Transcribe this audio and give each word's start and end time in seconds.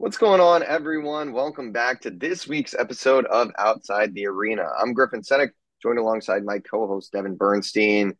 What's 0.00 0.16
going 0.16 0.40
on, 0.40 0.62
everyone? 0.62 1.32
Welcome 1.32 1.72
back 1.72 2.02
to 2.02 2.10
this 2.10 2.46
week's 2.46 2.72
episode 2.72 3.26
of 3.26 3.50
Outside 3.58 4.14
the 4.14 4.28
Arena. 4.28 4.62
I'm 4.80 4.92
Griffin 4.92 5.22
Senek, 5.22 5.50
joined 5.82 5.98
alongside 5.98 6.44
my 6.44 6.60
co-host 6.60 7.10
Devin 7.10 7.34
Bernstein. 7.34 8.12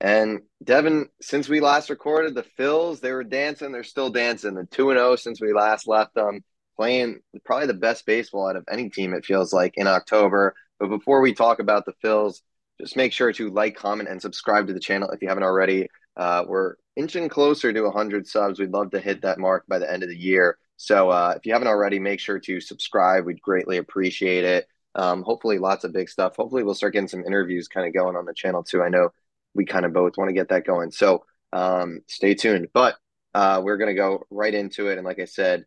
And 0.00 0.42
Devin, 0.62 1.08
since 1.20 1.48
we 1.48 1.58
last 1.58 1.90
recorded 1.90 2.36
the 2.36 2.46
Phils, 2.56 3.00
they 3.00 3.10
were 3.10 3.24
dancing. 3.24 3.72
They're 3.72 3.82
still 3.82 4.10
dancing. 4.10 4.54
The 4.54 4.66
two 4.66 4.90
and 4.90 4.96
zero 4.96 5.16
since 5.16 5.40
we 5.40 5.52
last 5.52 5.88
left 5.88 6.14
them, 6.14 6.44
playing 6.76 7.18
probably 7.44 7.66
the 7.66 7.74
best 7.74 8.06
baseball 8.06 8.48
out 8.48 8.54
of 8.54 8.64
any 8.70 8.88
team. 8.88 9.12
It 9.12 9.26
feels 9.26 9.52
like 9.52 9.74
in 9.76 9.88
October. 9.88 10.54
But 10.78 10.88
before 10.88 11.20
we 11.20 11.34
talk 11.34 11.58
about 11.58 11.84
the 11.84 11.94
Phils, 11.94 12.42
just 12.80 12.96
make 12.96 13.12
sure 13.12 13.32
to 13.32 13.50
like, 13.50 13.74
comment, 13.74 14.08
and 14.08 14.22
subscribe 14.22 14.68
to 14.68 14.72
the 14.72 14.78
channel 14.78 15.10
if 15.10 15.20
you 15.20 15.26
haven't 15.26 15.42
already. 15.42 15.88
Uh, 16.16 16.44
we're 16.46 16.76
inching 16.94 17.28
closer 17.28 17.72
to 17.72 17.82
100 17.82 18.24
subs. 18.28 18.60
We'd 18.60 18.70
love 18.70 18.92
to 18.92 19.00
hit 19.00 19.22
that 19.22 19.40
mark 19.40 19.64
by 19.66 19.80
the 19.80 19.92
end 19.92 20.04
of 20.04 20.08
the 20.08 20.16
year. 20.16 20.58
So 20.76 21.10
uh, 21.10 21.34
if 21.36 21.46
you 21.46 21.52
haven't 21.52 21.68
already, 21.68 21.98
make 21.98 22.20
sure 22.20 22.38
to 22.38 22.60
subscribe. 22.60 23.24
We'd 23.24 23.40
greatly 23.40 23.76
appreciate 23.78 24.44
it. 24.44 24.66
Um, 24.94 25.22
hopefully, 25.22 25.58
lots 25.58 25.84
of 25.84 25.92
big 25.92 26.08
stuff. 26.08 26.36
Hopefully, 26.36 26.62
we'll 26.62 26.74
start 26.74 26.92
getting 26.92 27.08
some 27.08 27.24
interviews 27.24 27.68
kind 27.68 27.86
of 27.86 27.94
going 27.94 28.16
on 28.16 28.24
the 28.24 28.34
channel 28.34 28.62
too. 28.62 28.82
I 28.82 28.88
know 28.88 29.10
we 29.54 29.64
kind 29.64 29.84
of 29.84 29.92
both 29.92 30.16
want 30.16 30.28
to 30.28 30.34
get 30.34 30.48
that 30.48 30.66
going. 30.66 30.90
So 30.90 31.24
um, 31.52 32.00
stay 32.06 32.34
tuned. 32.34 32.68
But 32.72 32.96
uh, 33.34 33.62
we're 33.64 33.76
going 33.76 33.88
to 33.88 33.94
go 33.94 34.24
right 34.30 34.54
into 34.54 34.88
it. 34.88 34.98
And 34.98 35.04
like 35.06 35.20
I 35.20 35.24
said, 35.24 35.64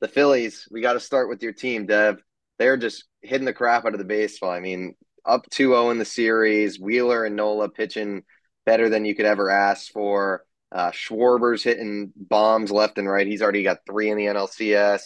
the 0.00 0.08
Phillies, 0.08 0.66
we 0.70 0.80
got 0.80 0.94
to 0.94 1.00
start 1.00 1.28
with 1.28 1.42
your 1.42 1.52
team, 1.52 1.86
Dev. 1.86 2.22
They're 2.58 2.76
just 2.76 3.04
hitting 3.22 3.46
the 3.46 3.52
crap 3.52 3.84
out 3.84 3.94
of 3.94 3.98
the 3.98 4.04
baseball. 4.04 4.50
I 4.50 4.60
mean, 4.60 4.94
up 5.24 5.48
2 5.50 5.68
0 5.68 5.90
in 5.90 5.98
the 5.98 6.04
series, 6.04 6.80
Wheeler 6.80 7.24
and 7.24 7.36
Nola 7.36 7.68
pitching 7.68 8.22
better 8.64 8.88
than 8.88 9.04
you 9.04 9.14
could 9.14 9.26
ever 9.26 9.50
ask 9.50 9.90
for. 9.92 10.44
Uh, 10.72 10.90
Schwarber's 10.90 11.62
hitting 11.62 12.12
bombs 12.16 12.70
left 12.70 12.98
and 12.98 13.08
right. 13.08 13.26
He's 13.26 13.42
already 13.42 13.62
got 13.62 13.78
three 13.86 14.10
in 14.10 14.16
the 14.16 14.26
NLCS. 14.26 15.02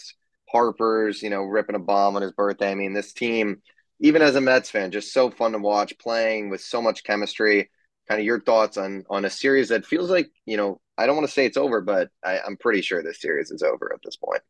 Harper's, 0.52 1.22
you 1.22 1.30
know, 1.30 1.42
ripping 1.42 1.76
a 1.76 1.80
bomb 1.80 2.16
on 2.16 2.22
his 2.22 2.32
birthday. 2.32 2.70
I 2.70 2.74
mean, 2.74 2.92
this 2.92 3.12
team, 3.12 3.62
even 4.00 4.22
as 4.22 4.36
a 4.36 4.40
Mets 4.40 4.70
fan, 4.70 4.90
just 4.90 5.12
so 5.12 5.30
fun 5.30 5.52
to 5.52 5.58
watch, 5.58 5.98
playing 5.98 6.50
with 6.50 6.60
so 6.60 6.82
much 6.82 7.02
chemistry. 7.04 7.70
Kind 8.08 8.20
of 8.20 8.26
your 8.26 8.40
thoughts 8.40 8.76
on 8.76 9.04
on 9.08 9.24
a 9.24 9.30
series 9.30 9.70
that 9.70 9.86
feels 9.86 10.10
like, 10.10 10.30
you 10.44 10.58
know, 10.58 10.80
I 10.98 11.06
don't 11.06 11.16
want 11.16 11.26
to 11.26 11.32
say 11.32 11.46
it's 11.46 11.56
over, 11.56 11.80
but 11.80 12.10
I, 12.22 12.38
I'm 12.38 12.58
pretty 12.58 12.82
sure 12.82 13.02
this 13.02 13.20
series 13.20 13.50
is 13.50 13.62
over 13.62 13.90
at 13.94 14.00
this 14.04 14.16
point. 14.16 14.42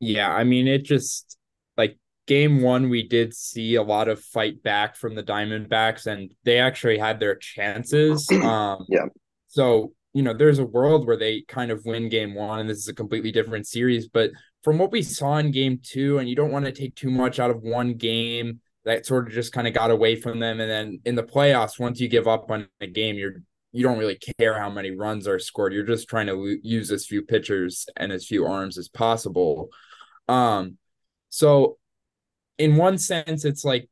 Yeah, 0.00 0.34
I 0.34 0.42
mean, 0.42 0.66
it 0.66 0.84
just 0.84 1.38
like 1.76 1.96
game 2.26 2.60
one, 2.60 2.90
we 2.90 3.06
did 3.06 3.34
see 3.34 3.76
a 3.76 3.82
lot 3.82 4.08
of 4.08 4.20
fight 4.20 4.62
back 4.62 4.96
from 4.96 5.14
the 5.14 5.22
Diamondbacks, 5.22 6.06
and 6.06 6.34
they 6.44 6.58
actually 6.58 6.98
had 6.98 7.20
their 7.20 7.36
chances. 7.36 8.28
Um, 8.32 8.84
yeah. 8.88 9.06
So, 9.54 9.92
you 10.14 10.22
know, 10.22 10.34
there's 10.34 10.58
a 10.58 10.64
world 10.64 11.06
where 11.06 11.16
they 11.16 11.42
kind 11.46 11.70
of 11.70 11.84
win 11.84 12.08
game 12.08 12.34
one, 12.34 12.58
and 12.58 12.68
this 12.68 12.78
is 12.78 12.88
a 12.88 12.94
completely 12.94 13.30
different 13.30 13.68
series. 13.68 14.08
But 14.08 14.32
from 14.64 14.78
what 14.78 14.90
we 14.90 15.00
saw 15.00 15.36
in 15.36 15.52
game 15.52 15.78
two, 15.80 16.18
and 16.18 16.28
you 16.28 16.34
don't 16.34 16.50
want 16.50 16.64
to 16.64 16.72
take 16.72 16.96
too 16.96 17.08
much 17.08 17.38
out 17.38 17.52
of 17.52 17.62
one 17.62 17.94
game 17.94 18.58
that 18.84 19.06
sort 19.06 19.28
of 19.28 19.32
just 19.32 19.52
kind 19.52 19.68
of 19.68 19.72
got 19.72 19.92
away 19.92 20.16
from 20.16 20.40
them. 20.40 20.58
And 20.58 20.68
then 20.68 20.98
in 21.04 21.14
the 21.14 21.22
playoffs, 21.22 21.78
once 21.78 22.00
you 22.00 22.08
give 22.08 22.26
up 22.26 22.50
on 22.50 22.66
a 22.80 22.88
game, 22.88 23.14
you're 23.14 23.42
you 23.70 23.84
don't 23.84 23.98
really 23.98 24.18
care 24.40 24.58
how 24.58 24.70
many 24.70 24.90
runs 24.90 25.28
are 25.28 25.38
scored. 25.38 25.72
You're 25.72 25.84
just 25.84 26.08
trying 26.08 26.26
to 26.26 26.58
use 26.64 26.90
as 26.90 27.06
few 27.06 27.22
pitchers 27.22 27.86
and 27.96 28.10
as 28.10 28.26
few 28.26 28.46
arms 28.46 28.76
as 28.76 28.88
possible. 28.88 29.68
Um, 30.26 30.78
so 31.28 31.78
in 32.58 32.74
one 32.74 32.98
sense, 32.98 33.44
it's 33.44 33.64
like 33.64 33.88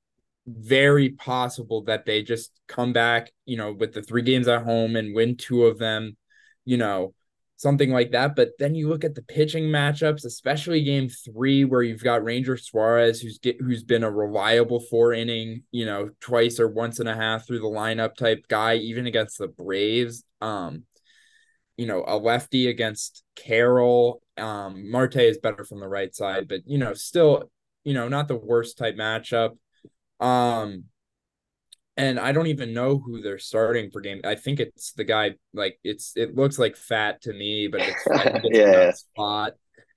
very 0.47 1.11
possible 1.11 1.83
that 1.85 2.05
they 2.05 2.23
just 2.23 2.53
come 2.69 2.93
back, 2.93 3.33
you 3.45 3.57
know, 3.57 3.73
with 3.73 3.93
the 3.93 4.03
three 4.03 4.23
games 4.23 4.49
at 4.49 4.63
home 4.63 4.97
and 4.97 5.15
win 5.15 5.37
two 5.37 5.67
of 5.67 5.79
them, 5.79 6.17
you 6.65 6.77
know, 6.77 7.15
something 7.57 7.91
like 7.91 8.11
that. 8.11 8.35
But 8.35 8.51
then 8.59 8.75
you 8.75 8.89
look 8.89 9.05
at 9.05 9.15
the 9.15 9.23
pitching 9.23 9.65
matchups, 9.65 10.25
especially 10.25 10.83
game 10.83 11.09
three, 11.09 11.65
where 11.65 11.83
you've 11.83 12.03
got 12.03 12.25
Ranger 12.25 12.57
Suarez, 12.57 13.21
who's 13.21 13.39
who's 13.61 13.85
been 13.85 14.03
a 14.03 14.11
reliable 14.11 14.81
four 14.81 15.13
inning, 15.13 15.63
you 15.71 15.87
know, 15.87 16.11
twice 16.21 16.59
or 16.59 16.69
once 16.69 16.99
and 16.99 17.09
a 17.09 17.15
half 17.15 17.47
through 17.47 17.61
the 17.61 17.67
lineup 17.67 18.17
type 18.17 18.47
guy, 18.49 18.75
even 18.77 19.07
against 19.07 19.39
the 19.39 19.49
Braves. 19.49 20.25
Um, 20.41 20.85
you 21.77 21.87
know, 21.87 22.05
a 22.07 22.17
lefty 22.17 22.67
against 22.67 23.23
Carroll. 23.37 24.23
Um, 24.37 24.91
Marte 24.91 25.17
is 25.17 25.39
better 25.39 25.65
from 25.65 25.81
the 25.81 25.89
right 25.89 26.15
side, 26.15 26.49
but 26.49 26.63
you 26.67 26.79
know, 26.79 26.95
still, 26.95 27.51
you 27.85 27.95
know, 27.95 28.09
not 28.09 28.29
the 28.29 28.37
worst 28.37 28.77
type 28.77 28.97
matchup. 28.97 29.57
Um, 30.23 30.85
and 31.97 32.19
I 32.19 32.33
don't 32.33 32.47
even 32.47 32.73
know 32.73 32.99
who 32.99 33.21
they're 33.21 33.39
starting 33.39 33.91
for 33.91 34.01
game. 34.01 34.21
I 34.25 34.35
think 34.35 34.61
it's 34.61 34.93
the 34.93 35.05
guy. 35.05 35.35
Like 35.53 35.79
it's 35.85 36.17
it 36.17 36.35
looks 36.35 36.59
like 36.59 36.77
fat 36.77 37.21
to 37.23 37.33
me, 37.33 37.69
but 37.69 37.83
it's 37.83 38.41
yeah 38.45 38.93
spot. 38.93 39.55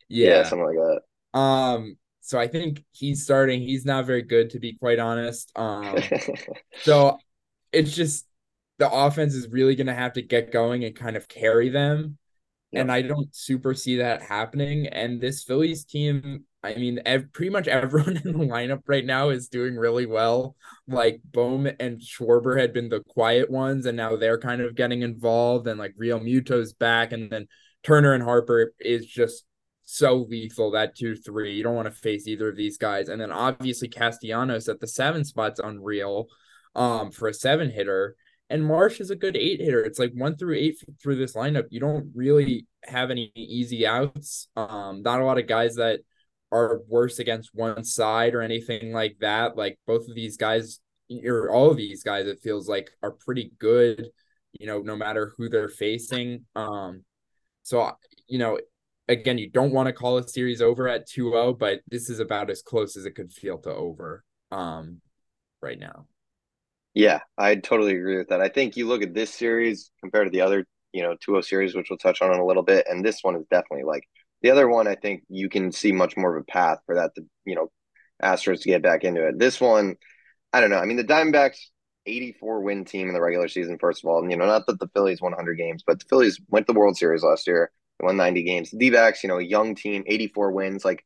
Yeah. 0.09 0.29
yeah, 0.29 0.43
something 0.43 0.67
like 0.67 0.75
that. 0.75 1.39
Um, 1.39 1.97
so 2.21 2.39
I 2.39 2.47
think 2.47 2.83
he's 2.91 3.23
starting. 3.23 3.61
He's 3.61 3.85
not 3.85 4.05
very 4.05 4.23
good 4.23 4.51
to 4.51 4.59
be 4.59 4.73
quite 4.73 4.99
honest. 4.99 5.51
Um, 5.55 5.97
so 6.81 7.17
it's 7.71 7.95
just 7.95 8.27
the 8.77 8.91
offense 8.91 9.33
is 9.33 9.47
really 9.47 9.75
going 9.75 9.87
to 9.87 9.93
have 9.93 10.13
to 10.13 10.21
get 10.21 10.51
going 10.51 10.83
and 10.83 10.95
kind 10.95 11.15
of 11.15 11.27
carry 11.27 11.69
them. 11.69 12.17
Yep. 12.71 12.81
And 12.81 12.91
I 12.91 13.03
don't 13.03 13.33
super 13.33 13.73
see 13.73 13.97
that 13.97 14.21
happening. 14.21 14.87
And 14.87 15.21
this 15.21 15.43
Phillies 15.43 15.85
team 15.85 16.43
I 16.65 16.75
mean, 16.75 17.01
ev- 17.05 17.31
pretty 17.33 17.49
much 17.49 17.67
everyone 17.67 18.17
in 18.25 18.31
the 18.33 18.45
lineup 18.45 18.81
right 18.87 19.05
now 19.05 19.29
is 19.29 19.47
doing 19.47 19.75
really 19.75 20.05
well. 20.05 20.55
Like 20.87 21.21
Bohm 21.23 21.67
and 21.79 22.01
Schwarber 22.01 22.59
had 22.59 22.73
been 22.73 22.89
the 22.89 23.01
quiet 23.01 23.49
ones, 23.49 23.85
and 23.85 23.97
now 23.97 24.15
they're 24.15 24.39
kind 24.39 24.61
of 24.61 24.75
getting 24.75 25.01
involved. 25.01 25.67
And 25.67 25.79
like 25.79 25.95
Realmuto's 26.01 26.73
back, 26.73 27.11
and 27.11 27.29
then 27.29 27.47
Turner 27.83 28.13
and 28.13 28.23
Harper 28.23 28.73
is 28.79 29.05
just 29.05 29.45
so 29.83 30.25
lethal. 30.29 30.71
That 30.71 30.95
two 30.95 31.15
three, 31.15 31.53
you 31.55 31.63
don't 31.63 31.75
want 31.75 31.87
to 31.87 31.91
face 31.91 32.27
either 32.27 32.49
of 32.49 32.57
these 32.57 32.77
guys. 32.77 33.09
And 33.09 33.21
then 33.21 33.31
obviously 33.31 33.87
Castellanos 33.87 34.67
at 34.67 34.79
the 34.79 34.87
seven 34.87 35.23
spot's 35.23 35.59
unreal, 35.59 36.27
um, 36.75 37.11
for 37.11 37.27
a 37.27 37.33
seven 37.33 37.69
hitter. 37.69 38.15
And 38.49 38.63
Marsh 38.63 38.99
is 38.99 39.09
a 39.09 39.15
good 39.15 39.35
eight 39.35 39.59
hitter. 39.59 39.83
It's 39.83 39.97
like 39.97 40.11
one 40.13 40.35
through 40.35 40.55
eight 40.55 40.77
through 41.01 41.15
this 41.15 41.33
lineup. 41.33 41.65
You 41.71 41.79
don't 41.79 42.11
really 42.13 42.67
have 42.83 43.09
any 43.09 43.31
easy 43.35 43.87
outs. 43.87 44.49
Um, 44.55 45.01
not 45.01 45.19
a 45.19 45.25
lot 45.25 45.39
of 45.39 45.47
guys 45.47 45.75
that 45.75 46.01
are 46.55 46.81
worse 46.87 47.19
against 47.19 47.49
one 47.53 47.83
side 47.83 48.33
or 48.33 48.41
anything 48.41 48.93
like 48.93 49.17
that. 49.19 49.57
Like 49.57 49.77
both 49.85 50.07
of 50.07 50.15
these 50.15 50.37
guys, 50.37 50.79
or 51.25 51.49
all 51.49 51.69
of 51.69 51.77
these 51.77 52.01
guys, 52.03 52.27
it 52.27 52.39
feels 52.41 52.69
like 52.69 52.89
are 53.03 53.11
pretty 53.11 53.51
good, 53.59 54.07
you 54.53 54.65
know, 54.65 54.79
no 54.79 54.95
matter 54.95 55.33
who 55.37 55.49
they're 55.49 55.67
facing. 55.67 56.45
Um, 56.55 57.03
so, 57.63 57.91
you 58.27 58.39
know, 58.39 58.59
again, 59.09 59.37
you 59.37 59.49
don't 59.49 59.73
want 59.73 59.87
to 59.87 59.93
call 59.93 60.17
a 60.17 60.27
series 60.27 60.61
over 60.61 60.87
at 60.87 61.07
2 61.07 61.31
0, 61.31 61.53
but 61.53 61.81
this 61.89 62.09
is 62.09 62.19
about 62.19 62.49
as 62.49 62.61
close 62.61 62.95
as 62.95 63.05
it 63.05 63.15
could 63.15 63.33
feel 63.33 63.57
to 63.59 63.73
over 63.73 64.23
um, 64.51 65.01
right 65.61 65.79
now. 65.79 66.07
Yeah, 66.93 67.19
I 67.37 67.55
totally 67.55 67.97
agree 67.97 68.17
with 68.17 68.29
that. 68.29 68.39
I 68.39 68.47
think 68.47 68.77
you 68.77 68.87
look 68.87 69.03
at 69.03 69.13
this 69.13 69.33
series 69.33 69.91
compared 69.99 70.27
to 70.27 70.31
the 70.31 70.41
other, 70.41 70.65
you 70.93 71.03
know, 71.03 71.15
2 71.19 71.33
0 71.33 71.41
series, 71.41 71.75
which 71.75 71.87
we'll 71.89 71.97
touch 71.97 72.21
on 72.21 72.33
in 72.33 72.39
a 72.39 72.45
little 72.45 72.63
bit, 72.63 72.87
and 72.89 73.03
this 73.03 73.19
one 73.21 73.35
is 73.35 73.45
definitely 73.51 73.83
like 73.83 74.03
the 74.45 74.51
other 74.51 74.69
one, 74.69 74.87
I 74.87 74.93
think 74.93 75.23
you 75.27 75.49
can 75.49 75.71
see 75.71 75.91
much 75.91 76.15
more 76.15 76.37
of 76.37 76.43
a 76.43 76.45
path 76.45 76.77
for 76.85 76.93
that 76.93 77.15
to, 77.15 77.23
you 77.45 77.55
know, 77.55 77.71
Astros 78.21 78.61
to 78.61 78.69
get 78.69 78.83
back 78.83 79.03
into 79.03 79.27
it. 79.27 79.39
This 79.39 79.59
one, 79.59 79.95
I 80.53 80.61
don't 80.61 80.69
know. 80.69 80.77
I 80.77 80.85
mean, 80.85 80.97
the 80.97 81.03
Diamondbacks, 81.03 81.57
84 82.05 82.61
win 82.61 82.85
team 82.85 83.07
in 83.07 83.15
the 83.15 83.21
regular 83.21 83.47
season, 83.47 83.79
first 83.79 84.03
of 84.03 84.07
all. 84.07 84.21
And, 84.21 84.29
you 84.29 84.37
know, 84.37 84.45
not 84.45 84.67
that 84.67 84.79
the 84.79 84.87
Phillies 84.89 85.19
won 85.19 85.31
100 85.31 85.55
games, 85.55 85.83
but 85.85 85.97
the 85.97 86.05
Phillies 86.07 86.39
went 86.47 86.67
to 86.67 86.73
the 86.73 86.79
World 86.79 86.95
Series 86.95 87.23
last 87.23 87.47
year. 87.47 87.71
They 87.99 88.05
won 88.05 88.17
90 88.17 88.43
games. 88.43 88.69
The 88.69 88.77
D-backs, 88.77 89.23
you 89.23 89.29
know, 89.29 89.39
a 89.39 89.43
young 89.43 89.73
team, 89.73 90.03
84 90.05 90.51
wins. 90.51 90.85
Like, 90.85 91.03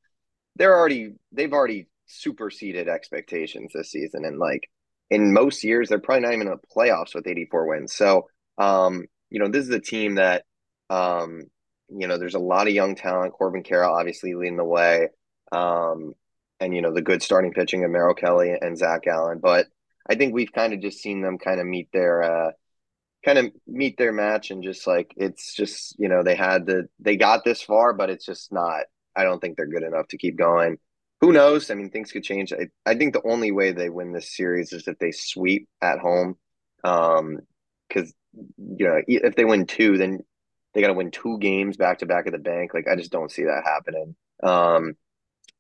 they're 0.58 0.78
already, 0.78 1.14
they've 1.32 1.54
already 1.54 1.88
superseded 2.08 2.90
expectations 2.90 3.72
this 3.74 3.90
season. 3.90 4.26
And, 4.26 4.38
like, 4.38 4.70
in 5.10 5.32
most 5.32 5.64
years, 5.64 5.88
they're 5.88 6.00
probably 6.00 6.24
not 6.24 6.34
even 6.34 6.48
in 6.48 6.54
the 6.54 6.76
playoffs 6.76 7.16
with 7.16 7.26
84 7.26 7.70
wins. 7.70 7.96
So, 7.96 8.28
um, 8.58 9.06
you 9.30 9.40
know, 9.40 9.48
this 9.48 9.64
is 9.64 9.74
a 9.74 9.80
team 9.80 10.16
that, 10.16 10.44
um, 10.90 11.44
you 11.90 12.08
know, 12.08 12.18
there's 12.18 12.36
a 12.36 12.40
lot 12.40 12.68
of 12.68 12.74
young 12.74 12.96
talent. 12.96 13.34
Corbin 13.34 13.64
Carroll 13.64 13.96
obviously 13.96 14.34
leading 14.34 14.58
the 14.58 14.64
way. 14.64 15.10
Um, 15.52 16.14
and, 16.60 16.76
you 16.76 16.82
know, 16.82 16.94
the 16.94 17.02
good 17.02 17.24
starting 17.24 17.54
pitching 17.54 17.84
of 17.84 17.92
Merrill 17.92 18.14
Kelly 18.14 18.54
and 18.60 18.78
Zach 18.78 19.08
Allen. 19.08 19.40
But 19.42 19.68
I 20.10 20.16
think 20.16 20.34
we've 20.34 20.52
kind 20.52 20.74
of 20.74 20.82
just 20.82 21.00
seen 21.00 21.22
them 21.22 21.38
kind 21.38 21.60
of 21.60 21.66
meet 21.66 21.90
their, 21.94 22.22
uh, 22.22 22.52
kind 23.26 23.38
of 23.38 23.52
meet 23.68 23.98
their 23.98 24.12
match 24.12 24.52
and 24.52 24.64
just 24.64 24.86
like, 24.88 25.14
it's 25.18 25.54
just, 25.54 25.96
you 26.00 26.10
know, 26.10 26.24
they 26.24 26.36
had 26.36 26.66
the, 26.66 26.88
they 27.00 27.16
got 27.16 27.44
this 27.44 27.62
far, 27.62 27.94
but 27.94 28.10
it's 28.10 28.26
just 28.26 28.52
not, 28.52 28.84
I 29.16 29.24
don't 29.24 29.40
think 29.40 29.58
they're 29.58 29.68
good 29.68 29.84
enough 29.84 30.08
to 30.10 30.18
keep 30.18 30.38
going. 30.38 30.78
Who 31.22 31.34
knows? 31.34 31.70
I 31.70 31.76
mean, 31.76 31.90
things 31.90 32.12
could 32.12 32.24
change. 32.24 32.54
I, 32.54 32.68
I 32.86 32.96
think 32.96 33.14
the 33.14 33.28
only 33.28 33.52
way 33.52 33.72
they 33.72 33.90
win 33.90 34.14
this 34.14 34.36
series 34.36 34.72
is 34.72 34.88
if 34.88 34.98
they 35.00 35.12
sweep 35.12 35.68
at 35.82 36.00
home. 36.00 36.38
Um, 36.84 37.40
cause 37.92 38.14
you 38.58 38.88
know, 38.88 39.02
if 39.08 39.36
they 39.36 39.44
win 39.44 39.66
two, 39.66 39.98
then 39.98 40.20
they 40.74 40.82
got 40.82 40.88
to 40.88 40.94
win 40.94 41.12
two 41.12 41.38
games 41.40 41.78
back 41.78 42.00
to 42.00 42.06
back 42.06 42.28
at 42.28 42.34
the 42.34 42.40
bank. 42.40 42.74
Like 42.74 42.88
I 42.88 42.96
just 42.96 43.12
don't 43.12 43.32
see 43.32 43.44
that 43.44 43.64
happening. 43.66 44.16
Um, 44.44 44.94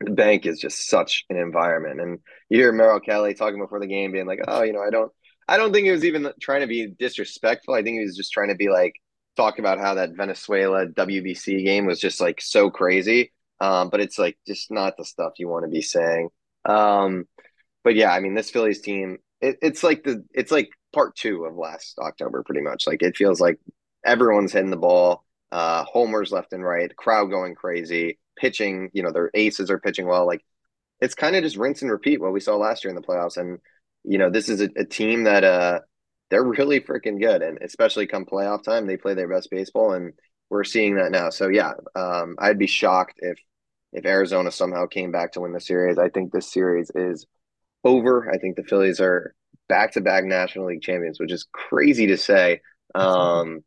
the 0.01 0.11
bank 0.11 0.45
is 0.45 0.59
just 0.59 0.87
such 0.87 1.25
an 1.29 1.37
environment, 1.37 1.99
and 1.99 2.19
you 2.49 2.59
hear 2.59 2.71
Merrill 2.71 2.99
Kelly 3.01 3.33
talking 3.33 3.59
before 3.59 3.79
the 3.79 3.87
game, 3.87 4.11
being 4.11 4.27
like, 4.27 4.39
"Oh, 4.47 4.63
you 4.63 4.73
know, 4.73 4.81
I 4.81 4.89
don't, 4.89 5.11
I 5.47 5.57
don't 5.57 5.73
think 5.73 5.85
he 5.85 5.91
was 5.91 6.05
even 6.05 6.31
trying 6.41 6.61
to 6.61 6.67
be 6.67 6.87
disrespectful. 6.87 7.73
I 7.73 7.83
think 7.83 7.99
he 7.99 8.05
was 8.05 8.15
just 8.15 8.31
trying 8.31 8.49
to 8.49 8.55
be 8.55 8.69
like 8.69 8.93
talk 9.35 9.59
about 9.59 9.79
how 9.79 9.95
that 9.95 10.15
Venezuela 10.15 10.87
WBC 10.87 11.63
game 11.65 11.85
was 11.85 11.99
just 11.99 12.21
like 12.21 12.41
so 12.41 12.69
crazy." 12.69 13.31
um, 13.61 13.89
but 13.89 13.99
it's 13.99 14.17
like 14.17 14.37
just 14.47 14.71
not 14.71 14.97
the 14.97 15.05
stuff 15.05 15.33
you 15.37 15.47
want 15.47 15.65
to 15.65 15.69
be 15.69 15.81
saying. 15.81 16.29
Um, 16.65 17.25
but 17.83 17.95
yeah, 17.95 18.11
I 18.11 18.19
mean, 18.19 18.33
this 18.35 18.49
Phillies 18.49 18.81
team, 18.81 19.17
it, 19.41 19.57
it's 19.61 19.83
like 19.83 20.03
the 20.03 20.23
it's 20.33 20.51
like 20.51 20.69
part 20.93 21.15
two 21.15 21.45
of 21.45 21.55
last 21.55 21.97
October, 21.99 22.43
pretty 22.43 22.61
much. 22.61 22.87
Like 22.87 23.01
it 23.01 23.17
feels 23.17 23.41
like 23.41 23.59
everyone's 24.09 24.51
hitting 24.51 24.71
the 24.71 24.77
ball, 24.77 25.23
uh, 25.51 25.83
homers 25.85 26.31
left 26.31 26.53
and 26.53 26.63
right, 26.63 26.95
crowd 26.95 27.29
going 27.29 27.55
crazy, 27.55 28.19
pitching. 28.37 28.89
You 28.93 29.03
know, 29.03 29.11
their 29.11 29.31
aces 29.33 29.69
are 29.69 29.79
pitching 29.79 30.07
well. 30.07 30.25
Like 30.25 30.43
it's 30.99 31.15
kind 31.15 31.35
of 31.35 31.43
just 31.43 31.57
rinse 31.57 31.81
and 31.81 31.91
repeat 31.91 32.19
what 32.19 32.33
we 32.33 32.39
saw 32.39 32.55
last 32.57 32.83
year 32.83 32.89
in 32.89 32.95
the 32.95 33.07
playoffs. 33.07 33.37
And 33.37 33.59
you 34.03 34.17
know, 34.17 34.29
this 34.29 34.49
is 34.49 34.61
a, 34.61 34.69
a 34.75 34.85
team 34.85 35.23
that 35.25 35.43
uh 35.43 35.79
they're 36.29 36.43
really 36.43 36.79
freaking 36.79 37.19
good, 37.19 37.41
and 37.41 37.59
especially 37.61 38.07
come 38.07 38.25
playoff 38.25 38.63
time, 38.63 38.85
they 38.85 38.97
play 38.97 39.13
their 39.15 39.27
best 39.27 39.49
baseball, 39.49 39.93
and 39.93 40.13
we're 40.49 40.63
seeing 40.63 40.95
that 40.95 41.11
now. 41.11 41.29
So 41.29 41.47
yeah, 41.47 41.73
um, 41.95 42.35
I'd 42.39 42.59
be 42.59 42.67
shocked 42.67 43.19
if 43.19 43.39
if 43.91 44.05
Arizona 44.05 44.51
somehow 44.51 44.85
came 44.85 45.11
back 45.11 45.33
to 45.33 45.41
win 45.41 45.53
the 45.53 45.59
series. 45.59 45.97
I 45.97 46.09
think 46.09 46.31
this 46.31 46.51
series 46.51 46.91
is 46.93 47.25
over. 47.83 48.29
I 48.31 48.37
think 48.37 48.55
the 48.55 48.63
Phillies 48.63 48.99
are 48.99 49.33
back 49.67 49.93
to 49.93 50.01
back 50.01 50.23
National 50.23 50.67
League 50.67 50.81
champions, 50.81 51.19
which 51.19 51.31
is 51.31 51.47
crazy 51.51 52.07
to 52.07 52.17
say. 52.17 52.61
Um, 52.93 53.63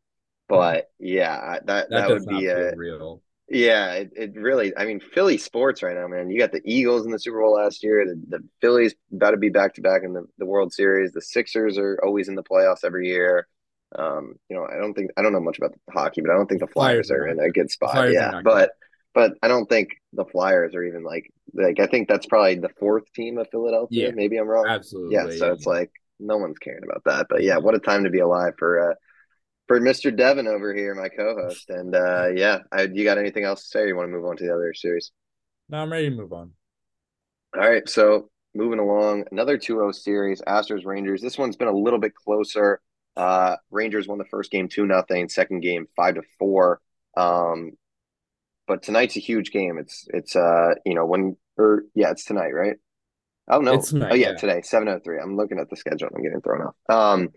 but 0.47 0.89
yeah, 0.99 1.59
that 1.65 1.67
that, 1.67 1.89
that 1.89 2.09
would 2.09 2.25
be 2.25 2.47
a 2.47 2.75
real. 2.75 3.21
Yeah, 3.49 3.93
it, 3.93 4.11
it 4.15 4.33
really. 4.35 4.75
I 4.75 4.85
mean, 4.85 4.99
Philly 4.99 5.37
sports 5.37 5.83
right 5.83 5.95
now, 5.95 6.07
man. 6.07 6.29
You 6.29 6.39
got 6.39 6.51
the 6.51 6.61
Eagles 6.65 7.05
in 7.05 7.11
the 7.11 7.19
Super 7.19 7.41
Bowl 7.41 7.53
last 7.53 7.83
year. 7.83 8.05
The, 8.05 8.37
the 8.37 8.43
Phillies 8.61 8.95
about 9.13 9.31
to 9.31 9.37
be 9.37 9.49
back 9.49 9.75
to 9.75 9.81
back 9.81 10.01
in 10.03 10.13
the, 10.13 10.25
the 10.37 10.45
World 10.45 10.73
Series. 10.73 11.11
The 11.11 11.21
Sixers 11.21 11.77
are 11.77 11.99
always 12.03 12.29
in 12.29 12.35
the 12.35 12.43
playoffs 12.43 12.83
every 12.83 13.09
year. 13.09 13.47
Um, 13.95 14.35
you 14.49 14.55
know, 14.55 14.65
I 14.65 14.77
don't 14.77 14.93
think 14.93 15.11
I 15.17 15.21
don't 15.21 15.33
know 15.33 15.41
much 15.41 15.57
about 15.57 15.73
hockey, 15.91 16.21
but 16.21 16.31
I 16.31 16.35
don't 16.35 16.47
think 16.47 16.61
the 16.61 16.67
Flyers, 16.67 17.07
Flyers 17.07 17.11
are 17.11 17.27
in 17.27 17.39
a 17.39 17.51
good 17.51 17.69
spot. 17.69 18.11
Yeah, 18.11 18.41
but 18.43 18.71
but 19.13 19.33
I 19.43 19.47
don't 19.47 19.67
think 19.67 19.89
the 20.13 20.25
Flyers 20.25 20.73
are 20.73 20.83
even 20.83 21.03
like 21.03 21.31
like 21.53 21.79
I 21.79 21.87
think 21.87 22.07
that's 22.07 22.25
probably 22.25 22.55
the 22.55 22.71
fourth 22.79 23.11
team 23.13 23.37
of 23.37 23.49
Philadelphia. 23.51 24.07
Yeah, 24.07 24.11
Maybe 24.15 24.37
I'm 24.37 24.47
wrong. 24.47 24.65
Absolutely. 24.67 25.13
Yeah, 25.13 25.29
so 25.37 25.47
yeah. 25.47 25.53
it's 25.53 25.65
like 25.65 25.91
no 26.19 26.37
one's 26.37 26.57
caring 26.57 26.83
about 26.83 27.03
that. 27.05 27.27
But 27.29 27.43
yeah, 27.43 27.57
what 27.57 27.75
a 27.75 27.79
time 27.79 28.05
to 28.05 28.09
be 28.09 28.19
alive 28.19 28.53
for 28.57 28.91
uh 28.91 28.93
for 29.67 29.79
Mr. 29.79 30.15
Devin 30.15 30.47
over 30.47 30.73
here, 30.73 30.93
my 30.95 31.09
co-host. 31.09 31.69
And 31.69 31.95
uh 31.95 32.27
yeah, 32.35 32.59
I, 32.71 32.83
you 32.83 33.03
got 33.03 33.17
anything 33.17 33.43
else 33.43 33.63
to 33.63 33.67
say? 33.67 33.87
you 33.87 33.95
want 33.95 34.07
to 34.07 34.11
move 34.11 34.25
on 34.25 34.37
to 34.37 34.45
the 34.45 34.53
other 34.53 34.73
series? 34.73 35.11
No, 35.69 35.79
I'm 35.79 35.91
ready 35.91 36.09
to 36.09 36.15
move 36.15 36.33
on. 36.33 36.51
All 37.55 37.69
right, 37.69 37.87
so 37.87 38.29
moving 38.55 38.79
along, 38.79 39.25
another 39.31 39.57
2-0 39.57 39.93
series, 39.93 40.41
Astros 40.41 40.85
Rangers. 40.85 41.21
This 41.21 41.37
one's 41.37 41.55
been 41.55 41.67
a 41.67 41.75
little 41.75 41.99
bit 41.99 42.15
closer. 42.15 42.81
Uh 43.15 43.57
Rangers 43.71 44.07
won 44.07 44.17
the 44.17 44.25
first 44.25 44.51
game 44.51 44.67
2 44.67 44.85
nothing, 44.85 45.29
second 45.29 45.61
game 45.61 45.87
5 45.95 46.15
to 46.15 46.21
4. 46.39 46.81
Um 47.15 47.71
but 48.67 48.81
tonight's 48.81 49.17
a 49.17 49.19
huge 49.19 49.51
game. 49.51 49.77
It's 49.77 50.07
it's 50.13 50.35
uh 50.35 50.75
you 50.85 50.95
know 50.95 51.05
when 51.05 51.37
or 51.57 51.83
yeah 51.95 52.11
it's 52.11 52.25
tonight 52.25 52.51
right. 52.51 52.77
Oh 53.47 53.59
no! 53.59 53.81
Tonight, 53.81 54.11
oh 54.11 54.15
yeah, 54.15 54.29
yeah, 54.29 54.35
today 54.35 54.61
seven 54.61 54.87
oh 54.87 54.99
three. 55.03 55.19
I'm 55.19 55.35
looking 55.35 55.59
at 55.59 55.69
the 55.69 55.75
schedule. 55.75 56.07
I'm 56.15 56.23
getting 56.23 56.39
thrown 56.39 56.61
off. 56.61 56.75
Um, 56.87 57.29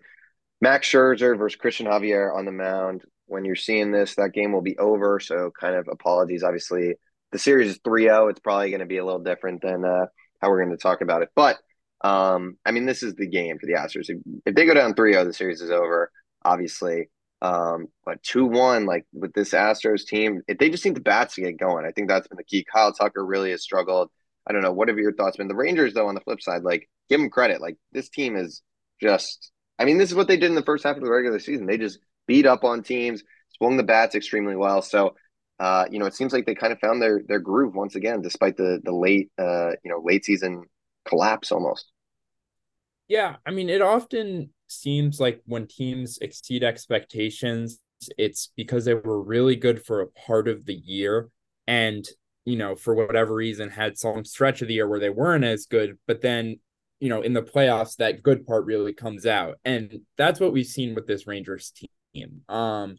Max 0.60 0.88
Scherzer 0.88 1.36
versus 1.36 1.56
Christian 1.56 1.86
Javier 1.86 2.34
on 2.34 2.44
the 2.44 2.52
mound. 2.52 3.02
When 3.26 3.44
you're 3.44 3.56
seeing 3.56 3.90
this, 3.90 4.14
that 4.14 4.32
game 4.32 4.52
will 4.52 4.62
be 4.62 4.78
over. 4.78 5.18
So 5.20 5.50
kind 5.58 5.74
of 5.74 5.88
apologies. 5.90 6.42
Obviously, 6.42 6.94
the 7.32 7.38
series 7.38 7.70
is 7.70 7.78
3-0. 7.80 8.30
It's 8.30 8.40
probably 8.40 8.70
going 8.70 8.80
to 8.80 8.86
be 8.86 8.98
a 8.98 9.04
little 9.04 9.22
different 9.22 9.62
than 9.62 9.84
uh, 9.84 10.06
how 10.40 10.48
we're 10.48 10.64
going 10.64 10.76
to 10.76 10.82
talk 10.82 11.00
about 11.00 11.22
it. 11.22 11.30
But 11.34 11.58
um, 12.02 12.56
I 12.64 12.70
mean, 12.70 12.86
this 12.86 13.02
is 13.02 13.14
the 13.14 13.26
game 13.26 13.58
for 13.58 13.66
the 13.66 13.72
Astros. 13.72 14.08
If, 14.08 14.18
if 14.44 14.54
they 14.54 14.66
go 14.66 14.74
down 14.74 14.94
3-0, 14.94 15.24
the 15.24 15.32
series 15.32 15.60
is 15.60 15.70
over. 15.70 16.10
Obviously, 16.44 17.08
um, 17.42 17.88
but 18.04 18.22
2 18.22 18.46
1, 18.46 18.86
like 18.86 19.04
with 19.12 19.32
this 19.32 19.50
Astros 19.50 20.06
team, 20.06 20.42
if 20.48 20.58
they 20.58 20.70
just 20.70 20.84
need 20.84 20.94
the 20.94 21.00
bats 21.00 21.34
to 21.34 21.42
get 21.42 21.58
going. 21.58 21.84
I 21.84 21.90
think 21.90 22.08
that's 22.08 22.28
been 22.28 22.38
the 22.38 22.44
key. 22.44 22.64
Kyle 22.72 22.92
Tucker 22.92 23.24
really 23.24 23.50
has 23.50 23.62
struggled. 23.62 24.10
I 24.46 24.52
don't 24.52 24.62
know. 24.62 24.72
What 24.72 24.88
have 24.88 24.98
your 24.98 25.12
thoughts 25.12 25.36
been? 25.36 25.48
The 25.48 25.54
Rangers, 25.54 25.94
though, 25.94 26.06
on 26.06 26.14
the 26.14 26.20
flip 26.20 26.40
side, 26.40 26.62
like, 26.62 26.88
give 27.08 27.20
them 27.20 27.30
credit. 27.30 27.60
Like, 27.60 27.76
this 27.92 28.08
team 28.08 28.36
is 28.36 28.62
just, 29.00 29.50
I 29.78 29.84
mean, 29.84 29.98
this 29.98 30.10
is 30.10 30.14
what 30.14 30.28
they 30.28 30.36
did 30.36 30.50
in 30.50 30.54
the 30.54 30.62
first 30.62 30.84
half 30.84 30.96
of 30.96 31.02
the 31.02 31.10
regular 31.10 31.38
season. 31.38 31.66
They 31.66 31.78
just 31.78 31.98
beat 32.26 32.46
up 32.46 32.64
on 32.64 32.82
teams, 32.82 33.22
swung 33.56 33.76
the 33.76 33.82
bats 33.82 34.14
extremely 34.14 34.56
well. 34.56 34.82
So, 34.82 35.14
uh, 35.58 35.86
you 35.90 35.98
know, 35.98 36.06
it 36.06 36.14
seems 36.14 36.32
like 36.32 36.46
they 36.46 36.54
kind 36.54 36.72
of 36.72 36.78
found 36.78 37.00
their 37.00 37.22
their 37.26 37.38
groove 37.38 37.74
once 37.74 37.94
again, 37.94 38.22
despite 38.22 38.56
the 38.56 38.80
the 38.82 38.92
late, 38.92 39.30
uh, 39.38 39.70
you 39.84 39.90
know, 39.90 40.00
late 40.02 40.24
season 40.24 40.64
collapse 41.06 41.52
almost. 41.52 41.90
Yeah, 43.08 43.36
I 43.46 43.52
mean, 43.52 43.68
it 43.68 43.82
often 43.82 44.50
seems 44.66 45.20
like 45.20 45.40
when 45.46 45.66
teams 45.66 46.18
exceed 46.20 46.64
expectations, 46.64 47.78
it's 48.18 48.50
because 48.56 48.84
they 48.84 48.94
were 48.94 49.22
really 49.22 49.56
good 49.56 49.84
for 49.84 50.00
a 50.00 50.08
part 50.08 50.48
of 50.48 50.66
the 50.66 50.74
year 50.74 51.28
and, 51.66 52.04
you 52.44 52.56
know, 52.56 52.74
for 52.74 52.94
whatever 52.94 53.34
reason 53.34 53.70
had 53.70 53.96
some 53.96 54.24
stretch 54.24 54.60
of 54.60 54.68
the 54.68 54.74
year 54.74 54.88
where 54.88 55.00
they 55.00 55.10
weren't 55.10 55.44
as 55.44 55.66
good, 55.66 55.98
but 56.06 56.20
then, 56.20 56.58
you 57.00 57.08
know, 57.08 57.22
in 57.22 57.32
the 57.32 57.42
playoffs 57.42 57.96
that 57.96 58.22
good 58.22 58.46
part 58.46 58.64
really 58.64 58.92
comes 58.92 59.26
out. 59.26 59.58
And 59.64 60.00
that's 60.16 60.40
what 60.40 60.52
we've 60.52 60.66
seen 60.66 60.94
with 60.94 61.06
this 61.06 61.26
Rangers 61.26 61.72
team. 62.14 62.42
Um 62.48 62.96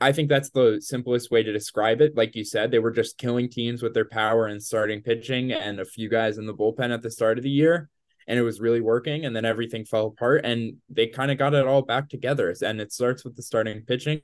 I 0.00 0.10
think 0.10 0.28
that's 0.28 0.50
the 0.50 0.78
simplest 0.80 1.30
way 1.30 1.44
to 1.44 1.52
describe 1.52 2.00
it. 2.00 2.16
Like 2.16 2.34
you 2.34 2.44
said, 2.44 2.70
they 2.70 2.80
were 2.80 2.90
just 2.90 3.18
killing 3.18 3.48
teams 3.48 3.82
with 3.82 3.94
their 3.94 4.08
power 4.08 4.46
and 4.46 4.60
starting 4.60 5.00
pitching 5.00 5.52
and 5.52 5.78
a 5.78 5.84
few 5.84 6.08
guys 6.08 6.38
in 6.38 6.46
the 6.46 6.54
bullpen 6.54 6.92
at 6.92 7.02
the 7.02 7.10
start 7.10 7.38
of 7.38 7.44
the 7.44 7.50
year 7.50 7.88
and 8.26 8.38
it 8.38 8.42
was 8.42 8.60
really 8.60 8.80
working 8.80 9.24
and 9.24 9.34
then 9.34 9.44
everything 9.44 9.84
fell 9.84 10.06
apart 10.06 10.44
and 10.44 10.76
they 10.88 11.06
kind 11.06 11.30
of 11.30 11.38
got 11.38 11.54
it 11.54 11.66
all 11.66 11.82
back 11.82 12.08
together 12.08 12.54
and 12.62 12.80
it 12.80 12.92
starts 12.92 13.24
with 13.24 13.36
the 13.36 13.42
starting 13.42 13.82
pitching 13.82 14.20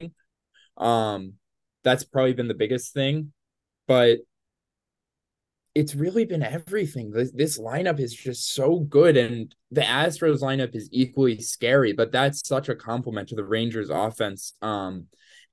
um 0.77 1.35
that's 1.85 2.05
probably 2.05 2.33
been 2.33 2.49
the 2.49 2.55
biggest 2.55 2.93
thing 2.93 3.33
but 3.87 4.19
it's 5.79 5.95
really 5.95 6.25
been 6.25 6.43
everything 6.43 7.11
this, 7.11 7.31
this 7.33 7.59
lineup 7.59 8.01
is 8.01 8.15
just 8.15 8.55
so 8.55 8.81
good 8.81 9.17
and 9.17 9.55
the 9.71 9.81
astros 9.81 10.41
lineup 10.41 10.75
is 10.75 10.89
equally 10.93 11.41
scary 11.41 11.93
but 11.93 12.13
that's 12.13 12.47
such 12.47 12.69
a 12.69 12.75
compliment 12.75 13.29
to 13.29 13.37
the 13.37 13.45
rangers 13.45 13.91
offense 13.91 14.55
um 14.63 15.07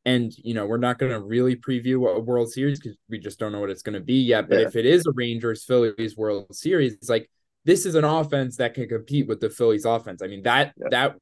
and 0.05 0.33
you 0.37 0.53
know 0.53 0.65
we're 0.65 0.77
not 0.77 0.99
going 0.99 1.11
to 1.11 1.19
really 1.19 1.55
preview 1.55 2.15
a 2.15 2.19
world 2.19 2.51
series 2.51 2.79
because 2.79 2.97
we 3.09 3.19
just 3.19 3.39
don't 3.39 3.51
know 3.51 3.59
what 3.59 3.69
it's 3.69 3.81
going 3.81 3.93
to 3.93 3.99
be 3.99 4.21
yet 4.21 4.47
but 4.49 4.59
yeah. 4.59 4.67
if 4.67 4.75
it 4.75 4.85
is 4.85 5.05
a 5.05 5.11
rangers 5.13 5.63
phillies 5.63 6.15
world 6.17 6.47
series 6.55 6.93
it's 6.93 7.09
like 7.09 7.29
this 7.65 7.85
is 7.85 7.95
an 7.95 8.03
offense 8.03 8.57
that 8.57 8.75
can 8.75 8.87
compete 8.87 9.27
with 9.27 9.41
the 9.41 9.49
Phillies 9.49 9.85
offense. 9.85 10.21
I 10.21 10.27
mean, 10.27 10.43
that 10.43 10.73
yeah. 10.77 10.87
that 10.91 11.15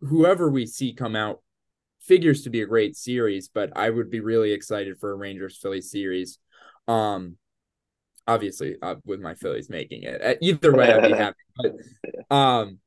whoever 0.00 0.50
we 0.50 0.66
see 0.66 0.94
come 0.94 1.14
out 1.14 1.42
figures 2.00 2.42
to 2.42 2.50
be 2.50 2.62
a 2.62 2.66
great 2.66 2.96
series, 2.96 3.48
but 3.48 3.76
I 3.76 3.90
would 3.90 4.10
be 4.10 4.20
really 4.20 4.52
excited 4.52 4.98
for 4.98 5.12
a 5.12 5.14
Rangers 5.14 5.58
Phillies 5.58 5.90
series. 5.90 6.38
Um 6.88 7.36
obviously 8.28 8.76
uh, 8.82 8.96
with 9.04 9.20
my 9.20 9.34
Phillies 9.34 9.68
making 9.68 10.04
it. 10.04 10.22
Uh, 10.22 10.34
either 10.40 10.74
way 10.74 10.92
I'd 10.92 11.02
be 11.02 11.18
happy. 11.18 11.36
But 11.56 12.34
um 12.34 12.78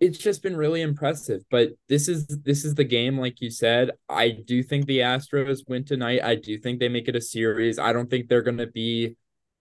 it's 0.00 0.18
just 0.18 0.42
been 0.42 0.56
really 0.56 0.82
impressive. 0.82 1.42
But 1.50 1.70
this 1.88 2.08
is 2.08 2.26
this 2.26 2.64
is 2.64 2.74
the 2.74 2.84
game, 2.84 3.18
like 3.18 3.40
you 3.40 3.50
said. 3.50 3.92
I 4.08 4.30
do 4.30 4.62
think 4.62 4.86
the 4.86 4.98
Astros 4.98 5.68
win 5.68 5.84
tonight. 5.84 6.22
I 6.22 6.36
do 6.36 6.58
think 6.58 6.78
they 6.78 6.88
make 6.88 7.08
it 7.08 7.16
a 7.16 7.20
series. 7.20 7.78
I 7.78 7.92
don't 7.92 8.08
think 8.08 8.28
they're 8.28 8.42
gonna 8.42 8.66
be, 8.66 9.16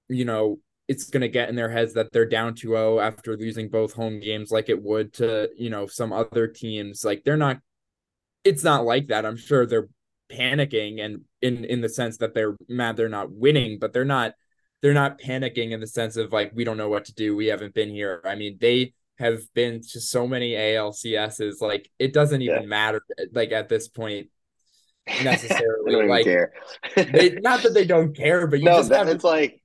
you 0.09 0.25
know, 0.25 0.59
it's 0.87 1.09
going 1.09 1.21
to 1.21 1.27
get 1.27 1.49
in 1.49 1.55
their 1.55 1.69
heads 1.69 1.93
that 1.93 2.11
they're 2.11 2.25
down 2.25 2.53
2-0 2.53 3.01
after 3.03 3.35
losing 3.35 3.69
both 3.69 3.93
home 3.93 4.19
games 4.19 4.51
like 4.51 4.69
it 4.69 4.81
would 4.81 5.13
to 5.13 5.49
you 5.57 5.69
know 5.69 5.85
some 5.85 6.13
other 6.13 6.47
teams 6.47 7.03
like 7.03 7.23
they're 7.23 7.37
not 7.37 7.59
it's 8.43 8.63
not 8.63 8.85
like 8.85 9.07
that 9.07 9.25
i'm 9.25 9.37
sure 9.37 9.65
they're 9.65 9.89
panicking 10.31 11.01
and 11.03 11.21
in 11.41 11.65
in 11.65 11.81
the 11.81 11.89
sense 11.89 12.17
that 12.17 12.33
they're 12.33 12.55
mad 12.67 12.97
they're 12.97 13.09
not 13.09 13.31
winning 13.31 13.79
but 13.79 13.93
they're 13.93 14.05
not 14.05 14.33
they're 14.81 14.93
not 14.93 15.19
panicking 15.19 15.71
in 15.71 15.79
the 15.79 15.87
sense 15.87 16.17
of 16.17 16.31
like 16.31 16.51
we 16.53 16.63
don't 16.63 16.77
know 16.77 16.89
what 16.89 17.05
to 17.05 17.13
do 17.13 17.35
we 17.35 17.47
haven't 17.47 17.73
been 17.73 17.89
here 17.89 18.21
i 18.25 18.35
mean 18.35 18.57
they 18.59 18.93
have 19.19 19.41
been 19.53 19.81
to 19.81 19.99
so 19.99 20.27
many 20.27 20.51
alcs's 20.51 21.61
like 21.61 21.89
it 21.99 22.13
doesn't 22.13 22.41
even 22.41 22.63
yeah. 22.63 22.67
matter 22.67 23.01
like 23.33 23.51
at 23.51 23.69
this 23.69 23.87
point 23.87 24.27
necessarily 25.23 26.07
like 26.07 26.25
they, 26.25 27.37
not 27.41 27.63
that 27.63 27.73
they 27.73 27.85
don't 27.85 28.15
care 28.15 28.45
but 28.45 28.59
you 28.59 28.65
no, 28.65 28.77
just 28.77 28.89
that, 28.89 29.07
have 29.07 29.15
it's 29.15 29.23
like 29.23 29.61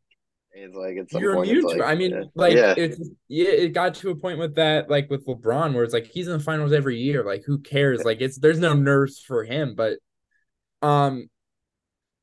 it's 0.55 0.77
like 0.77 0.97
it's 0.97 1.13
you're 1.15 1.43
immune 1.43 1.67
to. 1.67 1.77
Like, 1.79 1.89
I 1.89 1.95
mean, 1.95 2.11
yeah. 2.11 2.23
like 2.35 2.55
yeah. 2.55 2.75
it's 2.77 3.01
yeah, 3.29 3.49
it 3.49 3.69
got 3.73 3.95
to 3.97 4.11
a 4.11 4.15
point 4.15 4.39
with 4.39 4.57
that, 4.57 4.91
like 4.91 5.09
with 5.09 5.27
LeBron, 5.27 5.73
where 5.73 5.83
it's 5.83 5.95
like 5.95 6.07
he's 6.07 6.27
in 6.27 6.37
the 6.37 6.45
finals 6.45 6.73
every 6.73 6.99
year. 6.99 7.25
Like, 7.25 7.43
who 7.47 7.59
cares? 7.59 8.05
Like, 8.05 8.21
it's 8.21 8.39
there's 8.39 8.59
no 8.59 8.75
nerves 8.75 9.19
for 9.19 9.45
him, 9.45 9.75
but 9.75 9.99
um, 10.83 11.31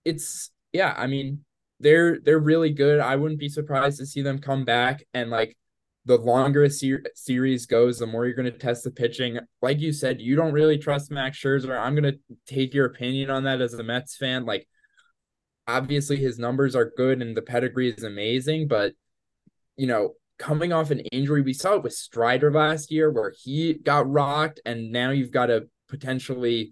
it's 0.05 0.51
yeah. 0.73 0.93
I 0.95 1.07
mean, 1.07 1.43
they're 1.79 2.19
they're 2.19 2.39
really 2.39 2.71
good. 2.71 2.99
I 2.99 3.15
wouldn't 3.15 3.39
be 3.39 3.49
surprised 3.49 3.99
to 3.99 4.05
see 4.05 4.21
them 4.21 4.39
come 4.39 4.65
back 4.65 5.03
and 5.13 5.29
like 5.29 5.57
the 6.05 6.17
longer 6.17 6.63
a 6.63 6.69
ser- 6.69 7.03
series 7.15 7.65
goes, 7.65 7.99
the 7.99 8.07
more 8.07 8.25
you're 8.25 8.35
going 8.35 8.51
to 8.51 8.57
test 8.57 8.83
the 8.83 8.91
pitching. 8.91 9.37
Like 9.61 9.79
you 9.79 9.93
said, 9.93 10.21
you 10.21 10.35
don't 10.35 10.53
really 10.53 10.77
trust 10.77 11.11
Max 11.11 11.37
Scherzer. 11.37 11.77
I'm 11.79 11.93
going 11.93 12.13
to 12.13 12.19
take 12.47 12.73
your 12.73 12.85
opinion 12.85 13.29
on 13.29 13.43
that 13.43 13.61
as 13.61 13.73
a 13.73 13.83
Mets 13.83 14.15
fan. 14.17 14.45
Like 14.45 14.67
obviously 15.67 16.17
his 16.17 16.39
numbers 16.39 16.75
are 16.75 16.91
good 16.97 17.21
and 17.21 17.37
the 17.37 17.41
pedigree 17.41 17.91
is 17.91 18.03
amazing, 18.03 18.67
but 18.67 18.93
you 19.77 19.87
know, 19.87 20.13
coming 20.39 20.73
off 20.73 20.89
an 20.89 20.99
injury, 20.99 21.41
we 21.41 21.53
saw 21.53 21.75
it 21.75 21.83
with 21.83 21.93
Strider 21.93 22.51
last 22.51 22.91
year 22.91 23.11
where 23.11 23.33
he 23.37 23.73
got 23.73 24.09
rocked, 24.09 24.59
and 24.65 24.91
now 24.91 25.11
you've 25.11 25.31
got 25.31 25.47
to 25.47 25.67
potentially, 25.87 26.71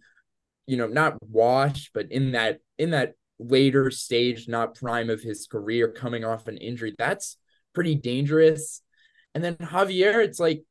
you 0.66 0.78
know, 0.78 0.88
not 0.88 1.18
wash, 1.22 1.92
but 1.94 2.12
in 2.12 2.32
that 2.32 2.60
in 2.78 2.92
that 2.92 3.14
later 3.40 3.92
stage, 3.92 4.48
not 4.48 4.76
prime 4.76 5.10
of 5.10 5.22
his 5.22 5.48
career, 5.48 5.92
coming 5.92 6.24
off 6.24 6.48
an 6.48 6.58
injury. 6.58 6.94
That's 6.98 7.38
pretty 7.74 7.96
dangerous. 7.96 8.82
And 9.36 9.44
then 9.44 9.56
Javier, 9.56 10.24
it's 10.24 10.40
like 10.40 10.64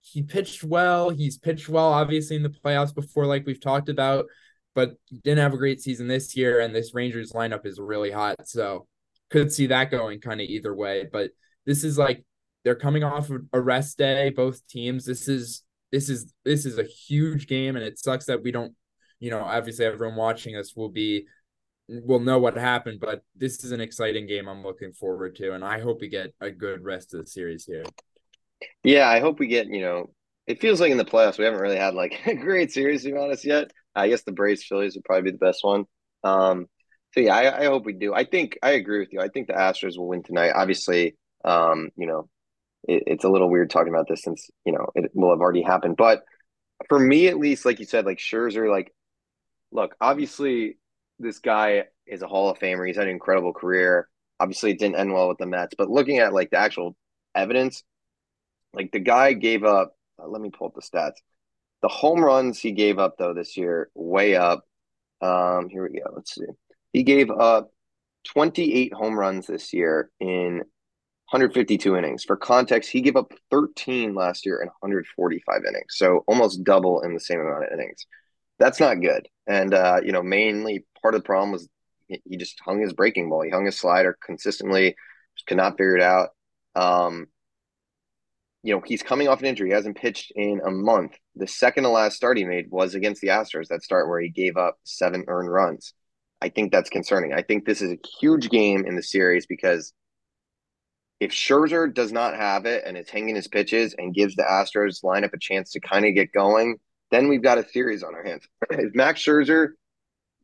he 0.00 0.22
pitched 0.22 0.64
well. 0.64 1.10
He's 1.10 1.38
pitched 1.38 1.68
well, 1.68 1.92
obviously, 1.92 2.36
in 2.36 2.42
the 2.42 2.50
playoffs 2.50 2.94
before, 2.94 3.26
like 3.26 3.46
we've 3.46 3.60
talked 3.60 3.88
about, 3.88 4.26
but 4.74 4.94
didn't 5.24 5.42
have 5.42 5.54
a 5.54 5.58
great 5.58 5.80
season 5.80 6.08
this 6.08 6.36
year. 6.36 6.60
And 6.60 6.74
this 6.74 6.94
Rangers 6.94 7.32
lineup 7.32 7.66
is 7.66 7.78
really 7.78 8.10
hot. 8.10 8.46
So 8.46 8.86
could 9.30 9.52
see 9.52 9.66
that 9.68 9.90
going 9.90 10.20
kind 10.20 10.40
of 10.40 10.46
either 10.48 10.74
way. 10.74 11.08
But 11.10 11.30
this 11.66 11.84
is 11.84 11.96
like 11.96 12.24
they're 12.64 12.74
coming 12.74 13.04
off 13.04 13.30
of 13.30 13.42
a 13.52 13.60
rest 13.60 13.98
day, 13.98 14.30
both 14.30 14.66
teams. 14.66 15.04
This 15.04 15.28
is 15.28 15.62
this 15.92 16.08
is 16.08 16.32
this 16.44 16.66
is 16.66 16.78
a 16.78 16.84
huge 16.84 17.46
game, 17.46 17.76
and 17.76 17.84
it 17.84 17.98
sucks 17.98 18.26
that 18.26 18.42
we 18.42 18.52
don't, 18.52 18.74
you 19.18 19.30
know, 19.30 19.40
obviously 19.40 19.84
everyone 19.84 20.16
watching 20.16 20.56
us 20.56 20.76
will 20.76 20.88
be 20.88 21.26
will 22.04 22.20
know 22.20 22.38
what 22.38 22.56
happened, 22.56 23.00
but 23.00 23.22
this 23.36 23.64
is 23.64 23.72
an 23.72 23.80
exciting 23.80 24.26
game 24.26 24.48
I'm 24.48 24.62
looking 24.62 24.92
forward 24.92 25.36
to, 25.36 25.54
and 25.54 25.64
I 25.64 25.80
hope 25.80 26.00
we 26.00 26.08
get 26.08 26.34
a 26.40 26.50
good 26.50 26.84
rest 26.84 27.14
of 27.14 27.20
the 27.20 27.26
series 27.26 27.64
here. 27.64 27.84
Yeah, 28.84 29.08
I 29.08 29.20
hope 29.20 29.38
we 29.38 29.48
get, 29.48 29.66
you 29.66 29.80
know, 29.80 30.10
it 30.46 30.60
feels 30.60 30.80
like 30.80 30.90
in 30.90 30.98
the 30.98 31.04
playoffs 31.04 31.38
we 31.38 31.44
haven't 31.44 31.60
really 31.60 31.76
had 31.76 31.94
like 31.94 32.20
a 32.26 32.34
great 32.34 32.72
series 32.72 33.02
to 33.02 33.12
be 33.12 33.18
honest 33.18 33.44
yet. 33.44 33.70
I 33.94 34.08
guess 34.08 34.22
the 34.22 34.32
Braves 34.32 34.64
Phillies 34.64 34.94
would 34.94 35.04
probably 35.04 35.30
be 35.30 35.36
the 35.36 35.44
best 35.44 35.60
one. 35.62 35.84
Um, 36.22 36.66
so 37.12 37.20
yeah, 37.20 37.34
I, 37.34 37.62
I 37.62 37.64
hope 37.66 37.84
we 37.84 37.92
do. 37.92 38.14
I 38.14 38.24
think 38.24 38.58
I 38.62 38.72
agree 38.72 39.00
with 39.00 39.12
you. 39.12 39.20
I 39.20 39.28
think 39.28 39.48
the 39.48 39.54
Astros 39.54 39.98
will 39.98 40.08
win 40.08 40.22
tonight. 40.22 40.52
Obviously, 40.54 41.16
um, 41.44 41.90
you 41.96 42.06
know, 42.06 42.28
it, 42.84 43.02
it's 43.06 43.24
a 43.24 43.28
little 43.28 43.50
weird 43.50 43.70
talking 43.70 43.92
about 43.92 44.06
this 44.08 44.22
since 44.22 44.48
you 44.64 44.72
know 44.72 44.86
it 44.94 45.10
will 45.14 45.30
have 45.30 45.40
already 45.40 45.62
happened. 45.62 45.96
But 45.96 46.22
for 46.88 46.98
me, 46.98 47.26
at 47.28 47.38
least, 47.38 47.64
like 47.64 47.80
you 47.80 47.84
said, 47.84 48.06
like 48.06 48.18
Scherzer, 48.18 48.70
like, 48.70 48.94
look, 49.72 49.96
obviously, 50.00 50.78
this 51.20 51.38
guy 51.38 51.84
is 52.06 52.22
a 52.22 52.26
Hall 52.26 52.50
of 52.50 52.58
Famer. 52.58 52.86
He's 52.86 52.96
had 52.96 53.04
an 53.06 53.12
incredible 53.12 53.52
career. 53.52 54.08
Obviously, 54.40 54.70
it 54.72 54.78
didn't 54.78 54.96
end 54.96 55.12
well 55.12 55.28
with 55.28 55.38
the 55.38 55.46
Mets, 55.46 55.74
but 55.76 55.90
looking 55.90 56.18
at 56.18 56.32
like 56.32 56.50
the 56.50 56.58
actual 56.58 56.96
evidence, 57.34 57.84
like 58.72 58.90
the 58.90 58.98
guy 58.98 59.34
gave 59.34 59.64
up. 59.64 59.94
Uh, 60.20 60.28
let 60.28 60.40
me 60.40 60.50
pull 60.50 60.68
up 60.68 60.74
the 60.74 60.80
stats. 60.80 61.20
The 61.82 61.88
home 61.88 62.24
runs 62.24 62.58
he 62.58 62.72
gave 62.72 62.98
up 62.98 63.16
though 63.18 63.34
this 63.34 63.56
year, 63.56 63.90
way 63.94 64.34
up. 64.34 64.64
Um, 65.20 65.68
here 65.68 65.82
we 65.82 65.98
go. 65.98 66.10
Let's 66.14 66.34
see. 66.34 66.46
He 66.92 67.02
gave 67.02 67.30
up 67.30 67.70
28 68.32 68.92
home 68.94 69.18
runs 69.18 69.46
this 69.46 69.72
year 69.72 70.10
in 70.20 70.62
152 71.30 71.96
innings. 71.96 72.24
For 72.24 72.36
context, 72.36 72.90
he 72.90 73.02
gave 73.02 73.16
up 73.16 73.32
13 73.50 74.14
last 74.14 74.44
year 74.44 74.60
in 74.60 74.68
145 74.80 75.60
innings, 75.68 75.84
so 75.90 76.24
almost 76.26 76.64
double 76.64 77.02
in 77.02 77.14
the 77.14 77.20
same 77.20 77.40
amount 77.40 77.64
of 77.64 77.72
innings. 77.72 78.06
That's 78.58 78.80
not 78.80 79.00
good. 79.00 79.28
And 79.46 79.72
uh, 79.72 80.00
you 80.04 80.12
know, 80.12 80.22
mainly 80.22 80.84
part 81.00 81.14
of 81.14 81.22
the 81.22 81.26
problem 81.26 81.52
was 81.52 81.68
he 82.08 82.36
just 82.36 82.58
hung 82.64 82.80
his 82.80 82.92
breaking 82.92 83.28
ball. 83.28 83.42
He 83.42 83.50
hung 83.50 83.66
his 83.66 83.78
slider 83.78 84.16
consistently, 84.24 84.96
just 85.36 85.46
could 85.46 85.56
not 85.56 85.72
figure 85.72 85.96
it 85.96 86.02
out. 86.02 86.30
Um, 86.74 87.26
you 88.62 88.74
know, 88.74 88.82
he's 88.84 89.02
coming 89.02 89.28
off 89.28 89.40
an 89.40 89.46
injury. 89.46 89.68
He 89.68 89.74
hasn't 89.74 89.96
pitched 89.96 90.32
in 90.34 90.60
a 90.64 90.70
month. 90.70 91.16
The 91.36 91.46
second 91.46 91.84
to 91.84 91.88
last 91.88 92.16
start 92.16 92.36
he 92.36 92.44
made 92.44 92.70
was 92.70 92.94
against 92.94 93.20
the 93.20 93.28
Astros. 93.28 93.68
That 93.68 93.82
start 93.82 94.08
where 94.08 94.20
he 94.20 94.28
gave 94.28 94.56
up 94.56 94.78
seven 94.84 95.24
earned 95.28 95.50
runs. 95.50 95.94
I 96.42 96.48
think 96.48 96.72
that's 96.72 96.90
concerning. 96.90 97.32
I 97.32 97.42
think 97.42 97.64
this 97.64 97.82
is 97.82 97.92
a 97.92 97.98
huge 98.20 98.50
game 98.50 98.84
in 98.86 98.96
the 98.96 99.02
series 99.02 99.46
because 99.46 99.92
if 101.20 101.32
Scherzer 101.32 101.92
does 101.92 102.12
not 102.12 102.34
have 102.34 102.64
it 102.64 102.82
and 102.86 102.96
is 102.96 103.10
hanging 103.10 103.36
his 103.36 103.48
pitches 103.48 103.94
and 103.96 104.14
gives 104.14 104.34
the 104.36 104.42
Astros 104.42 105.04
lineup 105.04 105.34
a 105.34 105.38
chance 105.38 105.72
to 105.72 105.80
kind 105.80 106.06
of 106.06 106.14
get 106.14 106.32
going, 106.32 106.76
then 107.10 107.28
we've 107.28 107.42
got 107.42 107.58
a 107.58 107.68
series 107.68 108.02
on 108.02 108.14
our 108.14 108.24
hands. 108.24 108.46
if 108.70 108.94
Max 108.94 109.22
Scherzer 109.22 109.70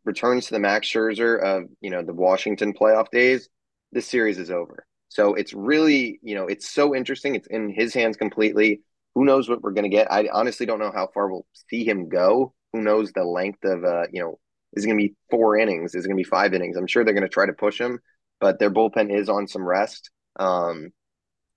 returns 0.07 0.47
to 0.47 0.55
the 0.55 0.61
Max 0.61 0.89
Scherzer 0.89 1.41
of 1.43 1.65
you 1.81 1.91
know 1.91 2.03
the 2.03 2.15
Washington 2.15 2.73
playoff 2.73 3.11
days, 3.11 3.49
this 3.93 4.09
series 4.09 4.39
is 4.39 4.51
over. 4.51 4.87
So 5.09 5.35
it's 5.35 5.53
really 5.53 6.19
you 6.23 6.35
know 6.35 6.47
it's 6.47 6.71
so 6.71 6.95
interesting. 6.95 7.35
It's 7.35 7.49
in 7.49 7.71
his 7.71 7.93
hands 7.93 8.17
completely. 8.17 8.83
Who 9.15 9.25
knows 9.25 9.49
what 9.49 9.63
we're 9.63 9.73
going 9.73 9.91
to 9.91 9.97
get? 9.97 10.13
I 10.13 10.29
honestly 10.33 10.67
don't 10.67 10.79
know 10.79 10.93
how 10.95 11.09
far 11.13 11.31
we'll 11.31 11.47
see 11.71 11.85
him 11.85 12.09
go. 12.09 12.55
Who 12.73 12.83
knows 12.83 13.13
the 13.13 13.25
length 13.25 13.65
of 13.65 13.85
uh 13.85 14.05
you 14.11 14.23
know 14.23 14.39
is 14.75 14.85
it 14.85 14.89
going 14.89 14.99
to 14.99 15.09
be 15.09 15.15
four 15.31 15.57
innings? 15.57 15.95
Is 15.95 16.05
it 16.05 16.09
going 16.09 16.19
to 16.19 16.23
be 16.23 16.29
five 16.29 16.55
innings? 16.55 16.77
I'm 16.77 16.87
sure 16.87 17.05
they're 17.05 17.15
going 17.15 17.23
to 17.23 17.29
try 17.29 17.47
to 17.47 17.53
push 17.53 17.81
him, 17.81 17.99
but 18.41 18.59
their 18.59 18.71
bullpen 18.71 19.11
is 19.11 19.29
on 19.29 19.49
some 19.49 19.67
rest. 19.67 20.11
Um, 20.39 20.91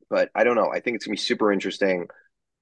but 0.10 0.30
I 0.34 0.44
don't 0.44 0.56
know. 0.56 0.72
I 0.72 0.80
think 0.80 0.96
it's 0.96 1.06
going 1.06 1.18
to 1.18 1.22
be 1.22 1.26
super 1.26 1.52
interesting. 1.52 2.08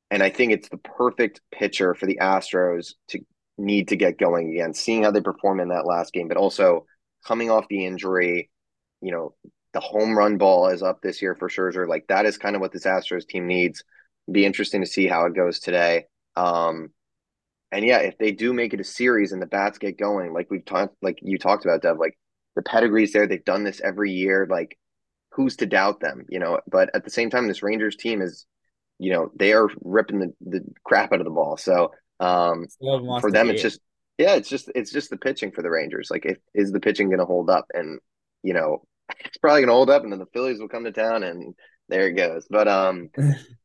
And 0.09 0.23
I 0.23 0.29
think 0.29 0.51
it's 0.51 0.69
the 0.69 0.77
perfect 0.77 1.41
pitcher 1.51 1.93
for 1.93 2.05
the 2.05 2.17
Astros 2.21 2.93
to 3.09 3.19
need 3.57 3.89
to 3.89 3.95
get 3.95 4.19
going 4.19 4.51
again, 4.51 4.73
seeing 4.73 5.03
how 5.03 5.11
they 5.11 5.21
perform 5.21 5.59
in 5.59 5.69
that 5.69 5.85
last 5.85 6.13
game, 6.13 6.27
but 6.27 6.37
also 6.37 6.85
coming 7.25 7.49
off 7.49 7.67
the 7.69 7.85
injury, 7.85 8.49
you 9.01 9.11
know, 9.11 9.33
the 9.73 9.79
home 9.79 10.17
run 10.17 10.37
ball 10.37 10.67
is 10.67 10.81
up 10.81 11.01
this 11.01 11.21
year 11.21 11.35
for 11.35 11.49
Scherzer. 11.49 11.87
Like 11.87 12.07
that 12.07 12.25
is 12.25 12.37
kind 12.37 12.55
of 12.55 12.61
what 12.61 12.71
this 12.71 12.85
Astros 12.85 13.27
team 13.27 13.47
needs. 13.47 13.83
Be 14.31 14.45
interesting 14.45 14.81
to 14.81 14.87
see 14.87 15.07
how 15.07 15.25
it 15.25 15.35
goes 15.35 15.59
today. 15.59 16.05
Um, 16.35 16.89
and 17.71 17.85
yeah, 17.85 17.99
if 17.99 18.17
they 18.17 18.31
do 18.31 18.53
make 18.53 18.73
it 18.73 18.79
a 18.79 18.85
series 18.85 19.33
and 19.33 19.41
the 19.41 19.47
bats 19.47 19.77
get 19.77 19.97
going, 19.97 20.33
like 20.33 20.49
we've 20.49 20.65
talked, 20.65 20.95
like 21.01 21.19
you 21.21 21.37
talked 21.37 21.65
about, 21.65 21.81
Dev, 21.81 21.97
like 21.99 22.17
the 22.55 22.61
pedigree's 22.61 23.11
there. 23.11 23.27
They've 23.27 23.43
done 23.43 23.63
this 23.63 23.81
every 23.81 24.11
year. 24.11 24.47
Like 24.49 24.77
who's 25.31 25.57
to 25.57 25.65
doubt 25.65 25.99
them, 25.99 26.25
you 26.29 26.39
know? 26.39 26.59
But 26.69 26.89
at 26.95 27.03
the 27.03 27.09
same 27.11 27.29
time, 27.29 27.47
this 27.47 27.63
Rangers 27.63 27.95
team 27.95 28.21
is, 28.21 28.45
you 28.99 29.11
know, 29.11 29.31
they 29.35 29.53
are 29.53 29.69
ripping 29.81 30.19
the, 30.19 30.33
the 30.41 30.61
crap 30.83 31.11
out 31.13 31.19
of 31.19 31.25
the 31.25 31.31
ball. 31.31 31.57
So 31.57 31.91
um, 32.19 32.67
for 33.19 33.31
them, 33.31 33.49
it's 33.49 33.61
just, 33.61 33.79
yeah, 34.17 34.35
it's 34.35 34.49
just, 34.49 34.71
it's 34.75 34.91
just 34.91 35.09
the 35.09 35.17
pitching 35.17 35.51
for 35.51 35.61
the 35.61 35.69
Rangers. 35.69 36.09
Like, 36.09 36.25
if, 36.25 36.37
is 36.53 36.71
the 36.71 36.79
pitching 36.79 37.09
going 37.09 37.19
to 37.19 37.25
hold 37.25 37.49
up? 37.49 37.65
And, 37.73 37.99
you 38.43 38.53
know, 38.53 38.83
it's 39.25 39.37
probably 39.37 39.61
going 39.61 39.69
to 39.69 39.73
hold 39.73 39.89
up 39.89 40.03
and 40.03 40.11
then 40.11 40.19
the 40.19 40.25
Phillies 40.33 40.59
will 40.59 40.69
come 40.69 40.83
to 40.85 40.91
town 40.91 41.23
and 41.23 41.55
there 41.89 42.07
it 42.07 42.13
goes. 42.13 42.47
But, 42.49 42.67
um, 42.67 43.09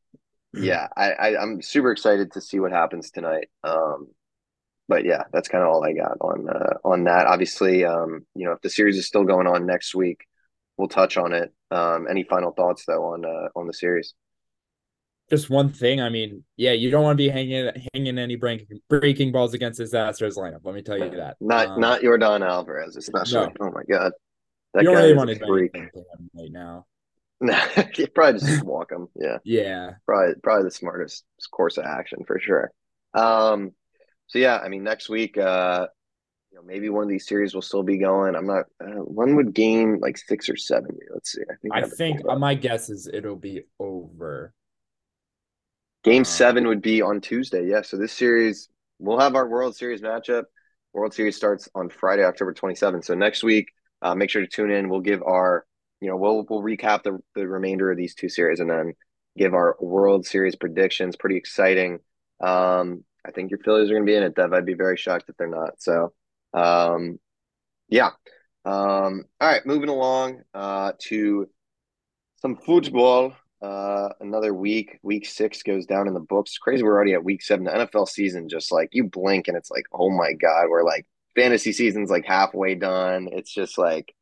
yeah, 0.54 0.88
I, 0.96 1.12
I 1.12 1.42
am 1.42 1.62
super 1.62 1.92
excited 1.92 2.32
to 2.32 2.40
see 2.40 2.60
what 2.60 2.72
happens 2.72 3.10
tonight. 3.10 3.48
Um, 3.64 4.08
but 4.88 5.04
yeah, 5.04 5.22
that's 5.32 5.48
kind 5.48 5.64
of 5.64 5.70
all 5.70 5.84
I 5.84 5.92
got 5.94 6.18
on 6.20 6.48
uh, 6.48 6.74
on 6.84 7.04
that. 7.04 7.26
Obviously, 7.26 7.84
um, 7.84 8.26
you 8.34 8.44
know, 8.44 8.52
if 8.52 8.60
the 8.60 8.68
series 8.68 8.98
is 8.98 9.06
still 9.06 9.24
going 9.24 9.46
on 9.46 9.64
next 9.64 9.94
week, 9.94 10.26
we'll 10.76 10.88
touch 10.88 11.16
on 11.16 11.32
it. 11.32 11.52
Um, 11.70 12.06
any 12.10 12.24
final 12.24 12.52
thoughts 12.52 12.84
though 12.86 13.04
on 13.14 13.24
uh, 13.24 13.48
on 13.56 13.66
the 13.66 13.72
series? 13.72 14.14
Just 15.32 15.48
one 15.48 15.70
thing. 15.70 15.98
I 15.98 16.10
mean, 16.10 16.44
yeah, 16.58 16.72
you 16.72 16.90
don't 16.90 17.02
want 17.02 17.16
to 17.16 17.24
be 17.24 17.30
hanging 17.30 17.70
hanging 17.94 18.18
any 18.18 18.36
breaking 18.36 18.80
breaking 18.90 19.32
balls 19.32 19.54
against 19.54 19.78
this 19.78 19.94
Astros 19.94 20.36
lineup. 20.36 20.60
Let 20.62 20.74
me 20.74 20.82
tell 20.82 20.98
you 20.98 21.08
that. 21.16 21.36
Not 21.40 21.68
um, 21.68 21.80
not 21.80 22.02
Yordan 22.02 22.46
Alvarez, 22.46 22.96
especially. 22.96 23.46
No. 23.46 23.52
Oh 23.60 23.70
my 23.70 23.82
god, 23.90 24.12
that 24.74 24.82
you 24.82 24.90
don't 24.90 24.96
really 24.96 25.14
want 25.14 25.30
to 25.30 25.36
anything 25.36 25.88
right 26.34 26.50
now. 26.50 26.84
No, 27.40 27.58
you 27.96 28.08
probably 28.08 28.40
just 28.40 28.62
walk 28.62 28.92
him. 28.92 29.08
Yeah. 29.16 29.38
Yeah. 29.44 29.90
Probably 30.06 30.34
probably 30.42 30.64
the 30.64 30.70
smartest 30.70 31.24
course 31.50 31.78
of 31.78 31.86
action 31.86 32.24
for 32.26 32.38
sure. 32.38 32.70
Um, 33.14 33.72
so 34.26 34.38
yeah, 34.38 34.58
I 34.58 34.68
mean 34.68 34.84
next 34.84 35.08
week, 35.08 35.38
uh, 35.38 35.86
you 36.50 36.58
know, 36.58 36.62
maybe 36.64 36.88
one 36.90 37.04
of 37.04 37.08
these 37.08 37.26
series 37.26 37.54
will 37.54 37.62
still 37.62 37.82
be 37.82 37.98
going. 37.98 38.36
I'm 38.36 38.46
not. 38.46 38.66
Uh, 38.78 39.00
one 39.00 39.36
would 39.36 39.54
game 39.54 39.98
like 40.00 40.18
six 40.18 40.48
or 40.48 40.56
seven. 40.56 40.96
Let's 41.12 41.32
see. 41.32 41.40
I 41.50 41.54
think. 41.56 41.74
I 41.74 41.88
think 41.88 42.38
my 42.38 42.54
guess 42.54 42.90
is 42.90 43.08
it'll 43.12 43.36
be 43.36 43.62
over. 43.80 44.52
Game 46.04 46.24
seven 46.24 46.66
would 46.66 46.82
be 46.82 47.02
on 47.02 47.20
Tuesday. 47.20 47.66
Yeah. 47.66 47.82
So 47.82 47.96
this 47.96 48.12
series, 48.12 48.68
we'll 48.98 49.20
have 49.20 49.34
our 49.34 49.48
World 49.48 49.76
Series 49.76 50.02
matchup. 50.02 50.44
World 50.92 51.14
Series 51.14 51.36
starts 51.36 51.68
on 51.74 51.88
Friday, 51.88 52.24
October 52.24 52.52
27th. 52.52 53.04
So 53.04 53.14
next 53.14 53.42
week, 53.42 53.68
uh, 54.02 54.14
make 54.14 54.30
sure 54.30 54.42
to 54.42 54.48
tune 54.48 54.70
in. 54.70 54.88
We'll 54.88 55.00
give 55.00 55.22
our 55.22 55.64
you 56.02 56.08
know, 56.08 56.16
we'll 56.16 56.44
we'll 56.50 56.62
recap 56.62 57.04
the 57.04 57.18
the 57.36 57.46
remainder 57.46 57.90
of 57.90 57.96
these 57.96 58.16
two 58.16 58.28
series 58.28 58.58
and 58.58 58.68
then 58.68 58.94
give 59.38 59.54
our 59.54 59.76
World 59.80 60.26
Series 60.26 60.56
predictions. 60.56 61.16
Pretty 61.16 61.36
exciting. 61.36 62.00
Um, 62.40 63.04
I 63.24 63.30
think 63.30 63.52
your 63.52 63.60
Phillies 63.60 63.88
are 63.88 63.94
going 63.94 64.04
to 64.04 64.10
be 64.10 64.16
in 64.16 64.24
it, 64.24 64.34
Dev. 64.34 64.52
I'd 64.52 64.66
be 64.66 64.74
very 64.74 64.96
shocked 64.96 65.26
if 65.28 65.36
they're 65.36 65.46
not. 65.46 65.80
So, 65.80 66.12
um, 66.52 67.20
yeah. 67.88 68.10
Um, 68.64 69.24
all 69.40 69.48
right, 69.48 69.64
moving 69.64 69.88
along 69.88 70.42
uh, 70.52 70.92
to 71.02 71.48
some 72.40 72.56
football. 72.56 73.34
Uh, 73.62 74.08
another 74.20 74.52
week, 74.52 74.98
week 75.02 75.24
six 75.24 75.62
goes 75.62 75.86
down 75.86 76.08
in 76.08 76.14
the 76.14 76.20
books. 76.20 76.58
crazy. 76.58 76.82
We're 76.82 76.94
already 76.94 77.12
at 77.12 77.22
week 77.22 77.42
seven. 77.42 77.64
The 77.64 77.70
NFL 77.70 78.08
season 78.08 78.48
just 78.48 78.72
like 78.72 78.88
you 78.90 79.04
blink 79.04 79.46
and 79.46 79.56
it's 79.56 79.70
like, 79.70 79.84
oh 79.92 80.10
my 80.10 80.32
god, 80.32 80.68
we're 80.68 80.84
like 80.84 81.06
fantasy 81.36 81.72
season's 81.72 82.10
like 82.10 82.24
halfway 82.24 82.74
done. 82.74 83.28
It's 83.30 83.52
just 83.52 83.78
like 83.78 84.12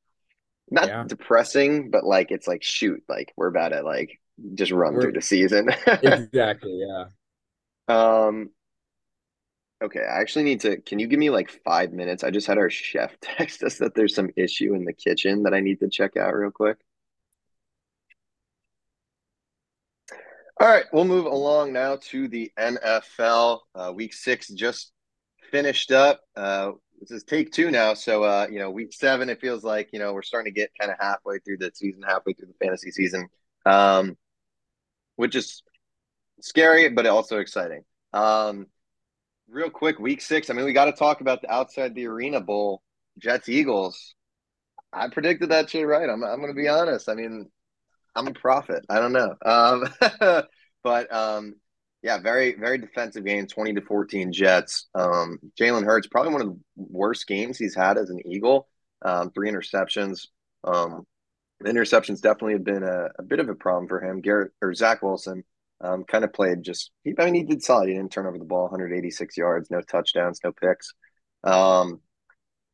not 0.71 0.89
yeah. 0.89 1.05
depressing, 1.07 1.91
but 1.91 2.05
like 2.05 2.31
it's 2.31 2.47
like 2.47 2.63
shoot, 2.63 3.03
like 3.09 3.33
we're 3.35 3.49
about 3.49 3.71
to 3.71 3.83
like 3.83 4.21
just 4.55 4.73
run 4.73 4.95
we're, 4.95 5.03
through 5.03 5.13
the 5.13 5.23
season. 5.23 5.71
exactly. 5.87 6.83
Yeah. 6.87 7.05
Um. 7.89 8.51
Okay, 9.83 10.01
I 10.01 10.21
actually 10.21 10.45
need 10.45 10.61
to. 10.61 10.77
Can 10.83 10.99
you 10.99 11.07
give 11.07 11.19
me 11.19 11.31
like 11.31 11.51
five 11.65 11.95
minutes? 11.95 12.25
I 12.25 12.31
just 12.31 12.47
had 12.47 12.59
our 12.59 12.69
chef 12.69 13.19
text 13.23 13.63
us 13.63 13.79
that 13.79 13.95
there's 13.95 14.15
some 14.15 14.29
issue 14.37 14.75
in 14.75 14.85
the 14.85 14.93
kitchen 14.93 15.45
that 15.45 15.55
I 15.55 15.61
need 15.61 15.81
to 15.81 15.89
check 15.89 16.19
out 16.19 16.35
real 16.35 16.51
quick. 16.51 16.77
All 20.61 20.69
right, 20.69 20.85
we'll 20.93 21.07
move 21.07 21.25
along 21.25 21.73
now 21.73 21.97
to 22.11 22.29
the 22.29 22.53
NFL. 22.59 23.61
Uh, 23.75 23.93
week 23.95 24.13
six 24.13 24.47
just 24.49 24.93
finished 25.51 25.91
up. 25.91 26.21
Uh, 26.37 26.73
this 27.01 27.11
is 27.11 27.25
take 27.25 27.51
two 27.51 27.71
now. 27.71 27.95
So, 27.95 28.25
uh, 28.25 28.47
you 28.51 28.59
know, 28.59 28.71
week 28.71 28.93
seven, 28.93 29.31
it 29.31 29.41
feels 29.41 29.65
like, 29.65 29.89
you 29.91 29.99
know, 29.99 30.13
we're 30.13 30.21
starting 30.21 30.53
to 30.53 30.61
get 30.61 30.71
kind 30.79 30.93
of 30.93 30.99
halfway 31.01 31.39
through 31.39 31.57
the 31.57 31.71
season, 31.73 32.03
halfway 32.07 32.35
through 32.35 32.49
the 32.49 32.63
fantasy 32.63 32.91
season, 32.91 33.29
um, 33.65 34.19
which 35.17 35.35
is 35.35 35.63
scary, 36.43 36.91
but 36.91 37.07
also 37.07 37.39
exciting. 37.39 37.83
Um, 38.13 38.67
real 39.49 39.71
quick, 39.71 39.99
week 39.99 40.21
six. 40.21 40.51
I 40.51 40.53
mean, 40.53 40.67
we 40.67 40.75
got 40.75 40.85
to 40.85 40.93
talk 40.93 41.23
about 41.23 41.41
the 41.41 41.51
outside 41.51 41.95
the 41.95 42.07
arena 42.07 42.43
bowl, 42.43 42.83
Jets 43.17 43.49
Eagles. 43.49 44.15
I 44.93 45.09
predicted 45.09 45.53
that 45.53 45.71
shit 45.71 45.87
right. 45.87 46.07
I'm, 46.07 46.23
I'm 46.23 46.43
going 46.43 46.55
to 46.55 46.61
be 46.61 46.69
honest. 46.69 47.09
I 47.09 47.15
mean, 47.15 47.51
I'm 48.15 48.27
a 48.27 48.33
prophet. 48.33 48.85
I 48.89 49.01
don't 49.01 49.13
know. 49.13 49.35
Um, 49.45 50.45
but 50.83 51.13
um, 51.13 51.55
yeah, 52.03 52.19
very 52.19 52.57
very 52.57 52.79
defensive 52.79 53.25
game, 53.25 53.47
twenty 53.47 53.75
to 53.75 53.83
fourteen 53.83 54.33
Jets. 54.33 54.89
Um, 54.95 55.39
Jalen 55.61 55.85
Hurts 55.85 56.07
probably 56.07 56.33
one 56.33 56.43
of 56.43 56.49
the 56.49 56.59
worst 56.77 57.27
games 57.27 57.59
he's 57.59 57.75
had 57.75 57.99
as 57.99 58.11
an 58.11 58.21
Eagle. 58.27 58.69
Um, 59.03 59.31
three 59.31 59.51
interceptions. 59.51 60.27
Um, 60.65 61.07
interceptions 61.65 62.21
definitely 62.21 62.55
have 62.55 62.65
been 62.65 62.83
a, 62.83 63.09
a, 63.19 63.23
bit 63.23 63.39
of 63.39 63.49
a 63.49 63.55
problem 63.55 63.89
for 63.89 64.03
him. 64.03 64.21
Garrett 64.21 64.53
or 64.63 64.75
Zach 64.75 65.03
Wilson 65.03 65.43
um, 65.81 66.05
kind 66.05 66.25
of 66.25 66.33
played 66.33 66.63
just. 66.63 66.91
He, 67.05 67.15
I 67.19 67.25
mean, 67.25 67.35
he 67.35 67.43
did 67.43 67.63
solid. 67.63 67.89
He 67.89 67.95
didn't 67.95 68.13
turn 68.13 68.27
over 68.27 68.39
the 68.39 68.45
ball, 68.45 68.65
186 68.65 69.37
yards, 69.37 69.71
no 69.71 69.81
touchdowns, 69.81 70.41
no 70.45 70.53
picks. 70.53 70.93
Um, 71.45 72.01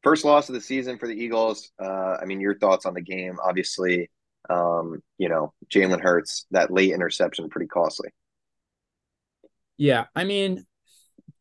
first 0.03 0.25
loss 0.25 0.49
of 0.49 0.55
the 0.55 0.61
season 0.61 0.99
for 0.99 1.07
the 1.07 1.15
Eagles. 1.15 1.71
Uh, 1.83 2.17
I 2.21 2.25
mean, 2.25 2.41
your 2.41 2.59
thoughts 2.59 2.87
on 2.87 2.95
the 2.95 3.03
game? 3.03 3.37
Obviously, 3.45 4.11
um, 4.51 5.03
you 5.19 5.29
know, 5.29 5.53
Jalen 5.69 6.01
Hurts 6.01 6.47
that 6.51 6.71
late 6.71 6.93
interception 6.93 7.49
pretty 7.49 7.67
costly. 7.67 8.11
Yeah, 9.77 10.07
I 10.15 10.25
mean, 10.25 10.65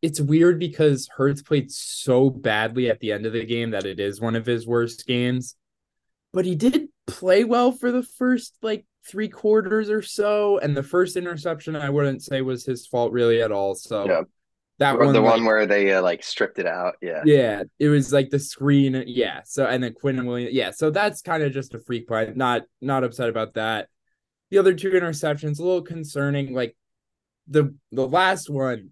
it's 0.02 0.20
weird 0.20 0.60
because 0.60 1.10
Hurts 1.16 1.42
played 1.42 1.72
so 1.72 2.30
badly 2.30 2.90
at 2.90 3.00
the 3.00 3.12
end 3.12 3.26
of 3.26 3.34
the 3.34 3.46
game 3.46 3.72
that 3.72 3.86
it 3.86 4.00
is 4.00 4.22
one 4.22 4.36
of 4.36 4.46
his 4.46 4.68
worst 4.68 5.08
games. 5.08 5.56
But 6.34 6.46
he 6.46 6.56
did 6.56 6.90
play 7.08 7.44
well 7.44 7.72
for 7.72 7.92
the 7.92 8.04
first 8.04 8.56
like 8.62 8.86
three 9.08 9.30
quarters 9.30 9.90
or 9.90 10.02
so. 10.02 10.58
And 10.60 10.76
the 10.76 10.84
first 10.84 11.16
interception, 11.16 11.76
I 11.76 11.90
wouldn't 11.90 12.24
say 12.24 12.42
was 12.42 12.66
his 12.66 12.86
fault 12.88 13.12
really 13.14 13.42
at 13.42 13.52
all. 13.52 13.76
So 13.76 14.06
yeah. 14.06 14.22
That 14.80 14.98
one, 14.98 15.14
the 15.14 15.22
like, 15.22 15.32
one 15.32 15.46
where 15.46 15.66
they 15.66 15.94
uh, 15.94 16.02
like 16.02 16.22
stripped 16.24 16.60
it 16.60 16.68
out. 16.68 16.96
Yeah. 17.02 17.22
Yeah. 17.26 17.64
It 17.80 17.88
was 17.88 18.12
like 18.12 18.30
the 18.30 18.40
screen. 18.40 19.04
Yeah. 19.08 19.42
So, 19.46 19.66
and 19.66 19.82
then 19.82 19.94
Quinnen 19.94 20.26
Williams. 20.26 20.54
Yeah. 20.54 20.72
So 20.72 20.90
that's 20.90 21.22
kind 21.22 21.44
of 21.44 21.54
just 21.54 21.74
a 21.74 21.80
freak 21.80 22.08
play. 22.08 22.34
Not, 22.36 22.64
not 22.82 23.04
upset 23.06 23.30
about 23.30 23.54
that. 23.54 23.88
The 24.52 24.58
other 24.58 24.74
two 24.74 24.92
interceptions, 24.92 25.60
a 25.60 25.64
little 25.64 25.82
concerning. 25.82 26.54
Like 26.54 26.76
the 27.48 27.76
the 27.92 28.08
last 28.08 28.50
one, 28.50 28.92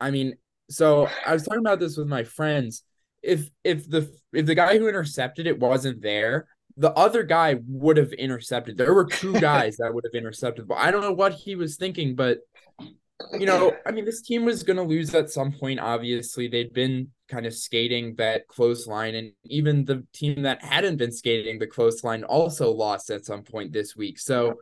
I 0.00 0.10
mean, 0.10 0.36
so 0.68 1.08
I 1.24 1.32
was 1.32 1.44
talking 1.44 1.60
about 1.60 1.80
this 1.80 1.96
with 1.96 2.08
my 2.08 2.24
friends. 2.24 2.82
If 3.22 3.48
if 3.64 3.88
the 3.88 4.12
if 4.32 4.46
the 4.46 4.54
guy 4.54 4.78
who 4.78 4.88
intercepted 4.88 5.46
it 5.46 5.58
wasn't 5.58 6.02
there, 6.02 6.46
the 6.76 6.92
other 6.92 7.22
guy 7.22 7.56
would 7.66 7.96
have 7.96 8.12
intercepted. 8.12 8.76
There 8.76 8.94
were 8.94 9.06
two 9.06 9.32
guys 9.40 9.76
that 9.78 9.94
would 9.94 10.04
have 10.04 10.14
intercepted, 10.14 10.68
but 10.68 10.78
I 10.78 10.90
don't 10.90 11.02
know 11.02 11.12
what 11.12 11.32
he 11.32 11.56
was 11.56 11.76
thinking. 11.76 12.14
But 12.14 12.38
you 13.38 13.46
know, 13.46 13.74
I 13.86 13.92
mean, 13.92 14.04
this 14.04 14.22
team 14.22 14.44
was 14.44 14.62
going 14.62 14.76
to 14.76 14.82
lose 14.82 15.14
at 15.14 15.30
some 15.30 15.52
point. 15.52 15.80
Obviously, 15.80 16.48
they'd 16.48 16.72
been 16.72 17.08
kind 17.28 17.46
of 17.46 17.54
skating 17.54 18.14
that 18.16 18.46
close 18.48 18.86
line, 18.86 19.14
and 19.14 19.32
even 19.44 19.84
the 19.84 20.06
team 20.12 20.42
that 20.42 20.62
hadn't 20.62 20.96
been 20.96 21.12
skating 21.12 21.58
the 21.58 21.66
close 21.66 22.04
line 22.04 22.24
also 22.24 22.70
lost 22.70 23.10
at 23.10 23.24
some 23.24 23.42
point 23.42 23.72
this 23.72 23.96
week. 23.96 24.18
So 24.18 24.56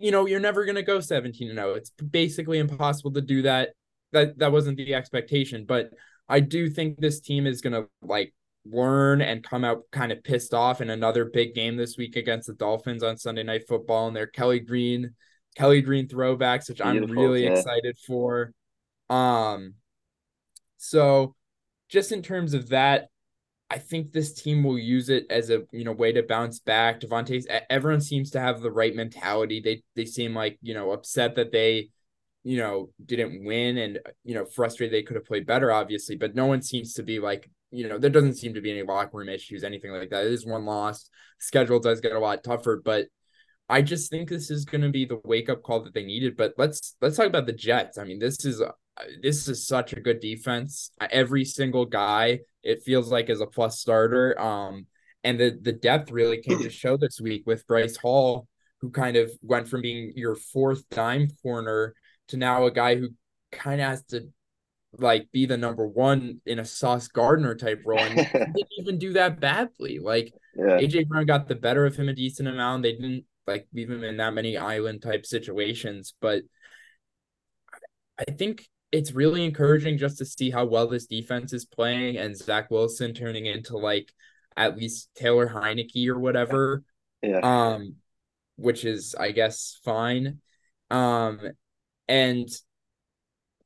you 0.00 0.10
know, 0.10 0.26
you're 0.26 0.40
never 0.40 0.64
going 0.64 0.76
to 0.76 0.82
go 0.82 0.98
17 0.98 1.50
and 1.50 1.58
0. 1.58 1.74
It's 1.74 1.90
basically 1.90 2.58
impossible 2.58 3.12
to 3.12 3.20
do 3.20 3.42
that. 3.42 3.74
That 4.12 4.38
that 4.38 4.50
wasn't 4.50 4.78
the 4.78 4.94
expectation, 4.94 5.66
but 5.66 5.90
I 6.28 6.40
do 6.40 6.68
think 6.68 6.98
this 6.98 7.20
team 7.20 7.46
is 7.46 7.60
going 7.60 7.74
to 7.74 7.88
like 8.02 8.34
learn 8.64 9.20
and 9.20 9.44
come 9.44 9.64
out 9.64 9.82
kind 9.92 10.10
of 10.10 10.24
pissed 10.24 10.52
off 10.52 10.80
in 10.80 10.90
another 10.90 11.26
big 11.26 11.54
game 11.54 11.76
this 11.76 11.96
week 11.96 12.16
against 12.16 12.48
the 12.48 12.54
Dolphins 12.54 13.02
on 13.02 13.18
Sunday 13.18 13.42
Night 13.42 13.68
Football 13.68 14.08
and 14.08 14.16
their 14.16 14.26
Kelly 14.26 14.58
Green 14.58 15.14
Kelly 15.56 15.82
Green 15.82 16.08
throwbacks, 16.08 16.68
which 16.68 16.78
Beautiful, 16.78 17.10
I'm 17.10 17.18
really 17.18 17.44
yeah. 17.44 17.52
excited 17.52 17.96
for. 18.06 18.52
Um 19.08 19.74
so 20.76 21.34
just 21.88 22.12
in 22.12 22.22
terms 22.22 22.54
of 22.54 22.68
that, 22.70 23.08
I 23.70 23.78
think 23.78 24.10
this 24.10 24.32
team 24.32 24.64
will 24.64 24.78
use 24.78 25.08
it 25.08 25.26
as 25.30 25.48
a 25.50 25.62
you 25.70 25.84
know 25.84 25.92
way 25.92 26.12
to 26.12 26.22
bounce 26.24 26.58
back. 26.58 27.00
Devontae, 27.00 27.44
everyone 27.70 28.00
seems 28.00 28.30
to 28.32 28.40
have 28.40 28.60
the 28.60 28.70
right 28.70 28.94
mentality. 28.94 29.60
They 29.60 29.82
they 29.94 30.06
seem 30.06 30.34
like 30.34 30.58
you 30.60 30.74
know 30.74 30.90
upset 30.90 31.36
that 31.36 31.52
they 31.52 31.90
you 32.42 32.56
know 32.56 32.90
didn't 33.04 33.44
win 33.44 33.78
and 33.78 34.00
you 34.24 34.34
know 34.34 34.44
frustrated 34.44 34.92
they 34.92 35.04
could 35.04 35.16
have 35.16 35.24
played 35.24 35.46
better, 35.46 35.70
obviously. 35.70 36.16
But 36.16 36.34
no 36.34 36.46
one 36.46 36.62
seems 36.62 36.94
to 36.94 37.04
be 37.04 37.20
like 37.20 37.48
you 37.70 37.88
know 37.88 37.96
there 37.96 38.10
doesn't 38.10 38.38
seem 38.38 38.54
to 38.54 38.60
be 38.60 38.72
any 38.72 38.82
locker 38.82 39.18
room 39.18 39.28
issues, 39.28 39.62
anything 39.62 39.92
like 39.92 40.10
that. 40.10 40.26
It 40.26 40.32
is 40.32 40.44
one 40.44 40.64
loss. 40.64 41.08
Schedule 41.38 41.78
does 41.78 42.00
get 42.00 42.12
a 42.12 42.18
lot 42.18 42.42
tougher, 42.42 42.82
but 42.84 43.06
I 43.70 43.82
just 43.82 44.10
think 44.10 44.28
this 44.28 44.50
is 44.50 44.64
going 44.64 44.80
to 44.82 44.88
be 44.88 45.04
the 45.04 45.20
wake 45.24 45.48
up 45.48 45.62
call 45.62 45.84
that 45.84 45.94
they 45.94 46.04
needed. 46.04 46.36
But 46.36 46.54
let's 46.58 46.96
let's 47.00 47.16
talk 47.16 47.26
about 47.26 47.46
the 47.46 47.52
Jets. 47.52 47.98
I 47.98 48.04
mean, 48.04 48.18
this 48.18 48.44
is 48.44 48.60
this 49.22 49.48
is 49.48 49.66
such 49.66 49.92
a 49.92 50.00
good 50.00 50.20
defense. 50.20 50.90
Every 51.00 51.44
single 51.44 51.86
guy, 51.86 52.40
it 52.62 52.82
feels 52.82 53.10
like 53.12 53.30
is 53.30 53.40
a 53.40 53.46
plus 53.46 53.78
starter. 53.78 54.38
Um, 54.40 54.86
and 55.22 55.38
the 55.38 55.56
the 55.62 55.72
depth 55.72 56.10
really 56.10 56.42
came 56.42 56.62
to 56.62 56.70
show 56.70 56.96
this 56.96 57.20
week 57.20 57.44
with 57.46 57.66
Bryce 57.66 57.96
Hall, 57.96 58.48
who 58.80 58.90
kind 58.90 59.16
of 59.16 59.30
went 59.40 59.68
from 59.68 59.82
being 59.82 60.12
your 60.16 60.34
fourth 60.34 60.88
dime 60.90 61.28
corner 61.40 61.94
to 62.28 62.36
now 62.36 62.66
a 62.66 62.72
guy 62.72 62.96
who 62.96 63.10
kind 63.52 63.80
of 63.80 63.86
has 63.86 64.02
to 64.06 64.28
like 64.98 65.30
be 65.30 65.46
the 65.46 65.56
number 65.56 65.86
one 65.86 66.40
in 66.46 66.58
a 66.58 66.64
Sauce 66.64 67.06
Gardner 67.06 67.54
type 67.54 67.82
role, 67.84 68.00
and 68.00 68.16
didn't 68.32 68.66
even 68.78 68.98
do 68.98 69.12
that 69.12 69.38
badly. 69.38 70.00
Like 70.00 70.34
yeah. 70.56 70.78
AJ 70.78 71.06
Brown 71.08 71.26
got 71.26 71.46
the 71.46 71.54
better 71.54 71.86
of 71.86 71.94
him 71.94 72.08
a 72.08 72.12
decent 72.12 72.48
amount. 72.48 72.82
They 72.82 72.92
didn't 72.92 73.24
like 73.50 73.66
leave 73.72 73.90
him 73.90 74.04
in 74.04 74.16
that 74.18 74.34
many 74.34 74.56
island 74.56 75.02
type 75.02 75.26
situations, 75.26 76.14
but 76.20 76.42
I 78.18 78.30
think 78.30 78.66
it's 78.92 79.12
really 79.12 79.44
encouraging 79.44 79.98
just 79.98 80.18
to 80.18 80.24
see 80.24 80.50
how 80.50 80.64
well 80.64 80.88
this 80.88 81.06
defense 81.06 81.52
is 81.52 81.64
playing 81.64 82.16
and 82.16 82.36
Zach 82.36 82.70
Wilson 82.70 83.14
turning 83.14 83.46
into 83.46 83.76
like 83.76 84.10
at 84.56 84.76
least 84.76 85.10
Taylor 85.14 85.48
Heinicke 85.48 86.08
or 86.08 86.18
whatever. 86.18 86.82
Yeah. 87.22 87.40
Um, 87.42 87.96
which 88.56 88.84
is 88.84 89.14
I 89.14 89.30
guess 89.30 89.78
fine. 89.84 90.40
Um, 90.90 91.40
and 92.08 92.48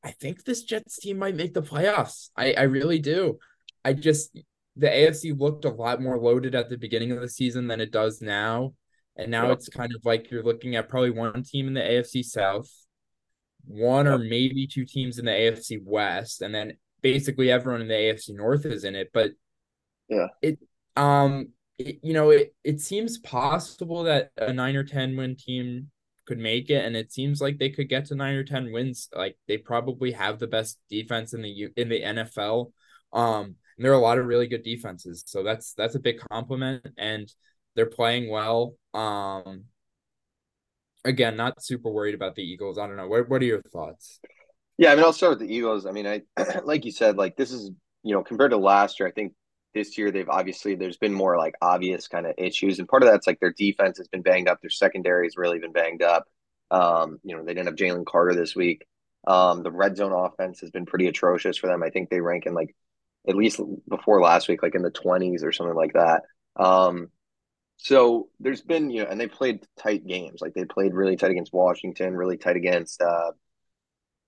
I 0.04 0.10
think 0.10 0.44
this 0.44 0.62
Jets 0.62 0.98
team 0.98 1.18
might 1.18 1.34
make 1.34 1.54
the 1.54 1.62
playoffs. 1.62 2.28
I, 2.36 2.52
I 2.52 2.62
really 2.62 2.98
do. 2.98 3.38
I 3.84 3.94
just 3.94 4.36
the 4.76 4.86
AFC 4.86 5.38
looked 5.38 5.64
a 5.64 5.70
lot 5.70 6.02
more 6.02 6.18
loaded 6.18 6.54
at 6.54 6.68
the 6.68 6.76
beginning 6.76 7.12
of 7.12 7.20
the 7.20 7.28
season 7.28 7.68
than 7.68 7.80
it 7.80 7.90
does 7.90 8.20
now. 8.20 8.74
And 9.16 9.30
now 9.30 9.48
yep. 9.48 9.58
it's 9.58 9.68
kind 9.68 9.94
of 9.94 10.04
like 10.04 10.30
you're 10.30 10.42
looking 10.42 10.74
at 10.76 10.88
probably 10.88 11.10
one 11.10 11.42
team 11.42 11.68
in 11.68 11.74
the 11.74 11.80
AFC 11.80 12.24
South 12.24 12.68
one 13.66 14.06
or 14.06 14.18
maybe 14.18 14.66
two 14.66 14.84
teams 14.84 15.18
in 15.18 15.24
the 15.24 15.30
AFC 15.30 15.80
West, 15.84 16.42
and 16.42 16.54
then 16.54 16.76
basically 17.02 17.50
everyone 17.50 17.80
in 17.82 17.88
the 17.88 17.94
AFC 17.94 18.34
North 18.34 18.66
is 18.66 18.84
in 18.84 18.94
it. 18.94 19.10
But 19.12 19.32
yeah, 20.08 20.28
it 20.42 20.58
um 20.96 21.48
it, 21.78 21.98
you 22.02 22.12
know 22.12 22.30
it 22.30 22.54
it 22.62 22.80
seems 22.80 23.18
possible 23.18 24.04
that 24.04 24.30
a 24.36 24.52
nine 24.52 24.76
or 24.76 24.84
ten 24.84 25.16
win 25.16 25.36
team 25.36 25.90
could 26.26 26.38
make 26.38 26.70
it, 26.70 26.84
and 26.84 26.96
it 26.96 27.12
seems 27.12 27.40
like 27.40 27.58
they 27.58 27.70
could 27.70 27.88
get 27.88 28.06
to 28.06 28.14
nine 28.14 28.34
or 28.34 28.44
ten 28.44 28.72
wins. 28.72 29.08
Like 29.14 29.36
they 29.48 29.58
probably 29.58 30.12
have 30.12 30.38
the 30.38 30.46
best 30.46 30.78
defense 30.90 31.34
in 31.34 31.42
the 31.42 31.68
in 31.76 31.88
the 31.88 32.02
NFL. 32.02 32.72
Um, 33.12 33.56
and 33.76 33.84
there 33.84 33.92
are 33.92 33.96
a 33.96 33.98
lot 33.98 34.18
of 34.18 34.26
really 34.26 34.46
good 34.46 34.62
defenses, 34.62 35.24
so 35.26 35.42
that's 35.42 35.72
that's 35.74 35.94
a 35.94 36.00
big 36.00 36.18
compliment, 36.18 36.86
and 36.96 37.32
they're 37.74 37.86
playing 37.86 38.30
well. 38.30 38.74
Um, 38.92 39.64
again, 41.04 41.36
not 41.36 41.62
super 41.62 41.90
worried 41.90 42.14
about 42.14 42.34
the 42.34 42.42
Eagles. 42.42 42.78
I 42.78 42.86
don't 42.86 42.96
know. 42.96 43.08
What 43.08 43.28
what 43.28 43.42
are 43.42 43.46
your 43.46 43.62
thoughts? 43.62 44.20
Yeah, 44.76 44.92
I 44.92 44.96
mean, 44.96 45.04
I'll 45.04 45.12
start 45.12 45.38
with 45.38 45.48
the 45.48 45.54
Eagles. 45.54 45.86
I 45.86 45.92
mean, 45.92 46.06
I 46.06 46.22
like 46.64 46.84
you 46.84 46.92
said, 46.92 47.16
like 47.16 47.36
this 47.36 47.52
is 47.52 47.70
you 48.02 48.14
know 48.14 48.22
compared 48.22 48.50
to 48.50 48.56
last 48.56 48.98
year, 48.98 49.08
I 49.08 49.12
think 49.12 49.34
this 49.74 49.98
year 49.98 50.10
they've 50.10 50.28
obviously 50.28 50.74
there's 50.74 50.96
been 50.96 51.12
more 51.12 51.36
like 51.36 51.54
obvious 51.60 52.08
kind 52.08 52.26
of 52.26 52.34
issues, 52.38 52.78
and 52.78 52.88
part 52.88 53.02
of 53.02 53.10
that's 53.10 53.26
like 53.26 53.40
their 53.40 53.52
defense 53.52 53.98
has 53.98 54.08
been 54.08 54.22
banged 54.22 54.48
up, 54.48 54.60
their 54.60 54.70
secondary 54.70 55.26
has 55.26 55.36
really 55.36 55.58
been 55.58 55.72
banged 55.72 56.02
up. 56.02 56.24
Um, 56.70 57.18
you 57.22 57.36
know, 57.36 57.44
they 57.44 57.54
didn't 57.54 57.66
have 57.66 57.76
Jalen 57.76 58.06
Carter 58.06 58.34
this 58.34 58.56
week. 58.56 58.86
Um, 59.26 59.62
the 59.62 59.70
red 59.70 59.96
zone 59.96 60.12
offense 60.12 60.60
has 60.60 60.70
been 60.70 60.86
pretty 60.86 61.06
atrocious 61.06 61.56
for 61.56 61.66
them. 61.66 61.82
I 61.82 61.90
think 61.90 62.10
they 62.10 62.20
rank 62.20 62.46
in 62.46 62.54
like 62.54 62.74
at 63.28 63.36
least 63.36 63.60
before 63.88 64.20
last 64.20 64.48
week, 64.48 64.62
like 64.62 64.74
in 64.74 64.82
the 64.82 64.90
twenties 64.90 65.44
or 65.44 65.52
something 65.52 65.76
like 65.76 65.94
that. 65.94 66.22
Um, 66.56 67.08
so 67.76 68.28
there's 68.40 68.62
been, 68.62 68.90
you 68.90 69.02
know, 69.02 69.10
and 69.10 69.20
they 69.20 69.26
played 69.26 69.66
tight 69.78 70.06
games. 70.06 70.40
Like 70.40 70.54
they 70.54 70.64
played 70.64 70.94
really 70.94 71.16
tight 71.16 71.30
against 71.30 71.52
Washington, 71.52 72.16
really 72.16 72.36
tight 72.36 72.56
against 72.56 73.00
uh, 73.02 73.32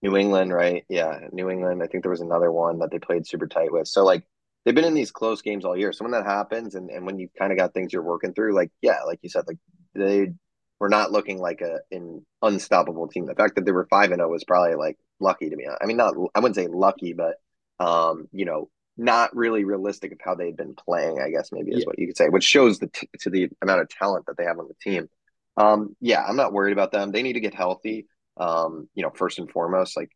New 0.02 0.16
England, 0.16 0.52
right? 0.52 0.84
Yeah, 0.88 1.20
New 1.32 1.50
England. 1.50 1.82
I 1.82 1.86
think 1.86 2.02
there 2.04 2.10
was 2.10 2.20
another 2.20 2.52
one 2.52 2.80
that 2.80 2.90
they 2.90 2.98
played 2.98 3.26
super 3.26 3.46
tight 3.46 3.72
with. 3.72 3.88
So 3.88 4.04
like 4.04 4.24
they've 4.64 4.74
been 4.74 4.84
in 4.84 4.94
these 4.94 5.10
close 5.10 5.42
games 5.42 5.64
all 5.64 5.76
year. 5.76 5.92
So 5.92 6.04
when 6.04 6.12
that 6.12 6.26
happens, 6.26 6.74
and 6.74 6.90
and 6.90 7.06
when 7.06 7.18
you 7.18 7.28
kind 7.38 7.52
of 7.52 7.58
got 7.58 7.72
things 7.72 7.92
you're 7.92 8.02
working 8.02 8.34
through, 8.34 8.54
like 8.54 8.70
yeah, 8.82 9.02
like 9.06 9.20
you 9.22 9.30
said, 9.30 9.44
like 9.46 9.58
they 9.94 10.32
were 10.78 10.88
not 10.88 11.12
looking 11.12 11.38
like 11.38 11.62
a 11.62 11.80
an 11.90 12.24
unstoppable 12.42 13.08
team. 13.08 13.26
The 13.26 13.34
fact 13.34 13.54
that 13.56 13.64
they 13.64 13.72
were 13.72 13.86
five 13.88 14.10
and 14.10 14.18
zero 14.18 14.28
oh 14.28 14.32
was 14.32 14.44
probably 14.44 14.74
like 14.74 14.98
lucky 15.20 15.48
to 15.48 15.56
me. 15.56 15.66
I 15.68 15.86
mean, 15.86 15.96
not 15.96 16.14
I 16.34 16.40
wouldn't 16.40 16.56
say 16.56 16.66
lucky, 16.66 17.14
but 17.14 17.36
um, 17.80 18.28
you 18.32 18.44
know, 18.44 18.68
not 18.96 19.34
really 19.36 19.64
realistic 19.64 20.12
of 20.12 20.18
how 20.22 20.34
they've 20.34 20.56
been 20.56 20.74
playing. 20.74 21.20
I 21.20 21.30
guess 21.30 21.50
maybe 21.52 21.72
is 21.72 21.80
yeah. 21.80 21.86
what 21.86 21.98
you 21.98 22.06
could 22.06 22.16
say, 22.16 22.28
which 22.28 22.44
shows 22.44 22.78
the 22.78 22.88
t- 22.88 23.08
to 23.20 23.30
the 23.30 23.48
amount 23.62 23.82
of 23.82 23.88
talent 23.88 24.26
that 24.26 24.36
they 24.36 24.44
have 24.44 24.58
on 24.58 24.68
the 24.68 24.90
team. 24.90 25.08
Um, 25.56 25.96
yeah, 26.00 26.22
I'm 26.22 26.36
not 26.36 26.52
worried 26.52 26.72
about 26.72 26.92
them. 26.92 27.12
They 27.12 27.22
need 27.22 27.34
to 27.34 27.40
get 27.40 27.54
healthy. 27.54 28.06
Um, 28.36 28.88
you 28.94 29.02
know, 29.02 29.10
first 29.10 29.38
and 29.38 29.50
foremost, 29.50 29.96
like 29.96 30.10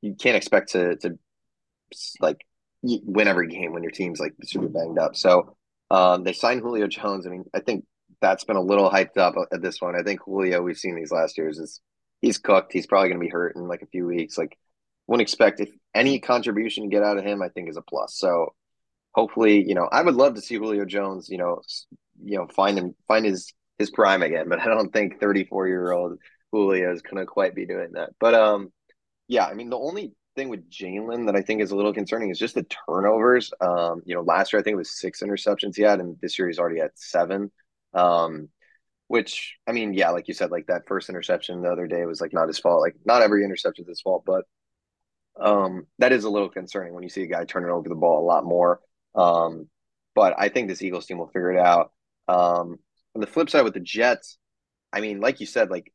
you 0.00 0.14
can't 0.14 0.36
expect 0.36 0.72
to 0.72 0.96
to 0.96 1.18
like 2.20 2.44
win 2.82 3.28
every 3.28 3.48
game 3.48 3.72
when 3.72 3.82
your 3.82 3.92
team's 3.92 4.20
like 4.20 4.34
super 4.44 4.68
banged 4.68 4.98
up. 4.98 5.16
So 5.16 5.56
um, 5.90 6.24
they 6.24 6.32
signed 6.32 6.62
Julio 6.62 6.86
Jones. 6.86 7.26
I 7.26 7.30
mean, 7.30 7.44
I 7.54 7.60
think 7.60 7.84
that's 8.20 8.44
been 8.44 8.56
a 8.56 8.62
little 8.62 8.90
hyped 8.90 9.18
up 9.18 9.34
at 9.52 9.62
this 9.62 9.80
one. 9.80 9.94
I 9.94 10.02
think 10.02 10.20
Julio, 10.24 10.62
we've 10.62 10.78
seen 10.78 10.96
these 10.96 11.12
last 11.12 11.36
years, 11.36 11.58
is 11.58 11.80
he's 12.20 12.38
cooked. 12.38 12.72
He's 12.72 12.86
probably 12.86 13.08
going 13.08 13.20
to 13.20 13.26
be 13.26 13.30
hurt 13.30 13.56
in 13.56 13.68
like 13.68 13.82
a 13.82 13.86
few 13.86 14.06
weeks. 14.06 14.38
Like, 14.38 14.56
wouldn't 15.06 15.22
expect 15.22 15.60
if 15.60 15.68
any 15.94 16.20
contribution 16.20 16.84
to 16.84 16.90
get 16.90 17.02
out 17.02 17.18
of 17.18 17.24
him, 17.24 17.42
I 17.42 17.48
think 17.48 17.68
is 17.68 17.76
a 17.76 17.82
plus. 17.82 18.16
So 18.16 18.54
hopefully, 19.12 19.66
you 19.66 19.74
know, 19.74 19.88
I 19.90 20.02
would 20.02 20.14
love 20.14 20.34
to 20.34 20.40
see 20.40 20.56
Julio 20.56 20.84
Jones, 20.84 21.28
you 21.28 21.38
know, 21.38 21.60
you 22.22 22.38
know, 22.38 22.46
find 22.48 22.78
him, 22.78 22.94
find 23.08 23.24
his 23.24 23.52
his 23.78 23.90
prime 23.90 24.22
again. 24.22 24.48
But 24.48 24.60
I 24.60 24.66
don't 24.66 24.92
think 24.92 25.20
34 25.20 25.68
year 25.68 25.92
old 25.92 26.18
Julio 26.50 26.92
is 26.92 27.02
going 27.02 27.16
to 27.16 27.26
quite 27.26 27.54
be 27.54 27.66
doing 27.66 27.92
that. 27.92 28.10
But 28.20 28.34
um, 28.34 28.72
yeah, 29.28 29.46
I 29.46 29.54
mean, 29.54 29.70
the 29.70 29.78
only 29.78 30.12
thing 30.34 30.48
with 30.48 30.70
Jalen 30.70 31.26
that 31.26 31.36
I 31.36 31.42
think 31.42 31.60
is 31.60 31.70
a 31.70 31.76
little 31.76 31.92
concerning 31.92 32.30
is 32.30 32.38
just 32.38 32.54
the 32.54 32.66
turnovers. 32.88 33.52
Um, 33.60 34.02
you 34.04 34.14
know, 34.14 34.22
last 34.22 34.52
year 34.52 34.60
I 34.60 34.62
think 34.62 34.74
it 34.74 34.78
was 34.78 34.98
six 34.98 35.20
interceptions 35.22 35.76
he 35.76 35.82
had, 35.82 36.00
and 36.00 36.16
this 36.20 36.38
year 36.38 36.48
he's 36.48 36.58
already 36.58 36.80
at 36.80 36.98
seven. 36.98 37.50
Um, 37.94 38.48
which 39.08 39.56
I 39.66 39.72
mean, 39.72 39.92
yeah, 39.92 40.10
like 40.10 40.28
you 40.28 40.34
said, 40.34 40.50
like 40.50 40.68
that 40.68 40.86
first 40.86 41.10
interception 41.10 41.60
the 41.60 41.70
other 41.70 41.86
day 41.86 42.06
was 42.06 42.20
like 42.20 42.32
not 42.32 42.48
his 42.48 42.58
fault. 42.58 42.80
Like 42.80 42.96
not 43.04 43.20
every 43.20 43.44
interception 43.44 43.84
is 43.84 43.88
his 43.88 44.00
fault, 44.00 44.22
but 44.24 44.44
um, 45.40 45.86
that 45.98 46.12
is 46.12 46.24
a 46.24 46.30
little 46.30 46.48
concerning 46.48 46.94
when 46.94 47.02
you 47.02 47.08
see 47.08 47.22
a 47.22 47.26
guy 47.26 47.44
turning 47.44 47.70
over 47.70 47.88
the 47.88 47.94
ball 47.94 48.22
a 48.22 48.26
lot 48.26 48.44
more. 48.44 48.80
Um, 49.14 49.68
but 50.14 50.34
I 50.38 50.48
think 50.48 50.68
this 50.68 50.82
Eagles 50.82 51.06
team 51.06 51.18
will 51.18 51.28
figure 51.28 51.52
it 51.52 51.58
out. 51.58 51.92
Um, 52.28 52.78
on 53.14 53.20
the 53.20 53.26
flip 53.26 53.50
side 53.50 53.64
with 53.64 53.74
the 53.74 53.80
Jets, 53.80 54.38
I 54.92 55.00
mean, 55.00 55.20
like 55.20 55.40
you 55.40 55.46
said, 55.46 55.70
like 55.70 55.92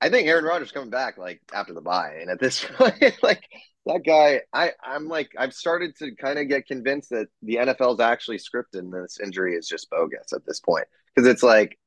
I 0.00 0.08
think 0.10 0.28
Aaron 0.28 0.44
Rodgers 0.44 0.72
coming 0.72 0.90
back 0.90 1.18
like 1.18 1.40
after 1.52 1.74
the 1.74 1.80
bye, 1.80 2.18
and 2.20 2.30
at 2.30 2.40
this 2.40 2.64
point, 2.76 3.14
like 3.22 3.42
that 3.86 4.04
guy, 4.04 4.42
I 4.52 4.72
I'm 4.82 5.08
like 5.08 5.32
I've 5.38 5.54
started 5.54 5.96
to 5.96 6.14
kind 6.14 6.38
of 6.38 6.48
get 6.48 6.66
convinced 6.66 7.10
that 7.10 7.28
the 7.42 7.56
NFL 7.56 7.94
is 7.94 8.00
actually 8.00 8.38
scripted, 8.38 8.80
and 8.80 8.92
this 8.92 9.18
injury 9.22 9.54
is 9.54 9.68
just 9.68 9.90
bogus 9.90 10.32
at 10.32 10.44
this 10.46 10.60
point 10.60 10.86
because 11.14 11.28
it's 11.28 11.42
like 11.42 11.78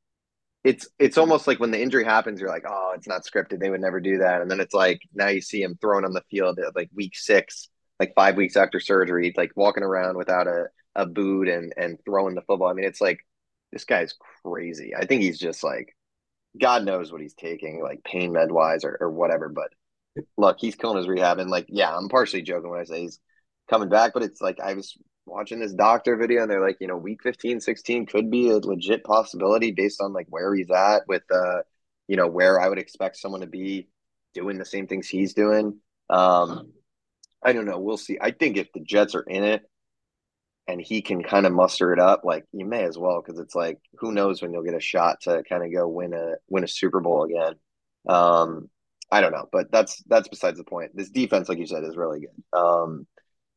it's 0.64 0.88
it's 1.00 1.18
almost 1.18 1.48
like 1.48 1.60
when 1.60 1.72
the 1.72 1.82
injury 1.82 2.04
happens, 2.04 2.40
you're 2.40 2.50
like, 2.50 2.66
oh, 2.68 2.94
it's 2.96 3.08
not 3.08 3.24
scripted. 3.24 3.60
They 3.60 3.70
would 3.70 3.82
never 3.82 4.00
do 4.00 4.20
that, 4.20 4.42
and 4.42 4.50
then 4.52 4.60
it's 4.60 4.74
like 4.74 5.02
now 5.14 5.28
you 5.30 5.42
see 5.42 5.62
him 5.62 5.78
thrown 5.82 6.06
on 6.06 6.14
the 6.14 6.24
field 6.30 6.60
at 6.60 6.76
like 6.76 6.90
week 6.94 7.16
six, 7.16 7.70
like 8.00 8.14
five 8.16 8.36
weeks 8.38 8.56
after 8.56 8.80
surgery, 8.80 9.34
like 9.36 9.52
walking 9.56 9.84
around 9.84 10.18
without 10.18 10.48
a 10.48 10.66
a 10.96 11.06
boot 11.06 11.48
and 11.48 11.74
and 11.78 11.98
throwing 12.06 12.36
the 12.36 12.42
football. 12.42 12.70
I 12.70 12.74
mean, 12.74 12.86
it's 12.86 13.02
like 13.02 13.20
this 13.72 13.86
guy's 13.86 14.14
crazy. 14.44 14.94
I 14.96 15.06
think 15.06 15.22
he's 15.22 15.40
just 15.40 15.64
like 15.64 15.96
God 16.60 16.84
knows 16.84 17.12
what 17.12 17.22
he's 17.22 17.34
taking, 17.34 17.82
like 17.82 18.04
pain 18.04 18.32
med 18.34 18.52
wise 18.52 18.84
or, 18.84 18.98
or 19.00 19.10
whatever. 19.10 19.50
But 19.50 19.70
look, 20.38 20.58
he's 20.60 20.76
killing 20.76 20.98
his 20.98 21.08
rehab. 21.08 21.40
And 21.40 21.50
like, 21.50 21.66
yeah, 21.70 21.96
I'm 21.96 22.10
partially 22.10 22.42
joking 22.42 22.70
when 22.70 22.82
I 22.82 22.84
say 22.84 23.02
he's 23.02 23.20
coming 23.70 23.90
back, 23.90 24.12
but 24.14 24.24
it's 24.24 24.42
like 24.42 24.60
I 24.60 24.74
was 24.74 24.98
watching 25.26 25.60
this 25.60 25.74
doctor 25.74 26.18
video 26.18 26.42
and 26.42 26.52
they're 26.52 26.66
like, 26.66 26.78
you 26.80 26.88
know, 26.88 26.98
week 26.98 27.24
15, 27.24 27.60
16 27.60 28.06
could 28.06 28.30
be 28.30 28.50
a 28.50 28.58
legit 28.58 29.04
possibility 29.04 29.72
based 29.72 30.02
on 30.02 30.14
like 30.14 30.28
where 30.30 30.54
he's 30.54 30.72
at 30.72 31.08
with 31.08 31.24
uh, 31.32 31.62
you 32.08 32.18
know, 32.18 32.28
where 32.28 32.60
I 32.60 32.68
would 32.68 32.80
expect 32.80 33.18
someone 33.18 33.42
to 33.42 33.48
be 33.48 33.88
doing 34.34 34.58
the 34.58 34.66
same 34.66 34.88
things 34.88 35.08
he's 35.08 35.34
doing. 35.34 35.80
Um, 36.10 36.74
I 37.44 37.54
don't 37.54 37.66
know. 37.66 37.80
We'll 37.80 37.98
see. 37.98 38.18
I 38.20 38.32
think 38.32 38.58
if 38.58 38.72
the 38.74 38.82
Jets 38.82 39.16
are 39.16 39.24
in 39.24 39.44
it, 39.44 39.64
and 40.68 40.80
he 40.80 41.02
can 41.02 41.24
kind 41.24 41.46
of 41.46 41.54
muster 41.54 41.92
it 41.92 42.00
up, 42.00 42.22
like 42.24 42.46
you 42.52 42.66
may 42.66 42.84
as 42.84 42.98
well 42.98 43.22
because 43.22 43.40
it's 43.40 43.56
like 43.56 43.80
who 44.00 44.12
knows 44.12 44.42
when 44.42 44.54
you'll 44.54 44.64
get 44.64 44.76
a 44.76 44.80
shot 44.80 45.22
to 45.22 45.44
kind 45.48 45.64
of 45.64 45.74
go 45.74 45.88
win 45.88 46.14
a 46.14 46.36
win 46.50 46.64
a 46.64 46.68
Super 46.68 47.00
Bowl 47.00 47.24
again. 47.24 47.56
Um, 48.08 48.70
I 49.12 49.22
don't 49.22 49.32
know, 49.32 49.50
but 49.52 49.72
that's 49.72 50.02
that's 50.08 50.28
besides 50.28 50.58
the 50.58 50.64
point. 50.64 50.92
This 50.96 51.10
defense, 51.10 51.50
like 51.50 51.58
you 51.58 51.66
said, 51.66 51.84
is 51.84 51.98
really 51.98 52.22
good. 52.22 52.60
Um, 52.60 53.08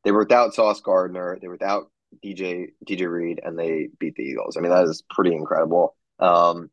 they 0.05 0.13
were 0.13 0.21
without 0.21 0.55
Sauce 0.55 0.81
Gardner, 0.81 1.39
they 1.41 1.49
were 1.49 1.55
without 1.55 1.91
DJ 2.25 2.69
DJ 2.87 3.11
Reed, 3.11 3.41
and 3.43 3.59
they 3.59 3.89
beat 3.99 4.15
the 4.17 4.23
Eagles. 4.23 4.57
I 4.57 4.61
mean, 4.61 4.71
that 4.71 4.85
is 4.85 5.03
pretty 5.11 5.35
incredible. 5.35 5.97
Um, 6.19 6.71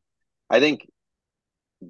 I 0.49 0.59
think 0.59 0.87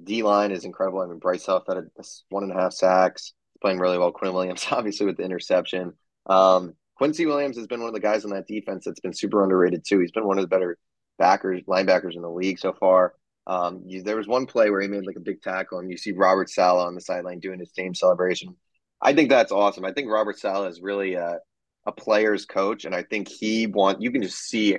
D 0.04 0.22
line 0.22 0.52
is 0.52 0.64
incredible. 0.64 1.00
I 1.00 1.06
mean, 1.06 1.18
Bryce 1.18 1.46
Huff 1.46 1.64
had 1.68 1.76
a, 1.76 1.84
one 2.30 2.44
and 2.44 2.52
a 2.52 2.56
half 2.56 2.72
sacks, 2.72 3.32
playing 3.60 3.78
really 3.78 3.98
well. 3.98 4.12
Quinnen 4.12 4.34
Williams, 4.34 4.66
obviously, 4.70 5.06
with 5.06 5.16
the 5.16 5.24
interception. 5.24 5.94
Um, 6.26 6.74
Quincy 6.96 7.26
Williams 7.26 7.56
has 7.56 7.66
been 7.66 7.80
one 7.80 7.88
of 7.88 7.94
the 7.94 8.00
guys 8.00 8.24
on 8.24 8.30
that 8.30 8.46
defense 8.46 8.84
that's 8.84 9.00
been 9.00 9.12
super 9.12 9.42
underrated 9.42 9.84
too. 9.84 9.98
He's 9.98 10.12
been 10.12 10.26
one 10.26 10.38
of 10.38 10.42
the 10.42 10.48
better 10.48 10.78
backers, 11.18 11.62
linebackers 11.64 12.14
in 12.14 12.22
the 12.22 12.30
league 12.30 12.58
so 12.58 12.72
far. 12.72 13.14
Um, 13.46 13.82
you, 13.86 14.02
there 14.02 14.16
was 14.16 14.28
one 14.28 14.46
play 14.46 14.70
where 14.70 14.80
he 14.80 14.88
made 14.88 15.04
like 15.04 15.16
a 15.16 15.20
big 15.20 15.42
tackle, 15.42 15.80
and 15.80 15.90
you 15.90 15.96
see 15.96 16.12
Robert 16.12 16.48
Saleh 16.48 16.86
on 16.86 16.94
the 16.94 17.00
sideline 17.00 17.40
doing 17.40 17.58
his 17.58 17.72
same 17.74 17.94
celebration. 17.94 18.54
I 19.02 19.12
think 19.14 19.30
that's 19.30 19.52
awesome. 19.52 19.84
I 19.84 19.92
think 19.92 20.08
Robert 20.10 20.38
Saleh 20.38 20.70
is 20.70 20.80
really 20.80 21.14
a, 21.14 21.38
a 21.86 21.92
player's 21.92 22.46
coach, 22.46 22.84
and 22.84 22.94
I 22.94 23.02
think 23.02 23.28
he 23.28 23.66
want 23.66 24.00
you 24.00 24.12
can 24.12 24.22
just 24.22 24.38
see 24.38 24.78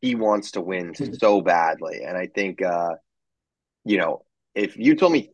he 0.00 0.14
wants 0.14 0.52
to 0.52 0.60
win 0.60 0.94
so 0.94 1.40
badly. 1.40 2.02
And 2.06 2.16
I 2.16 2.26
think 2.26 2.60
uh, 2.62 2.94
you 3.84 3.98
know 3.98 4.24
if 4.54 4.76
you 4.76 4.94
told 4.94 5.12
me 5.12 5.30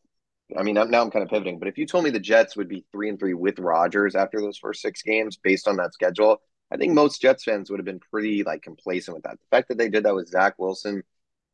I 0.56 0.62
mean, 0.62 0.74
now 0.74 0.82
I'm 0.82 1.10
kind 1.10 1.22
of 1.22 1.28
pivoting, 1.28 1.58
but 1.58 1.68
if 1.68 1.76
you 1.76 1.86
told 1.86 2.04
me 2.04 2.10
the 2.10 2.20
Jets 2.20 2.56
would 2.56 2.68
be 2.68 2.84
three 2.90 3.10
and 3.10 3.18
three 3.18 3.34
with 3.34 3.58
Rodgers 3.58 4.14
after 4.14 4.40
those 4.40 4.56
first 4.56 4.80
six 4.80 5.02
games 5.02 5.36
based 5.36 5.68
on 5.68 5.76
that 5.76 5.92
schedule, 5.92 6.40
I 6.70 6.76
think 6.76 6.94
most 6.94 7.20
Jets 7.20 7.44
fans 7.44 7.70
would 7.70 7.78
have 7.78 7.84
been 7.84 8.00
pretty 8.10 8.44
like 8.44 8.62
complacent 8.62 9.14
with 9.14 9.24
that. 9.24 9.32
The 9.32 9.56
fact 9.56 9.68
that 9.68 9.78
they 9.78 9.90
did 9.90 10.04
that 10.04 10.14
with 10.14 10.28
Zach 10.28 10.54
Wilson 10.58 11.02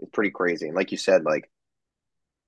is 0.00 0.08
pretty 0.12 0.30
crazy. 0.30 0.66
And 0.66 0.76
like 0.76 0.92
you 0.92 0.98
said, 0.98 1.24
like 1.24 1.50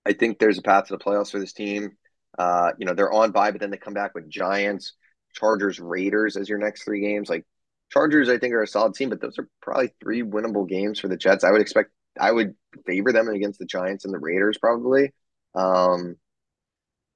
I 0.05 0.12
think 0.12 0.38
there's 0.38 0.59
a 0.59 0.62
path 0.62 0.87
to 0.87 0.92
the 0.96 1.03
playoffs 1.03 1.33
for 1.33 1.40
this 1.40 1.53
team. 1.53 1.96
Uh, 2.38 2.72
you 2.79 2.87
know, 2.87 2.94
they're 2.94 3.12
on 3.12 3.33
by, 3.33 3.51
but 3.51 3.61
then 3.61 3.70
they 3.70 3.77
come 3.77 3.94
back 3.94 4.14
with 4.14 4.29
Giants, 4.29 4.92
Chargers, 5.35 5.81
Raiders 5.81 6.37
as 6.37 6.49
your 6.49 6.59
next 6.59 6.85
three 6.85 7.01
games. 7.01 7.29
Like 7.29 7.44
Chargers, 7.90 8.29
I 8.29 8.38
think 8.38 8.53
are 8.55 8.62
a 8.62 8.66
solid 8.66 8.94
team, 8.94 9.11
but 9.11 9.20
those 9.20 9.38
are 9.38 9.49
probably 9.62 9.90
three 10.01 10.22
winnable 10.22 10.68
games 10.68 10.99
for 10.99 11.09
the 11.09 11.16
Jets. 11.16 11.44
I 11.44 11.51
would 11.51 11.61
expect 11.61 11.90
I 12.18 12.33
would 12.33 12.55
favor 12.87 13.12
them 13.12 13.29
against 13.29 13.59
the 13.59 13.66
Giants 13.66 14.05
and 14.05 14.12
the 14.12 14.18
Raiders 14.18 14.59
probably. 14.59 15.12
Um, 15.55 16.16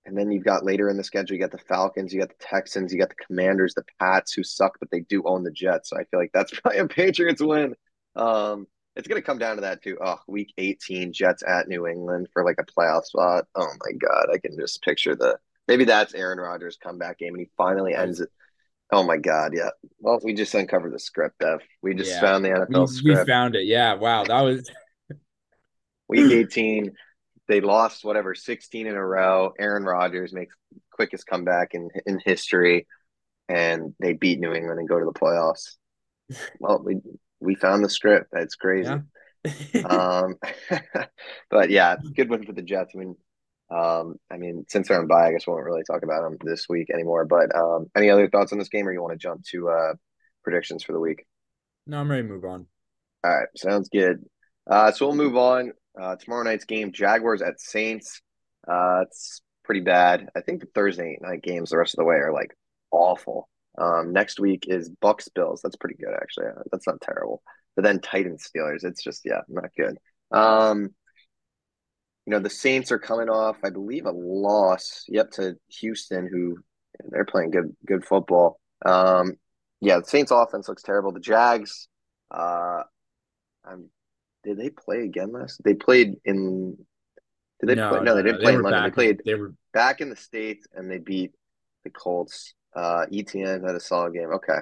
and 0.07 0.17
then 0.17 0.31
you've 0.31 0.45
got 0.45 0.65
later 0.65 0.89
in 0.89 0.97
the 0.97 1.05
schedule, 1.05 1.37
you 1.37 1.41
got 1.41 1.51
the 1.51 1.59
Falcons, 1.59 2.13
you 2.13 2.21
got 2.21 2.31
the 2.31 2.45
Texans, 2.45 2.93
you 2.93 2.99
got 2.99 3.11
the 3.11 3.25
Commanders, 3.27 3.75
the 3.75 3.85
Pats, 3.99 4.33
who 4.33 4.43
suck, 4.43 4.79
but 4.81 4.91
they 4.91 5.01
do 5.01 5.23
own 5.25 5.45
the 5.45 5.51
Jets. 5.51 5.91
So 5.91 5.97
I 5.97 6.05
feel 6.05 6.21
like 6.21 6.33
that's 6.33 6.53
probably 6.61 6.81
a 6.81 6.89
Patriots 6.89 7.43
win. 7.43 7.75
Um, 8.17 8.67
it's 9.01 9.09
going 9.09 9.21
to 9.21 9.27
come 9.27 9.39
down 9.39 9.57
to 9.57 9.63
that 9.63 9.83
too. 9.83 9.97
Oh, 10.05 10.19
week 10.27 10.53
18, 10.59 11.13
Jets 11.13 11.43
at 11.47 11.69
New 11.69 11.87
England 11.87 12.29
for 12.33 12.45
like 12.45 12.59
a 12.59 12.65
playoff 12.65 13.05
spot. 13.07 13.47
Oh 13.55 13.67
my 13.85 13.93
God. 13.93 14.27
I 14.33 14.39
can 14.39 14.57
just 14.59 14.83
picture 14.83 15.17
the 15.17 15.39
maybe 15.67 15.85
that's 15.85 16.15
Aaron 16.15 16.39
Rodgers' 16.39 16.77
comeback 16.83 17.19
game 17.19 17.35
and 17.35 17.41
he 17.41 17.51
finally 17.57 17.95
ends 17.95 18.21
it. 18.21 18.29
Oh 18.93 19.03
my 19.03 19.17
God. 19.17 19.53
Yeah. 19.55 19.71
Well, 20.01 20.21
we 20.23 20.35
just 20.35 20.55
uncovered 20.55 20.93
the 20.93 20.99
script, 20.99 21.39
Dev. 21.41 21.61
We 21.81 21.95
just 21.95 22.11
yeah. 22.11 22.21
found 22.21 22.45
the 22.45 22.51
NFL 22.51 22.81
we, 22.81 22.87
script. 22.89 23.21
We 23.21 23.33
found 23.33 23.57
it. 23.57 23.65
Yeah. 23.65 23.95
Wow. 23.95 24.25
That 24.25 24.43
was 24.43 24.71
week 26.09 26.31
18 26.31 26.93
they 27.51 27.61
lost 27.61 28.05
whatever 28.05 28.33
16 28.33 28.87
in 28.87 28.95
a 28.95 29.05
row. 29.05 29.53
Aaron 29.59 29.83
Rodgers 29.83 30.33
makes 30.33 30.55
quickest 30.93 31.27
comeback 31.27 31.75
in 31.75 31.89
in 32.07 32.21
history, 32.25 32.87
and 33.49 33.93
they 33.99 34.13
beat 34.13 34.39
New 34.39 34.53
England 34.53 34.79
and 34.79 34.89
go 34.89 35.01
to 35.01 35.05
the 35.05 35.13
playoffs. 35.13 35.77
Well, 36.61 36.81
we 36.85 37.01
we 37.41 37.55
found 37.55 37.85
the 37.85 37.89
script. 37.89 38.29
That's 38.33 38.55
crazy. 38.55 38.91
Yeah. 38.91 39.81
um, 39.85 40.37
but 41.51 41.71
yeah, 41.71 41.97
good 42.15 42.29
win 42.29 42.45
for 42.45 42.53
the 42.53 42.63
Jets. 42.63 42.93
I 42.95 42.99
mean, 42.99 43.17
um, 43.71 44.17
I 44.31 44.37
mean, 44.37 44.65
since 44.69 44.89
they're 44.89 44.99
on 44.99 45.07
bye, 45.07 45.29
I 45.29 45.33
guess 45.33 45.47
we 45.47 45.53
won't 45.53 45.65
really 45.65 45.85
talk 45.85 46.03
about 46.03 46.23
them 46.23 46.37
this 46.43 46.69
week 46.69 46.91
anymore. 46.91 47.25
But 47.25 47.55
um, 47.55 47.87
any 47.97 48.11
other 48.11 48.29
thoughts 48.29 48.53
on 48.53 48.59
this 48.59 48.69
game, 48.69 48.87
or 48.87 48.93
you 48.93 49.03
want 49.03 49.13
to 49.13 49.19
jump 49.19 49.45
to 49.53 49.69
uh, 49.71 49.95
predictions 50.43 50.83
for 50.83 50.93
the 50.93 51.01
week? 51.01 51.25
No, 51.87 51.99
I'm 51.99 52.11
ready 52.11 52.23
to 52.23 52.29
move 52.29 52.45
on. 52.45 52.67
All 53.25 53.37
right, 53.37 53.49
sounds 53.57 53.89
good. 53.89 54.25
Uh, 54.69 54.93
so 54.93 55.07
we'll 55.07 55.17
move 55.17 55.37
on. 55.37 55.73
Uh, 56.01 56.17
tomorrow 56.17 56.43
night's 56.43 56.65
game, 56.65 56.93
Jaguars 56.93 57.43
at 57.43 57.61
Saints. 57.61 58.23
Uh, 58.67 59.03
it's 59.03 59.43
pretty 59.65 59.81
bad. 59.81 60.29
I 60.37 60.41
think 60.41 60.61
the 60.61 60.69
Thursday 60.75 61.19
night 61.21 61.43
games 61.43 61.71
the 61.71 61.79
rest 61.79 61.95
of 61.95 61.99
the 61.99 62.05
way 62.05 62.17
are 62.17 62.33
like 62.33 62.51
awful. 62.91 63.49
Um, 63.79 64.13
next 64.13 64.41
week 64.41 64.67
is 64.69 64.91
Bucs 65.03 65.29
Bills. 65.35 65.61
That's 65.63 65.77
pretty 65.77 65.97
good 65.97 66.15
actually. 66.15 66.47
Uh, 66.47 66.63
that's 66.71 66.87
not 66.87 67.01
terrible. 67.01 67.43
But 67.77 67.85
then 67.85 68.01
Titans 68.01 68.49
Steelers. 68.49 68.85
It's 68.85 69.03
just 69.03 69.23
yeah, 69.25 69.41
not 69.49 69.71
good. 69.77 69.99
Um, 70.31 70.91
you 72.27 72.33
know 72.33 72.41
the 72.41 72.51
Saints 72.51 72.93
are 72.93 72.99
coming 72.99 73.29
off, 73.29 73.57
I 73.65 73.71
believe, 73.71 74.07
a 74.07 74.11
loss. 74.11 75.05
Yep, 75.09 75.31
to 75.33 75.57
Houston, 75.81 76.29
who 76.31 76.59
they're 77.09 77.25
playing 77.25 77.51
good 77.51 77.75
good 77.87 78.05
football. 78.05 78.61
Um, 78.85 79.35
yeah, 79.81 79.99
the 79.99 80.05
Saints 80.05 80.31
offense 80.31 80.69
looks 80.69 80.83
terrible. 80.83 81.13
The 81.13 81.21
Jags, 81.21 81.89
uh, 82.31 82.83
I'm 83.65 83.91
did 84.43 84.59
they 84.59 84.71
play 84.71 85.03
again 85.03 85.33
last? 85.33 85.63
They 85.65 85.75
played 85.75 86.17
in. 86.25 86.77
Did 87.61 87.69
they 87.69 87.75
no, 87.75 87.91
play? 87.91 87.99
No, 87.99 88.05
no 88.05 88.15
they 88.17 88.23
didn't 88.23 88.39
no, 88.39 88.43
play 88.43 88.53
they 88.53 88.57
in 88.57 88.63
London. 88.63 88.83
Back, 88.83 88.91
they 88.91 88.95
played. 88.95 89.23
They 89.25 89.35
were 89.35 89.55
back 89.73 90.01
in 90.01 90.11
the 90.11 90.17
states, 90.17 90.67
and 90.75 90.91
they 90.91 90.99
beat 90.99 91.33
the 91.85 91.91
Colts. 91.91 92.55
Uh, 92.75 93.07
ETN 93.13 93.67
had 93.67 93.75
a 93.75 93.81
solid 93.81 94.15
game. 94.15 94.31
Okay. 94.35 94.59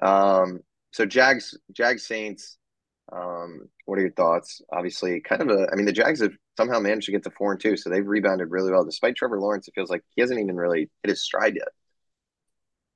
Um, 0.00 0.60
so 0.92 1.06
Jags, 1.06 1.56
Jags 1.72 2.06
Saints. 2.06 2.58
Um, 3.10 3.68
what 3.84 3.98
are 3.98 4.02
your 4.02 4.12
thoughts? 4.12 4.62
Obviously, 4.72 5.20
kind 5.20 5.42
of 5.42 5.48
a. 5.48 5.68
I 5.70 5.76
mean, 5.76 5.86
the 5.86 5.92
Jags 5.92 6.20
have 6.20 6.32
somehow 6.56 6.80
managed 6.80 7.06
to 7.06 7.12
get 7.12 7.24
to 7.24 7.30
four 7.30 7.52
and 7.52 7.60
two, 7.60 7.76
so 7.76 7.90
they've 7.90 8.06
rebounded 8.06 8.50
really 8.50 8.70
well. 8.70 8.84
Despite 8.84 9.16
Trevor 9.16 9.40
Lawrence, 9.40 9.68
it 9.68 9.74
feels 9.74 9.90
like 9.90 10.02
he 10.14 10.22
hasn't 10.22 10.40
even 10.40 10.56
really 10.56 10.90
hit 11.02 11.10
his 11.10 11.22
stride 11.22 11.54
yet. 11.54 11.68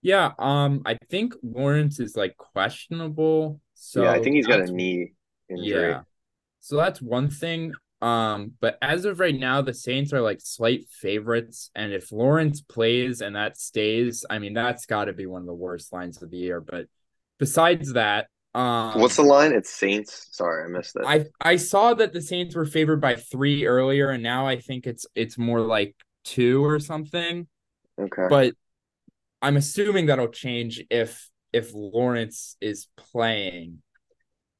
Yeah, 0.02 0.32
um, 0.38 0.82
I 0.86 0.96
think 1.10 1.34
Lawrence 1.42 2.00
is 2.00 2.16
like 2.16 2.36
questionable. 2.36 3.60
So 3.74 4.04
yeah, 4.04 4.12
I 4.12 4.22
think 4.22 4.36
he's 4.36 4.46
got 4.46 4.60
a 4.60 4.66
knee 4.66 5.12
injury. 5.50 5.90
Yeah. 5.90 6.02
So 6.60 6.76
that's 6.76 7.02
one 7.02 7.28
thing. 7.28 7.72
Um, 8.06 8.52
but 8.60 8.78
as 8.80 9.04
of 9.04 9.18
right 9.18 9.34
now, 9.34 9.62
the 9.62 9.74
Saints 9.74 10.12
are 10.12 10.20
like 10.20 10.40
slight 10.40 10.88
favorites. 10.88 11.72
And 11.74 11.92
if 11.92 12.12
Lawrence 12.12 12.60
plays 12.60 13.20
and 13.20 13.34
that 13.34 13.58
stays, 13.58 14.24
I 14.30 14.38
mean, 14.38 14.54
that's 14.54 14.86
got 14.86 15.06
to 15.06 15.12
be 15.12 15.26
one 15.26 15.42
of 15.42 15.46
the 15.46 15.54
worst 15.54 15.92
lines 15.92 16.22
of 16.22 16.30
the 16.30 16.36
year. 16.36 16.60
But 16.60 16.86
besides 17.40 17.94
that, 17.94 18.28
um, 18.54 19.00
what's 19.00 19.16
the 19.16 19.22
line? 19.22 19.52
It's 19.52 19.70
Saints. 19.70 20.28
Sorry, 20.30 20.64
I 20.64 20.68
missed 20.68 20.94
that. 20.94 21.04
I 21.04 21.26
I 21.40 21.56
saw 21.56 21.94
that 21.94 22.12
the 22.12 22.22
Saints 22.22 22.54
were 22.54 22.64
favored 22.64 23.00
by 23.00 23.16
three 23.16 23.66
earlier, 23.66 24.10
and 24.10 24.22
now 24.22 24.46
I 24.46 24.60
think 24.60 24.86
it's 24.86 25.04
it's 25.16 25.36
more 25.36 25.60
like 25.60 25.96
two 26.24 26.64
or 26.64 26.78
something. 26.78 27.48
Okay. 28.00 28.26
But 28.30 28.54
I'm 29.42 29.56
assuming 29.56 30.06
that'll 30.06 30.28
change 30.28 30.82
if 30.90 31.28
if 31.52 31.72
Lawrence 31.74 32.56
is 32.60 32.86
playing. 32.96 33.82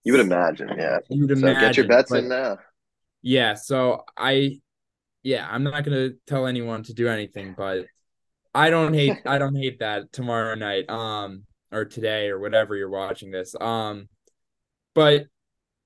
You 0.03 0.13
would 0.15 0.21
imagine, 0.21 0.69
yeah. 0.77 0.99
You 1.09 1.27
would 1.27 1.39
so 1.39 1.47
imagine. 1.47 1.69
Get 1.69 1.77
your 1.77 1.89
bets 1.89 2.13
in 2.13 2.29
now. 2.29 2.59
Yeah, 3.23 3.55
so 3.55 4.05
I 4.17 4.61
yeah, 5.23 5.47
I'm 5.51 5.65
not 5.65 5.85
gonna 5.85 6.11
tell 6.27 6.47
anyone 6.47 6.83
to 6.85 6.95
do 6.95 7.09
anything, 7.09 7.55
but 7.57 7.87
I 8.55 8.71
don't 8.71 8.95
hate 8.95 9.19
I 9.27 9.39
don't 9.39 9.57
hate 9.57 9.81
that 9.81 10.13
tomorrow 10.13 10.55
night, 10.55 10.89
um, 10.89 11.45
or 11.73 11.85
today 11.85 12.29
or 12.29 12.39
whatever 12.39 12.77
you're 12.77 12.91
watching 12.91 13.31
this. 13.31 13.55
Um, 13.61 14.09
but 14.95 15.27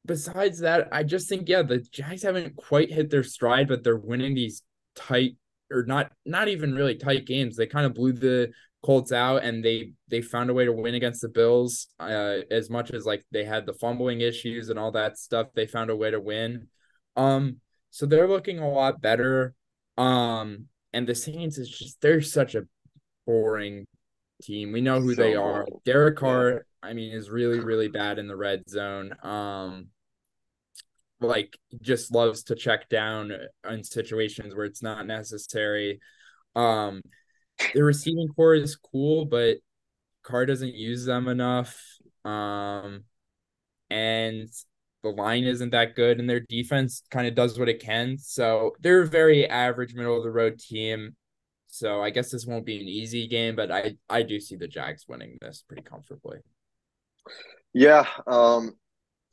besides 0.06 0.60
that, 0.60 0.88
I 0.92 1.02
just 1.02 1.28
think 1.28 1.48
yeah, 1.48 1.62
the 1.62 1.78
Jags 1.78 2.22
haven't 2.22 2.56
quite 2.56 2.92
hit 2.92 3.10
their 3.10 3.22
stride, 3.24 3.68
but 3.68 3.82
they're 3.82 3.96
winning 3.96 4.34
these 4.34 4.62
tight 4.94 5.36
or 5.70 5.84
not 5.84 6.12
not 6.26 6.48
even 6.48 6.74
really 6.74 6.96
tight 6.96 7.26
games. 7.26 7.56
They 7.56 7.66
kind 7.66 7.86
of 7.86 7.94
blew 7.94 8.12
the 8.12 8.52
Colts 8.82 9.12
out 9.12 9.44
and 9.44 9.62
they 9.64 9.92
they 10.08 10.22
found 10.22 10.48
a 10.48 10.54
way 10.54 10.64
to 10.64 10.72
win 10.72 10.94
against 10.94 11.20
the 11.20 11.28
Bills. 11.28 11.88
Uh, 11.98 12.38
as 12.50 12.70
much 12.70 12.90
as 12.92 13.04
like 13.04 13.24
they 13.30 13.44
had 13.44 13.66
the 13.66 13.74
fumbling 13.74 14.20
issues 14.22 14.68
and 14.70 14.78
all 14.78 14.92
that 14.92 15.18
stuff, 15.18 15.48
they 15.54 15.66
found 15.66 15.90
a 15.90 15.96
way 15.96 16.10
to 16.10 16.20
win. 16.20 16.68
Um, 17.16 17.56
so 17.90 18.06
they're 18.06 18.28
looking 18.28 18.58
a 18.58 18.68
lot 18.68 19.00
better. 19.00 19.54
Um, 19.98 20.66
and 20.92 21.06
the 21.06 21.14
Saints 21.14 21.58
is 21.58 21.68
just 21.68 22.00
they're 22.00 22.20
such 22.20 22.54
a 22.54 22.66
boring 23.26 23.86
team. 24.42 24.72
We 24.72 24.80
know 24.80 25.00
who 25.00 25.14
so 25.14 25.22
they 25.22 25.34
are. 25.34 25.66
Derek 25.84 26.16
Carr, 26.16 26.64
I 26.82 26.92
mean, 26.92 27.12
is 27.12 27.30
really 27.30 27.60
really 27.60 27.88
bad 27.88 28.18
in 28.18 28.26
the 28.26 28.36
red 28.36 28.68
zone. 28.68 29.14
Um, 29.22 29.88
like 31.20 31.58
just 31.82 32.12
loves 32.12 32.44
to 32.44 32.54
check 32.54 32.88
down 32.88 33.32
in 33.68 33.84
situations 33.84 34.54
where 34.54 34.64
it's 34.64 34.82
not 34.82 35.06
necessary. 35.06 36.00
Um, 36.56 37.02
the 37.74 37.84
receiving 37.84 38.28
corps 38.28 38.54
is 38.54 38.76
cool, 38.76 39.26
but 39.26 39.58
Carr 40.22 40.46
doesn't 40.46 40.74
use 40.74 41.04
them 41.04 41.28
enough. 41.28 41.78
Um, 42.24 43.04
and 43.90 44.48
the 45.02 45.10
line 45.10 45.44
isn't 45.44 45.70
that 45.70 45.94
good, 45.96 46.18
and 46.18 46.28
their 46.28 46.40
defense 46.40 47.02
kind 47.10 47.26
of 47.26 47.34
does 47.34 47.58
what 47.58 47.68
it 47.68 47.82
can. 47.82 48.18
So 48.18 48.74
they're 48.80 49.02
a 49.02 49.06
very 49.06 49.48
average, 49.48 49.94
middle 49.94 50.16
of 50.16 50.22
the 50.22 50.30
road 50.30 50.58
team. 50.58 51.16
So 51.66 52.02
I 52.02 52.10
guess 52.10 52.30
this 52.30 52.46
won't 52.46 52.66
be 52.66 52.80
an 52.80 52.88
easy 52.88 53.28
game, 53.28 53.56
but 53.56 53.70
I 53.70 53.96
I 54.08 54.22
do 54.22 54.40
see 54.40 54.56
the 54.56 54.68
Jags 54.68 55.06
winning 55.08 55.38
this 55.40 55.64
pretty 55.66 55.82
comfortably. 55.82 56.38
Yeah, 57.72 58.06
um, 58.26 58.74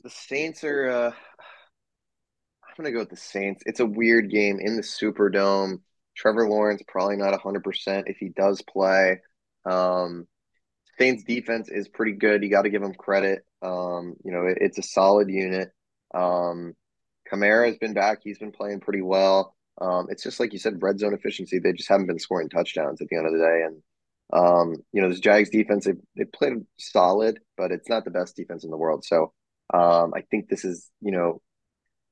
the 0.03 0.09
Saints 0.09 0.63
are. 0.63 0.89
Uh, 0.89 1.11
I'm 1.11 2.75
gonna 2.83 2.91
go 2.91 2.99
with 2.99 3.09
the 3.09 3.15
Saints. 3.15 3.63
It's 3.65 3.79
a 3.79 3.85
weird 3.85 4.29
game 4.29 4.59
in 4.59 4.75
the 4.75 4.83
Superdome. 4.83 5.81
Trevor 6.15 6.49
Lawrence 6.49 6.81
probably 6.87 7.15
not 7.15 7.39
100% 7.39 8.03
if 8.07 8.17
he 8.17 8.29
does 8.29 8.61
play. 8.63 9.21
Um, 9.65 10.27
Saints 10.97 11.23
defense 11.23 11.69
is 11.69 11.87
pretty 11.87 12.13
good. 12.13 12.43
You 12.43 12.49
got 12.49 12.63
to 12.63 12.69
give 12.69 12.81
them 12.81 12.95
credit. 12.95 13.45
Um, 13.61 14.15
you 14.23 14.31
know, 14.31 14.45
it, 14.45 14.57
it's 14.61 14.77
a 14.77 14.83
solid 14.83 15.29
unit. 15.29 15.69
Um, 16.13 16.73
Kamara 17.31 17.67
has 17.67 17.77
been 17.77 17.93
back. 17.93 18.19
He's 18.23 18.39
been 18.39 18.51
playing 18.51 18.79
pretty 18.79 19.01
well. 19.01 19.55
Um, 19.79 20.07
it's 20.09 20.23
just 20.23 20.39
like 20.39 20.53
you 20.53 20.59
said, 20.59 20.81
red 20.81 20.99
zone 20.99 21.13
efficiency. 21.13 21.59
They 21.59 21.73
just 21.73 21.89
haven't 21.89 22.07
been 22.07 22.19
scoring 22.19 22.49
touchdowns 22.49 23.01
at 23.01 23.07
the 23.09 23.17
end 23.17 23.27
of 23.27 23.33
the 23.33 23.39
day. 23.39 23.63
And, 23.65 23.81
um, 24.33 24.75
you 24.91 25.01
know, 25.01 25.09
this 25.09 25.19
Jags 25.19 25.49
defense, 25.49 25.85
they, 25.85 25.93
they 26.15 26.25
played 26.25 26.65
solid, 26.79 27.39
but 27.57 27.71
it's 27.71 27.89
not 27.89 28.05
the 28.05 28.11
best 28.11 28.35
defense 28.35 28.63
in 28.63 28.71
the 28.71 28.77
world. 28.77 29.05
So 29.05 29.33
um, 29.73 30.13
I 30.15 30.21
think 30.31 30.49
this 30.49 30.65
is, 30.65 30.89
you 31.01 31.11
know, 31.11 31.41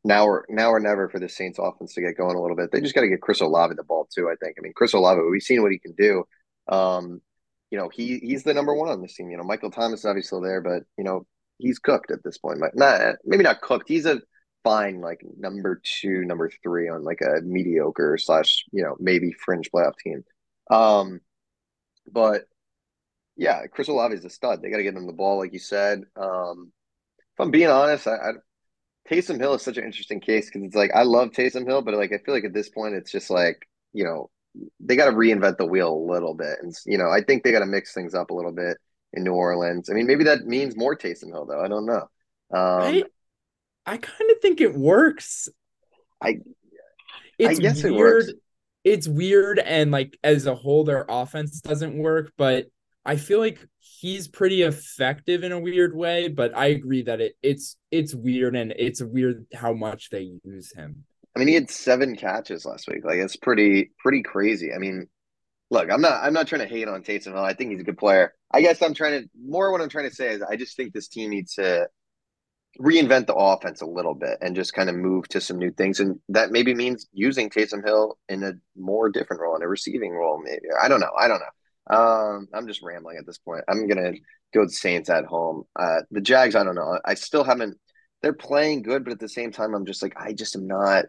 now 0.04 0.26
or 0.26 0.46
now 0.50 0.70
or 0.72 0.80
never 0.80 1.10
for 1.10 1.20
the 1.20 1.28
Saints 1.28 1.58
offense 1.60 1.96
to 1.96 2.02
get 2.02 2.18
going 2.18 2.36
a 2.36 2.42
little 2.42 2.56
bit. 2.56 2.72
They 2.72 2.80
just 2.80 2.94
got 2.94 3.02
to 3.02 3.10
get 3.10 3.22
Chris 3.22 3.42
Olave 3.42 3.74
the 3.76 3.84
ball 3.84 4.08
too. 4.14 4.30
I 4.30 4.36
think. 4.36 4.56
I 4.58 4.62
mean, 4.62 4.74
Chris 4.76 4.94
Olave, 4.94 5.20
we've 5.32 5.42
seen 5.42 5.64
what 5.64 5.72
he 5.72 5.80
can 5.80 5.94
do. 5.94 6.26
Um, 6.68 7.22
you 7.72 7.80
know, 7.80 7.90
he 7.90 8.20
he's 8.20 8.44
the 8.44 8.54
number 8.54 8.76
one 8.76 8.90
on 8.90 9.02
this 9.02 9.16
team. 9.16 9.32
You 9.32 9.38
know, 9.38 9.44
Michael 9.44 9.72
Thomas 9.72 10.02
is 10.02 10.06
obviously 10.06 10.42
there, 10.44 10.62
but 10.62 10.84
you 10.98 11.04
know, 11.04 11.26
he's 11.58 11.80
cooked 11.80 12.12
at 12.12 12.24
this 12.24 12.38
point. 12.38 12.60
Not 12.74 13.16
maybe 13.26 13.44
not 13.44 13.62
cooked. 13.62 13.88
He's 13.88 14.06
a 14.06 14.22
fine 14.64 15.00
like 15.00 15.22
number 15.38 15.82
two, 15.84 16.26
number 16.26 16.50
three 16.64 16.90
on 16.90 17.04
like 17.04 17.22
a 17.22 17.42
mediocre 17.42 18.18
slash 18.18 18.66
you 18.72 18.84
know 18.84 18.96
maybe 19.00 19.32
fringe 19.32 19.70
playoff 19.72 19.94
team. 20.04 20.24
Um, 20.70 21.22
but 22.12 22.44
yeah, 23.38 23.68
Chris 23.68 23.88
Olave 23.88 24.16
is 24.16 24.26
a 24.26 24.30
stud. 24.30 24.62
They 24.62 24.70
got 24.70 24.78
to 24.78 24.84
get 24.84 24.96
him 24.96 25.08
the 25.08 25.14
ball, 25.14 25.40
like 25.40 25.54
you 25.54 25.60
said. 25.60 26.04
Um, 26.16 26.72
if 27.18 27.40
I'm 27.40 27.52
being 27.52 27.68
honest, 27.68 28.08
I, 28.08 28.16
I 28.16 28.32
Taysom 29.10 29.40
Hill 29.40 29.54
is 29.54 29.62
such 29.62 29.78
an 29.78 29.84
interesting 29.84 30.20
case 30.20 30.48
because 30.48 30.64
it's 30.64 30.76
like 30.76 30.92
I 30.96 31.04
love 31.04 31.30
Taysom 31.30 31.66
Hill, 31.66 31.82
but 31.82 31.94
like 31.94 32.12
I 32.12 32.18
feel 32.18 32.34
like 32.34 32.46
at 32.46 32.54
this 32.54 32.70
point 32.70 32.96
it's 32.96 33.12
just 33.12 33.30
like 33.30 33.68
you 33.94 34.04
know 34.04 34.30
they 34.80 34.96
got 34.96 35.06
to 35.06 35.12
reinvent 35.12 35.58
the 35.58 35.66
wheel 35.66 35.94
a 35.94 36.12
little 36.12 36.34
bit, 36.34 36.58
and 36.62 36.74
you 36.86 36.98
know 36.98 37.10
I 37.10 37.22
think 37.22 37.44
they 37.44 37.52
got 37.52 37.60
to 37.60 37.66
mix 37.66 37.94
things 37.94 38.16
up 38.16 38.32
a 38.32 38.34
little 38.34 38.54
bit 38.54 38.78
in 39.16 39.24
New 39.24 39.34
Orleans. 39.34 39.90
I 39.90 39.94
mean, 39.94 40.08
maybe 40.08 40.26
that 40.26 40.46
means 40.46 40.76
more 40.76 40.96
Taysom 40.96 41.32
Hill 41.32 41.46
though. 41.46 41.62
I 41.62 41.68
don't 41.68 41.86
know. 41.86 42.08
Um, 42.52 42.82
I 42.82 43.04
I 43.86 43.98
kind 43.98 44.32
of 44.32 44.40
think 44.42 44.62
it 44.62 44.76
works. 44.76 45.50
I 46.22 46.40
it's 47.38 47.60
I 47.60 47.62
guess 47.62 47.84
weird. 47.84 47.94
it 47.94 47.98
works. 47.98 48.34
It's 48.84 49.08
weird, 49.08 49.60
and 49.60 49.92
like 49.92 50.18
as 50.24 50.46
a 50.46 50.56
whole, 50.56 50.84
their 50.84 51.06
offense 51.10 51.60
doesn't 51.62 51.98
work, 51.98 52.32
but 52.38 52.68
I 53.06 53.18
feel 53.18 53.40
like 53.40 53.60
he's 53.80 54.28
pretty 54.28 54.64
effective 54.64 55.44
in 55.44 55.52
a 55.52 55.60
weird 55.60 55.96
way, 55.96 56.28
but 56.28 56.58
I 56.58 56.68
agree 56.68 57.04
that 57.04 57.22
it 57.22 57.36
it's 57.44 57.78
it's 57.92 58.16
weird 58.16 58.56
and 58.56 58.74
it's 58.76 59.02
weird 59.02 59.46
how 59.54 59.74
much 59.74 60.10
they 60.10 60.40
use 60.44 60.74
him. 60.74 61.06
I 61.36 61.40
mean, 61.40 61.48
he 61.48 61.54
had 61.54 61.70
seven 61.70 62.16
catches 62.16 62.66
last 62.66 62.88
week. 62.88 63.06
Like 63.06 63.18
it's 63.18 63.36
pretty 63.36 63.92
pretty 64.00 64.24
crazy. 64.24 64.74
I 64.74 64.80
mean, 64.80 65.08
look, 65.70 65.92
I'm 65.92 66.02
not 66.02 66.24
I'm 66.24 66.34
not 66.34 66.48
trying 66.48 66.62
to 66.62 66.68
hate 66.68 66.88
on 66.88 67.04
Taysom 67.04 67.34
Hill. 67.34 67.38
I 67.38 67.54
think 67.54 67.72
he's 67.72 67.82
a 67.82 67.86
good 67.86 67.98
player. 67.98 68.34
I 68.56 68.62
guess 68.62 68.82
I'm 68.82 68.94
trying 68.94 69.24
to 69.24 69.30
more 69.38 69.70
what 69.70 69.82
I'm 69.82 69.90
trying 69.90 70.10
to 70.10 70.16
say 70.16 70.30
is 70.30 70.42
I 70.42 70.56
just 70.56 70.78
think 70.78 70.94
this 70.94 71.10
team 71.10 71.32
needs 71.32 71.56
to 71.56 71.90
reinvent 72.80 73.28
the 73.28 73.36
offense 73.36 73.82
a 73.82 73.86
little 73.86 74.16
bit 74.16 74.38
and 74.42 74.56
just 74.56 74.74
kind 74.74 74.90
of 74.90 74.96
move 74.96 75.28
to 75.30 75.42
some 75.42 75.58
new 75.58 75.72
things. 75.72 76.00
And 76.00 76.22
that 76.30 76.52
maybe 76.52 76.74
means 76.74 77.06
using 77.12 77.50
Taysom 77.50 77.86
Hill 77.86 78.18
in 78.30 78.44
a 78.44 78.54
more 78.78 79.10
different 79.10 79.42
role, 79.42 79.58
in 79.58 79.62
a 79.62 79.68
receiving 79.68 80.14
role, 80.14 80.42
maybe. 80.42 80.68
I 80.82 80.88
don't 80.88 81.02
know. 81.02 81.12
I 81.20 81.28
don't 81.28 81.42
know. 81.42 81.98
Um, 81.98 82.48
I'm 82.54 82.66
just 82.66 82.82
rambling 82.82 83.18
at 83.18 83.26
this 83.26 83.38
point. 83.40 83.66
I'm 83.68 83.88
gonna 83.88 84.14
go 84.54 84.62
with 84.62 84.72
Saints 84.72 85.10
at 85.10 85.26
home. 85.26 85.64
Uh, 85.78 86.04
the 86.12 86.22
Jags, 86.22 86.56
I 86.56 86.64
don't 86.64 86.76
know. 86.76 86.98
I 87.04 87.16
still 87.16 87.44
haven't. 87.44 87.78
They're 88.22 88.32
playing 88.32 88.84
good, 88.84 89.04
but 89.04 89.12
at 89.12 89.20
the 89.20 89.28
same 89.28 89.52
time, 89.52 89.76
I'm 89.76 89.86
just 89.86 90.02
like 90.02 90.14
I 90.16 90.32
just 90.32 90.56
am 90.56 90.66
not. 90.66 91.06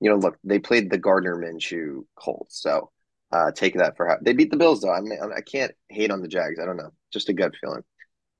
You 0.00 0.10
know, 0.10 0.16
look, 0.16 0.36
they 0.44 0.58
played 0.58 0.90
the 0.90 0.98
Gardner 0.98 1.36
Minshew 1.36 2.04
Colts, 2.14 2.60
so 2.60 2.90
uh, 3.32 3.52
take 3.52 3.74
that 3.74 3.96
for 3.96 4.08
how 4.08 4.16
they 4.20 4.32
beat 4.32 4.50
the 4.50 4.56
Bills. 4.56 4.80
Though 4.80 4.92
I 4.92 5.00
mean, 5.00 5.18
I 5.36 5.40
can't 5.40 5.72
hate 5.88 6.10
on 6.10 6.22
the 6.22 6.28
Jags. 6.28 6.58
I 6.60 6.66
don't 6.66 6.76
know, 6.76 6.90
just 7.12 7.28
a 7.28 7.32
gut 7.32 7.54
feeling. 7.60 7.82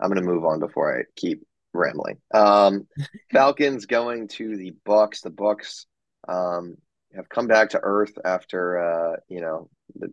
I'm 0.00 0.09
gonna 0.09 0.22
move 0.22 0.44
on 0.44 0.61
before 0.61 0.98
I 0.98 1.05
keep 1.16 1.42
rambling. 1.72 2.18
Um, 2.33 2.87
Falcons 3.33 3.87
going 3.87 4.29
to 4.29 4.57
the 4.57 4.72
Bucs. 4.87 5.22
The 5.22 5.31
Bucs 5.31 5.87
um, 6.29 6.76
have 7.14 7.29
come 7.29 7.46
back 7.46 7.70
to 7.70 7.81
earth 7.83 8.12
after 8.24 8.79
uh, 8.79 9.16
you 9.29 9.40
know 9.40 9.68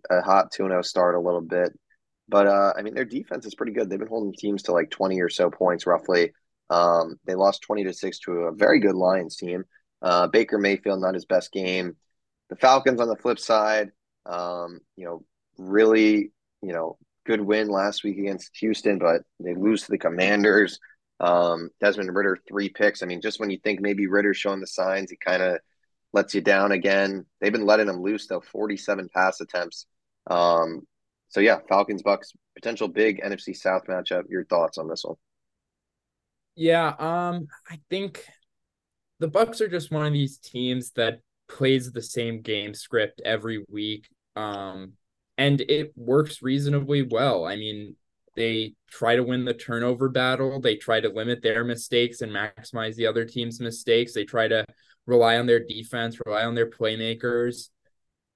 a 0.10 0.22
hot 0.22 0.52
2-0 0.52 0.84
start 0.84 1.16
a 1.16 1.20
little 1.20 1.42
bit. 1.42 1.72
But 2.30 2.48
uh, 2.48 2.74
I 2.78 2.82
mean, 2.82 2.94
their 2.94 3.06
defense 3.06 3.46
is 3.46 3.56
pretty 3.56 3.72
good. 3.72 3.90
They've 3.90 4.00
been 4.00 4.08
holding 4.08 4.34
teams 4.34 4.64
to 4.64 4.74
like 4.74 4.90
20 4.90 5.22
or 5.22 5.30
so 5.30 5.50
points 5.50 5.88
roughly. 5.88 6.34
Um, 6.70 7.20
they 7.26 7.36
lost 7.36 7.62
20 7.62 7.86
to 7.86 7.94
6 7.94 8.20
to 8.20 8.32
a 8.32 8.52
very 8.52 8.80
good 8.80 8.96
Lions 8.96 9.38
team. 9.38 9.64
Uh, 10.02 10.28
Baker 10.28 10.58
Mayfield, 10.58 11.02
not 11.02 11.14
his 11.14 11.26
best 11.26 11.52
game. 11.52 11.96
The 12.50 12.58
Falcons 12.58 13.00
on 13.00 13.08
the 13.08 13.16
flip 13.16 13.40
side, 13.40 13.92
um, 14.28 14.80
you 14.96 15.06
know, 15.06 15.24
really, 15.58 16.32
you 16.62 16.74
know, 16.74 16.98
good 17.26 17.42
win 17.42 17.68
last 17.68 18.04
week 18.04 18.18
against 18.18 18.56
Houston, 18.58 19.00
but 19.00 19.22
they 19.40 19.56
lose 19.56 19.84
to 19.84 19.92
the 19.92 19.98
Commanders. 19.98 20.80
Um, 21.20 21.70
Desmond 21.82 22.16
Ridder, 22.16 22.38
three 22.48 22.70
picks. 22.70 23.02
I 23.02 23.06
mean, 23.06 23.22
just 23.22 23.40
when 23.40 23.50
you 23.50 23.58
think 23.64 23.82
maybe 23.82 24.08
Ridder's 24.08 24.38
showing 24.38 24.60
the 24.60 24.68
signs, 24.68 25.10
he 25.10 25.18
kind 25.18 25.42
of 25.42 25.60
lets 26.14 26.34
you 26.34 26.42
down 26.42 26.72
again. 26.72 27.26
They've 27.42 27.52
been 27.52 27.66
letting 27.66 27.88
him 27.88 28.02
loose 28.02 28.28
though, 28.28 28.42
47 28.42 29.10
pass 29.14 29.42
attempts. 29.42 29.86
Um, 30.28 30.82
so 31.30 31.40
yeah, 31.40 31.60
Falcons 31.68 32.04
Bucs 32.04 32.34
potential 32.56 32.88
big 32.88 33.22
NFC 33.22 33.56
South 33.56 33.84
matchup. 33.88 34.24
Your 34.30 34.46
thoughts 34.46 34.78
on 34.78 34.88
this 34.88 35.04
one? 35.04 35.16
Yeah, 36.56 36.88
um, 36.98 37.48
I 37.70 37.80
think 37.90 38.26
the 39.20 39.30
Bucs 39.30 39.62
are 39.62 39.68
just 39.68 39.92
one 39.92 40.06
of 40.06 40.14
these 40.14 40.38
teams 40.40 40.92
that 40.92 41.20
plays 41.48 41.92
the 41.92 42.02
same 42.02 42.42
game 42.42 42.74
script 42.74 43.22
every 43.24 43.64
week. 43.70 44.08
Um, 44.38 44.94
and 45.38 45.62
it 45.62 45.94
works 45.96 46.42
reasonably 46.42 47.02
well. 47.02 47.46
I 47.46 47.56
mean, 47.56 47.96
they 48.36 48.76
try 48.90 49.16
to 49.16 49.24
win 49.24 49.46
the 49.46 49.54
turnover 49.54 50.10
battle. 50.10 50.62
They 50.62 50.76
try 50.76 51.00
to 51.00 51.10
limit 51.10 51.42
their 51.42 51.64
mistakes 51.64 52.22
and 52.22 52.32
maximize 52.32 52.96
the 52.96 53.08
other 53.08 53.26
team's 53.26 53.60
mistakes. 53.60 54.14
They 54.14 54.26
try 54.26 54.48
to 54.48 54.64
rely 55.08 55.38
on 55.38 55.48
their 55.48 55.64
defense, 55.64 56.20
rely 56.24 56.44
on 56.44 56.54
their 56.54 56.70
playmakers. 56.70 57.70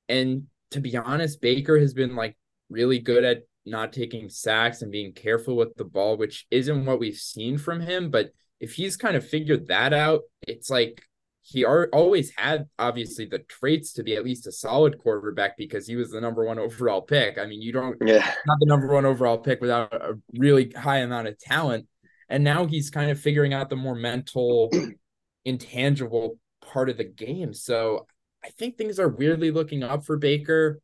And 0.09 0.47
to 0.71 0.79
be 0.79 0.97
honest, 0.97 1.39
Baker 1.41 1.79
has 1.79 1.93
been 1.93 2.15
like 2.15 2.35
really 2.69 2.99
good 2.99 3.23
at 3.23 3.43
not 3.65 3.93
taking 3.93 4.29
sacks 4.29 4.81
and 4.81 4.91
being 4.91 5.13
careful 5.13 5.55
with 5.55 5.75
the 5.75 5.85
ball, 5.85 6.17
which 6.17 6.47
isn't 6.49 6.85
what 6.85 6.99
we've 6.99 7.15
seen 7.15 7.59
from 7.59 7.79
him. 7.79 8.09
But 8.09 8.31
if 8.59 8.73
he's 8.73 8.97
kind 8.97 9.15
of 9.15 9.27
figured 9.27 9.67
that 9.67 9.93
out, 9.93 10.21
it's 10.47 10.69
like 10.69 11.03
he 11.43 11.65
are, 11.65 11.89
always 11.91 12.31
had 12.37 12.67
obviously 12.77 13.25
the 13.25 13.39
traits 13.39 13.93
to 13.93 14.03
be 14.03 14.15
at 14.15 14.23
least 14.23 14.47
a 14.47 14.51
solid 14.51 14.97
quarterback 14.99 15.57
because 15.57 15.87
he 15.87 15.95
was 15.95 16.11
the 16.11 16.21
number 16.21 16.45
one 16.45 16.59
overall 16.59 17.01
pick. 17.01 17.37
I 17.37 17.45
mean, 17.45 17.61
you 17.61 17.71
don't 17.71 17.97
yeah 18.05 18.33
not 18.45 18.59
the 18.59 18.67
number 18.67 18.87
one 18.87 19.05
overall 19.05 19.37
pick 19.37 19.59
without 19.61 19.93
a 19.93 20.19
really 20.37 20.71
high 20.71 20.99
amount 20.99 21.27
of 21.27 21.39
talent. 21.39 21.87
And 22.29 22.43
now 22.43 22.65
he's 22.65 22.89
kind 22.89 23.11
of 23.11 23.19
figuring 23.19 23.53
out 23.53 23.69
the 23.69 23.75
more 23.75 23.95
mental, 23.95 24.69
intangible 25.45 26.37
part 26.61 26.89
of 26.89 26.97
the 26.97 27.03
game. 27.03 27.53
So 27.53 28.07
I 28.43 28.49
think 28.49 28.77
things 28.77 28.99
are 28.99 29.09
weirdly 29.09 29.51
looking 29.51 29.83
up 29.83 30.05
for 30.05 30.17
Baker. 30.17 30.79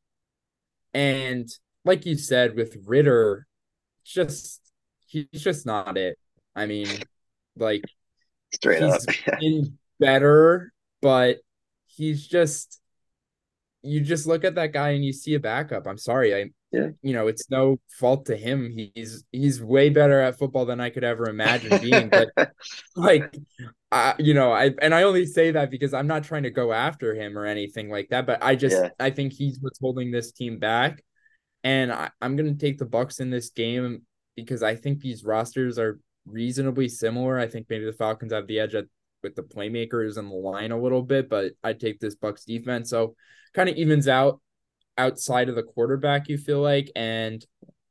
And 0.93 1.47
like 1.85 2.05
you 2.05 2.17
said, 2.17 2.55
with 2.55 2.75
Ridder, 2.85 3.47
just 4.03 4.61
he's 5.05 5.27
just 5.33 5.65
not 5.65 5.97
it. 5.97 6.17
I 6.55 6.65
mean, 6.65 6.87
like 7.55 7.83
straight 8.53 8.81
he's 8.81 9.07
up. 9.07 9.15
in 9.41 9.77
better, 9.99 10.73
but 11.01 11.37
he's 11.87 12.25
just 12.25 12.79
you 13.83 14.01
just 14.01 14.27
look 14.27 14.43
at 14.43 14.55
that 14.55 14.73
guy 14.73 14.89
and 14.89 15.05
you 15.05 15.13
see 15.13 15.35
a 15.35 15.39
backup. 15.39 15.87
I'm 15.87 15.97
sorry. 15.97 16.35
I 16.35 16.49
yeah. 16.71 16.89
you 17.01 17.13
know, 17.13 17.27
it's 17.27 17.49
no 17.49 17.79
fault 17.99 18.25
to 18.25 18.35
him. 18.35 18.75
He's 18.93 19.23
he's 19.31 19.61
way 19.61 19.89
better 19.89 20.19
at 20.19 20.37
football 20.37 20.65
than 20.65 20.81
I 20.81 20.89
could 20.89 21.03
ever 21.03 21.29
imagine 21.29 21.79
being. 21.81 22.09
but 22.09 22.29
like 22.95 23.35
I 23.91 24.15
you 24.19 24.33
know, 24.33 24.51
I 24.51 24.71
and 24.81 24.93
I 24.93 25.03
only 25.03 25.25
say 25.25 25.51
that 25.51 25.71
because 25.71 25.93
I'm 25.93 26.07
not 26.07 26.23
trying 26.23 26.43
to 26.43 26.49
go 26.49 26.73
after 26.73 27.15
him 27.15 27.37
or 27.37 27.45
anything 27.45 27.89
like 27.89 28.09
that. 28.09 28.25
But 28.25 28.43
I 28.43 28.55
just 28.55 28.75
Yeah. 28.75 28.89
I 28.99 29.11
think 29.11 29.33
he's 29.33 29.59
what's 29.61 29.79
holding 29.79 30.11
this 30.11 30.31
team 30.31 30.59
back. 30.59 31.03
And 31.63 31.91
I, 31.91 32.09
I'm 32.21 32.35
gonna 32.35 32.55
take 32.55 32.77
the 32.77 32.85
Bucs 32.85 33.19
in 33.21 33.29
this 33.29 33.49
game 33.49 34.03
because 34.35 34.61
I 34.63 34.75
think 34.75 34.99
these 34.99 35.23
rosters 35.23 35.79
are 35.79 35.99
reasonably 36.25 36.89
similar. 36.89 37.39
I 37.39 37.47
think 37.47 37.67
maybe 37.69 37.85
the 37.85 37.93
Falcons 37.93 38.33
have 38.33 38.47
the 38.47 38.59
edge 38.59 38.75
at 38.75 38.85
with 39.23 39.35
the 39.35 39.43
playmakers 39.43 40.17
and 40.17 40.29
the 40.29 40.35
line 40.35 40.71
a 40.71 40.79
little 40.79 41.01
bit, 41.01 41.29
but 41.29 41.53
I 41.63 41.73
take 41.73 41.99
this 41.99 42.15
Bucs 42.15 42.45
defense. 42.45 42.89
So 42.89 43.15
kind 43.53 43.69
of 43.69 43.75
evens 43.75 44.07
out 44.07 44.41
outside 44.97 45.49
of 45.49 45.55
the 45.55 45.63
quarterback, 45.63 46.29
you 46.29 46.37
feel 46.37 46.61
like, 46.61 46.91
and 46.95 47.43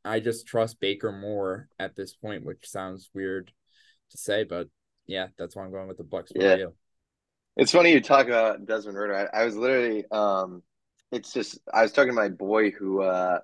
I 0.05 0.21
just 0.21 0.47
trust 0.47 0.81
Baker 0.81 1.13
more 1.13 1.69
at 1.79 1.97
this 1.97 2.15
point, 2.15 2.45
which 2.45 2.69
sounds 2.69 3.11
weird 3.15 3.53
to 4.11 4.19
say, 4.19 4.45
but 4.45 4.69
yeah, 5.07 5.29
that's 5.39 5.57
why 5.57 5.65
I'm 5.65 5.73
going 5.73 5.89
with 5.89 5.99
the 5.99 6.05
Bucs. 6.05 6.33
Yeah. 6.35 6.57
you? 6.57 6.75
It's 7.57 7.73
funny 7.73 7.93
you 7.93 8.01
talk 8.01 8.27
about 8.27 8.67
Desmond 8.67 8.99
Ridder. 8.99 9.31
I, 9.33 9.41
I 9.41 9.45
was 9.45 9.57
literally, 9.57 10.05
um, 10.11 10.63
it's 11.13 11.33
just 11.33 11.59
I 11.73 11.83
was 11.83 11.93
talking 11.93 12.11
to 12.11 12.15
my 12.15 12.29
boy 12.29 12.71
who 12.71 13.03
uh 13.03 13.39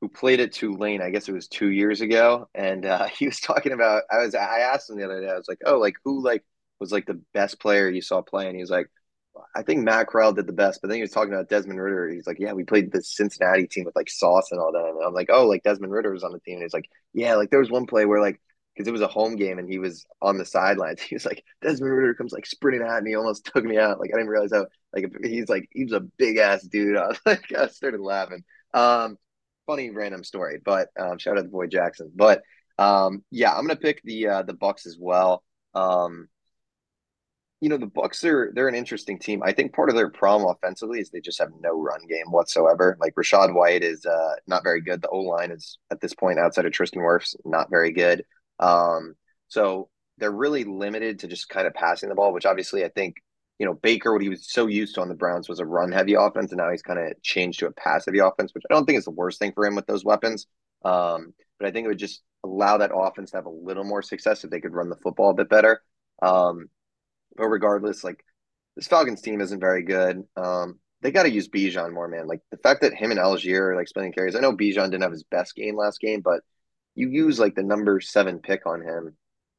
who 0.00 0.08
played 0.08 0.40
at 0.40 0.52
Tulane. 0.52 1.02
I 1.02 1.10
guess 1.10 1.28
it 1.28 1.32
was 1.32 1.48
two 1.48 1.68
years 1.68 2.00
ago, 2.00 2.48
and 2.54 2.84
uh, 2.84 3.06
he 3.18 3.26
was 3.26 3.40
talking 3.40 3.72
about. 3.72 4.02
I 4.10 4.18
was 4.18 4.34
I 4.34 4.60
asked 4.60 4.90
him 4.90 4.98
the 4.98 5.04
other 5.04 5.20
day. 5.20 5.30
I 5.30 5.36
was 5.36 5.48
like, 5.48 5.58
oh, 5.66 5.78
like 5.78 5.94
who 6.04 6.22
like 6.22 6.44
was 6.80 6.92
like 6.92 7.06
the 7.06 7.20
best 7.34 7.60
player 7.60 7.88
you 7.88 8.02
saw 8.02 8.22
play? 8.22 8.46
And 8.46 8.56
he 8.56 8.62
was 8.62 8.70
like, 8.70 8.88
I 9.54 9.62
think 9.62 9.84
Matt 9.84 10.08
Corral 10.08 10.32
did 10.32 10.46
the 10.46 10.52
best. 10.52 10.80
But 10.80 10.88
then 10.88 10.96
he 10.96 11.02
was 11.02 11.10
talking 11.10 11.32
about 11.32 11.48
Desmond 11.48 11.80
Ridder. 11.80 12.08
He's 12.08 12.26
like, 12.26 12.38
yeah, 12.40 12.52
we 12.52 12.64
played 12.64 12.92
the 12.92 13.02
Cincinnati 13.02 13.66
team 13.66 13.84
with 13.84 13.96
like 13.96 14.10
Sauce 14.10 14.50
and 14.50 14.60
all 14.60 14.72
that. 14.72 14.84
And 14.84 15.04
I'm 15.04 15.14
like, 15.14 15.30
oh, 15.32 15.46
like 15.46 15.62
Desmond 15.62 15.92
Ridder 15.92 16.12
was 16.12 16.24
on 16.24 16.32
the 16.32 16.40
team. 16.40 16.54
And 16.54 16.62
he's 16.62 16.74
like, 16.74 16.88
yeah, 17.12 17.34
like 17.34 17.50
there 17.50 17.60
was 17.60 17.70
one 17.70 17.86
play 17.86 18.04
where 18.06 18.20
like 18.20 18.40
because 18.74 18.88
it 18.88 18.92
was 18.92 19.00
a 19.00 19.08
home 19.08 19.34
game 19.34 19.58
and 19.58 19.68
he 19.68 19.78
was 19.78 20.06
on 20.22 20.38
the 20.38 20.44
sidelines. 20.44 21.00
He 21.08 21.14
was 21.14 21.26
like, 21.26 21.44
Desmond 21.62 21.92
Ridder 21.92 22.14
comes 22.14 22.32
like 22.32 22.46
sprinting 22.46 22.86
at 22.86 23.02
me, 23.02 23.14
almost 23.14 23.44
took 23.54 23.64
me 23.64 23.78
out. 23.78 23.98
Like 24.00 24.10
I 24.12 24.16
didn't 24.16 24.30
realize 24.30 24.52
how 24.52 24.66
like 24.92 25.12
he's 25.24 25.48
like 25.48 25.68
he 25.72 25.84
was 25.84 25.92
a 25.92 26.00
big 26.00 26.38
ass 26.38 26.62
dude. 26.62 26.96
I 26.96 27.08
was 27.08 27.20
like, 27.26 27.52
I 27.56 27.68
started 27.68 28.00
laughing. 28.00 28.44
Um, 28.74 29.18
funny 29.66 29.90
random 29.90 30.24
story, 30.24 30.60
but 30.64 30.88
um, 30.98 31.18
shout 31.18 31.38
out 31.38 31.42
to 31.42 31.48
Boy 31.48 31.66
Jackson. 31.66 32.12
But 32.14 32.42
um, 32.78 33.24
yeah, 33.30 33.52
I'm 33.52 33.66
gonna 33.66 33.76
pick 33.76 34.02
the 34.02 34.28
uh, 34.28 34.42
the 34.42 34.54
Bucs 34.54 34.86
as 34.86 34.96
well. 34.98 35.42
Um, 35.74 36.28
you 37.60 37.68
know, 37.68 37.76
the 37.76 37.86
Bucs 37.86 38.24
are 38.24 38.52
they're 38.54 38.68
an 38.68 38.74
interesting 38.74 39.18
team. 39.18 39.42
I 39.42 39.52
think 39.52 39.74
part 39.74 39.88
of 39.88 39.96
their 39.96 40.10
problem 40.10 40.48
offensively 40.50 41.00
is 41.00 41.10
they 41.10 41.20
just 41.20 41.40
have 41.40 41.50
no 41.60 41.80
run 41.80 42.06
game 42.08 42.30
whatsoever. 42.30 42.96
Like 43.00 43.14
Rachaad 43.14 43.52
White 43.54 43.82
is 43.82 44.06
uh, 44.06 44.34
not 44.46 44.62
very 44.62 44.80
good. 44.80 45.02
The 45.02 45.08
O 45.08 45.20
line 45.20 45.50
is 45.50 45.78
at 45.90 46.00
this 46.00 46.14
point 46.14 46.38
outside 46.38 46.66
of 46.66 46.72
Tristan 46.72 47.02
Wirfs 47.02 47.34
not 47.44 47.70
very 47.70 47.92
good. 47.92 48.24
Um, 48.60 49.14
so 49.48 49.88
they're 50.18 50.30
really 50.30 50.64
limited 50.64 51.20
to 51.20 51.28
just 51.28 51.48
kind 51.48 51.66
of 51.66 51.74
passing 51.74 52.08
the 52.08 52.14
ball, 52.14 52.32
which 52.32 52.46
obviously 52.46 52.84
I 52.84 52.90
think 52.90 53.16
you 53.58 53.66
know 53.66 53.74
Baker 53.74 54.12
what 54.12 54.22
he 54.22 54.28
was 54.28 54.48
so 54.48 54.68
used 54.68 54.94
to 54.94 55.00
on 55.00 55.08
the 55.08 55.14
Browns 55.14 55.48
was 55.48 55.58
a 55.58 55.66
run 55.66 55.90
heavy 55.90 56.14
offense, 56.14 56.52
and 56.52 56.58
now 56.58 56.70
he's 56.70 56.82
kind 56.82 57.00
of 57.00 57.20
changed 57.22 57.58
to 57.60 57.66
a 57.66 57.72
pass 57.72 58.04
heavy 58.06 58.20
offense, 58.20 58.54
which 58.54 58.64
I 58.70 58.74
don't 58.74 58.84
think 58.84 58.98
is 58.98 59.04
the 59.04 59.10
worst 59.10 59.40
thing 59.40 59.52
for 59.52 59.66
him 59.66 59.74
with 59.74 59.86
those 59.86 60.04
weapons. 60.04 60.46
Um, 60.84 61.34
but 61.58 61.66
I 61.66 61.72
think 61.72 61.86
it 61.86 61.88
would 61.88 61.98
just 61.98 62.22
allow 62.44 62.78
that 62.78 62.92
offense 62.94 63.32
to 63.32 63.38
have 63.38 63.46
a 63.46 63.50
little 63.50 63.82
more 63.82 64.00
success 64.00 64.44
if 64.44 64.50
they 64.50 64.60
could 64.60 64.74
run 64.74 64.88
the 64.88 64.96
football 64.96 65.30
a 65.30 65.34
bit 65.34 65.48
better. 65.48 65.82
Um, 66.22 66.68
but 67.38 67.46
regardless, 67.46 68.04
like 68.04 68.22
this 68.76 68.86
Falcons 68.88 69.22
team 69.22 69.40
isn't 69.40 69.60
very 69.60 69.82
good. 69.82 70.24
Um, 70.36 70.78
they 71.00 71.10
got 71.12 71.22
to 71.22 71.30
use 71.30 71.48
Bijan 71.48 71.92
more, 71.94 72.08
man. 72.08 72.26
Like 72.26 72.40
the 72.50 72.56
fact 72.58 72.82
that 72.82 72.92
him 72.92 73.10
and 73.12 73.20
Allgeier 73.20 73.72
are 73.72 73.76
like 73.76 73.88
splitting 73.88 74.12
carries. 74.12 74.34
I 74.36 74.40
know 74.40 74.52
Bijan 74.52 74.90
didn't 74.90 75.02
have 75.02 75.12
his 75.12 75.22
best 75.24 75.54
game 75.54 75.76
last 75.76 76.00
game, 76.00 76.20
but 76.20 76.40
you 76.94 77.08
use 77.08 77.38
like 77.38 77.54
the 77.54 77.62
number 77.62 78.00
seven 78.00 78.40
pick 78.40 78.66
on 78.66 78.82
him 78.82 79.16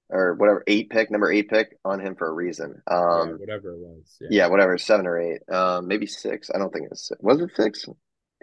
or 0.09 0.33
whatever 0.35 0.63
eight 0.67 0.89
pick, 0.89 1.09
number 1.11 1.31
eight 1.31 1.49
pick 1.49 1.77
on 1.85 1.99
him 2.01 2.15
for 2.15 2.27
a 2.27 2.33
reason. 2.33 2.81
Yeah, 2.89 2.97
Um, 2.97 3.39
whatever 3.39 3.71
it 3.73 3.77
was. 3.79 4.17
Yeah. 4.19 4.27
yeah, 4.31 4.47
whatever, 4.47 4.77
seven 4.77 5.07
or 5.07 5.17
eight, 5.19 5.41
um, 5.49 5.87
maybe 5.87 6.05
six. 6.07 6.51
I 6.53 6.57
don't 6.57 6.73
think 6.73 6.87
it's 6.91 7.07
six. 7.07 7.19
was 7.21 7.39
it 7.41 7.51
six? 7.55 7.85
Could 7.85 7.95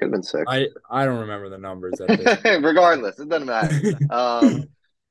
have 0.07 0.13
been 0.13 0.23
six. 0.23 0.45
I 0.47 0.69
I 0.91 1.05
don't 1.07 1.21
remember 1.21 1.49
the 1.49 1.59
numbers. 1.59 1.95
Regardless, 2.45 3.19
it 3.19 3.29
doesn't 3.29 3.47
matter. 3.47 3.99
Um, 4.11 4.65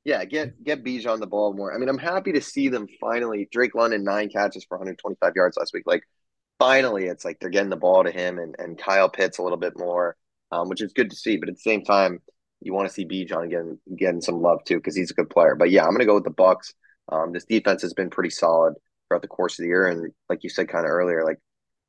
yeah, 0.06 0.24
get 0.24 0.64
get 0.64 0.84
Bijan 0.84 1.20
the 1.20 1.28
ball 1.28 1.54
more. 1.54 1.74
I 1.74 1.80
mean, 1.80 1.90
I'm 1.90 1.98
happy 1.98 2.32
to 2.34 2.42
see 2.42 2.70
them 2.70 2.88
finally. 3.02 3.50
Drake 3.52 3.74
London 3.74 4.04
nine 4.04 4.30
catches 4.30 4.64
for 4.64 4.78
125 4.78 5.34
yards 5.36 5.58
last 5.58 5.74
week. 5.74 5.84
Like, 5.88 6.04
finally, 6.60 7.06
it's 7.06 7.26
like 7.26 7.40
they're 7.40 7.50
getting 7.50 7.72
the 7.72 7.76
ball 7.76 8.04
to 8.04 8.12
him 8.12 8.38
and 8.38 8.56
and 8.60 8.78
Kyle 8.78 9.10
Pitts 9.10 9.40
a 9.40 9.44
little 9.44 9.58
bit 9.58 9.74
more, 9.78 10.16
um, 10.52 10.70
which 10.70 10.82
is 10.82 10.94
good 10.94 11.10
to 11.10 11.16
see. 11.16 11.38
But 11.38 11.50
at 11.50 11.56
the 11.56 11.62
same 11.62 11.84
time, 11.84 12.22
you 12.62 12.72
want 12.72 12.88
to 12.88 12.94
see 12.94 13.06
Bijan 13.06 13.50
getting 13.50 13.80
getting 13.98 14.22
some 14.22 14.42
love 14.42 14.64
too 14.66 14.78
because 14.78 14.96
he's 14.96 15.10
a 15.10 15.16
good 15.16 15.30
player. 15.32 15.56
But 15.56 15.72
yeah, 15.72 15.84
I'm 15.84 15.92
gonna 15.92 16.06
go 16.06 16.16
with 16.16 16.24
the 16.24 16.30
Bucs. 16.30 16.74
Um, 17.12 17.34
this 17.34 17.46
defense 17.46 17.82
has 17.82 17.96
been 17.96 18.12
pretty 18.12 18.30
solid 18.30 18.76
throughout 19.08 19.24
the 19.24 19.28
course 19.28 19.58
of 19.58 19.64
the 19.64 19.70
year, 19.70 19.88
and 19.88 20.12
like 20.30 20.44
you 20.44 20.50
said 20.50 20.70
kind 20.70 20.86
of 20.86 20.92
earlier, 20.92 21.26
like 21.26 21.40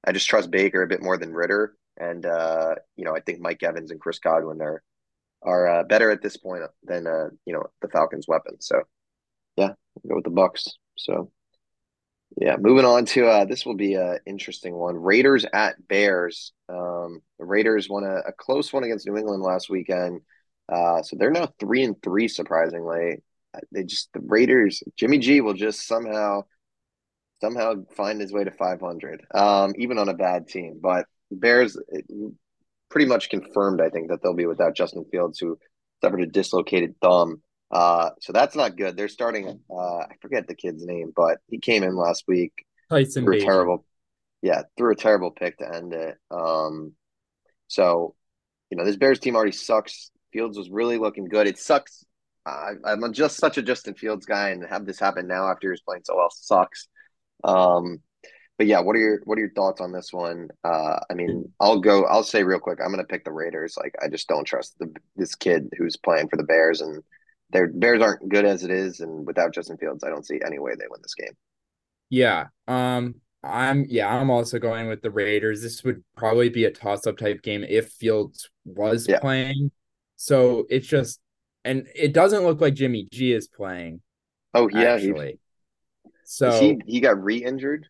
I 0.07 0.13
just 0.13 0.29
trust 0.29 0.51
Baker 0.51 0.83
a 0.83 0.89
bit 0.89 1.03
more 1.03 1.19
than 1.19 1.35
Ridder, 1.35 1.75
and 1.99 2.25
uh, 2.25 2.77
you 2.97 3.05
know 3.05 3.15
I 3.15 3.21
think 3.21 3.41
Mike 3.41 3.63
Evans 3.63 3.91
and 3.91 4.01
Chris 4.01 4.21
Godwin 4.21 4.63
are 4.63 4.83
are 5.43 5.69
uh, 5.69 5.85
better 5.85 6.11
at 6.11 6.23
this 6.23 6.37
point 6.37 6.63
than 6.85 7.07
uh, 7.07 7.29
you 7.45 7.53
know 7.53 7.65
the 7.83 7.89
Falcons' 7.89 8.29
weapons. 8.29 8.67
So 8.67 8.83
yeah, 9.57 9.71
I'll 9.71 10.09
go 10.09 10.17
with 10.17 10.25
the 10.25 10.31
Bucs. 10.31 10.69
So 10.97 11.31
yeah, 12.39 12.57
moving 12.59 12.85
on 12.85 13.05
to 13.07 13.27
uh, 13.27 13.45
this 13.45 13.65
will 13.65 13.77
be 13.77 13.95
an 13.95 14.19
interesting 14.27 14.75
one. 14.75 14.97
Raiders 14.97 15.47
at 15.53 15.77
Bears. 15.89 16.53
Um, 16.69 17.21
the 17.39 17.45
Raiders 17.45 17.89
won 17.89 18.05
a, 18.05 18.17
a 18.29 18.33
close 18.33 18.73
one 18.73 18.85
against 18.85 19.07
New 19.07 19.17
England 19.17 19.43
last 19.43 19.71
weekend, 19.71 20.21
uh, 20.71 21.03
so 21.03 21.17
they're 21.19 21.31
now 21.31 21.49
three 21.61 21.85
and 21.85 22.01
three. 22.03 22.29
Surprisingly, 22.29 23.23
Uh, 23.55 23.61
they 23.73 23.85
just 23.85 24.13
the 24.13 24.21
Raiders. 24.21 24.83
Jimmy 24.97 25.19
G 25.19 25.41
will 25.41 25.55
just 25.55 25.87
somehow 25.87 26.43
somehow 27.41 27.75
find 27.97 28.21
his 28.21 28.33
way 28.33 28.45
to 28.45 28.51
500, 28.51 29.25
um, 29.35 29.75
even 29.79 29.99
on 29.99 30.09
a 30.09 30.15
bad 30.15 30.49
team. 30.49 30.79
But 30.81 31.07
Bears 31.31 31.77
pretty 32.91 33.07
much 33.07 33.31
confirmed, 33.31 33.81
I 33.81 33.91
think, 33.91 34.09
that 34.09 34.23
they'll 34.23 34.35
be 34.35 34.47
without 34.47 34.77
Justin 34.77 35.05
Fields, 35.11 35.39
who 35.39 35.59
suffered 36.01 36.21
a 36.23 36.27
dislocated 36.27 36.95
thumb. 37.01 37.43
Uh, 37.71 38.11
so 38.21 38.33
that's 38.33 38.55
not 38.55 38.77
good. 38.77 38.97
They're 38.97 39.09
starting. 39.09 39.61
Uh, 39.71 39.99
I 39.99 40.13
forget 40.21 40.47
the 40.47 40.55
kid's 40.55 40.85
name, 40.85 41.13
but 41.15 41.39
he 41.49 41.59
came 41.59 41.83
in 41.83 41.97
last 41.97 42.25
week. 42.29 42.53
Tyson 42.91 43.25
Threw 43.25 43.39
a 43.39 43.41
terrible, 43.41 43.85
yeah, 44.43 44.63
threw 44.77 44.93
a 44.93 44.97
terrible 44.97 45.33
pick 45.33 45.59
to 45.59 45.75
end 45.75 45.93
it. 45.93 46.17
Um, 46.31 46.93
so 47.67 48.15
you 48.71 48.77
know 48.77 48.85
this 48.85 48.97
Bears 48.97 49.19
team 49.19 49.35
already 49.35 49.53
sucks. 49.53 50.11
Fields 50.33 50.57
was 50.57 50.71
really 50.71 50.99
looking 50.99 51.25
good. 51.25 51.47
It 51.47 51.59
sucks. 51.59 52.05
I, 52.45 52.75
I'm 52.85 53.13
just 53.13 53.39
such 53.39 53.59
a 53.59 53.63
Justin 53.63 53.95
Fields 53.95 54.27
guy, 54.27 54.51
and 54.51 54.63
to 54.63 54.69
have 54.69 54.87
this 54.87 55.01
happen 55.01 55.27
now 55.27 55.51
after 55.51 55.67
he 55.67 55.73
was 55.73 55.81
playing 55.81 56.03
so 56.05 56.17
well 56.17 56.31
sucks. 56.31 56.87
Um, 57.43 58.01
but 58.59 58.67
yeah, 58.67 58.81
what 58.81 58.97
are 58.97 58.99
your 58.99 59.21
what 59.25 59.37
are 59.37 59.43
your 59.43 59.53
thoughts 59.53 59.81
on 59.81 59.93
this 59.93 60.13
one? 60.13 60.49
Uh, 60.65 60.99
I 61.11 61.15
mean, 61.15 61.53
I'll 61.61 61.81
go. 61.81 62.05
I'll 62.05 62.23
say 62.23 62.43
real 62.43 62.59
quick. 62.59 62.79
I'm 62.81 62.93
going 62.93 62.99
to 62.99 63.05
pick 63.05 63.25
the 63.25 63.33
Raiders. 63.33 63.77
Like, 63.77 63.95
I 64.03 64.09
just 64.09 64.29
don't 64.29 64.45
trust 64.45 64.79
the 64.79 64.93
this 65.17 65.35
kid 65.35 65.69
who's 65.77 65.97
playing 65.97 66.29
for 66.29 66.37
the 66.37 66.43
Bears, 66.43 66.81
and 66.81 67.03
their 67.51 67.69
Bears 67.69 68.01
aren't 68.01 68.29
good 68.29 68.45
as 68.45 68.65
it 68.65 68.71
is. 68.71 69.01
And 69.01 69.27
without 69.27 69.53
Justin 69.53 69.77
Fields, 69.77 70.05
I 70.05 70.09
don't 70.09 70.27
see 70.27 70.41
any 70.45 70.59
way 70.59 70.73
they 70.73 70.87
win 70.89 71.01
this 71.03 71.15
game. 71.15 71.37
Yeah. 72.09 72.47
Um. 72.67 73.17
I'm 73.45 73.85
yeah. 73.89 74.09
I'm 74.09 74.31
also 74.31 74.59
going 74.59 74.89
with 74.89 75.03
the 75.03 75.11
Raiders. 75.11 75.63
This 75.63 75.85
would 75.85 76.03
probably 76.17 76.49
be 76.49 76.65
a 76.65 76.71
toss 76.71 77.07
up 77.07 77.19
type 77.19 77.43
game 77.43 77.63
if 77.63 77.91
Fields 77.91 78.49
was 78.65 79.07
yeah. 79.07 79.21
playing. 79.21 79.71
So 80.17 80.65
it's 80.71 80.87
just, 80.87 81.21
and 81.63 81.87
it 81.95 82.15
doesn't 82.15 82.43
look 82.43 82.61
like 82.61 82.75
Jimmy 82.75 83.07
G 83.13 83.35
is 83.35 83.47
playing. 83.47 84.01
Oh 84.55 84.69
yeah, 84.69 84.95
actually. 84.95 85.39
He, 86.03 86.11
so 86.25 86.59
he 86.59 86.81
he 86.87 87.01
got 87.01 87.23
re-injured 87.23 87.87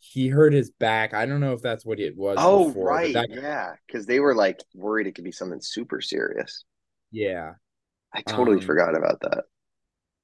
he 0.00 0.28
hurt 0.28 0.52
his 0.52 0.70
back. 0.70 1.14
I 1.14 1.26
don't 1.26 1.40
know 1.40 1.52
if 1.52 1.62
that's 1.62 1.84
what 1.84 2.00
it 2.00 2.16
was. 2.16 2.36
Oh, 2.40 2.68
before, 2.68 2.88
right. 2.88 3.14
That... 3.14 3.28
Yeah. 3.30 3.74
Because 3.86 4.06
they 4.06 4.18
were 4.18 4.34
like 4.34 4.60
worried 4.74 5.06
it 5.06 5.14
could 5.14 5.24
be 5.24 5.32
something 5.32 5.60
super 5.60 6.00
serious. 6.00 6.64
Yeah. 7.12 7.52
I 8.12 8.22
totally 8.22 8.58
um, 8.58 8.62
forgot 8.62 8.96
about 8.96 9.20
that. 9.20 9.44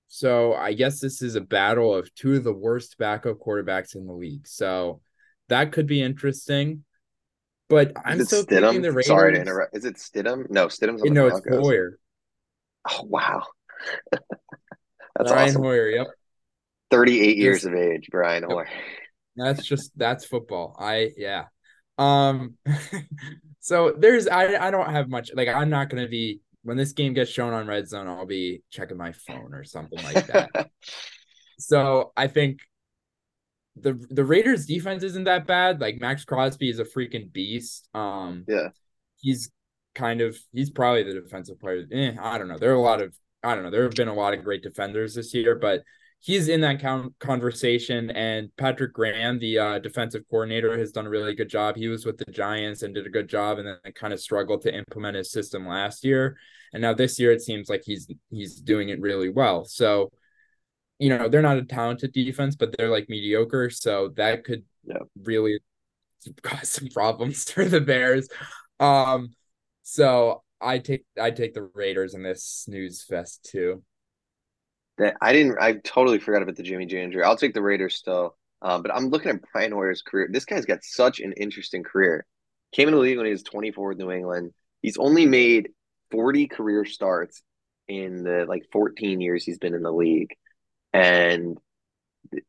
So 0.08 0.54
I 0.54 0.72
guess 0.72 1.00
this 1.00 1.22
is 1.22 1.36
a 1.36 1.40
battle 1.40 1.94
of 1.94 2.12
two 2.14 2.34
of 2.34 2.44
the 2.44 2.52
worst 2.52 2.96
backup 2.98 3.38
quarterbacks 3.38 3.94
in 3.94 4.06
the 4.06 4.12
league. 4.12 4.46
So 4.46 5.00
that 5.48 5.72
could 5.72 5.86
be 5.86 6.02
interesting. 6.02 6.84
But 7.68 7.92
I'm 8.04 8.24
still 8.24 8.44
Stidham? 8.44 8.60
thinking 8.60 8.82
the 8.82 8.92
Raiders. 8.92 9.06
Sorry 9.06 9.34
to 9.34 9.40
interrupt. 9.40 9.76
Is 9.76 9.84
it 9.84 9.96
Stidham? 9.96 10.48
No, 10.50 10.68
Stidham's 10.68 11.02
on 11.02 11.08
the 11.08 11.14
No, 11.14 11.26
it's 11.26 11.40
Hoyer. 11.48 11.98
Oh 12.88 13.04
wow. 13.04 13.42
That's 14.12 15.32
Brian 15.32 15.48
awesome. 15.48 15.62
Hoyer, 15.62 15.88
yep. 15.88 16.06
38 16.90 17.36
years 17.36 17.64
of 17.64 17.74
age, 17.74 18.08
Brian 18.10 18.42
yep. 18.44 18.52
Hoyer. 18.52 18.68
That's 19.36 19.64
just 19.64 19.96
that's 19.96 20.24
football. 20.24 20.76
I 20.78 21.10
yeah. 21.16 21.44
Um 21.98 22.54
so 23.60 23.94
there's 23.96 24.26
I 24.26 24.68
I 24.68 24.70
don't 24.70 24.90
have 24.90 25.08
much 25.08 25.30
like 25.34 25.48
I'm 25.48 25.70
not 25.70 25.90
gonna 25.90 26.08
be 26.08 26.40
when 26.62 26.76
this 26.76 26.92
game 26.92 27.14
gets 27.14 27.30
shown 27.30 27.52
on 27.52 27.66
red 27.66 27.88
zone, 27.88 28.08
I'll 28.08 28.26
be 28.26 28.62
checking 28.70 28.96
my 28.96 29.12
phone 29.12 29.54
or 29.54 29.62
something 29.62 30.02
like 30.02 30.26
that. 30.26 30.70
so 31.58 32.12
I 32.16 32.26
think 32.26 32.58
the 33.76 34.04
the 34.10 34.24
Raiders 34.24 34.66
defense 34.66 35.02
isn't 35.02 35.24
that 35.24 35.46
bad. 35.46 35.80
Like 35.80 36.00
Maxx 36.00 36.24
Crosby 36.24 36.68
is 36.68 36.78
a 36.78 36.84
freaking 36.84 37.32
beast. 37.32 37.88
Um 37.94 38.44
yeah, 38.48 38.68
he's 39.20 39.50
kind 39.94 40.20
of 40.20 40.36
he's 40.52 40.70
probably 40.70 41.02
the 41.02 41.20
defensive 41.20 41.60
player. 41.60 41.84
Eh, 41.92 42.14
I 42.20 42.38
don't 42.38 42.48
know. 42.48 42.58
There 42.58 42.70
are 42.70 42.74
a 42.74 42.80
lot 42.80 43.02
of 43.02 43.14
I 43.42 43.54
don't 43.54 43.64
know. 43.64 43.70
There 43.70 43.84
have 43.84 43.94
been 43.94 44.08
a 44.08 44.14
lot 44.14 44.34
of 44.34 44.44
great 44.44 44.62
defenders 44.62 45.14
this 45.14 45.34
year, 45.34 45.54
but 45.54 45.82
he's 46.20 46.48
in 46.48 46.60
that 46.62 46.80
conversation. 47.18 48.10
And 48.10 48.50
Patrick 48.56 48.92
Graham, 48.92 49.38
the 49.38 49.58
uh, 49.58 49.78
defensive 49.78 50.22
coordinator, 50.30 50.76
has 50.78 50.92
done 50.92 51.06
a 51.06 51.10
really 51.10 51.34
good 51.34 51.48
job. 51.48 51.76
He 51.76 51.88
was 51.88 52.04
with 52.04 52.18
the 52.18 52.30
Giants 52.30 52.82
and 52.82 52.94
did 52.94 53.06
a 53.06 53.10
good 53.10 53.28
job, 53.28 53.58
and 53.58 53.66
then 53.66 53.92
kind 53.94 54.12
of 54.12 54.20
struggled 54.20 54.62
to 54.62 54.74
implement 54.74 55.16
his 55.16 55.30
system 55.30 55.66
last 55.66 56.04
year. 56.04 56.36
And 56.72 56.82
now 56.82 56.94
this 56.94 57.18
year, 57.18 57.32
it 57.32 57.42
seems 57.42 57.68
like 57.68 57.82
he's 57.84 58.08
he's 58.30 58.60
doing 58.60 58.88
it 58.88 59.00
really 59.00 59.28
well. 59.28 59.64
So, 59.64 60.10
you 60.98 61.08
know, 61.08 61.28
they're 61.28 61.42
not 61.42 61.58
a 61.58 61.64
talented 61.64 62.12
defense, 62.12 62.56
but 62.56 62.76
they're 62.76 62.90
like 62.90 63.08
mediocre. 63.08 63.70
So 63.70 64.12
that 64.16 64.44
could 64.44 64.64
yeah. 64.84 64.98
really 65.22 65.60
cause 66.42 66.68
some 66.68 66.88
problems 66.88 67.50
for 67.50 67.64
the 67.64 67.80
Bears. 67.80 68.28
Um, 68.80 69.30
so 69.82 70.42
I 70.60 70.78
take 70.78 71.04
I 71.20 71.30
take 71.30 71.54
the 71.54 71.70
Raiders 71.74 72.14
in 72.14 72.22
this 72.22 72.44
snooze 72.44 73.04
fest 73.04 73.48
too 73.50 73.82
that 74.98 75.16
I 75.20 75.32
didn't. 75.32 75.58
I 75.60 75.74
totally 75.74 76.18
forgot 76.18 76.42
about 76.42 76.56
the 76.56 76.62
Jimmy 76.62 76.86
G 76.86 76.98
injury. 77.00 77.22
I'll 77.22 77.36
take 77.36 77.54
the 77.54 77.62
Raiders 77.62 77.96
still. 77.96 78.36
Um, 78.62 78.82
but 78.82 78.94
I'm 78.94 79.10
looking 79.10 79.30
at 79.30 79.42
Brian 79.52 79.72
Hoyer's 79.72 80.02
career. 80.02 80.28
This 80.30 80.46
guy's 80.46 80.64
got 80.64 80.82
such 80.82 81.20
an 81.20 81.32
interesting 81.34 81.82
career. 81.82 82.26
Came 82.72 82.88
into 82.88 82.96
the 82.96 83.02
league 83.02 83.16
when 83.16 83.26
he 83.26 83.32
was 83.32 83.42
24 83.42 83.90
with 83.90 83.98
New 83.98 84.10
England. 84.10 84.52
He's 84.80 84.96
only 84.96 85.26
made 85.26 85.70
40 86.10 86.48
career 86.48 86.84
starts 86.84 87.42
in 87.88 88.24
the 88.24 88.46
like 88.48 88.64
14 88.72 89.20
years 89.20 89.44
he's 89.44 89.58
been 89.58 89.74
in 89.74 89.82
the 89.82 89.92
league, 89.92 90.34
and, 90.92 91.58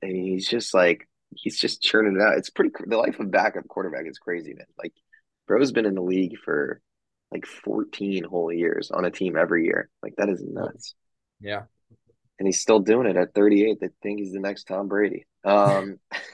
and 0.02 0.16
he's 0.16 0.48
just 0.48 0.74
like 0.74 1.08
he's 1.36 1.60
just 1.60 1.82
churning 1.82 2.16
it 2.16 2.22
out. 2.22 2.38
It's 2.38 2.50
pretty. 2.50 2.72
The 2.86 2.98
life 2.98 3.20
of 3.20 3.30
backup 3.30 3.68
quarterback 3.68 4.08
is 4.08 4.18
crazy, 4.18 4.54
man. 4.54 4.66
Like, 4.78 4.94
bro's 5.46 5.72
been 5.74 5.86
in 5.86 5.96
the 5.96 6.02
league 6.02 6.38
for 6.44 6.82
like 7.32 7.46
14 7.46 8.24
whole 8.24 8.54
years 8.54 8.90
on 8.90 9.04
a 9.04 9.12
team 9.12 9.36
every 9.36 9.66
year. 9.66 9.90
Like 10.02 10.16
that 10.18 10.30
is 10.30 10.42
nuts. 10.42 10.96
Yeah 11.42 11.64
and 12.40 12.48
he's 12.48 12.62
still 12.62 12.80
doing 12.80 13.08
it 13.08 13.16
at 13.16 13.34
38. 13.34 13.80
They 13.80 13.90
think 14.02 14.20
he's 14.20 14.34
the 14.34 14.40
next 14.40 14.66
Tom 14.66 14.88
Brady. 14.88 15.26
Um, 15.44 16.00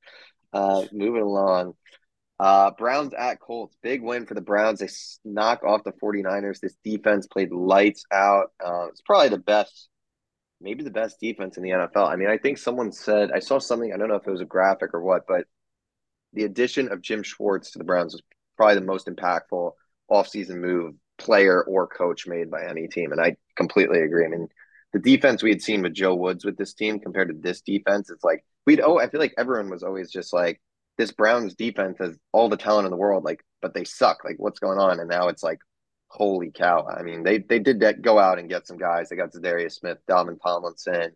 uh, 0.52 0.84
moving 0.92 1.22
along. 1.22 1.74
Uh, 2.40 2.72
Browns 2.72 3.14
at 3.14 3.40
Colts. 3.40 3.76
Big 3.82 4.02
win 4.02 4.26
for 4.26 4.34
the 4.34 4.40
Browns. 4.40 4.80
They 4.80 4.88
knock 5.24 5.62
off 5.62 5.84
the 5.84 5.92
49ers. 5.92 6.60
This 6.60 6.76
defense 6.84 7.26
played 7.26 7.52
lights 7.52 8.04
out. 8.12 8.52
Uh, 8.64 8.86
it's 8.88 9.02
probably 9.02 9.28
the 9.28 9.38
best, 9.38 9.88
maybe 10.60 10.82
the 10.82 10.90
best 10.90 11.20
defense 11.20 11.56
in 11.56 11.62
the 11.62 11.70
NFL. 11.70 12.08
I 12.08 12.16
mean, 12.16 12.28
I 12.28 12.38
think 12.38 12.58
someone 12.58 12.90
said, 12.90 13.30
I 13.30 13.38
saw 13.38 13.58
something, 13.58 13.92
I 13.92 13.96
don't 13.96 14.08
know 14.08 14.16
if 14.16 14.26
it 14.26 14.32
was 14.32 14.40
a 14.40 14.46
graphic 14.46 14.94
or 14.94 15.02
what, 15.02 15.22
but 15.28 15.44
the 16.32 16.44
addition 16.44 16.90
of 16.90 17.00
Jim 17.00 17.22
Schwartz 17.22 17.70
to 17.72 17.78
the 17.78 17.84
Browns 17.84 18.14
was 18.14 18.22
probably 18.56 18.74
the 18.76 18.80
most 18.80 19.06
impactful 19.06 19.72
offseason 20.10 20.56
move 20.56 20.94
player 21.18 21.62
or 21.62 21.86
coach 21.86 22.26
made 22.26 22.50
by 22.50 22.66
any 22.68 22.88
team. 22.88 23.12
And 23.12 23.20
I 23.20 23.36
completely 23.56 24.00
agree. 24.00 24.24
I 24.24 24.28
mean, 24.28 24.48
the 24.94 25.00
defense 25.00 25.42
we 25.42 25.50
had 25.50 25.60
seen 25.60 25.82
with 25.82 25.92
Joe 25.92 26.14
Woods 26.14 26.44
with 26.44 26.56
this 26.56 26.72
team 26.72 27.00
compared 27.00 27.28
to 27.28 27.34
this 27.34 27.60
defense, 27.60 28.10
it's 28.10 28.22
like 28.22 28.44
we'd 28.64 28.80
oh, 28.80 28.98
I 28.98 29.08
feel 29.10 29.20
like 29.20 29.34
everyone 29.36 29.68
was 29.68 29.82
always 29.82 30.10
just 30.10 30.32
like 30.32 30.62
this 30.96 31.10
Browns 31.10 31.56
defense 31.56 31.98
has 31.98 32.16
all 32.32 32.48
the 32.48 32.56
talent 32.56 32.86
in 32.86 32.92
the 32.92 32.96
world, 32.96 33.24
like, 33.24 33.44
but 33.60 33.74
they 33.74 33.82
suck. 33.82 34.24
Like, 34.24 34.36
what's 34.38 34.60
going 34.60 34.78
on? 34.78 35.00
And 35.00 35.10
now 35.10 35.26
it's 35.26 35.42
like, 35.42 35.58
holy 36.06 36.52
cow! 36.52 36.86
I 36.88 37.02
mean, 37.02 37.24
they 37.24 37.38
they 37.38 37.58
did 37.58 37.80
that, 37.80 38.02
go 38.02 38.20
out 38.20 38.38
and 38.38 38.48
get 38.48 38.68
some 38.68 38.78
guys. 38.78 39.08
They 39.08 39.16
got 39.16 39.32
Za'Darius 39.32 39.72
Smith, 39.72 39.98
Dalvin 40.08 40.38
Tomlinson, 40.40 41.10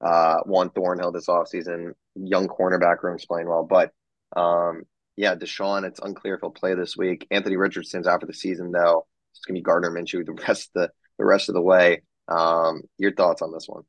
uh, 0.00 0.36
Juan 0.46 0.70
Thornhill 0.70 1.10
this 1.10 1.26
offseason. 1.26 1.94
Young 2.14 2.46
cornerback 2.46 3.02
room's 3.02 3.26
playing 3.26 3.48
well, 3.48 3.64
but 3.68 3.90
um, 4.36 4.84
yeah, 5.16 5.34
Deshaun. 5.34 5.84
It's 5.84 6.00
unclear 6.00 6.34
if 6.34 6.42
he'll 6.42 6.50
play 6.50 6.74
this 6.74 6.96
week. 6.96 7.26
Anthony 7.32 7.56
Richardson's 7.56 8.06
out 8.06 8.20
for 8.20 8.26
the 8.26 8.32
season 8.32 8.70
though. 8.70 9.08
It's 9.32 9.44
gonna 9.44 9.58
be 9.58 9.62
Gardner 9.62 9.90
Minshew 9.90 10.24
the 10.24 10.32
rest 10.46 10.70
of 10.76 10.82
the 10.82 10.90
the 11.18 11.24
rest 11.24 11.48
of 11.48 11.56
the 11.56 11.62
way. 11.62 12.02
Um, 12.28 12.82
your 12.98 13.14
thoughts 13.14 13.42
on 13.42 13.52
this 13.52 13.66
one? 13.66 13.82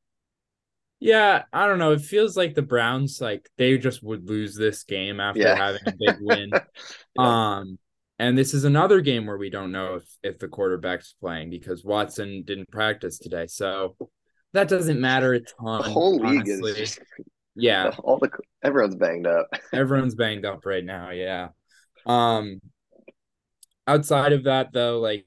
Yeah, 1.00 1.44
I 1.54 1.68
don't 1.68 1.80
know. 1.80 1.92
It 1.92 2.02
feels 2.02 2.36
like 2.36 2.56
the 2.56 2.64
Browns 2.64 3.22
like 3.22 3.50
they 3.58 3.78
just 3.78 4.02
would 4.04 4.28
lose 4.28 4.56
this 4.56 4.84
game 4.84 5.20
after 5.20 5.42
yeah. 5.42 5.56
having 5.56 5.82
a 5.86 5.94
big 5.98 6.18
win. 6.20 6.50
yeah. 7.16 7.58
Um, 7.58 7.78
and 8.20 8.36
this 8.36 8.54
is 8.56 8.64
another 8.64 9.02
game 9.02 9.28
where 9.28 9.38
we 9.38 9.52
don't 9.52 9.72
know 9.72 9.96
if 9.96 10.04
if 10.24 10.40
the 10.40 10.48
quarterback's 10.48 11.14
playing 11.20 11.52
because 11.52 11.84
Watson 11.84 12.44
didn't 12.46 12.72
practice 12.72 13.20
today. 13.20 13.46
So 13.46 13.96
that 14.54 14.70
doesn't 14.70 15.00
matter 15.00 15.34
a 15.34 15.40
ton. 15.40 15.84
The 15.84 15.90
whole 15.90 16.16
league 16.16 16.42
honestly. 16.42 16.72
is 16.72 16.78
just, 16.78 17.00
yeah. 17.56 17.92
All 18.04 18.18
the 18.18 18.32
everyone's 18.64 18.96
banged 18.96 19.28
up. 19.28 19.48
everyone's 19.74 20.16
banged 20.16 20.46
up 20.46 20.66
right 20.66 20.84
now. 20.84 21.12
Yeah. 21.12 21.50
Um. 22.06 22.60
Outside 23.86 24.34
of 24.34 24.46
that, 24.46 24.74
though, 24.74 25.00
like 25.00 25.26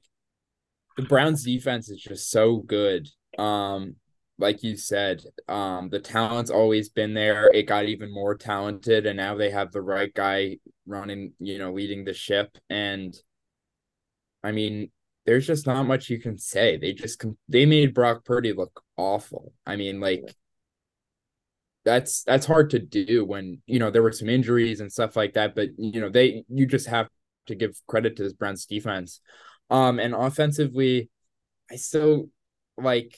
the 0.97 1.03
Browns 1.03 1.43
defense 1.43 1.89
is 1.89 2.01
just 2.01 2.29
so 2.29 2.57
good. 2.57 3.09
Um, 3.37 3.95
like 4.37 4.63
you 4.63 4.75
said, 4.75 5.23
um, 5.47 5.89
the 5.89 5.99
talent's 5.99 6.51
always 6.51 6.89
been 6.89 7.13
there. 7.13 7.49
It 7.53 7.67
got 7.67 7.85
even 7.85 8.11
more 8.11 8.35
talented, 8.35 9.05
and 9.05 9.17
now 9.17 9.35
they 9.35 9.51
have 9.51 9.71
the 9.71 9.81
right 9.81 10.13
guy 10.13 10.57
running, 10.85 11.33
you 11.39 11.59
know, 11.59 11.71
leading 11.71 12.03
the 12.03 12.13
ship. 12.13 12.57
And 12.69 13.15
I 14.43 14.51
mean, 14.51 14.91
there's 15.25 15.45
just 15.45 15.67
not 15.67 15.83
much 15.83 16.09
you 16.09 16.19
can 16.19 16.37
say. 16.37 16.77
They 16.77 16.93
just 16.93 17.23
they 17.47 17.65
made 17.65 17.93
Brock 17.93 18.25
Purdy 18.25 18.53
look 18.53 18.81
awful. 18.97 19.53
I 19.65 19.75
mean, 19.75 19.99
like 19.99 20.23
that's 21.85 22.23
that's 22.23 22.45
hard 22.45 22.71
to 22.71 22.79
do 22.79 23.25
when 23.25 23.61
you 23.65 23.79
know 23.79 23.91
there 23.91 24.03
were 24.03 24.11
some 24.11 24.29
injuries 24.29 24.81
and 24.81 24.91
stuff 24.91 25.15
like 25.15 25.33
that. 25.33 25.55
But 25.55 25.69
you 25.77 26.01
know, 26.01 26.09
they 26.09 26.43
you 26.49 26.65
just 26.65 26.87
have 26.87 27.07
to 27.47 27.55
give 27.55 27.79
credit 27.87 28.15
to 28.15 28.23
this 28.23 28.33
Browns 28.33 28.65
defense. 28.65 29.21
Um, 29.71 29.99
and 29.99 30.13
offensively, 30.13 31.09
I 31.71 31.77
still 31.77 32.29
like 32.77 33.17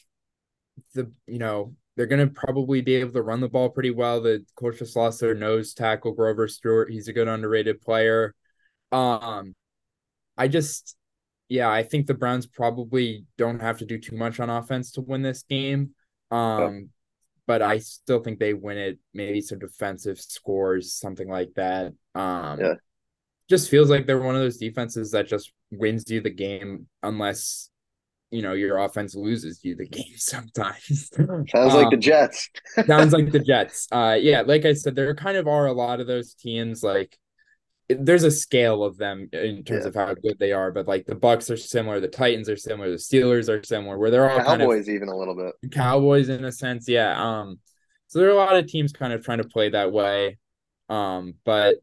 the 0.93 1.11
you 1.27 1.39
know 1.39 1.75
they're 1.95 2.05
gonna 2.05 2.27
probably 2.27 2.81
be 2.81 2.95
able 2.95 3.11
to 3.13 3.23
run 3.23 3.41
the 3.41 3.49
ball 3.49 3.69
pretty 3.69 3.89
well. 3.89 4.21
The 4.21 4.45
coach 4.55 4.77
just 4.79 4.95
lost 4.95 5.19
their 5.19 5.33
nose 5.33 5.73
tackle 5.73 6.13
Grover 6.13 6.47
Stewart. 6.47 6.91
He's 6.91 7.07
a 7.07 7.13
good 7.13 7.27
underrated 7.27 7.81
player. 7.81 8.35
Um, 8.91 9.55
I 10.37 10.47
just 10.47 10.95
yeah, 11.49 11.71
I 11.71 11.81
think 11.81 12.05
the 12.05 12.13
Browns 12.13 12.45
probably 12.45 13.25
don't 13.37 13.59
have 13.59 13.79
to 13.79 13.85
do 13.85 13.97
too 13.97 14.15
much 14.15 14.39
on 14.39 14.51
offense 14.51 14.91
to 14.91 15.01
win 15.01 15.23
this 15.23 15.43
game. 15.43 15.95
Um, 16.29 16.89
but 17.47 17.61
I 17.63 17.79
still 17.79 18.19
think 18.19 18.39
they 18.39 18.53
win 18.53 18.77
it. 18.77 18.99
Maybe 19.13 19.41
some 19.41 19.59
defensive 19.59 20.19
scores, 20.19 20.93
something 20.93 21.27
like 21.27 21.49
that. 21.55 21.93
Um, 22.13 22.59
yeah 22.59 22.73
just 23.53 23.69
feels 23.69 23.89
like 23.89 24.07
they're 24.07 24.19
one 24.19 24.33
of 24.33 24.41
those 24.41 24.57
defenses 24.57 25.11
that 25.11 25.27
just 25.27 25.51
wins 25.69 26.09
you 26.09 26.21
the 26.21 26.31
game 26.31 26.87
unless 27.03 27.69
you 28.31 28.41
know 28.41 28.53
your 28.53 28.79
offense 28.79 29.13
loses 29.13 29.59
you 29.63 29.75
the 29.75 29.85
game 29.99 30.15
sometimes. 30.15 31.11
sounds 31.13 31.53
um, 31.53 31.81
like 31.81 31.89
the 31.91 31.97
um, 31.97 32.01
Jets. 32.01 32.49
sounds 32.87 33.13
like 33.13 33.31
the 33.31 33.39
Jets. 33.51 33.87
Uh, 33.91 34.17
yeah, 34.19 34.41
like 34.41 34.65
I 34.65 34.73
said, 34.73 34.95
there 34.95 35.13
kind 35.13 35.37
of 35.37 35.47
are 35.47 35.67
a 35.67 35.71
lot 35.71 35.99
of 35.99 36.07
those 36.07 36.33
teams. 36.33 36.81
Like 36.81 37.15
there's 37.89 38.23
a 38.23 38.31
scale 38.31 38.83
of 38.83 38.97
them 38.97 39.29
in 39.33 39.63
terms 39.63 39.83
yeah. 39.83 39.89
of 39.89 39.95
how 39.95 40.15
good 40.15 40.39
they 40.39 40.51
are, 40.51 40.71
but 40.71 40.87
like 40.87 41.05
the 41.05 41.15
Bucs 41.15 41.51
are 41.51 41.57
similar, 41.57 41.99
the 41.99 42.07
Titans 42.07 42.49
are 42.49 42.57
similar, 42.57 42.89
the 42.89 42.95
Steelers 42.95 43.49
are 43.49 43.61
similar, 43.63 43.99
where 43.99 44.09
they're 44.09 44.27
all 44.27 44.39
Cowboys 44.39 44.47
kind 44.47 44.61
of, 44.61 44.89
even 44.89 45.09
a 45.09 45.15
little 45.15 45.35
bit. 45.35 45.71
Cowboys 45.71 46.29
in 46.29 46.43
a 46.43 46.51
sense, 46.51 46.89
yeah. 46.89 47.13
Um, 47.21 47.59
so 48.07 48.17
there 48.17 48.29
are 48.29 48.31
a 48.31 48.35
lot 48.35 48.55
of 48.55 48.65
teams 48.65 48.93
kind 48.93 49.13
of 49.13 49.23
trying 49.23 49.43
to 49.43 49.47
play 49.47 49.69
that 49.69 49.91
way. 49.91 50.39
Um, 50.89 51.35
but 51.45 51.75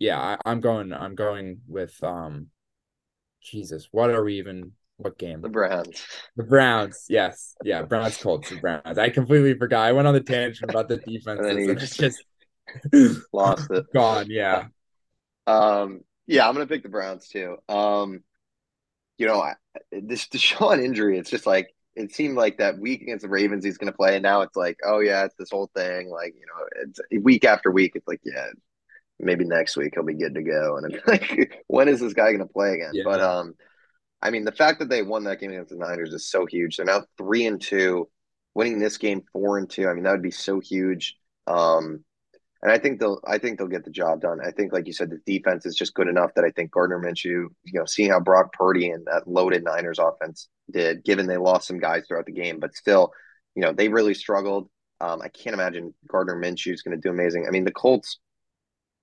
yeah, 0.00 0.18
I, 0.18 0.38
I'm 0.44 0.60
going. 0.60 0.92
I'm 0.92 1.14
going 1.14 1.60
with 1.68 2.02
um, 2.02 2.48
Jesus. 3.42 3.88
What 3.92 4.10
are 4.10 4.24
we 4.24 4.38
even? 4.38 4.72
What 4.96 5.18
game? 5.18 5.42
The 5.42 5.48
Browns. 5.48 6.02
The 6.36 6.42
Browns. 6.42 7.04
Yes. 7.08 7.54
Yeah. 7.62 7.82
Browns. 7.82 8.16
Colts. 8.16 8.50
The 8.50 8.56
Browns. 8.56 8.98
I 8.98 9.10
completely 9.10 9.54
forgot. 9.54 9.86
I 9.86 9.92
went 9.92 10.08
on 10.08 10.14
the 10.14 10.20
tangent 10.20 10.70
about 10.70 10.88
the 10.88 10.96
defense. 10.96 11.40
and, 11.44 11.58
and 11.58 11.78
just, 11.78 12.00
just 12.00 12.24
lost 13.32 13.70
it. 13.70 13.84
Gone. 13.94 14.26
Yeah. 14.28 14.64
Um. 15.46 16.00
Yeah, 16.26 16.48
I'm 16.48 16.54
gonna 16.54 16.66
pick 16.66 16.82
the 16.82 16.88
Browns 16.88 17.28
too. 17.28 17.58
Um. 17.68 18.24
You 19.18 19.26
know, 19.26 19.44
this 19.92 20.26
Deshaun 20.28 20.82
injury. 20.82 21.18
It's 21.18 21.30
just 21.30 21.46
like 21.46 21.74
it 21.94 22.14
seemed 22.14 22.36
like 22.36 22.56
that 22.56 22.78
week 22.78 23.02
against 23.02 23.22
the 23.22 23.28
Ravens 23.28 23.64
he's 23.64 23.76
going 23.76 23.92
to 23.92 23.96
play, 23.96 24.14
and 24.14 24.22
now 24.22 24.40
it's 24.40 24.56
like, 24.56 24.78
oh 24.82 25.00
yeah, 25.00 25.24
it's 25.26 25.34
this 25.38 25.50
whole 25.50 25.70
thing. 25.76 26.08
Like 26.08 26.34
you 26.34 26.46
know, 26.46 26.66
it's 26.82 27.22
week 27.22 27.44
after 27.44 27.70
week. 27.70 27.92
It's 27.94 28.08
like, 28.08 28.20
yeah, 28.24 28.46
maybe 29.20 29.44
next 29.44 29.76
week 29.76 29.92
he'll 29.94 30.04
be 30.04 30.14
good 30.14 30.34
to 30.34 30.42
go. 30.42 30.76
And 30.76 30.86
I'm 30.86 31.00
like, 31.06 31.64
when 31.66 31.88
is 31.88 32.00
this 32.00 32.12
guy 32.12 32.32
going 32.32 32.38
to 32.38 32.46
play 32.46 32.74
again? 32.74 32.90
Yeah. 32.92 33.04
But 33.04 33.20
um, 33.20 33.54
I 34.22 34.30
mean, 34.30 34.44
the 34.44 34.52
fact 34.52 34.80
that 34.80 34.88
they 34.88 35.02
won 35.02 35.24
that 35.24 35.40
game 35.40 35.50
against 35.50 35.70
the 35.70 35.76
Niners 35.76 36.12
is 36.12 36.28
so 36.28 36.46
huge. 36.46 36.76
They're 36.76 36.86
now 36.86 37.04
three 37.16 37.46
and 37.46 37.60
two, 37.60 38.08
winning 38.54 38.78
this 38.78 38.98
game 38.98 39.22
four 39.32 39.58
and 39.58 39.68
two. 39.68 39.88
I 39.88 39.94
mean, 39.94 40.04
that 40.04 40.12
would 40.12 40.22
be 40.22 40.30
so 40.30 40.60
huge. 40.60 41.16
Um, 41.46 42.04
and 42.62 42.70
I 42.70 42.78
think 42.78 43.00
they'll, 43.00 43.20
I 43.26 43.38
think 43.38 43.58
they'll 43.58 43.68
get 43.68 43.84
the 43.84 43.90
job 43.90 44.20
done. 44.20 44.38
I 44.44 44.50
think, 44.50 44.72
like 44.72 44.86
you 44.86 44.92
said, 44.92 45.10
the 45.10 45.20
defense 45.24 45.64
is 45.64 45.74
just 45.74 45.94
good 45.94 46.08
enough 46.08 46.32
that 46.34 46.44
I 46.44 46.50
think 46.50 46.70
Gardner 46.70 47.00
Minshew, 47.00 47.46
you 47.64 47.72
know, 47.72 47.86
seeing 47.86 48.10
how 48.10 48.20
Brock 48.20 48.52
Purdy 48.52 48.90
and 48.90 49.06
that 49.06 49.26
loaded 49.26 49.64
Niners 49.64 49.98
offense 49.98 50.48
did, 50.70 51.02
given 51.02 51.26
they 51.26 51.38
lost 51.38 51.66
some 51.66 51.78
guys 51.78 52.04
throughout 52.06 52.26
the 52.26 52.32
game, 52.32 52.60
but 52.60 52.74
still, 52.74 53.12
you 53.54 53.62
know, 53.62 53.72
they 53.72 53.88
really 53.88 54.12
struggled. 54.12 54.68
Um, 55.00 55.22
I 55.22 55.28
can't 55.28 55.54
imagine 55.54 55.94
Gardner 56.06 56.36
Minshew 56.36 56.74
is 56.74 56.82
going 56.82 56.94
to 56.94 57.00
do 57.00 57.12
amazing. 57.12 57.46
I 57.46 57.50
mean, 57.50 57.64
the 57.64 57.72
Colts, 57.72 58.18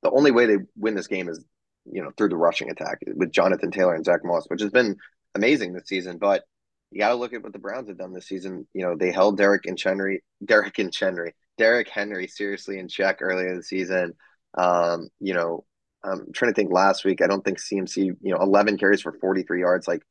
the 0.04 0.12
only 0.12 0.32
way 0.32 0.46
they 0.46 0.58
win 0.76 0.96
this 0.96 1.08
game 1.08 1.30
is, 1.30 1.44
you 1.92 2.04
know, 2.04 2.12
through 2.18 2.30
the 2.30 2.38
rushing 2.38 2.70
attack 2.70 3.00
with 3.16 3.32
Jonathan 3.32 3.72
Taylor 3.72 3.96
and 3.96 4.06
Zach 4.06 4.22
Moss, 4.24 4.46
which 4.48 4.62
has 4.62 4.72
been 4.72 4.98
amazing 5.36 5.74
this 5.74 5.88
season. 5.88 6.18
But 6.18 6.44
you 6.92 7.00
got 7.00 7.10
to 7.10 7.16
look 7.16 7.34
at 7.34 7.44
what 7.44 7.54
the 7.54 7.60
Browns 7.60 7.90
have 7.90 7.98
done 7.98 8.14
this 8.14 8.28
season. 8.28 8.68
You 8.74 8.86
know, 8.86 8.96
they 8.96 9.12
held 9.12 9.38
Derek 9.38 9.66
and 9.66 9.78
Chenry, 9.78 10.20
Derek 10.44 10.80
and 10.80 10.92
Chenry, 10.92 11.32
Derrick 11.58 11.90
Henry 11.90 12.28
seriously 12.28 12.80
in 12.80 12.88
check 12.88 13.18
earlier 13.22 13.50
in 13.50 13.58
the 13.58 13.64
season. 13.64 14.14
Um, 14.58 15.10
you 15.20 15.34
know, 15.34 15.66
I'm 16.04 16.32
trying 16.34 16.52
to 16.52 16.56
think 16.56 16.72
last 16.72 17.04
week. 17.04 17.22
I 17.22 17.28
don't 17.28 17.44
think 17.44 17.60
CMC, 17.60 17.98
you 17.98 18.18
know, 18.22 18.38
11 18.38 18.78
carries 18.78 19.02
for 19.02 19.14
43 19.14 19.60
yards. 19.60 19.88
Like, 19.88 20.02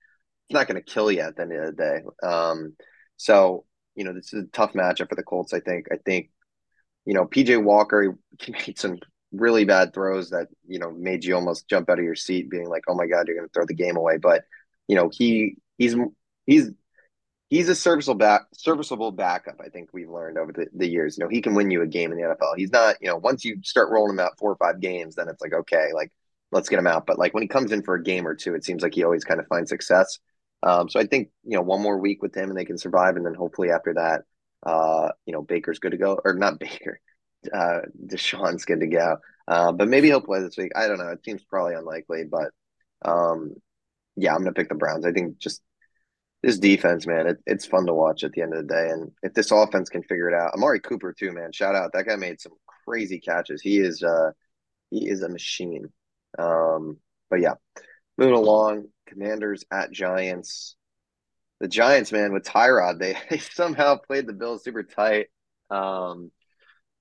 it's 0.49 0.55
not 0.55 0.69
going 0.69 0.81
to 0.81 0.93
kill 0.93 1.11
you 1.11 1.21
at 1.21 1.37
the 1.37 1.43
end 1.43 1.53
of 1.53 1.77
the 1.77 1.83
day. 1.83 2.27
Um, 2.27 2.77
so, 3.17 3.65
you 3.95 4.05
know, 4.05 4.13
this 4.13 4.33
is 4.33 4.45
a 4.45 4.47
tough 4.49 4.75
matchup 4.75 5.09
for 5.09 5.15
the 5.15 5.23
Colts, 5.23 5.55
I 5.55 5.61
think. 5.61 5.87
I 5.91 5.97
think, 6.05 6.31
you 7.05 7.15
know, 7.15 7.25
PJ 7.25 7.63
Walker, 7.63 8.15
he 8.41 8.53
made 8.67 8.79
some 8.79 8.99
really 9.37 9.65
bad 9.65 9.95
throws 9.95 10.31
that, 10.31 10.49
you 10.67 10.79
know, 10.79 10.91
made 10.91 11.25
you 11.25 11.35
almost 11.35 11.69
jump 11.69 11.91
out 11.91 11.99
of 11.99 12.05
your 12.05 12.15
seat 12.15 12.51
being 12.51 12.69
like, 12.69 12.85
oh 12.89 12.95
my 12.95 13.07
God, 13.07 13.27
you're 13.27 13.37
going 13.37 13.49
to 13.49 13.53
throw 13.53 13.67
the 13.67 13.75
game 13.75 13.97
away. 13.97 14.19
But, 14.19 14.45
you 14.89 14.97
know, 14.97 15.11
he, 15.13 15.57
he's, 15.79 15.97
he's, 16.47 16.71
he's 17.49 17.69
a 17.69 17.75
serviceable 17.75 18.19
back 18.19 18.43
serviceable 18.55 19.13
backup. 19.13 19.61
I 19.65 19.69
think 19.69 19.91
we've 19.93 20.11
learned 20.11 20.39
over 20.39 20.53
the, 20.53 20.67
the 20.75 20.89
years. 20.89 21.17
You 21.17 21.25
know, 21.25 21.31
he 21.31 21.41
can 21.41 21.55
win 21.55 21.71
you 21.71 21.83
a 21.83 21.87
game 21.87 22.13
in 22.13 22.19
the 22.19 22.25
NFL. 22.25 22.57
He's 22.57 22.73
not, 22.73 22.97
you 23.01 23.09
know, 23.09 23.17
once 23.17 23.45
you 23.45 23.61
start 23.63 23.91
rolling 23.91 24.15
him 24.15 24.21
out 24.21 24.39
four 24.39 24.53
or 24.53 24.57
five 24.57 24.81
games, 24.81 25.15
then 25.15 25.29
it's 25.29 25.41
like, 25.41 25.53
okay, 25.53 25.89
like 25.95 26.13
let's 26.53 26.69
get 26.69 26.79
him 26.79 26.87
out. 26.87 27.07
But 27.07 27.19
like 27.19 27.35
when 27.35 27.43
he 27.43 27.49
comes 27.49 27.73
in 27.73 27.83
for 27.83 27.95
a 27.95 28.03
game 28.03 28.27
or 28.27 28.35
two, 28.35 28.55
it 28.55 28.65
seems 28.65 28.83
like 28.83 28.95
he 28.95 29.05
always 29.05 29.25
kind 29.25 29.41
of 29.41 29.47
finds 29.47 29.71
success. 29.71 30.19
Um, 30.63 30.89
so 30.89 30.99
I 30.99 31.07
think, 31.07 31.29
you 31.45 31.57
know, 31.57 31.63
one 31.63 31.83
more 31.83 31.99
week 31.99 32.23
with 32.23 32.35
him 32.35 32.49
and 32.49 32.59
they 32.59 32.65
can 32.65 32.79
survive. 32.79 33.17
And 33.17 33.25
then 33.25 33.35
hopefully 33.35 33.71
after 33.71 33.95
that, 33.95 34.23
uh, 34.65 35.13
you 35.27 35.33
know, 35.33 35.43
Baker's 35.43 35.79
good 35.79 35.93
to 35.93 35.99
go 35.99 36.21
or 36.25 36.35
not 36.35 36.59
Baker. 36.61 37.01
Uh, 37.53 37.81
Deshaun's 38.07 38.65
good 38.65 38.81
to 38.81 38.87
go. 38.87 39.17
Uh, 39.49 39.73
but 39.73 39.89
maybe 39.89 40.09
he'll 40.09 40.21
play 40.21 40.41
this 40.41 40.57
week. 40.57 40.73
I 40.75 40.89
don't 40.89 40.99
know. 40.99 41.11
It 41.11 41.25
seems 41.25 41.45
probably 41.45 41.75
unlikely, 41.75 42.25
but 42.25 42.51
um, 43.05 43.55
yeah, 44.17 44.33
I'm 44.35 44.41
gonna 44.41 44.53
pick 44.53 44.69
the 44.69 44.75
Browns. 44.75 45.07
I 45.07 45.13
think 45.13 45.39
just 45.39 45.63
this 46.43 46.59
defense, 46.59 47.07
man, 47.07 47.27
it, 47.29 47.39
it's 47.47 47.67
fun 47.67 47.87
to 47.87 47.95
watch 47.95 48.25
at 48.25 48.33
the 48.33 48.43
end 48.43 48.55
of 48.55 48.67
the 48.67 48.75
day. 48.75 48.89
And 48.91 49.13
if 49.23 49.35
this 49.35 49.51
offense 49.51 49.89
can 49.89 50.03
figure 50.03 50.29
it 50.29 50.35
out, 50.35 50.55
Amari 50.55 50.81
Cooper 50.81 51.13
too, 51.13 51.33
man, 51.33 51.53
shout 51.53 51.75
out. 51.75 51.93
That 51.93 52.07
guy 52.07 52.17
made 52.17 52.41
some 52.41 52.53
crazy 52.85 53.21
catches. 53.21 53.63
He 53.63 53.79
is 53.79 54.03
uh 54.03 54.33
he 54.91 55.09
is 55.09 55.23
a 55.23 55.29
machine. 55.29 55.89
Um, 56.39 56.99
but 57.31 57.41
yeah, 57.41 57.55
moving 58.19 58.35
along, 58.35 58.89
Commanders 59.07 59.65
at 59.71 59.91
Giants. 59.91 60.77
The 61.61 61.69
Giants, 61.69 62.13
man, 62.13 62.33
with 62.33 62.45
Tyrod, 62.45 62.99
they, 62.99 63.17
they 63.31 63.39
somehow 63.39 63.97
played 63.97 64.27
the 64.27 64.33
Bills 64.33 64.65
super 64.65 64.83
tight. 64.83 65.29
Um, 65.71 66.31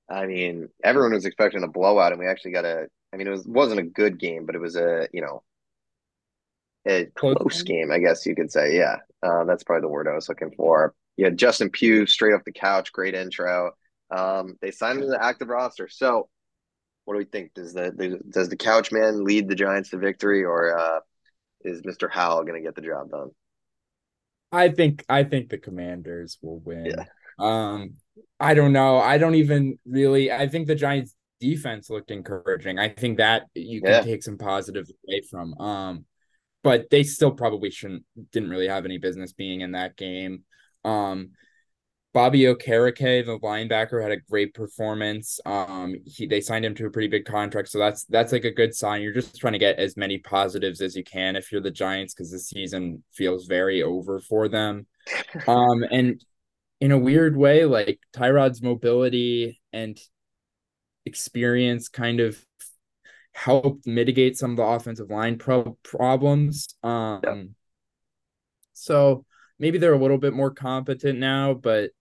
I 0.10 0.26
mean, 0.26 0.70
everyone 0.84 1.14
was 1.14 1.26
expecting 1.26 1.64
a 1.64 1.68
blowout, 1.68 2.12
and 2.12 2.20
we 2.20 2.28
actually 2.28 2.51
got 2.51 2.66
a. 2.66 2.88
I 3.14 3.18
mean, 3.18 3.28
it 3.28 3.32
was 3.32 3.45
wasn't 3.45 3.80
a 3.80 3.84
good 3.84 4.20
game, 4.20 4.45
but 4.45 4.56
it 4.56 4.62
was 4.62 4.76
a 4.76 5.08
you 5.12 5.22
know 5.22 5.43
a 6.88 7.06
close 7.16 7.64
game, 7.64 7.91
I 7.91 7.99
guess 7.99 8.26
you 8.26 8.36
could 8.36 8.51
say. 8.51 8.76
Yeah, 8.76 8.97
uh, 9.24 9.45
that's 9.45 9.64
probably 9.64 9.82
the 9.82 9.89
word 9.89 10.08
I 10.08 10.14
was 10.14 10.30
looking 10.30 10.51
for. 10.56 10.93
Yeah, 11.18 11.30
Justin 11.30 11.70
Pugh 11.70 12.06
straight 12.06 12.34
off 12.34 12.43
the 12.45 12.51
couch, 12.51 12.91
great 12.91 13.16
intro. 13.16 13.72
Um, 14.12 14.58
they 14.62 14.72
signed 14.72 14.99
him 14.99 15.06
to 15.06 15.12
the 15.12 15.24
active 15.24 15.47
roster. 15.47 15.88
So, 15.88 16.30
what 17.06 17.16
do 17.16 17.18
we 17.18 17.26
think? 17.26 17.53
Does 17.53 17.74
the 17.74 18.20
does 18.30 18.49
the 18.49 18.58
couch 18.58 18.91
man 18.91 19.24
lead 19.24 19.47
the 19.47 19.56
Giants 19.56 19.89
to 19.89 19.97
victory, 19.97 20.43
or 20.43 20.78
uh, 20.78 20.99
is 21.62 21.84
Mister 21.84 22.08
Howell 22.08 22.43
going 22.43 22.62
to 22.62 22.66
get 22.66 22.76
the 22.76 22.82
job 22.82 23.10
done? 23.10 23.30
I 24.51 24.70
think 24.70 25.03
I 25.10 25.24
think 25.24 25.49
the 25.49 25.58
Commanders 25.58 26.38
will 26.41 26.60
win. 26.60 26.86
Yeah. 26.86 27.06
Um, 27.39 27.95
I 28.39 28.53
don't 28.53 28.74
know. 28.74 28.97
I 28.97 29.18
don't 29.18 29.36
even 29.36 29.80
really. 29.86 30.32
I 30.32 30.47
think 30.47 30.68
the 30.68 30.76
Giants 30.76 31.16
defense 31.39 31.89
looked 31.89 32.11
encouraging. 32.11 32.80
I 32.80 32.89
think 32.89 33.18
that 33.18 33.43
you 33.53 33.82
can 33.82 34.03
take 34.03 34.24
some 34.24 34.38
positives 34.38 34.91
away 35.07 35.22
from. 35.30 35.53
Um, 35.59 36.05
but 36.63 36.89
they 36.89 37.03
still 37.03 37.32
probably 37.32 37.70
shouldn't 37.70 38.03
didn't 38.32 38.49
really 38.49 38.68
have 38.68 38.86
any 38.86 38.97
business 38.97 39.34
being 39.34 39.61
in 39.61 39.74
that 39.74 39.95
game. 39.95 40.43
Um, 40.84 41.32
Bobby 42.11 42.43
Okereke, 42.43 43.26
the 43.26 43.38
linebacker, 43.39 44.01
had 44.01 44.13
a 44.13 44.18
great 44.18 44.53
performance. 44.53 45.39
Um, 45.45 45.95
he 46.05 46.26
they 46.26 46.39
signed 46.39 46.63
him 46.66 46.74
to 46.76 46.86
a 46.86 46.89
pretty 46.89 47.09
big 47.09 47.26
contract, 47.26 47.68
so 47.68 47.78
that's 47.78 48.05
that's 48.05 48.32
like 48.32 48.45
a 48.45 48.51
good 48.51 48.74
sign. 48.74 49.01
You're 49.01 49.13
just 49.13 49.38
trying 49.38 49.53
to 49.53 49.59
get 49.59 49.80
as 49.80 49.97
many 49.97 50.18
positives 50.18 50.82
as 50.82 50.95
you 50.95 51.03
can 51.03 51.36
if 51.36 51.51
you're 51.51 51.61
the 51.61 51.72
Giants, 51.72 52.13
because 52.13 52.32
the 52.32 52.39
season 52.39 53.03
feels 53.13 53.47
very 53.47 53.84
over 53.84 54.20
for 54.20 54.47
them. 54.47 54.88
um, 55.47 55.84
and 55.91 56.24
in 56.82 56.91
a 56.91 56.97
weird 56.97 57.36
way, 57.38 57.65
like 57.65 57.99
Tyrod's 58.13 58.61
mobility 58.61 59.61
and 59.71 59.97
experience 61.05 61.88
kind 61.89 62.19
of 62.19 62.43
helped 63.32 63.86
mitigate 63.86 64.38
some 64.38 64.51
of 64.51 64.57
the 64.57 64.63
offensive 64.63 65.09
line 65.09 65.38
pro- 65.38 65.78
problems. 65.84 66.76
Um, 66.84 67.21
yeah. 67.23 67.43
So 68.73 69.26
maybe 69.59 69.78
they're 69.78 69.93
a 69.93 69.99
little 69.99 70.17
bit 70.17 70.34
more 70.34 70.51
competent 70.51 71.19
now, 71.19 71.53
but 71.53 71.91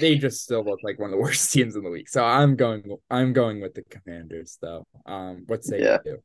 they 0.00 0.16
just 0.16 0.42
still 0.42 0.64
look 0.64 0.80
like 0.82 0.98
one 0.98 1.10
of 1.10 1.12
the 1.12 1.22
worst 1.22 1.52
teams 1.52 1.76
in 1.76 1.82
the 1.82 1.90
league. 1.90 2.08
So 2.08 2.24
I'm 2.24 2.56
going 2.56 2.96
I'm 3.10 3.32
going 3.32 3.60
with 3.60 3.74
the 3.74 3.82
Commanders 3.82 4.58
though. 4.60 4.86
Um, 5.04 5.44
what 5.46 5.64
say 5.64 5.82
yeah. 5.82 5.98
you? 6.04 6.22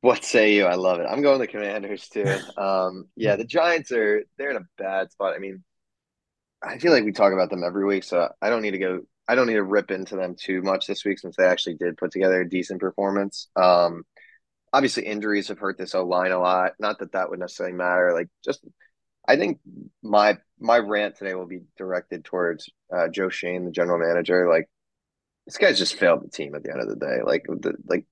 What 0.00 0.24
say 0.24 0.54
you? 0.54 0.64
I 0.64 0.74
love 0.74 1.00
it. 1.00 1.06
I'm 1.10 1.22
going 1.22 1.40
the 1.40 1.46
Commanders 1.46 2.08
too. 2.08 2.38
Um, 2.56 3.08
yeah, 3.16 3.36
the 3.36 3.44
Giants 3.44 3.90
are 3.92 4.22
they're 4.36 4.50
in 4.50 4.56
a 4.56 4.66
bad 4.76 5.10
spot. 5.10 5.34
I 5.34 5.38
mean, 5.38 5.64
I 6.62 6.78
feel 6.78 6.92
like 6.92 7.04
we 7.04 7.12
talk 7.12 7.32
about 7.32 7.50
them 7.50 7.62
every 7.64 7.84
week, 7.84 8.04
so 8.04 8.28
I 8.42 8.50
don't 8.50 8.62
need 8.62 8.72
to 8.72 8.78
go 8.78 9.00
I 9.28 9.34
don't 9.34 9.46
need 9.46 9.54
to 9.54 9.62
rip 9.62 9.90
into 9.90 10.16
them 10.16 10.34
too 10.38 10.62
much 10.62 10.86
this 10.86 11.04
week 11.04 11.18
since 11.18 11.36
they 11.36 11.44
actually 11.44 11.74
did 11.74 11.98
put 11.98 12.10
together 12.10 12.40
a 12.40 12.48
decent 12.48 12.80
performance. 12.80 13.48
Um, 13.56 14.04
obviously, 14.72 15.04
injuries 15.04 15.48
have 15.48 15.58
hurt 15.58 15.76
this 15.76 15.94
O 15.94 16.04
line 16.04 16.32
a 16.32 16.40
lot. 16.40 16.72
Not 16.80 17.00
that 17.00 17.12
that 17.12 17.28
would 17.28 17.38
necessarily 17.38 17.76
matter. 17.76 18.14
Like, 18.14 18.28
just 18.42 18.66
I 19.26 19.36
think 19.36 19.60
my 20.02 20.38
my 20.58 20.78
rant 20.78 21.16
today 21.16 21.34
will 21.34 21.46
be 21.46 21.60
directed 21.76 22.24
towards 22.24 22.70
uh, 22.90 23.08
Joe 23.08 23.28
Schoen, 23.28 23.66
the 23.66 23.70
general 23.70 23.98
manager. 23.98 24.48
Like, 24.48 24.68
this 25.46 25.58
guy's 25.58 25.78
just 25.78 25.96
failed 25.96 26.24
the 26.24 26.30
team 26.30 26.54
at 26.54 26.62
the 26.62 26.70
end 26.72 26.80
of 26.80 26.88
the 26.88 26.96
day. 26.96 27.18
Like, 27.22 27.44
the, 27.46 27.74
like 27.86 28.06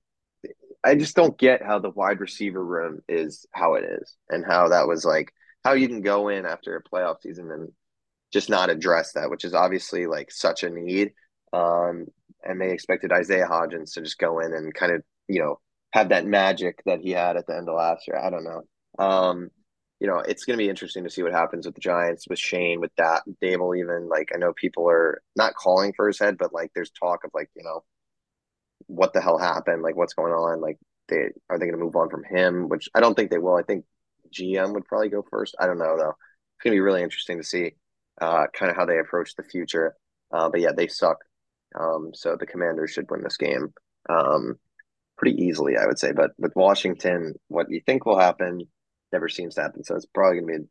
I 0.83 0.93
just 0.93 1.15
don't 1.15 1.37
get 1.37 1.63
how 1.63 1.79
the 1.79 1.89
wide 1.89 2.19
receiver 2.19 2.63
room 2.63 3.01
is 3.09 3.47
how 3.51 3.73
it 3.73 3.85
is, 3.85 4.15
and 4.29 4.45
how 4.45 4.67
that 4.69 4.87
was 4.87 5.03
like 5.03 5.33
how 5.63 5.73
you 5.73 5.87
can 5.87 6.01
go 6.01 6.29
in 6.29 6.45
after 6.45 6.77
a 6.77 6.83
playoff 6.83 7.21
season 7.21 7.51
and 7.51 7.71
just 8.33 8.49
not 8.49 8.69
address 8.69 9.13
that, 9.13 9.29
which 9.29 9.45
is 9.45 9.53
obviously 9.53 10.05
like 10.05 10.31
such 10.31 10.63
a 10.63 10.69
need. 10.69 11.13
Um, 11.53 12.07
and 12.43 12.59
they 12.59 12.71
expected 12.71 13.11
Isaiah 13.11 13.47
Hodgins 13.47 13.93
to 13.93 14.01
just 14.01 14.19
go 14.19 14.39
in 14.39 14.53
and 14.53 14.73
kind 14.73 14.91
of, 14.91 15.01
you 15.27 15.41
know, 15.41 15.59
have 15.91 16.09
that 16.09 16.25
magic 16.25 16.81
that 16.85 16.99
he 16.99 17.11
had 17.11 17.37
at 17.37 17.47
the 17.47 17.55
end 17.55 17.69
of 17.69 17.75
last 17.75 18.07
year. 18.07 18.17
I 18.17 18.29
don't 18.29 18.43
know. 18.43 18.61
Um, 19.03 19.49
you 19.99 20.07
know, 20.07 20.19
it's 20.19 20.45
going 20.45 20.57
to 20.57 20.63
be 20.63 20.69
interesting 20.69 21.03
to 21.03 21.09
see 21.09 21.23
what 21.23 21.33
happens 21.33 21.65
with 21.65 21.75
the 21.75 21.81
Giants, 21.81 22.27
with 22.29 22.37
Schoen, 22.37 22.79
with 22.79 22.91
that, 22.97 23.23
Daboll. 23.41 23.77
Even 23.77 24.07
like 24.09 24.29
I 24.33 24.37
know 24.37 24.53
people 24.53 24.89
are 24.89 25.21
not 25.35 25.55
calling 25.55 25.93
for 25.95 26.07
his 26.07 26.19
head, 26.19 26.37
but 26.37 26.53
like 26.53 26.71
there's 26.75 26.91
talk 26.91 27.23
of 27.23 27.31
like 27.33 27.49
you 27.55 27.63
know, 27.63 27.83
what 28.85 29.13
the 29.13 29.21
hell 29.21 29.39
happened? 29.39 29.81
Like 29.81 29.95
what's 29.95 30.13
going 30.13 30.33
on? 30.33 30.61
Like 30.61 30.77
they 31.09 31.29
are 31.49 31.57
they 31.57 31.65
going 31.65 31.77
to 31.77 31.83
move 31.83 31.95
on 31.95 32.09
from 32.09 32.23
him? 32.23 32.69
Which 32.69 32.89
I 32.93 32.99
don't 32.99 33.15
think 33.15 33.31
they 33.31 33.39
will. 33.39 33.55
I 33.55 33.63
think 33.63 33.85
GM 34.31 34.73
would 34.73 34.85
probably 34.85 35.09
go 35.09 35.23
first. 35.31 35.55
I 35.59 35.65
don't 35.65 35.79
know 35.79 35.97
though. 35.97 36.13
It's 36.13 36.63
going 36.63 36.73
to 36.73 36.77
be 36.77 36.81
really 36.81 37.01
interesting 37.03 37.37
to 37.37 37.43
see 37.43 37.73
uh, 38.21 38.47
kind 38.53 38.69
of 38.69 38.75
how 38.75 38.85
they 38.85 38.99
approach 38.99 39.35
the 39.35 39.43
future. 39.43 39.95
Uh, 40.31 40.49
but 40.49 40.61
yeah, 40.61 40.71
they 40.75 40.87
suck. 40.87 41.17
Um, 41.79 42.11
so 42.13 42.35
the 42.35 42.45
Commanders 42.45 42.91
should 42.91 43.09
win 43.09 43.23
this 43.23 43.37
game 43.37 43.73
um, 44.09 44.57
pretty 45.17 45.41
easily, 45.41 45.77
I 45.77 45.85
would 45.85 45.99
say. 45.99 46.11
But 46.11 46.31
with 46.37 46.55
Washington, 46.55 47.35
what 47.47 47.69
you 47.69 47.81
think 47.85 48.05
will 48.05 48.19
happen 48.19 48.61
never 49.11 49.29
seems 49.29 49.55
to 49.55 49.61
happen. 49.61 49.83
So 49.83 49.95
it's 49.95 50.05
probably 50.05 50.41
going 50.41 50.53
to 50.53 50.59
be 50.59 50.67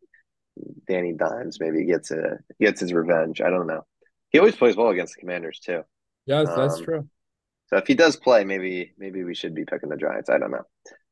Danny 0.89 1.13
Dimes. 1.13 1.59
Maybe 1.61 1.85
gets 1.85 2.11
a 2.11 2.39
gets 2.61 2.81
his 2.81 2.93
revenge. 2.93 3.41
I 3.41 3.51
don't 3.51 3.67
know. 3.67 3.85
He 4.31 4.39
always 4.39 4.57
plays 4.57 4.77
well 4.77 4.89
against 4.89 5.15
the 5.15 5.21
Commanders 5.21 5.61
too. 5.61 5.83
Yes, 6.27 6.49
that's 6.57 6.79
um, 6.79 6.85
true. 6.85 7.09
So 7.69 7.77
if 7.79 7.87
he 7.87 7.95
does 7.95 8.17
play, 8.17 8.45
maybe 8.45 8.93
maybe 8.99 9.25
we 9.25 9.35
should 9.35 9.55
be 9.55 9.65
picking 9.65 9.89
the 9.89 9.97
Giants. 9.97 10.31
I 10.31 10.39
don't 10.39 10.53
know. 10.53 10.65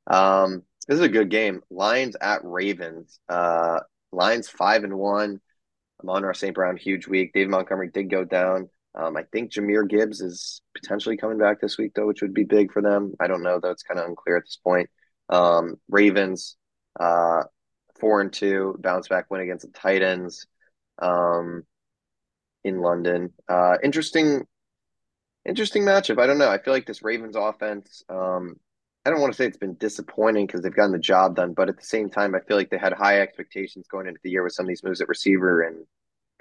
Um, 0.06 0.62
this 0.86 0.98
is 0.98 1.04
a 1.04 1.08
good 1.08 1.30
game. 1.30 1.62
Lions 1.70 2.16
at 2.20 2.44
Ravens. 2.44 3.18
Uh, 3.28 3.80
Lions 4.12 4.48
five 4.48 4.84
and 4.84 4.94
one. 4.94 5.40
Amon-Ra 6.02 6.32
St. 6.32 6.54
Brown, 6.54 6.76
huge 6.76 7.06
week. 7.06 7.32
David 7.32 7.50
Montgomery 7.50 7.90
did 7.92 8.10
go 8.10 8.24
down. 8.24 8.68
Um, 8.94 9.16
I 9.16 9.24
think 9.32 9.52
Jahmyr 9.52 9.88
Gibbs 9.88 10.20
is 10.20 10.60
potentially 10.74 11.16
coming 11.16 11.38
back 11.38 11.60
this 11.60 11.78
week, 11.78 11.92
though, 11.94 12.06
which 12.06 12.22
would 12.22 12.34
be 12.34 12.44
big 12.44 12.72
for 12.72 12.80
them. 12.80 13.14
I 13.20 13.26
don't 13.26 13.42
know, 13.42 13.58
though. 13.60 13.70
It's 13.70 13.82
kind 13.82 13.98
of 13.98 14.06
unclear 14.06 14.36
at 14.36 14.44
this 14.44 14.58
point. 14.62 14.88
Um, 15.28 15.76
Ravens, 15.88 16.56
uh, 16.98 17.42
four 17.98 18.20
and 18.20 18.32
two, 18.32 18.76
bounce 18.78 19.08
back 19.08 19.30
win 19.30 19.40
against 19.40 19.66
the 19.66 19.72
Titans 19.72 20.46
um, 21.00 21.64
in 22.62 22.80
London. 22.80 23.32
Uh, 23.48 23.78
interesting, 23.82 24.42
interesting 25.44 25.82
matchup. 25.82 26.20
I 26.20 26.26
don't 26.26 26.38
know. 26.38 26.50
I 26.50 26.58
feel 26.58 26.72
like 26.72 26.86
this 26.86 27.02
Ravens 27.02 27.36
offense, 27.36 28.04
um, 28.08 28.56
I 29.04 29.10
don't 29.10 29.20
want 29.20 29.32
to 29.32 29.36
say 29.36 29.46
it's 29.46 29.56
been 29.58 29.74
disappointing 29.74 30.46
because 30.46 30.62
they've 30.62 30.74
gotten 30.74 30.92
the 30.92 30.98
job 30.98 31.36
done, 31.36 31.52
but 31.52 31.68
at 31.68 31.76
the 31.76 31.84
same 31.84 32.08
time, 32.08 32.34
I 32.34 32.40
feel 32.40 32.56
like 32.56 32.70
they 32.70 32.78
had 32.78 32.94
high 32.94 33.20
expectations 33.20 33.86
going 33.86 34.06
into 34.06 34.20
the 34.24 34.30
year 34.30 34.42
with 34.42 34.54
some 34.54 34.64
of 34.64 34.68
these 34.68 34.82
moves 34.82 35.00
at 35.00 35.08
receiver, 35.08 35.62
and 35.62 35.84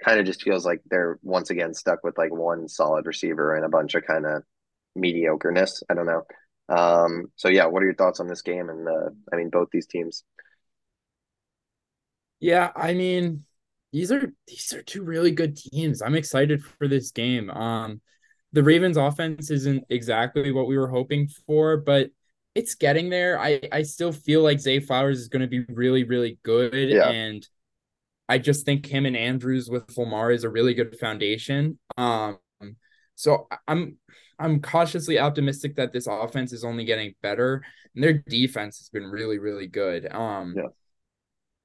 kind 0.02 0.18
of 0.18 0.26
just 0.26 0.42
feels 0.42 0.64
like 0.64 0.80
they're 0.86 1.18
once 1.22 1.50
again 1.50 1.74
stuck 1.74 2.02
with 2.02 2.18
like 2.18 2.32
one 2.32 2.68
solid 2.68 3.06
receiver 3.06 3.54
and 3.54 3.64
a 3.64 3.68
bunch 3.68 3.94
of 3.94 4.04
kind 4.06 4.26
of 4.26 4.42
mediocreness. 4.96 5.82
I 5.90 5.94
don't 5.94 6.06
know. 6.06 6.22
Um, 6.68 7.26
so 7.36 7.48
yeah, 7.48 7.66
what 7.66 7.82
are 7.82 7.86
your 7.86 7.94
thoughts 7.94 8.20
on 8.20 8.26
this 8.26 8.42
game? 8.42 8.68
And 8.70 8.88
uh, 8.88 9.10
I 9.32 9.36
mean, 9.36 9.50
both 9.50 9.68
these 9.70 9.86
teams. 9.86 10.24
Yeah, 12.40 12.70
I 12.74 12.94
mean, 12.94 13.44
these 13.92 14.10
are 14.10 14.32
these 14.48 14.72
are 14.72 14.82
two 14.82 15.02
really 15.02 15.30
good 15.30 15.56
teams. 15.56 16.02
I'm 16.02 16.14
excited 16.14 16.64
for 16.64 16.88
this 16.88 17.10
game. 17.10 17.50
Um, 17.50 18.00
the 18.52 18.62
Ravens 18.62 18.96
offense 18.96 19.50
isn't 19.50 19.84
exactly 19.88 20.52
what 20.52 20.66
we 20.66 20.78
were 20.78 20.88
hoping 20.88 21.28
for, 21.46 21.76
but 21.76 22.10
it's 22.54 22.74
getting 22.74 23.10
there. 23.10 23.38
I 23.38 23.60
I 23.72 23.82
still 23.82 24.12
feel 24.12 24.42
like 24.42 24.60
Zay 24.60 24.80
Flowers 24.80 25.18
is 25.20 25.28
going 25.28 25.42
to 25.42 25.48
be 25.48 25.64
really 25.68 26.04
really 26.04 26.38
good, 26.42 26.74
yeah. 26.74 27.08
and 27.08 27.46
I 28.28 28.38
just 28.38 28.64
think 28.64 28.86
him 28.86 29.06
and 29.06 29.16
Andrews 29.16 29.68
with 29.68 29.96
Lamar 29.96 30.30
is 30.30 30.44
a 30.44 30.48
really 30.48 30.74
good 30.74 30.96
foundation. 30.98 31.78
Um, 31.96 32.38
so 33.14 33.48
I'm 33.68 33.98
I'm 34.38 34.60
cautiously 34.60 35.18
optimistic 35.18 35.76
that 35.76 35.92
this 35.92 36.06
offense 36.06 36.52
is 36.52 36.64
only 36.64 36.84
getting 36.84 37.14
better, 37.22 37.64
and 37.94 38.02
their 38.02 38.14
defense 38.14 38.78
has 38.78 38.88
been 38.88 39.04
really 39.04 39.38
really 39.38 39.66
good. 39.66 40.10
Um, 40.12 40.54
yeah. 40.56 40.68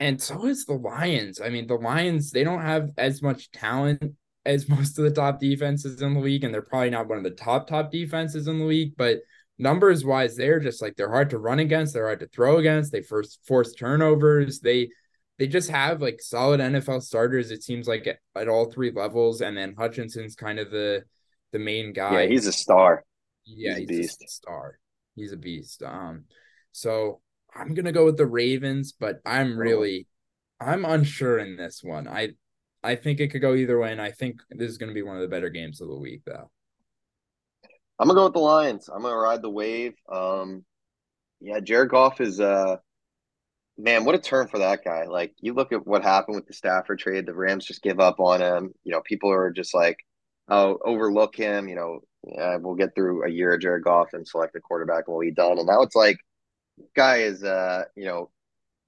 And 0.02 0.22
so 0.22 0.46
is 0.46 0.66
the 0.66 0.76
Lions. 0.76 1.42
I 1.42 1.50
mean, 1.50 1.68
the 1.68 1.76
Lions 1.76 2.32
they 2.32 2.44
don't 2.44 2.62
have 2.62 2.90
as 2.98 3.22
much 3.22 3.52
talent 3.52 4.16
as 4.46 4.68
most 4.70 4.98
of 4.98 5.06
the 5.06 5.12
top 5.12 5.40
defenses 5.40 6.02
in 6.02 6.16
the 6.16 6.20
league, 6.20 6.44
and 6.44 6.54
they're 6.54 6.62
probably 6.62 6.90
not 6.90 7.08
one 7.08 7.18
of 7.18 7.24
the 7.24 7.32
top 7.32 7.68
top 7.68 7.92
defenses 7.92 8.48
in 8.48 8.60
the 8.60 8.66
league, 8.66 8.94
but 8.98 9.20
numbers 9.60 10.06
wise, 10.06 10.36
they're 10.36 10.60
just 10.60 10.82
like 10.82 10.96
they're 10.96 11.12
hard 11.12 11.30
to 11.32 11.38
run 11.38 11.60
against, 11.60 11.94
they're 11.94 12.06
hard 12.06 12.22
to 12.22 12.28
throw 12.28 12.58
against, 12.58 12.92
they 12.92 13.02
first 13.02 13.40
force 13.46 13.74
turnovers, 13.74 14.62
they 14.62 14.90
they 15.38 15.48
just 15.48 15.70
have 15.70 16.02
like 16.02 16.22
solid 16.22 16.60
NFL 16.60 17.04
starters, 17.04 17.52
it 17.52 17.64
seems 17.64 17.88
like 17.88 18.08
at, 18.08 18.18
at 18.36 18.50
all 18.50 18.70
three 18.70 18.92
levels. 18.92 19.42
And 19.42 19.56
then 19.56 19.76
Hutchinson's 19.78 20.36
kind 20.36 20.60
of 20.60 20.72
the 20.72 21.04
the 21.52 21.60
main 21.60 21.94
guy. 21.94 22.22
Yeah, 22.22 22.28
he's 22.28 22.48
a 22.48 22.52
star. 22.52 23.04
Yeah, 23.46 23.78
he's, 23.78 23.90
he's 23.90 24.18
a, 24.22 24.26
a 24.26 24.28
star. 24.28 24.80
He's 25.16 25.32
a 25.32 25.38
beast. 25.38 25.84
Um, 25.84 26.26
so 26.72 27.22
I'm 27.54 27.74
gonna 27.74 27.92
go 27.92 28.06
with 28.06 28.18
the 28.18 28.26
Ravens, 28.26 28.94
but 28.98 29.20
I'm 29.26 29.58
really 29.58 30.08
I'm 30.60 30.86
unsure 30.86 31.40
in 31.40 31.58
this 31.58 31.82
one. 31.84 32.08
I 32.08 32.30
I 32.84 32.96
think 32.96 33.20
it 33.20 33.30
could 33.30 33.42
go 33.42 33.56
either 33.56 33.80
way, 33.80 33.92
and 33.92 34.02
I 34.02 34.12
think 34.12 34.42
this 34.50 34.70
is 34.70 34.78
gonna 34.78 34.94
be 34.94 35.02
one 35.02 35.16
of 35.16 35.22
the 35.22 35.28
better 35.28 35.50
games 35.50 35.82
of 35.82 35.88
the 35.88 35.98
week 35.98 36.22
though. 36.26 36.50
I'm 38.00 38.08
gonna 38.08 38.20
go 38.20 38.26
with 38.26 38.34
the 38.34 38.40
Lions. 38.40 38.90
I'm 38.90 39.02
gonna 39.02 39.16
ride 39.16 39.42
the 39.42 39.50
wave. 39.50 39.94
Um, 40.12 40.64
yeah, 41.42 41.60
Jared 41.60 41.90
Goff 41.90 42.22
is 42.22 42.40
uh, 42.40 42.78
man, 43.80 44.06
what 44.06 44.16
a 44.16 44.20
turn 44.20 44.48
for 44.48 44.60
that 44.60 44.84
guy. 44.84 45.06
Like 45.06 45.34
you 45.40 45.54
look 45.54 45.72
at 45.72 45.88
what 45.88 46.04
happened 46.04 46.36
with 46.36 46.48
the 46.48 46.54
Stafford 46.54 47.00
trade, 47.00 47.26
the 47.26 47.34
Rams 47.34 47.66
just 47.66 47.82
give 47.82 48.00
up 48.00 48.20
on 48.20 48.42
him. 48.42 48.74
You 48.84 48.92
know, 48.92 49.02
people 49.02 49.32
are 49.32 49.52
just 49.52 49.74
like, 49.74 49.98
oh, 50.50 50.78
overlook 50.84 51.36
him. 51.36 51.70
You 51.70 51.76
know, 51.76 52.00
yeah, 52.28 52.58
we'll 52.58 52.76
get 52.76 52.94
through 52.94 53.26
a 53.26 53.30
year 53.30 53.54
of 53.54 53.62
Jared 53.62 53.84
Goff 53.84 54.14
and 54.14 54.28
select 54.28 54.56
a 54.56 54.60
quarterback 54.60 55.06
and 55.08 55.16
we'll 55.16 55.26
be 55.26 55.32
done. 55.32 55.58
And 55.58 55.68
now 55.68 55.82
it's 55.82 55.96
like, 55.96 56.18
guy 56.96 57.18
is, 57.18 57.44
uh, 57.44 57.86
you 57.96 58.06
know, 58.06 58.30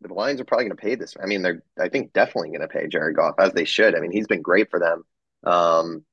the 0.02 0.14
Lions 0.14 0.42
are 0.42 0.46
probably 0.46 0.70
to 0.70 0.76
pay 0.76 0.96
this. 0.96 1.16
I 1.22 1.26
mean, 1.26 1.42
they're, 1.42 1.64
I 1.80 1.90
think, 1.90 2.12
definitely 2.14 2.58
to 2.58 2.68
pay 2.68 2.88
Jared 2.88 3.16
Goff 3.16 3.36
as 3.40 3.54
they 3.54 3.66
should. 3.66 3.96
I 3.96 4.00
mean, 4.00 4.12
he's 4.12 4.28
been 4.28 4.42
great 4.42 4.70
for 4.72 4.80
them. 4.80 5.04
Um, 5.44 6.06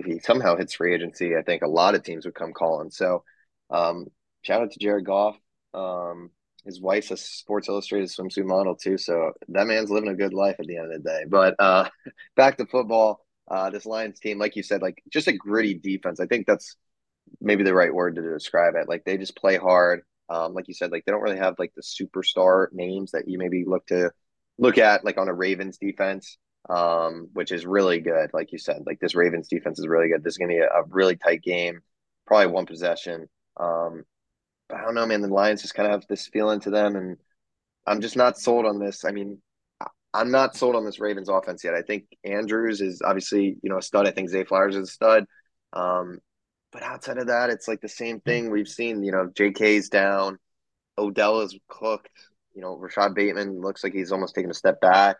if 0.00 0.06
he 0.06 0.18
somehow 0.18 0.56
hits 0.56 0.74
free 0.74 0.94
agency, 0.94 1.36
I 1.36 1.42
think 1.42 1.62
a 1.62 1.68
lot 1.68 1.94
of 1.94 2.02
teams 2.02 2.24
would 2.24 2.34
come 2.34 2.52
calling. 2.52 2.90
So, 2.90 3.24
um, 3.70 4.06
shout 4.42 4.62
out 4.62 4.72
to 4.72 4.78
Jared 4.78 5.06
Goff. 5.06 5.36
Um, 5.72 6.30
his 6.64 6.80
wife's 6.80 7.10
a 7.10 7.16
Sports 7.16 7.68
Illustrated 7.68 8.08
swimsuit 8.08 8.44
model 8.44 8.74
too, 8.74 8.98
so 8.98 9.32
that 9.48 9.66
man's 9.66 9.90
living 9.90 10.10
a 10.10 10.14
good 10.14 10.34
life 10.34 10.56
at 10.58 10.66
the 10.66 10.76
end 10.76 10.92
of 10.92 11.02
the 11.02 11.08
day. 11.08 11.24
But 11.28 11.54
uh, 11.58 11.88
back 12.36 12.58
to 12.58 12.66
football, 12.66 13.24
uh, 13.50 13.70
this 13.70 13.86
Lions 13.86 14.20
team, 14.20 14.38
like 14.38 14.56
you 14.56 14.62
said, 14.62 14.82
like 14.82 15.02
just 15.10 15.28
a 15.28 15.32
gritty 15.32 15.74
defense. 15.74 16.20
I 16.20 16.26
think 16.26 16.46
that's 16.46 16.76
maybe 17.40 17.64
the 17.64 17.74
right 17.74 17.94
word 17.94 18.16
to 18.16 18.22
describe 18.22 18.74
it. 18.74 18.88
Like 18.88 19.04
they 19.04 19.16
just 19.16 19.36
play 19.36 19.56
hard. 19.56 20.02
Um, 20.28 20.54
like 20.54 20.68
you 20.68 20.74
said, 20.74 20.92
like 20.92 21.04
they 21.04 21.12
don't 21.12 21.22
really 21.22 21.38
have 21.38 21.56
like 21.58 21.72
the 21.74 21.82
superstar 21.82 22.68
names 22.72 23.12
that 23.12 23.26
you 23.26 23.38
maybe 23.38 23.64
look 23.66 23.86
to 23.86 24.12
look 24.58 24.78
at 24.78 25.04
like 25.04 25.18
on 25.18 25.28
a 25.28 25.34
Ravens 25.34 25.78
defense 25.78 26.38
um, 26.68 27.28
which 27.32 27.52
is 27.52 27.66
really 27.66 28.00
good. 28.00 28.30
Like 28.32 28.52
you 28.52 28.58
said, 28.58 28.82
like 28.86 29.00
this 29.00 29.14
Ravens 29.14 29.48
defense 29.48 29.78
is 29.78 29.86
really 29.86 30.08
good. 30.08 30.22
This 30.22 30.34
is 30.34 30.38
going 30.38 30.50
to 30.50 30.54
be 30.54 30.60
a, 30.60 30.68
a, 30.68 30.84
really 30.88 31.16
tight 31.16 31.42
game, 31.42 31.80
probably 32.26 32.48
one 32.48 32.66
possession. 32.66 33.28
Um, 33.58 34.04
but 34.68 34.78
I 34.78 34.84
don't 34.84 34.94
know, 34.94 35.06
man. 35.06 35.22
The 35.22 35.28
Lions 35.28 35.62
just 35.62 35.74
kind 35.74 35.86
of 35.86 35.92
have 35.92 36.06
this 36.08 36.26
feeling 36.26 36.60
to 36.60 36.70
them, 36.70 36.96
and 36.96 37.16
I'm 37.86 38.00
just 38.00 38.16
not 38.16 38.38
sold 38.38 38.66
on 38.66 38.78
this. 38.78 39.04
I 39.04 39.10
mean, 39.10 39.40
I'm 40.12 40.30
not 40.30 40.56
sold 40.56 40.76
on 40.76 40.84
this 40.84 41.00
Ravens 41.00 41.28
offense 41.28 41.64
yet. 41.64 41.74
I 41.74 41.82
think 41.82 42.04
Andrews 42.24 42.80
is 42.80 43.00
obviously, 43.02 43.58
you 43.62 43.70
know, 43.70 43.78
a 43.78 43.82
stud. 43.82 44.06
I 44.06 44.10
think 44.10 44.28
Zay 44.28 44.44
Flowers 44.44 44.76
is 44.76 44.88
a 44.88 44.92
stud. 44.92 45.24
Um, 45.72 46.18
but 46.72 46.82
outside 46.82 47.18
of 47.18 47.28
that, 47.28 47.50
it's 47.50 47.68
like 47.68 47.80
the 47.80 47.88
same 47.88 48.20
thing 48.20 48.50
we've 48.50 48.68
seen. 48.68 49.02
You 49.02 49.12
know, 49.12 49.30
J.K.'s 49.34 49.88
down, 49.88 50.38
Odell 50.98 51.40
is 51.40 51.58
cooked. 51.68 52.10
You 52.54 52.62
know, 52.62 52.76
Rashod 52.76 53.14
Bateman 53.14 53.60
looks 53.60 53.82
like 53.82 53.92
he's 53.92 54.12
almost 54.12 54.34
taking 54.34 54.50
a 54.50 54.54
step 54.54 54.80
back. 54.80 55.16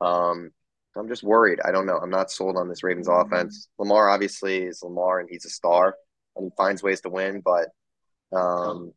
Um, 0.00 0.50
I'm 0.96 1.08
just 1.08 1.22
worried. 1.22 1.60
I 1.64 1.72
don't 1.72 1.86
know. 1.86 1.96
I'm 1.96 2.10
not 2.10 2.30
sold 2.30 2.56
on 2.56 2.68
this 2.68 2.82
Ravens 2.82 3.08
mm-hmm. 3.08 3.32
offense. 3.32 3.68
Lamar 3.78 4.08
obviously 4.08 4.58
is 4.58 4.82
Lamar 4.82 5.20
and 5.20 5.28
he's 5.30 5.44
a 5.44 5.50
star 5.50 5.96
and 6.36 6.46
he 6.46 6.50
finds 6.56 6.82
ways 6.82 7.00
to 7.02 7.08
win, 7.08 7.42
but 7.44 7.68
um 8.36 8.92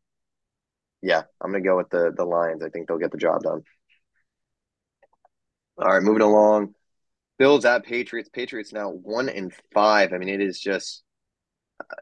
yeah, 1.02 1.22
I'm 1.40 1.52
gonna 1.52 1.62
go 1.62 1.76
with 1.76 1.90
the 1.90 2.12
the 2.16 2.24
Lions. 2.24 2.62
I 2.62 2.68
think 2.68 2.88
they'll 2.88 2.98
get 2.98 3.12
the 3.12 3.18
job 3.18 3.42
done. 3.42 3.62
All 5.78 5.88
right, 5.88 6.02
moving 6.02 6.22
along. 6.22 6.74
Bills 7.38 7.64
at 7.64 7.84
Patriots. 7.84 8.30
Patriots 8.30 8.72
now 8.72 8.90
one 8.90 9.28
and 9.28 9.52
five. 9.74 10.12
I 10.12 10.18
mean, 10.18 10.30
it 10.30 10.40
is 10.40 10.58
just 10.58 11.02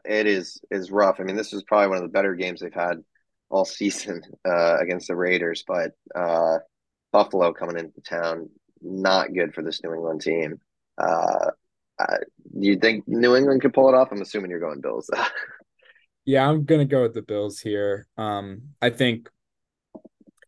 it 0.05 0.27
is 0.27 0.61
is 0.71 0.91
rough. 0.91 1.19
I 1.19 1.23
mean, 1.23 1.35
this 1.35 1.53
is 1.53 1.63
probably 1.63 1.89
one 1.89 1.97
of 1.97 2.03
the 2.03 2.09
better 2.09 2.35
games 2.35 2.61
they've 2.61 2.73
had 2.73 3.03
all 3.49 3.65
season 3.65 4.21
uh, 4.47 4.77
against 4.79 5.07
the 5.07 5.15
Raiders, 5.15 5.63
but 5.67 5.91
uh, 6.15 6.59
Buffalo 7.11 7.53
coming 7.53 7.77
into 7.77 8.01
town 8.01 8.49
not 8.81 9.33
good 9.33 9.53
for 9.53 9.61
this 9.61 9.83
New 9.83 9.93
England 9.93 10.21
team. 10.21 10.59
Uh, 10.97 11.51
uh, 11.99 12.17
do 12.59 12.67
you 12.67 12.77
think 12.77 13.07
New 13.07 13.35
England 13.35 13.61
could 13.61 13.73
pull 13.73 13.89
it 13.89 13.95
off? 13.95 14.11
I'm 14.11 14.21
assuming 14.21 14.51
you're 14.51 14.59
going 14.59 14.81
Bills. 14.81 15.09
yeah, 16.25 16.47
I'm 16.47 16.65
gonna 16.65 16.85
go 16.85 17.03
with 17.03 17.13
the 17.13 17.21
Bills 17.21 17.59
here. 17.59 18.07
Um, 18.17 18.69
I 18.81 18.89
think 18.89 19.29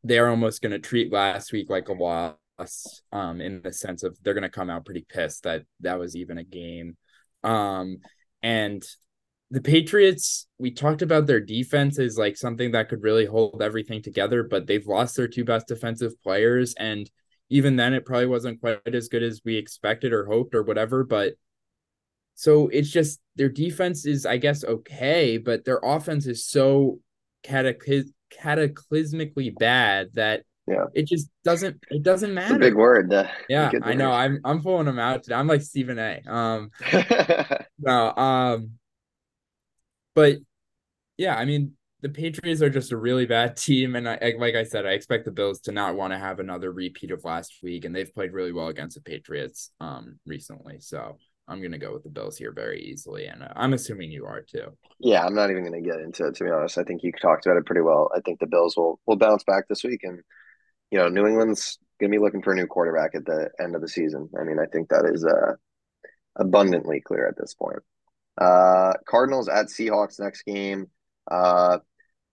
they're 0.03 0.29
almost 0.29 0.61
gonna 0.61 0.79
treat 0.79 1.11
last 1.11 1.51
week 1.51 1.69
like 1.69 1.89
a 1.89 1.93
loss. 1.93 2.37
Um, 3.11 3.39
in 3.39 3.61
the 3.61 3.71
sense 3.71 4.01
of 4.01 4.17
they're 4.23 4.33
gonna 4.33 4.49
come 4.49 4.69
out 4.69 4.85
pretty 4.85 5.05
pissed 5.07 5.43
that 5.43 5.63
that 5.81 5.99
was 5.99 6.15
even 6.15 6.37
a 6.37 6.43
game. 6.43 6.97
Um, 7.43 7.97
and 8.41 8.83
the 9.49 9.61
Patriots, 9.61 10.47
we 10.57 10.71
talked 10.71 11.01
about 11.01 11.25
their 11.25 11.39
defense 11.39 11.99
is 11.99 12.17
like 12.17 12.35
something 12.35 12.71
that 12.71 12.89
could 12.89 13.03
really 13.03 13.25
hold 13.25 13.61
everything 13.61 14.01
together, 14.01 14.43
but 14.43 14.67
they've 14.67 14.85
lost 14.85 15.15
their 15.15 15.27
two 15.27 15.45
best 15.45 15.67
defensive 15.67 16.21
players. 16.21 16.73
And 16.77 17.09
even 17.49 17.75
then, 17.75 17.93
it 17.93 18.05
probably 18.05 18.27
wasn't 18.27 18.59
quite 18.59 18.79
as 18.85 19.07
good 19.07 19.23
as 19.23 19.41
we 19.45 19.55
expected 19.55 20.13
or 20.13 20.25
hoped 20.25 20.55
or 20.55 20.63
whatever. 20.63 21.03
But 21.03 21.33
so 22.35 22.67
it's 22.67 22.89
just 22.89 23.19
their 23.35 23.49
defense 23.49 24.05
is, 24.05 24.25
I 24.25 24.37
guess, 24.37 24.63
okay, 24.63 25.37
but 25.37 25.65
their 25.65 25.79
offense 25.83 26.27
is 26.27 26.45
so 26.45 26.99
cataclysmically 27.43 29.57
bad 29.57 30.09
that 30.13 30.43
yeah. 30.67 30.83
It 30.93 31.07
just 31.07 31.29
doesn't 31.45 31.81
it 31.89 32.03
doesn't 32.03 32.33
matter. 32.33 32.55
It's 32.55 32.55
a 32.55 32.59
big 32.59 32.75
word. 32.75 33.13
Uh, 33.13 33.29
yeah, 33.47 33.71
I 33.83 33.93
know. 33.93 34.11
I'm 34.11 34.41
I'm 34.43 34.61
pulling 34.61 34.85
them 34.85 34.99
out 34.99 35.23
today. 35.23 35.35
I'm 35.35 35.47
like 35.47 35.61
Stephen 35.61 35.97
A. 35.97 36.21
Um 36.27 36.71
no, 37.79 38.13
um 38.13 38.71
but 40.13 40.39
yeah, 41.15 41.37
I 41.37 41.45
mean 41.45 41.76
the 42.01 42.09
Patriots 42.09 42.61
are 42.61 42.69
just 42.69 42.91
a 42.91 42.97
really 42.97 43.25
bad 43.25 43.57
team, 43.57 43.95
and 43.95 44.07
I 44.07 44.33
like 44.37 44.55
I 44.55 44.63
said, 44.63 44.85
I 44.85 44.91
expect 44.91 45.25
the 45.25 45.31
Bills 45.31 45.59
to 45.61 45.71
not 45.71 45.95
want 45.95 46.13
to 46.13 46.19
have 46.19 46.39
another 46.39 46.71
repeat 46.71 47.11
of 47.11 47.23
last 47.23 47.55
week, 47.63 47.85
and 47.85 47.95
they've 47.95 48.13
played 48.13 48.33
really 48.33 48.51
well 48.51 48.67
against 48.67 48.95
the 48.95 49.01
Patriots 49.01 49.71
um 49.79 50.19
recently. 50.25 50.79
So 50.79 51.17
I'm 51.47 51.61
gonna 51.61 51.77
go 51.77 51.93
with 51.93 52.03
the 52.03 52.09
Bills 52.09 52.37
here 52.37 52.51
very 52.51 52.81
easily, 52.81 53.27
and 53.27 53.43
uh, 53.43 53.49
I'm 53.55 53.73
assuming 53.73 54.11
you 54.11 54.25
are 54.25 54.41
too. 54.41 54.77
Yeah, 54.99 55.25
I'm 55.25 55.35
not 55.35 55.49
even 55.49 55.63
gonna 55.63 55.81
get 55.81 55.99
into 55.99 56.27
it 56.27 56.35
to 56.35 56.43
be 56.43 56.51
honest. 56.51 56.77
I 56.77 56.83
think 56.83 57.03
you 57.03 57.11
talked 57.11 57.45
about 57.45 57.57
it 57.57 57.65
pretty 57.65 57.81
well. 57.81 58.09
I 58.15 58.19
think 58.21 58.39
the 58.39 58.47
Bills 58.47 58.75
will 58.77 58.99
will 59.05 59.17
bounce 59.17 59.43
back 59.43 59.67
this 59.67 59.83
week, 59.83 60.01
and 60.03 60.21
you 60.91 60.99
know, 60.99 61.09
New 61.09 61.25
England's 61.25 61.79
to 62.01 62.07
be 62.07 62.19
looking 62.19 62.41
for 62.41 62.53
a 62.53 62.55
new 62.55 62.67
quarterback 62.67 63.15
at 63.15 63.25
the 63.25 63.49
end 63.59 63.75
of 63.75 63.81
the 63.81 63.87
season. 63.87 64.29
I 64.39 64.43
mean, 64.43 64.59
I 64.59 64.65
think 64.65 64.89
that 64.89 65.09
is 65.11 65.25
uh, 65.25 65.53
abundantly 66.35 67.01
clear 67.01 67.27
at 67.27 67.37
this 67.37 67.53
point. 67.53 67.79
Uh, 68.39 68.93
Cardinals 69.09 69.49
at 69.49 69.65
Seahawks 69.65 70.19
next 70.19 70.43
game. 70.43 70.87
Uh, 71.29 71.79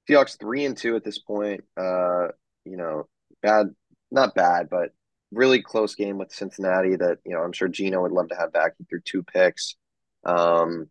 Seahawks 0.09 0.39
three 0.39 0.65
and 0.65 0.77
two 0.77 0.97
at 0.97 1.05
this 1.05 1.19
point. 1.19 1.63
Uh, 1.77 2.29
you 2.65 2.77
know, 2.77 3.09
bad, 3.43 3.69
not 4.11 4.35
bad, 4.35 4.69
but 4.71 4.91
really 5.33 5.63
close 5.63 5.95
game 5.95 6.19
with 6.19 6.33
Cincinnati. 6.33 6.97
That 6.97 7.19
you 7.25 7.35
know, 7.35 7.43
I'm 7.43 7.53
sure 7.53 7.69
Gino 7.69 8.03
would 8.03 8.13
love 8.13 8.29
to 8.29 8.37
have 8.37 8.53
back. 8.53 8.73
He 8.79 8.85
threw 8.85 9.01
two 9.01 9.23
picks. 9.23 9.77
Um, 10.25 10.91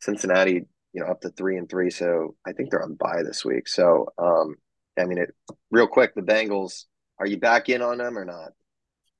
Cincinnati, 0.00 0.66
you 0.92 1.00
know, 1.02 1.06
up 1.06 1.20
to 1.22 1.30
three 1.30 1.56
and 1.56 1.68
three. 1.68 1.90
So 1.90 2.36
I 2.46 2.52
think 2.52 2.70
they're 2.70 2.82
on 2.82 2.94
bye 2.94 3.22
this 3.24 3.44
week. 3.44 3.68
So 3.68 4.08
um, 4.18 4.56
I 4.98 5.04
mean, 5.04 5.18
it 5.18 5.34
real 5.70 5.86
quick. 5.86 6.14
The 6.14 6.22
Bengals, 6.22 6.84
are 7.18 7.26
you 7.26 7.38
back 7.38 7.68
in 7.68 7.82
on 7.82 7.98
them 7.98 8.18
or 8.18 8.24
not? 8.24 8.52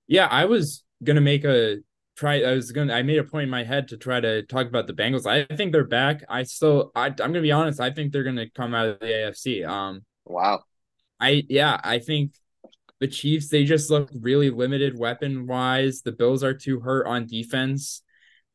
Yeah, 0.06 0.26
I 0.26 0.46
was 0.46 0.84
gonna 1.02 1.20
make 1.20 1.44
a 1.44 1.78
try. 2.18 2.42
I 2.42 2.52
was 2.52 2.72
gonna. 2.72 2.92
I 2.92 3.02
made 3.02 3.18
a 3.18 3.24
point 3.24 3.44
in 3.44 3.50
my 3.50 3.64
head 3.64 3.88
to 3.88 3.96
try 3.96 4.20
to 4.20 4.42
talk 4.42 4.66
about 4.66 4.86
the 4.86 4.92
Bengals. 4.92 5.26
I 5.26 5.44
think 5.54 5.72
they're 5.72 5.86
back. 5.86 6.24
I 6.28 6.42
still. 6.42 6.90
I, 6.94 7.06
I'm 7.06 7.14
gonna 7.14 7.40
be 7.40 7.52
honest. 7.52 7.80
I 7.80 7.90
think 7.90 8.12
they're 8.12 8.24
gonna 8.24 8.50
come 8.50 8.74
out 8.74 8.88
of 8.88 9.00
the 9.00 9.06
AFC. 9.06 9.66
Um. 9.66 10.04
Wow. 10.24 10.64
I 11.20 11.44
yeah. 11.48 11.80
I 11.82 12.00
think 12.00 12.34
the 13.00 13.06
Chiefs. 13.06 13.48
They 13.48 13.64
just 13.64 13.90
look 13.90 14.10
really 14.12 14.50
limited 14.50 14.98
weapon 14.98 15.46
wise. 15.46 16.02
The 16.02 16.12
Bills 16.12 16.42
are 16.42 16.54
too 16.54 16.80
hurt 16.80 17.06
on 17.06 17.26
defense, 17.26 18.02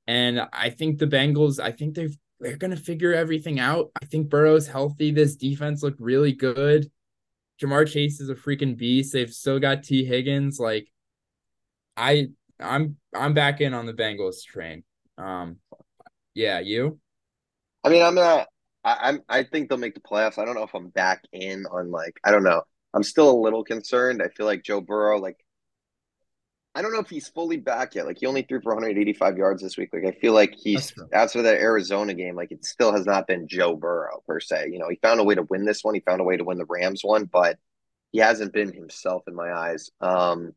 and 0.07 0.41
I 0.51 0.69
think 0.69 0.99
the 0.99 1.07
Bengals. 1.07 1.59
I 1.59 1.71
think 1.71 1.95
they've 1.95 2.15
they're 2.39 2.57
gonna 2.57 2.75
figure 2.75 3.13
everything 3.13 3.59
out. 3.59 3.91
I 4.01 4.05
think 4.05 4.29
Burrow's 4.29 4.67
healthy. 4.67 5.11
This 5.11 5.35
defense 5.37 5.81
looked 5.81 6.01
really 6.01 6.33
good. 6.33 6.91
Ja'Marr 7.61 7.87
Chase 7.87 8.19
is 8.19 8.29
a 8.29 8.35
freaking 8.35 8.75
beast. 8.75 9.13
They've 9.13 9.31
still 9.31 9.59
got 9.59 9.83
Tee 9.83 10.03
Higgins. 10.03 10.59
Like, 10.59 10.87
I 11.95 12.29
I'm 12.59 12.97
I'm 13.15 13.33
back 13.33 13.61
in 13.61 13.73
on 13.73 13.85
the 13.85 13.93
Bengals 13.93 14.43
train. 14.43 14.83
Um, 15.17 15.57
yeah, 16.33 16.59
you. 16.59 16.99
I 17.83 17.89
mean, 17.89 18.01
I'm 18.01 18.15
not. 18.15 18.47
I, 18.83 18.97
I'm. 19.01 19.21
I 19.29 19.43
think 19.43 19.69
they'll 19.69 19.77
make 19.77 19.95
the 19.95 20.01
playoffs. 20.01 20.37
I 20.37 20.45
don't 20.45 20.55
know 20.55 20.63
if 20.63 20.73
I'm 20.73 20.89
back 20.89 21.23
in 21.31 21.65
on 21.65 21.91
like. 21.91 22.19
I 22.23 22.31
don't 22.31 22.43
know. 22.43 22.63
I'm 22.93 23.03
still 23.03 23.29
a 23.29 23.41
little 23.41 23.63
concerned. 23.63 24.21
I 24.23 24.29
feel 24.29 24.45
like 24.45 24.63
Joe 24.63 24.81
Burrow, 24.81 25.19
like 25.19 25.37
I 26.75 26.81
don't 26.81 26.91
know 26.91 26.99
if 26.99 27.09
he's 27.09 27.27
fully 27.27 27.57
back 27.57 27.93
yet. 27.93 28.07
Like 28.07 28.17
he 28.19 28.25
only 28.25 28.41
threw 28.41 28.59
for 28.61 28.73
185 28.73 29.37
yards 29.37 29.61
this 29.61 29.77
week. 29.77 29.89
Like 29.93 30.05
I 30.05 30.19
feel 30.19 30.33
like 30.33 30.55
he's 30.57 30.93
after 31.13 31.43
that 31.43 31.59
Arizona 31.59 32.13
game, 32.15 32.35
like 32.35 32.51
it 32.51 32.65
still 32.65 32.91
has 32.93 33.05
not 33.05 33.27
been 33.27 33.47
Joe 33.47 33.75
Burrow 33.75 34.23
per 34.27 34.39
se. 34.39 34.69
You 34.71 34.79
know, 34.79 34.89
he 34.89 34.97
found 35.01 35.19
a 35.19 35.23
way 35.23 35.35
to 35.35 35.43
win 35.43 35.65
this 35.65 35.83
one. 35.83 35.93
He 35.93 36.01
found 36.01 36.19
a 36.19 36.23
way 36.23 36.37
to 36.37 36.43
win 36.43 36.57
the 36.57 36.65
Rams 36.65 37.01
one, 37.03 37.25
but 37.25 37.59
he 38.11 38.19
hasn't 38.19 38.53
been 38.53 38.73
himself 38.73 39.23
in 39.27 39.35
my 39.35 39.53
eyes. 39.53 39.91
Um, 40.01 40.53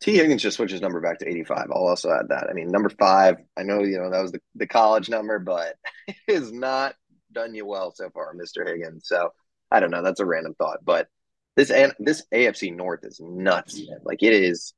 Tee 0.00 0.16
Higgins 0.16 0.42
just 0.42 0.56
switches 0.56 0.80
number 0.80 1.00
back 1.00 1.18
to 1.18 1.28
85. 1.28 1.66
I'll 1.70 1.86
also 1.86 2.10
add 2.10 2.28
that. 2.28 2.48
I 2.48 2.54
mean, 2.54 2.70
number 2.70 2.88
five, 2.88 3.36
I 3.56 3.62
know, 3.62 3.82
you 3.82 3.98
know, 3.98 4.10
that 4.10 4.22
was 4.22 4.32
the, 4.32 4.40
the 4.54 4.66
college 4.66 5.10
number, 5.10 5.38
but 5.38 5.76
it 6.06 6.16
has 6.28 6.52
not 6.52 6.94
done 7.32 7.54
you 7.54 7.66
well 7.66 7.92
so 7.94 8.10
far, 8.10 8.34
Mr. 8.34 8.66
Higgins. 8.66 9.06
So 9.06 9.30
I 9.70 9.80
don't 9.80 9.90
know. 9.90 10.02
That's 10.02 10.20
a 10.20 10.26
random 10.26 10.54
thought, 10.54 10.78
but 10.84 11.08
this 11.56 11.70
and 11.70 11.92
this 11.98 12.24
AFC 12.32 12.74
North 12.74 13.00
is 13.04 13.20
nuts. 13.20 13.76
Man. 13.76 13.98
Like 14.04 14.22
it 14.22 14.32
is 14.32 14.72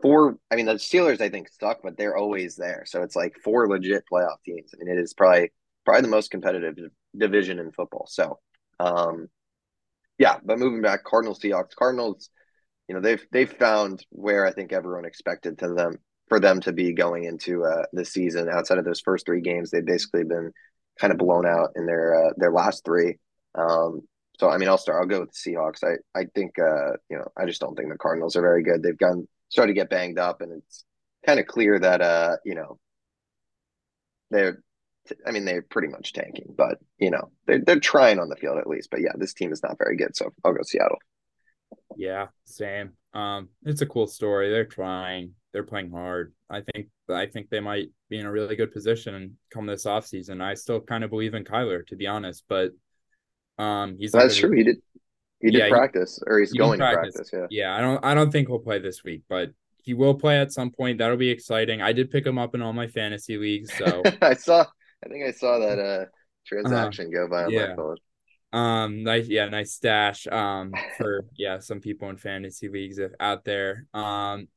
four. 0.00 0.38
I 0.50 0.56
mean, 0.56 0.66
the 0.66 0.74
Steelers 0.74 1.20
I 1.20 1.28
think 1.28 1.48
suck, 1.60 1.80
but 1.82 1.96
they're 1.96 2.16
always 2.16 2.56
there. 2.56 2.84
So 2.86 3.02
it's 3.02 3.16
like 3.16 3.36
four 3.44 3.68
legit 3.68 4.04
playoff 4.10 4.42
teams. 4.44 4.70
I 4.74 4.82
mean, 4.82 4.96
it 4.96 5.00
is 5.00 5.14
probably 5.14 5.52
probably 5.84 6.02
the 6.02 6.08
most 6.08 6.30
competitive 6.30 6.76
division 7.16 7.58
in 7.58 7.72
football. 7.72 8.06
So, 8.08 8.38
um, 8.80 9.28
yeah. 10.18 10.38
But 10.44 10.58
moving 10.58 10.82
back, 10.82 11.04
Cardinals, 11.04 11.40
Seahawks, 11.40 11.74
Cardinals. 11.76 12.30
You 12.92 13.00
know, 13.00 13.04
they've 13.04 13.26
they've 13.32 13.50
found 13.50 14.04
where 14.10 14.46
I 14.46 14.52
think 14.52 14.70
everyone 14.70 15.06
expected 15.06 15.58
to 15.60 15.72
them 15.72 15.96
for 16.28 16.38
them 16.38 16.60
to 16.60 16.74
be 16.74 16.92
going 16.92 17.24
into 17.24 17.64
uh, 17.64 17.84
the 17.94 18.04
season. 18.04 18.50
Outside 18.50 18.76
of 18.76 18.84
those 18.84 19.00
first 19.00 19.24
three 19.24 19.40
games, 19.40 19.70
they've 19.70 19.82
basically 19.82 20.24
been 20.24 20.52
kind 21.00 21.10
of 21.10 21.18
blown 21.18 21.46
out 21.46 21.70
in 21.74 21.86
their 21.86 22.14
uh, 22.14 22.32
their 22.36 22.52
last 22.52 22.84
three. 22.84 23.16
Um, 23.54 24.02
so 24.38 24.50
I 24.50 24.58
mean, 24.58 24.68
I'll 24.68 24.76
start. 24.76 25.00
I'll 25.00 25.08
go 25.08 25.20
with 25.20 25.30
the 25.32 25.52
Seahawks. 25.52 25.82
I 25.82 26.20
I 26.20 26.26
think 26.34 26.58
uh, 26.58 26.98
you 27.08 27.16
know 27.16 27.28
I 27.34 27.46
just 27.46 27.62
don't 27.62 27.74
think 27.74 27.88
the 27.88 27.96
Cardinals 27.96 28.36
are 28.36 28.42
very 28.42 28.62
good. 28.62 28.82
They've 28.82 28.98
gone 28.98 29.26
started 29.48 29.72
to 29.72 29.80
get 29.80 29.88
banged 29.88 30.18
up, 30.18 30.42
and 30.42 30.52
it's 30.52 30.84
kind 31.24 31.40
of 31.40 31.46
clear 31.46 31.78
that 31.78 32.02
uh 32.02 32.36
you 32.44 32.54
know 32.54 32.78
they're. 34.30 34.62
I 35.26 35.30
mean, 35.30 35.46
they're 35.46 35.62
pretty 35.62 35.88
much 35.88 36.12
tanking, 36.12 36.54
but 36.58 36.76
you 36.98 37.10
know 37.10 37.30
they're 37.46 37.62
they're 37.64 37.80
trying 37.80 38.18
on 38.18 38.28
the 38.28 38.36
field 38.36 38.58
at 38.58 38.66
least. 38.66 38.90
But 38.90 39.00
yeah, 39.00 39.12
this 39.16 39.32
team 39.32 39.50
is 39.50 39.62
not 39.62 39.78
very 39.78 39.96
good. 39.96 40.14
So 40.14 40.34
I'll 40.44 40.52
go 40.52 40.60
Seattle. 40.62 40.98
Yeah, 41.96 42.28
same. 42.44 42.92
Um, 43.14 43.48
it's 43.64 43.82
a 43.82 43.86
cool 43.86 44.06
story. 44.06 44.50
They're 44.50 44.64
trying. 44.64 45.32
They're 45.52 45.62
playing 45.62 45.90
hard. 45.90 46.32
I 46.48 46.62
think 46.62 46.88
I 47.08 47.26
think 47.26 47.50
they 47.50 47.60
might 47.60 47.88
be 48.08 48.18
in 48.18 48.26
a 48.26 48.30
really 48.30 48.56
good 48.56 48.72
position 48.72 49.36
come 49.50 49.66
this 49.66 49.84
offseason. 49.84 50.42
I 50.42 50.54
still 50.54 50.80
kind 50.80 51.04
of 51.04 51.10
believe 51.10 51.34
in 51.34 51.44
Kyler, 51.44 51.86
to 51.88 51.96
be 51.96 52.06
honest, 52.06 52.44
but 52.48 52.72
um, 53.58 53.96
he's 53.98 54.12
that's 54.12 54.36
true. 54.36 54.52
He 54.52 54.64
did. 54.64 54.76
He 55.40 55.50
did 55.50 55.58
yeah, 55.58 55.68
practice, 55.70 56.20
he, 56.24 56.30
or 56.30 56.38
he's 56.38 56.52
going 56.52 56.78
practice. 56.78 57.14
to 57.14 57.18
practice. 57.18 57.48
Yeah. 57.50 57.64
Yeah. 57.64 57.76
I 57.76 57.80
don't. 57.80 58.04
I 58.04 58.14
don't 58.14 58.30
think 58.30 58.48
he'll 58.48 58.58
play 58.58 58.78
this 58.78 59.02
week, 59.04 59.22
but 59.28 59.50
he 59.82 59.92
will 59.92 60.14
play 60.14 60.38
at 60.38 60.52
some 60.52 60.70
point. 60.70 60.98
That'll 60.98 61.16
be 61.16 61.30
exciting. 61.30 61.82
I 61.82 61.92
did 61.92 62.10
pick 62.10 62.24
him 62.24 62.38
up 62.38 62.54
in 62.54 62.62
all 62.62 62.72
my 62.72 62.86
fantasy 62.86 63.36
leagues. 63.36 63.72
So 63.76 64.02
I 64.22 64.34
saw. 64.34 64.64
I 65.04 65.08
think 65.08 65.24
I 65.26 65.32
saw 65.32 65.58
that 65.58 65.78
uh 65.78 66.04
transaction 66.46 67.08
uh, 67.08 67.10
go 67.10 67.28
by 67.28 67.44
on 67.44 67.50
yeah. 67.50 67.68
my 67.68 67.76
phone. 67.76 67.96
Um, 68.52 69.02
nice, 69.02 69.28
yeah, 69.28 69.48
nice 69.48 69.72
stash. 69.72 70.26
Um, 70.26 70.72
for 70.98 71.24
yeah, 71.36 71.58
some 71.58 71.80
people 71.80 72.10
in 72.10 72.16
fantasy 72.16 72.68
leagues 72.68 72.98
if 72.98 73.12
out 73.18 73.44
there. 73.44 73.86
Um, 73.94 74.48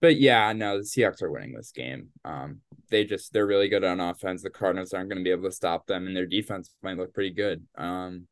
but 0.00 0.18
yeah, 0.18 0.52
no, 0.52 0.78
the 0.78 0.84
Seahawks 0.84 1.22
are 1.22 1.30
winning 1.30 1.52
this 1.52 1.72
game. 1.72 2.08
Um, 2.24 2.60
they 2.90 3.04
just 3.04 3.32
they're 3.32 3.46
really 3.46 3.68
good 3.68 3.84
on 3.84 4.00
offense. 4.00 4.42
The 4.42 4.50
Cardinals 4.50 4.94
aren't 4.94 5.10
going 5.10 5.18
to 5.18 5.24
be 5.24 5.30
able 5.30 5.48
to 5.48 5.54
stop 5.54 5.86
them, 5.86 6.06
and 6.06 6.16
their 6.16 6.26
defense 6.26 6.72
might 6.82 6.96
look 6.96 7.12
pretty 7.12 7.30
good. 7.30 7.66
Um, 7.76 8.26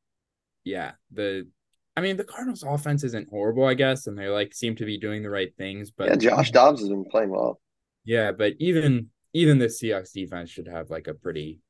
yeah, 0.64 0.92
the 1.10 1.48
I 1.96 2.00
mean 2.00 2.16
the 2.16 2.24
Cardinals' 2.24 2.62
offense 2.62 3.04
isn't 3.04 3.28
horrible, 3.28 3.64
I 3.64 3.74
guess, 3.74 4.06
and 4.06 4.16
they 4.16 4.28
like 4.28 4.54
seem 4.54 4.76
to 4.76 4.84
be 4.84 4.98
doing 4.98 5.22
the 5.22 5.30
right 5.30 5.54
things. 5.58 5.90
But 5.90 6.08
yeah, 6.08 6.16
Josh 6.16 6.52
Dobbs 6.52 6.80
has 6.80 6.88
been 6.88 7.04
playing 7.04 7.30
well. 7.30 7.60
Yeah, 8.04 8.32
but 8.32 8.54
even 8.58 9.08
even 9.34 9.58
the 9.58 9.66
Seahawks 9.66 10.12
defense 10.12 10.48
should 10.48 10.68
have 10.68 10.90
like 10.90 11.06
a 11.06 11.14
pretty 11.14 11.60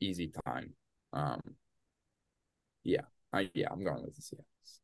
easy 0.00 0.32
time. 0.44 0.74
Um, 1.12 1.40
yeah, 2.84 3.02
I 3.32 3.50
yeah, 3.54 3.68
I'm 3.70 3.84
going 3.84 4.02
with 4.02 4.16
the 4.16 4.22
Seahawks. 4.22 4.78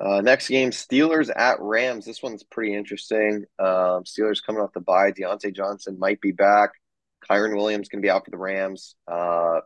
Uh, 0.00 0.20
next 0.20 0.48
game, 0.48 0.70
Steelers 0.70 1.30
at 1.34 1.60
Rams. 1.60 2.04
This 2.04 2.22
one's 2.22 2.42
pretty 2.42 2.74
interesting. 2.74 3.44
Um, 3.58 4.04
Steelers 4.04 4.42
coming 4.44 4.62
off 4.62 4.72
the 4.72 4.80
bye. 4.80 5.12
Diontae 5.12 5.54
Johnson 5.54 5.98
might 5.98 6.20
be 6.20 6.32
back. 6.32 6.70
Kyren 7.30 7.54
Williams 7.56 7.88
going 7.88 8.02
to 8.02 8.06
be 8.06 8.10
out 8.10 8.24
for 8.24 8.30
the 8.30 8.38
Rams. 8.38 8.96
Uh, 9.06 9.60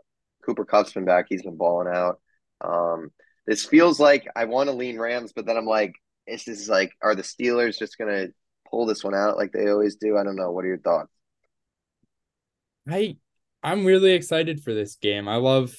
Cooper 0.45 0.65
Kupp's 0.65 0.93
been 0.93 1.05
back. 1.05 1.27
He's 1.29 1.43
been 1.43 1.57
balling 1.57 1.89
out. 1.93 2.21
Um, 2.61 3.11
this 3.47 3.65
feels 3.65 4.01
like 4.01 4.27
I 4.35 4.45
want 4.45 4.69
to 4.69 4.75
lean 4.75 4.99
Rams, 4.99 5.33
but 5.35 5.47
then 5.47 5.57
I'm 5.57 5.67
like, 5.67 5.95
this 6.27 6.49
is 6.49 6.69
like, 6.69 6.93
are 7.01 7.15
the 7.15 7.23
Steelers 7.23 7.79
just 7.79 7.97
going 7.97 8.11
to 8.11 8.33
pull 8.71 8.87
this 8.87 9.05
one 9.05 9.15
out 9.15 9.37
like 9.37 9.53
they 9.53 9.69
always 9.69 9.97
do? 9.97 10.19
I 10.19 10.25
don't 10.25 10.37
know. 10.37 10.51
What 10.51 10.65
are 10.65 10.69
your 10.69 10.79
thoughts? 10.79 11.13
I 12.89 13.17
I'm 13.67 13.85
really 13.85 14.13
excited 14.13 14.63
for 14.63 14.73
this 14.73 14.95
game. 14.95 15.27
I 15.27 15.37
love 15.37 15.75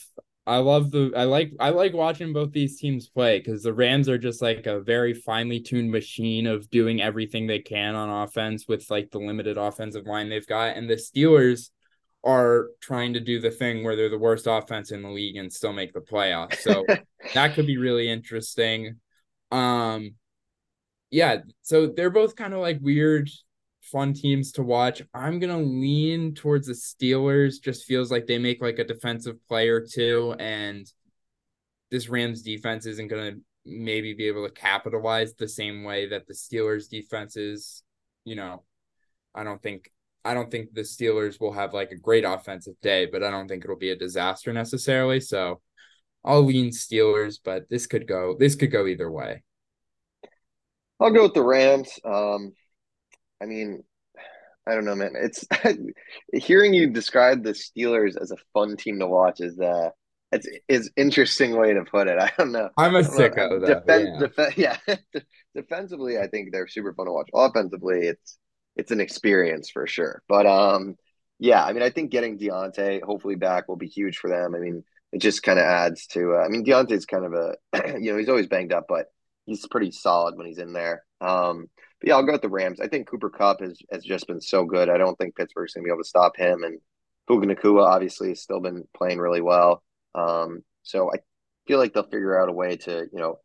I 0.46 0.58
love 0.58 0.92
the 0.92 1.14
I 1.16 1.24
like 1.24 1.54
I 1.58 1.70
like 1.70 1.94
watching 1.94 2.34
both 2.34 2.52
these 2.52 2.78
teams 2.78 3.08
play 3.08 3.40
because 3.40 3.64
the 3.64 3.74
Rams 3.74 4.10
are 4.10 4.18
just 4.18 4.42
like 4.42 4.66
a 4.66 4.82
very 4.82 5.14
finely 5.14 5.62
tuned 5.62 5.90
machine 5.90 6.48
of 6.48 6.70
doing 6.70 7.02
everything 7.02 7.48
they 7.48 7.60
can 7.60 7.96
on 7.96 8.10
offense 8.10 8.68
with 8.68 8.92
like 8.92 9.10
the 9.12 9.20
limited 9.20 9.58
offensive 9.58 10.06
line 10.06 10.28
they've 10.28 10.46
got, 10.46 10.76
and 10.76 10.90
the 10.90 10.96
Steelers 10.96 11.70
are 12.26 12.68
trying 12.82 13.14
to 13.14 13.22
do 13.22 13.40
the 13.40 13.52
thing 13.52 13.86
where 13.86 13.96
they're 13.96 14.10
the 14.10 14.18
worst 14.18 14.48
offense 14.48 14.92
in 14.92 15.02
the 15.02 15.10
league 15.10 15.38
and 15.38 15.54
still 15.54 15.72
make 15.72 15.94
the 15.94 16.02
playoffs. 16.02 16.58
So 16.58 16.86
that 17.36 17.54
could 17.54 17.68
be 17.68 17.78
really 17.78 18.10
interesting. 18.10 18.96
Um 19.50 20.16
yeah, 21.10 21.38
so 21.62 21.88
they're 21.88 22.10
both 22.10 22.36
kind 22.36 22.54
of 22.54 22.60
like 22.60 22.80
weird 22.82 23.30
fun 23.92 24.14
teams 24.14 24.52
to 24.54 24.64
watch. 24.64 25.02
I'm 25.14 25.40
gonna 25.40 25.60
lean 25.60 26.34
towards 26.34 26.68
the 26.68 26.74
Steelers. 26.74 27.62
Just 27.62 27.86
feels 27.86 28.12
like 28.12 28.28
they 28.28 28.38
make 28.38 28.62
like 28.62 28.80
a 28.80 28.84
defensive 28.84 29.36
player 29.48 29.86
too, 29.86 30.36
and 30.40 30.92
this 31.92 32.10
Rams 32.10 32.42
defense 32.42 32.86
isn't 32.86 33.08
gonna 33.08 33.34
maybe 33.66 34.14
be 34.14 34.28
able 34.28 34.48
to 34.48 34.54
capitalize 34.54 35.34
the 35.34 35.48
same 35.48 35.84
way 35.84 36.08
that 36.10 36.28
the 36.28 36.34
Steelers 36.34 36.90
defense 36.90 37.38
is. 37.38 37.84
You 38.26 38.36
know, 38.36 38.64
I 39.34 39.44
don't 39.44 39.62
think 39.62 39.92
I 40.26 40.34
don't 40.34 40.52
think 40.52 40.74
the 40.74 40.82
Steelers 40.82 41.40
will 41.40 41.54
have 41.54 41.74
like 41.74 41.92
a 41.92 41.98
great 41.98 42.26
offensive 42.26 42.76
day, 42.82 43.06
but 43.06 43.24
I 43.24 43.32
don't 43.32 43.48
think 43.48 43.64
it'll 43.64 43.78
be 43.78 43.92
a 43.92 43.96
disaster 43.96 44.52
necessarily. 44.52 45.22
So 45.22 45.62
I'll 46.26 46.44
lean 46.44 46.72
Steelers, 46.72 47.40
but 47.44 47.70
this 47.70 47.88
could 47.88 48.08
go 48.08 48.36
this 48.38 48.56
could 48.56 48.72
go 48.72 48.88
either 48.88 49.10
way. 49.10 49.44
I'll 51.00 51.12
go 51.12 51.24
with 51.24 51.34
the 51.34 51.44
Rams. 51.44 51.90
Um, 52.04 52.54
I 53.42 53.46
mean, 53.46 53.84
I 54.68 54.74
don't 54.74 54.86
know, 54.86 54.96
man. 54.96 55.14
It's 55.16 55.46
hearing 56.34 56.74
you 56.74 56.90
describe 56.90 57.44
the 57.44 57.52
Steelers 57.52 58.20
as 58.22 58.32
a 58.32 58.38
fun 58.54 58.78
team 58.78 59.00
to 59.00 59.08
watch 59.08 59.40
is 59.40 59.60
uh 59.60 59.90
it's 60.32 60.48
is 60.68 60.92
interesting 60.98 61.56
way 61.56 61.74
to 61.74 61.84
put 61.84 62.08
it. 62.08 62.20
I 62.20 62.32
don't 62.38 62.52
know. 62.52 62.70
I'm 62.78 62.96
a 62.96 63.02
sicko 63.02 63.62
though. 63.62 63.82
Defen- 63.82 64.58
yeah. 64.58 64.78
yeah. 65.16 65.20
Defensively, 65.56 66.18
I 66.18 66.28
think 66.28 66.50
they're 66.52 66.68
super 66.68 66.94
fun 66.94 67.06
to 67.06 67.14
watch. 67.14 67.30
Offensively, 67.34 68.08
it's 68.08 68.38
it's 68.76 68.92
an 68.92 69.02
experience 69.02 69.70
for 69.70 69.88
sure. 69.88 70.22
But 70.28 70.46
um, 70.46 70.96
yeah, 71.40 71.64
I 71.64 71.74
mean, 71.74 71.84
I 71.84 71.90
think 71.90 72.12
getting 72.12 72.38
Diontae 72.38 73.02
hopefully 73.02 73.36
back 73.36 73.68
will 73.68 73.78
be 73.78 73.88
huge 73.88 74.18
for 74.18 74.30
them. 74.30 74.54
I 74.54 74.60
mean, 74.60 74.84
it 75.14 75.20
just 75.20 75.44
kind 75.44 75.60
of 75.60 75.66
adds 75.66 76.08
to. 76.08 76.36
Uh, 76.36 76.46
I 76.46 76.50
mean, 76.50 76.66
Diontae's 76.66 77.06
kind 77.06 77.26
of 77.26 77.34
a, 77.34 77.56
you 78.00 78.12
know, 78.12 78.18
he's 78.18 78.30
always 78.30 78.48
banged 78.48 78.74
up, 78.74 78.86
but 78.90 79.06
he's 79.46 79.66
pretty 79.68 79.92
solid 79.92 80.36
when 80.38 80.48
he's 80.48 80.60
in 80.60 80.74
there. 80.74 81.04
Um, 81.22 81.68
but 82.00 82.10
yeah, 82.10 82.16
I'll 82.16 82.24
go 82.24 82.34
with 82.34 82.42
the 82.42 82.50
Rams. 82.50 82.80
I 82.80 82.88
think 82.88 83.08
Cooper 83.08 83.30
Kupp 83.30 83.62
has 83.62 83.80
has 83.92 84.04
just 84.04 84.28
been 84.28 84.42
so 84.42 84.66
good. 84.66 84.90
I 84.90 84.98
don't 84.98 85.18
think 85.18 85.36
Pittsburgh's 85.36 85.74
gonna 85.74 85.84
be 85.84 85.90
able 85.90 86.04
to 86.04 86.08
stop 86.08 86.38
him. 86.38 86.64
And 86.64 86.80
Puka 87.28 87.48
Nacua 87.48 87.86
obviously 87.86 88.30
has 88.30 88.42
still 88.42 88.60
been 88.60 88.84
playing 88.96 89.20
really 89.20 89.42
well. 89.42 89.84
Um, 90.16 90.64
so 90.84 91.12
I 91.14 91.18
feel 91.68 91.80
like 91.80 91.94
they'll 91.94 92.04
figure 92.04 92.42
out 92.42 92.50
a 92.50 92.54
way 92.54 92.78
to, 92.78 93.08
you 93.12 93.20
know, 93.20 93.40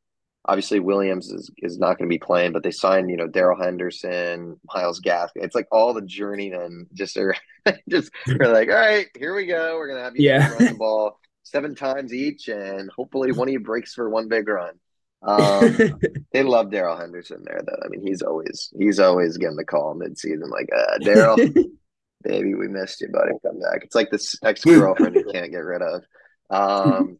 obviously 0.45 0.81
Williams 0.81 1.31
is, 1.31 1.51
is 1.59 1.79
not 1.79 1.99
going 1.99 2.09
to 2.09 2.15
be 2.15 2.19
playing, 2.19 2.53
but 2.53 2.63
they 2.63 2.71
signed, 2.71 3.11
you 3.11 3.17
know, 3.17 3.27
Darrell 3.27 3.61
Henderson, 3.61 4.59
Myles 4.73 5.01
Gaskin. 5.01 5.43
It's 5.43 5.55
like 5.55 5.69
all 5.71 5.95
the 5.95 6.03
journeymen 6.03 6.87
just 6.95 7.17
are 7.17 7.35
just 7.89 8.11
are 8.29 8.53
like, 8.53 8.69
all 8.69 8.75
right, 8.75 9.07
here 9.17 9.35
we 9.35 9.47
go. 9.47 9.77
We're 9.77 9.89
gonna 9.89 10.05
have 10.05 10.17
you 10.17 10.29
yeah. 10.29 10.53
run 10.53 10.65
the 10.67 10.75
ball 10.75 11.19
seven 11.43 11.75
times 11.75 12.15
each, 12.15 12.49
and 12.49 12.91
hopefully 12.97 13.33
one 13.33 13.49
of 13.49 13.53
you 13.53 13.61
breaks 13.61 13.95
for 13.95 14.09
one 14.09 14.29
big 14.29 14.49
run. 14.49 14.75
Um, 15.23 15.77
they 16.33 16.43
love 16.43 16.71
Darrell 16.71 16.97
Henderson 16.97 17.43
there, 17.45 17.61
though. 17.65 17.81
I 17.85 17.89
mean, 17.89 18.07
he's 18.07 18.23
always 18.23 18.73
he's 18.77 18.99
always 18.99 19.37
getting 19.37 19.57
the 19.57 19.65
call 19.65 19.95
midseason, 19.95 20.51
like, 20.51 20.69
uh, 20.77 20.99
Darrell, 20.99 21.37
baby, 22.23 22.55
we 22.55 22.69
missed 22.69 23.01
you, 23.01 23.09
buddy. 23.09 23.33
Come 23.45 23.61
back. 23.61 23.83
It's 23.85 23.95
like 23.95 24.11
this 24.11 24.37
ex 24.43 24.65
girlfriend 24.65 25.15
you 25.15 25.25
can't 25.33 25.51
get 25.51 25.59
rid 25.59 25.83
of. 25.83 26.03
Um, 26.51 27.19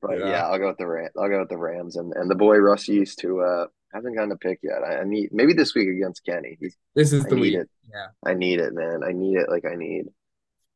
but 0.00 0.18
yeah. 0.18 0.28
yeah. 0.28 0.46
I'll 0.46 0.58
go 0.58 0.68
with 0.68 0.78
the 0.78 0.86
Ram. 0.86 1.10
I'll 1.18 1.28
go 1.28 1.40
with 1.40 1.48
the 1.48 1.58
Rams 1.58 1.96
and, 1.96 2.12
and 2.14 2.30
the 2.30 2.34
boy 2.34 2.56
Russ 2.56 2.88
Yeast 2.88 3.20
who 3.22 3.40
uh 3.40 3.66
hasn't 3.92 4.16
gotten 4.16 4.32
a 4.32 4.36
pick 4.36 4.60
yet. 4.62 4.82
I, 4.82 4.98
I 4.98 5.04
need 5.04 5.30
maybe 5.32 5.52
this 5.52 5.74
week 5.74 5.88
against 5.88 6.24
Kenny. 6.24 6.56
He's, 6.58 6.76
this 6.94 7.12
is 7.12 7.26
I 7.26 7.28
the 7.28 7.36
week. 7.36 7.54
It. 7.54 7.68
Yeah, 7.92 8.06
I 8.24 8.34
need 8.34 8.60
it, 8.60 8.74
man. 8.74 9.02
I 9.04 9.12
need 9.12 9.36
it 9.36 9.48
like 9.48 9.64
I 9.64 9.74
need 9.74 10.06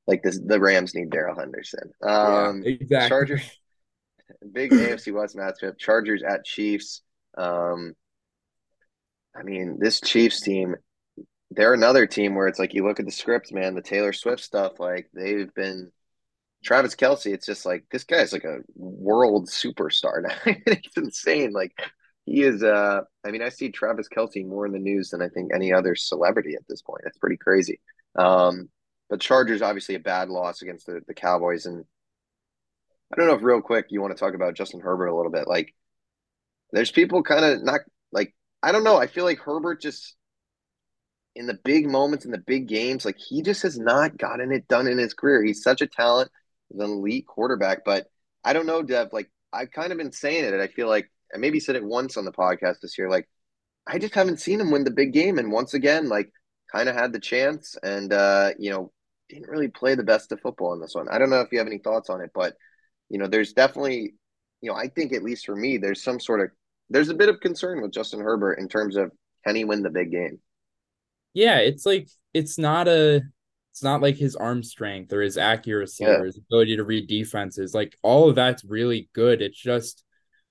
like 0.07 0.23
this. 0.23 0.39
The 0.39 0.61
Rams 0.61 0.95
need 0.95 1.11
Darrell 1.11 1.39
Henderson. 1.39 1.93
Um, 2.03 2.63
yeah, 2.63 2.73
exactly. 2.73 3.09
Chargers, 3.09 3.59
big 4.53 4.71
AFC 4.73 5.13
West 5.13 5.37
matchup. 5.37 5.79
Chargers 5.79 6.23
at 6.23 6.45
Chiefs. 6.45 7.03
Um, 7.37 7.95
I 9.35 9.43
mean, 9.43 9.79
this 9.79 10.01
Chiefs 10.01 10.41
team, 10.41 10.77
they're 11.51 11.75
another 11.75 12.07
team 12.07 12.35
where 12.35 12.49
it's 12.49 12.59
like 12.59 12.75
you 12.75 12.87
look 12.87 13.01
at 13.01 13.07
the 13.07 13.13
script, 13.13 13.53
man. 13.53 13.75
The 13.75 13.83
Taylor 13.83 14.13
Swift 14.13 14.43
stuff, 14.43 14.81
like 14.81 15.09
they've 15.15 15.53
been 15.55 15.93
Travis 16.65 16.97
Kelce, 16.97 17.33
it's 17.33 17.47
just 17.47 17.67
like 17.67 17.85
this 17.91 18.05
guy's 18.05 18.33
like 18.33 18.45
a 18.45 18.59
world 18.75 19.49
superstar 19.49 20.23
now. 20.47 20.55
it's 20.67 20.97
insane. 20.97 21.53
Like 21.53 21.73
he 22.25 22.43
is 22.43 22.63
uh 22.63 23.03
I 23.25 23.31
mean, 23.31 23.43
I 23.43 23.51
see 23.51 23.71
Travis 23.71 24.09
Kelce 24.09 24.47
more 24.47 24.67
in 24.67 24.73
the 24.73 24.79
news 24.79 25.11
than 25.11 25.23
I 25.23 25.29
think 25.29 25.53
any 25.55 25.73
other 25.73 25.95
celebrity 25.95 26.55
at 26.55 26.67
this 26.69 26.83
point. 26.83 27.03
It's 27.07 27.19
pretty 27.19 27.37
crazy. 27.37 27.81
Um, 28.17 28.71
but 29.09 29.21
Chargers 29.21 29.63
obviously 29.63 29.95
a 29.95 30.01
bad 30.01 30.29
loss 30.29 30.63
against 30.63 30.87
the, 30.87 31.01
the 31.07 31.15
Cowboys. 31.15 31.67
And 31.67 31.85
I 33.13 33.17
don't 33.17 33.27
know 33.27 33.35
if 33.35 33.43
real 33.43 33.61
quick 33.61 33.87
you 33.91 34.01
want 34.01 34.17
to 34.17 34.21
talk 34.21 34.35
about 34.35 34.55
Justin 34.55 34.81
Herbert 34.81 35.07
a 35.07 35.17
little 35.17 35.33
bit. 35.33 35.47
Like 35.47 35.75
there's 36.73 36.91
people 36.91 37.23
kind 37.23 37.45
of 37.45 37.63
not 37.63 37.81
like 38.13 38.35
I 38.63 38.73
don't 38.73 38.85
know. 38.85 38.97
I 38.97 39.07
feel 39.07 39.25
like 39.25 39.39
Herbert 39.39 39.81
just 39.81 40.17
in 41.35 41.47
the 41.47 41.59
big 41.65 41.89
moments 41.89 42.25
in 42.25 42.31
the 42.31 42.39
big 42.39 42.67
games, 42.67 43.05
like 43.05 43.19
he 43.19 43.43
just 43.43 43.63
has 43.63 43.79
not 43.79 44.17
gotten 44.17 44.53
it 44.53 44.69
done 44.69 44.87
in 44.87 44.99
his 44.99 45.15
career. 45.15 45.43
He's 45.45 45.63
such 45.63 45.83
a 45.83 45.87
talent 45.87 46.31
an 46.71 46.81
elite 46.81 47.27
quarterback. 47.27 47.85
But 47.85 48.07
I 48.45 48.53
don't 48.53 48.67
know, 48.67 48.83
Dev. 48.83 49.13
Like 49.13 49.31
I've 49.53 49.71
kind 49.71 49.93
of 49.93 49.99
been 49.99 50.13
saying 50.13 50.45
it, 50.45 50.53
and 50.53 50.63
I 50.63 50.69
feel 50.69 50.89
like 50.89 51.11
I 51.35 51.39
maybe 51.39 51.61
said 51.61 51.77
it 51.77 51.85
once 51.85 52.17
on 52.17 52.25
the 52.25 52.33
podcast 52.33 52.81
this 52.81 52.97
year. 52.99 53.11
Like 53.11 53.29
I 53.87 53.99
just 53.99 54.15
haven't 54.15 54.41
seen 54.41 54.61
him 54.61 54.71
win 54.71 54.85
the 54.85 54.91
big 54.91 55.13
game, 55.13 55.39
and 55.39 55.53
once 55.53 55.75
again, 55.75 56.09
like 56.09 56.31
kind 56.73 56.89
of 56.89 56.97
had 56.97 57.13
the 57.13 57.21
chance, 57.21 57.77
and 57.83 58.13
uh, 58.13 58.51
you 58.59 58.71
know, 58.71 58.93
didn't 59.29 59.49
really 59.49 59.69
play 59.69 59.95
the 59.95 60.03
best 60.03 60.33
of 60.33 60.41
football 60.41 60.75
in 60.75 60.81
this 60.81 60.95
one. 60.95 61.09
I 61.09 61.19
don't 61.19 61.31
know 61.31 61.41
if 61.41 61.53
you 61.53 61.59
have 61.59 61.67
any 61.67 61.79
thoughts 61.79 62.11
on 62.11 62.21
it, 62.21 62.31
but 62.35 62.55
you 63.09 63.19
know, 63.19 63.27
there's 63.27 63.53
definitely, 63.53 64.15
you 64.61 64.71
know, 64.71 64.75
I 64.75 64.89
think 64.89 65.13
at 65.13 65.23
least 65.23 65.47
for 65.47 65.57
me, 65.57 65.79
there's 65.79 66.03
some 66.03 66.21
sort 66.21 66.41
of 66.41 66.51
there's 66.89 67.09
a 67.09 67.15
bit 67.15 67.29
of 67.29 67.41
concern 67.41 67.83
with 67.83 67.93
Justin 67.93 68.21
Herbert 68.21 68.55
in 68.55 68.69
terms 68.69 68.97
of 68.97 69.11
can 69.47 69.57
he 69.57 69.65
win 69.65 69.83
the 69.83 69.91
big 69.91 70.11
game? 70.11 70.39
Yeah, 71.35 71.59
it's 71.59 71.85
like 71.85 72.09
it's 72.33 72.59
not 72.59 72.89
a 72.89 73.23
it's 73.73 73.83
not 73.83 74.01
like 74.01 74.17
his 74.17 74.37
arm 74.37 74.63
strength 74.63 75.13
or 75.13 75.21
his 75.21 75.37
accuracy 75.37 76.05
yeah. 76.05 76.17
or 76.17 76.25
his 76.25 76.39
ability 76.39 76.77
to 76.77 76.85
read 76.85 77.09
defenses. 77.09 77.75
Like 77.75 77.97
all 78.03 78.31
of 78.31 78.35
that's 78.35 78.65
really 78.65 79.11
good. 79.13 79.43
It's 79.43 79.61
just 79.61 80.03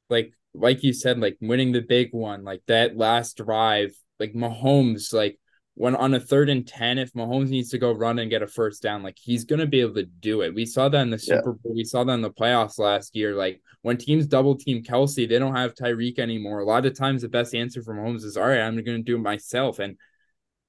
like 0.10 0.34
like 0.54 0.84
you 0.84 0.94
said, 0.94 1.20
like 1.20 1.38
winning 1.42 1.72
the 1.72 1.82
big 1.82 2.14
one, 2.14 2.44
like 2.44 2.62
that 2.68 2.98
last 2.98 3.38
drive, 3.38 3.96
like 4.20 4.34
Mahomes, 4.34 5.14
like 5.14 5.40
when 5.76 5.96
on 5.96 6.14
a 6.14 6.20
third 6.20 6.50
and 6.50 6.66
10, 6.66 6.98
if 6.98 7.14
Mahomes 7.14 7.50
needs 7.50 7.70
to 7.70 7.78
go 7.78 7.92
run 7.92 8.20
and 8.20 8.30
get 8.30 8.42
a 8.42 8.48
first 8.48 8.82
down, 8.82 9.04
like 9.04 9.18
he's 9.22 9.44
going 9.44 9.60
to 9.60 9.68
be 9.68 9.82
able 9.82 9.96
to 9.96 10.06
do 10.06 10.42
it. 10.42 10.56
We 10.56 10.66
saw 10.66 10.88
that 10.88 11.02
in 11.02 11.10
the 11.10 11.20
Super 11.20 11.52
Bowl. 11.52 11.76
We 11.76 11.84
saw 11.84 12.06
that 12.06 12.14
in 12.14 12.22
the 12.22 12.32
playoffs 12.32 12.80
last 12.80 13.16
year. 13.16 13.36
Like 13.36 13.62
when 13.82 13.98
teams 13.98 14.26
double 14.26 14.56
team 14.56 14.84
Kelce, 14.84 15.28
they 15.28 15.38
don't 15.38 15.56
have 15.56 15.76
Tyreek 15.76 16.18
anymore. 16.18 16.60
A 16.60 16.66
lot 16.66 16.86
of 16.86 16.98
times, 16.98 17.22
the 17.22 17.30
best 17.30 17.54
answer 17.54 17.84
from 17.84 17.98
Mahomes 17.98 18.24
is, 18.24 18.38
all 18.38 18.48
right, 18.48 18.62
I'm 18.62 18.76
going 18.76 18.98
to 18.98 19.04
do 19.04 19.18
it 19.18 19.20
myself. 19.20 19.80
And, 19.80 19.98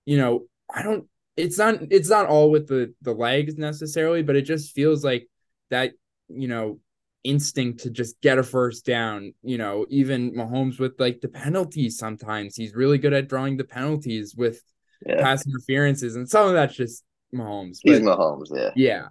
you 0.07 0.18
know, 0.18 0.46
I 0.68 0.82
don't, 0.82 1.07
it's 1.36 1.59
not 1.59 1.76
it's 1.90 2.09
not 2.09 2.26
all 2.26 2.50
with 2.50 2.66
the 2.66 2.94
the 3.02 3.12
legs 3.12 3.57
necessarily, 3.57 4.22
but 4.22 4.36
it 4.36 4.42
just 4.42 4.74
feels 4.74 5.04
like 5.04 5.28
that 5.70 5.92
you 6.28 6.48
know 6.48 6.80
instinct 7.24 7.80
to 7.80 7.90
just 7.90 8.20
get 8.22 8.38
a 8.38 8.42
first 8.42 8.86
down. 8.86 9.34
You 9.42 9.59
know, 9.59 9.86
even 9.88 10.32
Mahomes 10.32 10.80
with 10.80 10.94
like 10.98 11.20
the 11.20 11.28
penalties. 11.28 11.98
Sometimes 11.98 12.57
he's 12.57 12.74
really 12.74 12.98
good 12.98 13.12
at 13.12 13.28
drawing 13.28 13.57
the 13.57 13.64
penalties 13.64 14.34
with 14.34 14.62
yeah. 15.05 15.22
pass 15.22 15.47
interferences, 15.47 16.16
and 16.16 16.28
some 16.28 16.49
of 16.49 16.55
that's 16.55 16.74
just 16.74 17.05
Mahomes. 17.34 17.78
But, 17.84 17.92
he's 17.92 18.01
Mahomes, 18.01 18.49
yeah, 18.55 18.70
yeah. 18.76 19.09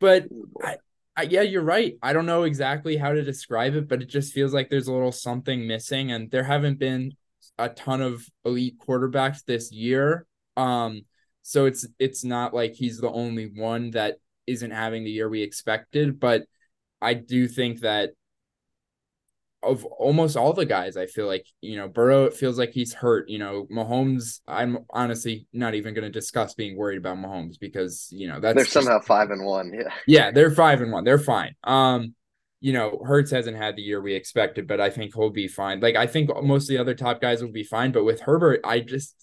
But 0.00 0.26
I, 0.62 0.76
I, 1.16 1.22
yeah, 1.22 1.42
you're 1.42 1.62
right. 1.62 1.96
I 2.02 2.12
don't 2.12 2.26
know 2.26 2.44
exactly 2.44 2.96
how 2.96 3.12
to 3.12 3.22
describe 3.22 3.74
it, 3.74 3.88
but 3.88 4.02
it 4.02 4.08
just 4.08 4.32
feels 4.32 4.54
like 4.54 4.70
there's 4.70 4.88
a 4.88 4.92
little 4.92 5.12
something 5.12 5.66
missing, 5.66 6.12
and 6.12 6.30
there 6.30 6.44
haven't 6.44 6.78
been 6.78 7.12
a 7.58 7.68
ton 7.68 8.00
of 8.00 8.24
elite 8.44 8.78
quarterbacks 8.78 9.44
this 9.44 9.72
year. 9.72 10.26
Um, 10.56 11.02
so 11.42 11.66
it's 11.66 11.86
it's 11.98 12.24
not 12.24 12.54
like 12.54 12.74
he's 12.74 12.98
the 12.98 13.10
only 13.10 13.50
one 13.54 13.90
that 13.92 14.16
isn't 14.46 14.70
having 14.70 15.04
the 15.04 15.10
year 15.10 15.28
we 15.28 15.42
expected, 15.42 16.20
but 16.20 16.44
I 17.00 17.14
do 17.14 17.48
think 17.48 17.80
that 17.80 18.10
of 19.62 19.84
almost 19.84 20.36
all 20.36 20.52
the 20.52 20.64
guys, 20.64 20.96
I 20.96 21.06
feel 21.06 21.26
like, 21.26 21.44
you 21.60 21.76
know, 21.76 21.88
Burrow, 21.88 22.24
it 22.26 22.34
feels 22.34 22.58
like 22.58 22.70
he's 22.70 22.94
hurt. 22.94 23.28
You 23.28 23.38
know, 23.38 23.66
Mahomes, 23.72 24.40
I'm 24.46 24.78
honestly 24.90 25.46
not 25.52 25.74
even 25.74 25.94
going 25.94 26.04
to 26.04 26.10
discuss 26.10 26.54
being 26.54 26.76
worried 26.76 26.98
about 26.98 27.18
Mahomes 27.18 27.58
because, 27.58 28.08
you 28.12 28.28
know, 28.28 28.38
that's 28.38 28.54
they're 28.54 28.64
somehow 28.64 29.00
five 29.00 29.30
and 29.30 29.44
one. 29.44 29.72
Yeah. 29.74 29.92
Yeah. 30.06 30.30
They're 30.30 30.50
five 30.52 30.80
and 30.80 30.92
one. 30.92 31.04
They're 31.04 31.18
fine. 31.18 31.56
Um, 31.64 32.14
you 32.60 32.72
know, 32.72 33.02
Hurts 33.04 33.30
hasn't 33.30 33.56
had 33.56 33.76
the 33.76 33.82
year 33.82 34.00
we 34.00 34.14
expected, 34.14 34.66
but 34.66 34.80
I 34.80 34.90
think 34.90 35.14
he'll 35.14 35.30
be 35.30 35.48
fine. 35.48 35.80
Like, 35.80 35.96
I 35.96 36.06
think 36.06 36.30
most 36.42 36.64
of 36.64 36.68
the 36.68 36.78
other 36.78 36.94
top 36.94 37.20
guys 37.20 37.42
will 37.42 37.52
be 37.52 37.64
fine. 37.64 37.92
But 37.92 38.04
with 38.04 38.20
Herbert, 38.20 38.60
I 38.64 38.80
just, 38.80 39.14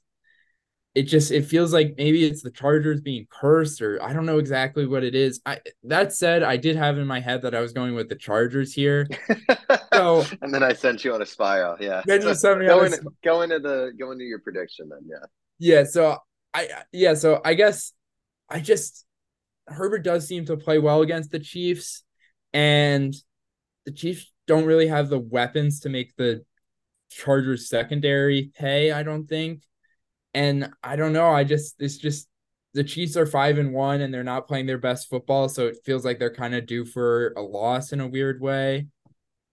it 0.95 1.03
just 1.03 1.29
it 1.31 1.45
feels 1.45 1.73
like 1.73 1.93
maybe 1.97 2.23
it's 2.23 2.41
the 2.41 2.49
Chargers 2.49 3.01
being 3.01 3.27
cursed 3.29 3.81
or 3.81 4.01
I 4.01 4.13
don't 4.13 4.25
know 4.25 4.37
exactly 4.37 4.87
what 4.87 5.03
it 5.03 5.13
is. 5.13 5.41
I 5.45 5.59
that 5.83 6.13
said, 6.13 6.41
I 6.41 6.55
did 6.55 6.77
have 6.77 6.97
in 6.97 7.05
my 7.05 7.19
head 7.19 7.41
that 7.41 7.53
I 7.53 7.59
was 7.59 7.73
going 7.73 7.95
with 7.95 8.07
the 8.07 8.15
Chargers 8.15 8.73
here. 8.73 9.05
so 9.93 10.23
and 10.41 10.53
then 10.53 10.63
I 10.63 10.71
sent 10.71 11.03
you 11.03 11.13
on 11.13 11.21
a 11.21 11.25
spiral. 11.25 11.75
Yeah. 11.81 12.01
Then 12.05 12.21
you 12.21 12.33
sent 12.33 12.59
me 12.59 12.67
go, 12.67 12.83
in, 12.83 12.93
go 13.25 13.41
into 13.41 13.59
the 13.59 13.91
go 13.99 14.11
into 14.11 14.23
your 14.23 14.39
prediction 14.39 14.87
then. 14.87 15.01
Yeah. 15.05 15.25
Yeah. 15.59 15.83
So 15.83 16.17
I 16.53 16.69
yeah. 16.93 17.13
So 17.13 17.41
I 17.43 17.55
guess 17.55 17.91
I 18.49 18.61
just 18.61 19.05
Herbert 19.67 20.03
does 20.03 20.25
seem 20.25 20.45
to 20.45 20.55
play 20.55 20.79
well 20.79 21.01
against 21.01 21.29
the 21.29 21.39
Chiefs, 21.39 22.03
and 22.53 23.13
the 23.85 23.91
Chiefs 23.91 24.31
don't 24.47 24.65
really 24.65 24.87
have 24.87 25.09
the 25.09 25.19
weapons 25.19 25.81
to 25.81 25.89
make 25.89 26.15
the 26.15 26.45
Chargers 27.09 27.67
secondary 27.67 28.51
pay. 28.55 28.93
I 28.93 29.03
don't 29.03 29.27
think. 29.27 29.61
And 30.35 30.69
I 30.83 30.97
don't 30.97 31.13
know. 31.13 31.29
I 31.29 31.45
just 31.45 31.75
it's 31.79 31.97
just 31.97 32.27
the 32.73 32.83
Chiefs 32.83 33.15
are 33.15 33.25
five 33.25 33.57
and 33.57 33.73
one 33.73 34.01
and 34.01 34.13
they're 34.13 34.23
not 34.23 34.47
playing 34.47 34.65
their 34.65 34.77
best 34.77 35.09
football, 35.09 35.47
so 35.47 35.65
it 35.67 35.77
feels 35.85 36.03
like 36.03 36.19
they're 36.19 36.33
kind 36.33 36.53
of 36.53 36.67
due 36.67 36.85
for 36.85 37.33
a 37.37 37.41
loss 37.41 37.93
in 37.93 38.01
a 38.01 38.07
weird 38.07 38.41
way. 38.41 38.87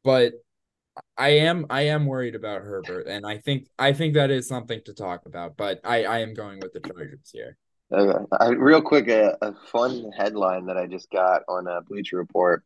But 0.03 0.35
I 1.17 1.29
am 1.31 1.67
I 1.71 1.83
am 1.83 2.07
worried 2.07 2.35
about 2.35 2.63
Herbert, 2.63 3.07
and 3.07 3.25
I 3.25 3.39
think 3.39 3.69
I 3.79 3.93
think 3.93 4.15
that 4.15 4.33
is 4.33 4.49
something 4.49 4.81
to 4.85 4.93
talk 4.93 5.25
about. 5.25 5.57
But 5.57 5.81
I 5.85 6.05
I 6.05 6.19
am 6.19 6.35
going 6.35 6.59
with 6.61 6.73
the 6.73 6.81
Chargers 6.81 7.31
here. 7.33 7.57
Okay. 7.93 8.25
Uh, 8.41 8.57
real 8.57 8.83
quick, 8.83 9.09
a, 9.09 9.37
a, 9.43 9.55
fun 9.67 10.11
headline 10.17 10.65
that 10.67 10.79
I 10.79 10.87
just 10.87 11.11
got 11.11 11.43
on 11.47 11.67
a 11.67 11.83
Bleacher 11.83 12.17
Report. 12.17 12.65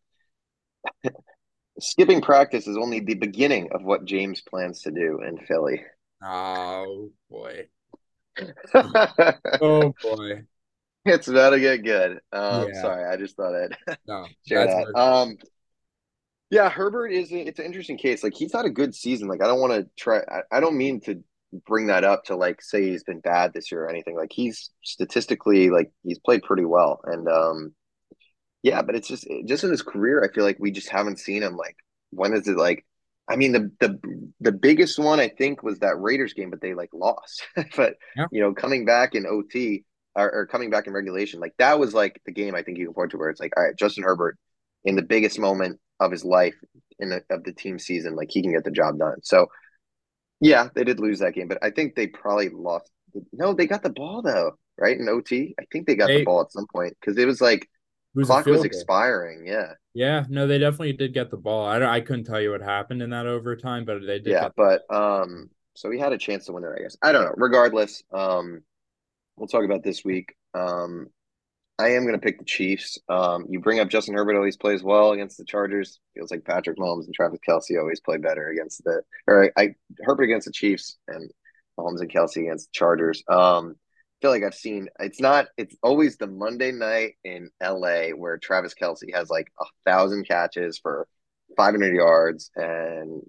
Skipping 1.80 2.22
practice 2.22 2.68
is 2.68 2.76
only 2.76 3.00
the 3.00 3.14
beginning 3.14 3.70
of 3.72 3.82
what 3.82 4.04
James 4.04 4.40
plans 4.40 4.82
to 4.82 4.92
do 4.92 5.20
in 5.26 5.36
Philly. 5.38 5.82
Oh 6.24 7.10
boy. 7.28 7.66
oh 9.60 9.94
boy. 10.02 10.42
It's 11.04 11.28
about 11.28 11.50
to 11.50 11.60
get 11.60 11.84
good. 11.84 12.18
Um, 12.32 12.68
yeah. 12.68 12.82
Sorry, 12.82 13.04
I 13.04 13.16
just 13.16 13.36
thought 13.36 13.54
I'd 13.54 13.96
no, 14.08 14.26
share 14.46 14.66
that. 14.66 14.98
Um, 14.98 15.36
yeah, 16.50 16.68
Herbert 16.68 17.08
is 17.08 17.32
a, 17.32 17.46
it's 17.46 17.58
an 17.58 17.64
interesting 17.64 17.96
case. 17.96 18.24
Like 18.24 18.34
he's 18.34 18.52
had 18.52 18.64
a 18.64 18.70
good 18.70 18.94
season. 18.94 19.28
Like 19.28 19.42
I 19.42 19.46
don't 19.46 19.60
want 19.60 19.72
to 19.72 19.88
try. 19.96 20.18
I, 20.18 20.56
I 20.56 20.60
don't 20.60 20.76
mean 20.76 21.00
to 21.02 21.22
bring 21.64 21.86
that 21.86 22.04
up 22.04 22.24
to 22.24 22.36
like 22.36 22.60
say 22.60 22.90
he's 22.90 23.04
been 23.04 23.20
bad 23.20 23.52
this 23.52 23.70
year 23.70 23.84
or 23.84 23.90
anything. 23.90 24.16
Like 24.16 24.32
he's 24.32 24.70
statistically 24.82 25.70
like 25.70 25.92
he's 26.02 26.18
played 26.18 26.42
pretty 26.42 26.64
well, 26.64 27.00
and 27.04 27.28
um, 27.28 27.74
yeah. 28.62 28.82
But 28.82 28.96
it's 28.96 29.08
just 29.08 29.26
just 29.46 29.64
in 29.64 29.70
his 29.70 29.82
career, 29.82 30.24
I 30.24 30.34
feel 30.34 30.44
like 30.44 30.58
we 30.58 30.72
just 30.72 30.88
haven't 30.88 31.20
seen 31.20 31.42
him. 31.42 31.56
Like 31.56 31.76
when 32.10 32.32
is 32.34 32.48
it 32.48 32.56
like 32.56 32.84
I 33.28 33.36
mean, 33.36 33.52
the 33.52 33.70
the 33.80 33.98
the 34.40 34.52
biggest 34.52 34.98
one 34.98 35.20
I 35.20 35.28
think 35.28 35.62
was 35.62 35.80
that 35.80 36.00
Raiders 36.00 36.32
game, 36.32 36.50
but 36.50 36.60
they 36.60 36.74
like 36.74 36.90
lost. 36.92 37.46
but 37.76 37.94
yeah. 38.16 38.26
you 38.30 38.40
know, 38.40 38.54
coming 38.54 38.84
back 38.84 39.14
in 39.14 39.26
OT 39.26 39.84
or, 40.14 40.32
or, 40.32 40.46
coming 40.46 40.70
back 40.70 40.86
in 40.86 40.92
regulation, 40.92 41.40
like 41.40 41.54
that 41.58 41.78
was 41.78 41.92
like 41.92 42.20
the 42.24 42.32
game 42.32 42.54
I 42.54 42.62
think 42.62 42.78
you 42.78 42.86
can 42.86 42.94
point 42.94 43.10
to 43.10 43.18
where 43.18 43.28
it's 43.28 43.40
like, 43.40 43.52
all 43.56 43.64
right, 43.64 43.76
Justin 43.76 44.04
Herbert 44.04 44.38
in 44.84 44.96
the 44.96 45.02
biggest 45.02 45.38
moment 45.38 45.78
of 46.00 46.10
his 46.12 46.24
life 46.24 46.54
in 46.98 47.10
the 47.10 47.22
of 47.30 47.44
the 47.44 47.52
team 47.52 47.78
season, 47.78 48.14
like 48.14 48.28
he 48.30 48.42
can 48.42 48.52
get 48.52 48.64
the 48.64 48.70
job 48.70 48.98
done. 48.98 49.18
So 49.22 49.48
yeah, 50.40 50.68
they 50.74 50.84
did 50.84 51.00
lose 51.00 51.18
that 51.20 51.34
game, 51.34 51.48
but 51.48 51.58
I 51.62 51.70
think 51.70 51.94
they 51.94 52.06
probably 52.06 52.50
lost. 52.50 52.90
No, 53.32 53.54
they 53.54 53.66
got 53.66 53.82
the 53.82 53.90
ball 53.90 54.22
though, 54.22 54.52
right? 54.78 54.98
In 54.98 55.08
OT, 55.08 55.54
I 55.58 55.64
think 55.72 55.86
they 55.86 55.96
got 55.96 56.08
they, 56.08 56.18
the 56.18 56.24
ball 56.24 56.42
at 56.42 56.52
some 56.52 56.66
point 56.72 56.96
because 57.00 57.18
it 57.18 57.26
was 57.26 57.40
like 57.40 57.68
was 58.16 58.26
clock 58.26 58.46
was 58.46 58.64
expiring. 58.64 59.46
Yeah. 59.46 59.72
Yeah. 59.94 60.24
No, 60.28 60.46
they 60.46 60.58
definitely 60.58 60.94
did 60.94 61.14
get 61.14 61.30
the 61.30 61.36
ball. 61.36 61.66
I 61.66 61.80
I 61.84 62.00
couldn't 62.00 62.24
tell 62.24 62.40
you 62.40 62.50
what 62.50 62.62
happened 62.62 63.02
in 63.02 63.10
that 63.10 63.26
overtime, 63.26 63.84
but 63.84 64.00
they 64.00 64.18
did. 64.18 64.32
Yeah, 64.32 64.48
but 64.56 64.82
um, 64.92 65.50
so 65.74 65.88
we 65.88 65.98
had 65.98 66.12
a 66.12 66.18
chance 66.18 66.46
to 66.46 66.52
win 66.52 66.64
it. 66.64 66.72
I 66.76 66.82
guess 66.82 66.96
I 67.02 67.12
don't 67.12 67.24
know. 67.24 67.34
Regardless, 67.36 68.02
um, 68.12 68.62
we'll 69.36 69.48
talk 69.48 69.64
about 69.64 69.82
this 69.82 70.04
week. 70.04 70.34
Um, 70.54 71.08
I 71.78 71.90
am 71.90 72.04
going 72.04 72.14
to 72.14 72.24
pick 72.24 72.38
the 72.38 72.44
Chiefs. 72.44 72.98
Um, 73.08 73.46
you 73.50 73.60
bring 73.60 73.80
up 73.80 73.90
Justin 73.90 74.14
Herbert 74.14 74.36
always 74.36 74.56
plays 74.56 74.82
well 74.82 75.12
against 75.12 75.36
the 75.36 75.44
Chargers. 75.44 76.00
Feels 76.14 76.30
like 76.30 76.44
Patrick 76.44 76.78
Mahomes 76.78 77.04
and 77.04 77.14
Travis 77.14 77.40
Kelce 77.46 77.78
always 77.78 78.00
play 78.00 78.16
better 78.16 78.48
against 78.48 78.82
the 78.84 79.02
or 79.26 79.52
I 79.56 79.74
Herbert 80.02 80.24
against 80.24 80.46
the 80.46 80.52
Chiefs 80.52 80.96
and 81.06 81.30
Mahomes 81.78 82.00
and 82.00 82.10
Kelce 82.10 82.38
against 82.38 82.68
the 82.68 82.72
Chargers. 82.72 83.22
Um, 83.28 83.76
feel 84.20 84.30
like 84.30 84.42
I've 84.42 84.54
seen 84.54 84.88
it's 84.98 85.20
not 85.20 85.46
it's 85.56 85.76
always 85.82 86.16
the 86.16 86.26
Monday 86.26 86.72
night 86.72 87.14
in 87.24 87.50
LA 87.62 88.08
where 88.10 88.38
Travis 88.38 88.74
Kelce 88.74 89.14
has 89.14 89.30
like 89.30 89.52
a 89.60 89.64
thousand 89.84 90.26
catches 90.26 90.78
for 90.78 91.06
500 91.56 91.94
yards 91.94 92.50
and 92.56 93.22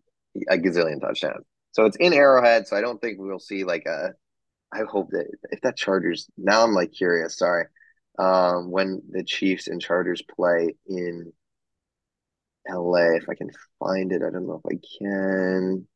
a 0.50 0.58
gazillion 0.58 1.02
touchdowns. 1.02 1.46
So 1.72 1.86
it's 1.86 1.98
in 1.98 2.14
Arrowhead, 2.14 2.68
so 2.68 2.76
I 2.76 2.82
don't 2.82 3.00
think 3.02 3.18
we'll 3.20 3.40
see 3.40 3.64
like 3.64 3.86
a. 3.86 4.14
I 4.74 4.80
hope 4.90 5.12
that 5.12 5.28
if 5.52 5.62
that 5.62 5.78
Chargers 5.78 6.28
now 6.38 6.64
I'm 6.64 6.74
like 6.74 6.92
curious. 6.92 7.38
Sorry, 7.38 7.66
um, 8.18 8.72
when 8.72 9.02
the 9.10 9.24
Chiefs 9.24 9.68
and 9.68 9.82
Chargers 9.82 10.22
play 10.24 10.76
in 10.88 11.32
LA, 12.68 13.16
if 13.16 13.30
I 13.30 13.36
can 13.36 13.50
find 13.80 14.12
it, 14.12 14.24
I 14.24 14.32
don't 14.32 14.48
know 14.48 14.62
if 14.64 14.76
I 14.76 14.80
can. 15.00 15.88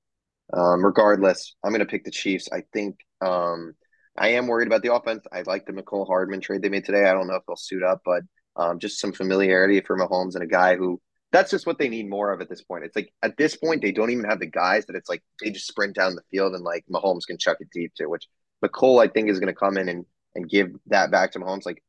Um, 0.53 0.85
regardless, 0.85 1.55
I'm 1.63 1.73
to 1.73 1.85
pick 1.85 2.05
the 2.05 2.11
Chiefs. 2.11 2.49
I 2.51 2.63
think 2.73 2.97
um, 3.21 3.73
I 4.17 4.29
am 4.29 4.47
worried 4.47 4.67
about 4.67 4.81
the 4.81 4.93
offense. 4.93 5.25
I 5.31 5.43
like 5.43 5.65
the 5.65 5.73
Mecole 5.73 6.07
Hardman 6.07 6.41
trade 6.41 6.61
they 6.61 6.69
made 6.69 6.85
today. 6.85 7.05
I 7.05 7.13
don't 7.13 7.27
know 7.27 7.35
if 7.35 7.43
they'll 7.47 7.55
suit 7.55 7.83
up, 7.83 8.01
but 8.05 8.23
um, 8.55 8.79
just 8.79 8.99
some 8.99 9.13
familiarity 9.13 9.81
for 9.81 9.97
Mahomes 9.97 10.35
and 10.35 10.43
a 10.43 10.47
guy 10.47 10.75
who 10.75 11.01
that's 11.31 11.51
just 11.51 11.65
what 11.65 11.79
they 11.79 11.87
need 11.87 12.09
more 12.09 12.33
of 12.33 12.41
at 12.41 12.49
this 12.49 12.61
point. 12.61 12.83
It's 12.83 12.95
like 12.95 13.13
at 13.23 13.37
this 13.37 13.55
point 13.55 13.81
they 13.81 13.93
don't 13.93 14.09
even 14.09 14.25
have 14.25 14.39
the 14.39 14.47
guys 14.47 14.85
that 14.85 14.97
it's 14.97 15.09
like 15.09 15.23
they 15.41 15.49
just 15.49 15.67
sprint 15.67 15.95
down 15.95 16.15
the 16.15 16.23
field 16.29 16.53
and 16.53 16.63
like 16.63 16.85
Mahomes 16.91 17.25
can 17.25 17.37
chuck 17.37 17.57
it 17.61 17.69
deep 17.71 17.93
to, 17.95 18.07
which 18.07 18.27
Mecole 18.63 19.01
I 19.01 19.07
think 19.07 19.29
is 19.29 19.39
going 19.39 19.53
to 19.53 19.59
come 19.59 19.77
in 19.77 19.87
and 19.87 20.05
and 20.35 20.49
give 20.49 20.67
that 20.87 21.11
back 21.11 21.31
to 21.31 21.39
Mahomes. 21.39 21.65
Like 21.65 21.81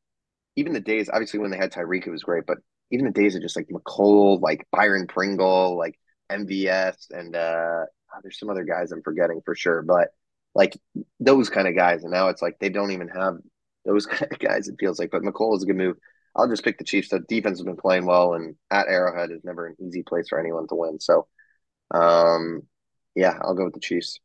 even 0.55 0.73
the 0.73 0.79
days 0.79 1.09
obviously 1.11 1.39
when 1.39 1.51
they 1.51 1.57
had 1.57 1.73
Tyreek 1.73 2.07
it 2.07 2.11
was 2.11 2.23
great, 2.23 2.45
but 2.47 2.59
even 2.91 3.05
the 3.05 3.11
days 3.11 3.35
of 3.35 3.41
just 3.41 3.55
like 3.55 3.67
Mecole, 3.67 4.39
like 4.39 4.65
Byron 4.71 5.07
Pringle, 5.07 5.77
like 5.77 5.99
MVS, 6.31 7.07
and 7.11 7.35
uh, 7.35 7.85
oh, 7.85 8.19
there's 8.21 8.39
some 8.39 8.49
other 8.49 8.63
guys 8.63 8.91
I'm 8.91 9.01
forgetting 9.01 9.41
for 9.43 9.55
sure, 9.55 9.81
but 9.81 10.09
like 10.55 10.77
those 11.19 11.49
kind 11.49 11.67
of 11.67 11.75
guys. 11.75 12.03
And 12.03 12.11
now 12.11 12.29
it's 12.29 12.41
like 12.41 12.59
they 12.59 12.69
don't 12.69 12.91
even 12.91 13.07
have 13.09 13.37
those 13.85 14.05
kind 14.07 14.31
of 14.31 14.39
guys, 14.39 14.67
it 14.67 14.75
feels 14.79 14.99
like. 14.99 15.11
But 15.11 15.23
Mecole 15.23 15.55
is 15.55 15.63
a 15.63 15.65
good 15.65 15.77
move. 15.77 15.97
I'll 16.35 16.49
just 16.49 16.63
pick 16.63 16.77
the 16.77 16.83
Chiefs. 16.83 17.09
The 17.09 17.19
defense 17.19 17.59
has 17.59 17.65
been 17.65 17.77
playing 17.77 18.05
well, 18.05 18.33
and 18.33 18.55
at 18.71 18.87
Arrowhead 18.87 19.31
is 19.31 19.43
never 19.43 19.67
an 19.67 19.75
easy 19.79 20.03
place 20.03 20.29
for 20.29 20.39
anyone 20.39 20.67
to 20.67 20.75
win. 20.75 20.99
So, 20.99 21.27
um, 21.91 22.63
yeah, 23.15 23.37
I'll 23.41 23.53
go 23.53 23.65
with 23.65 23.75
the 23.75 23.79
Chiefs. 23.79 24.19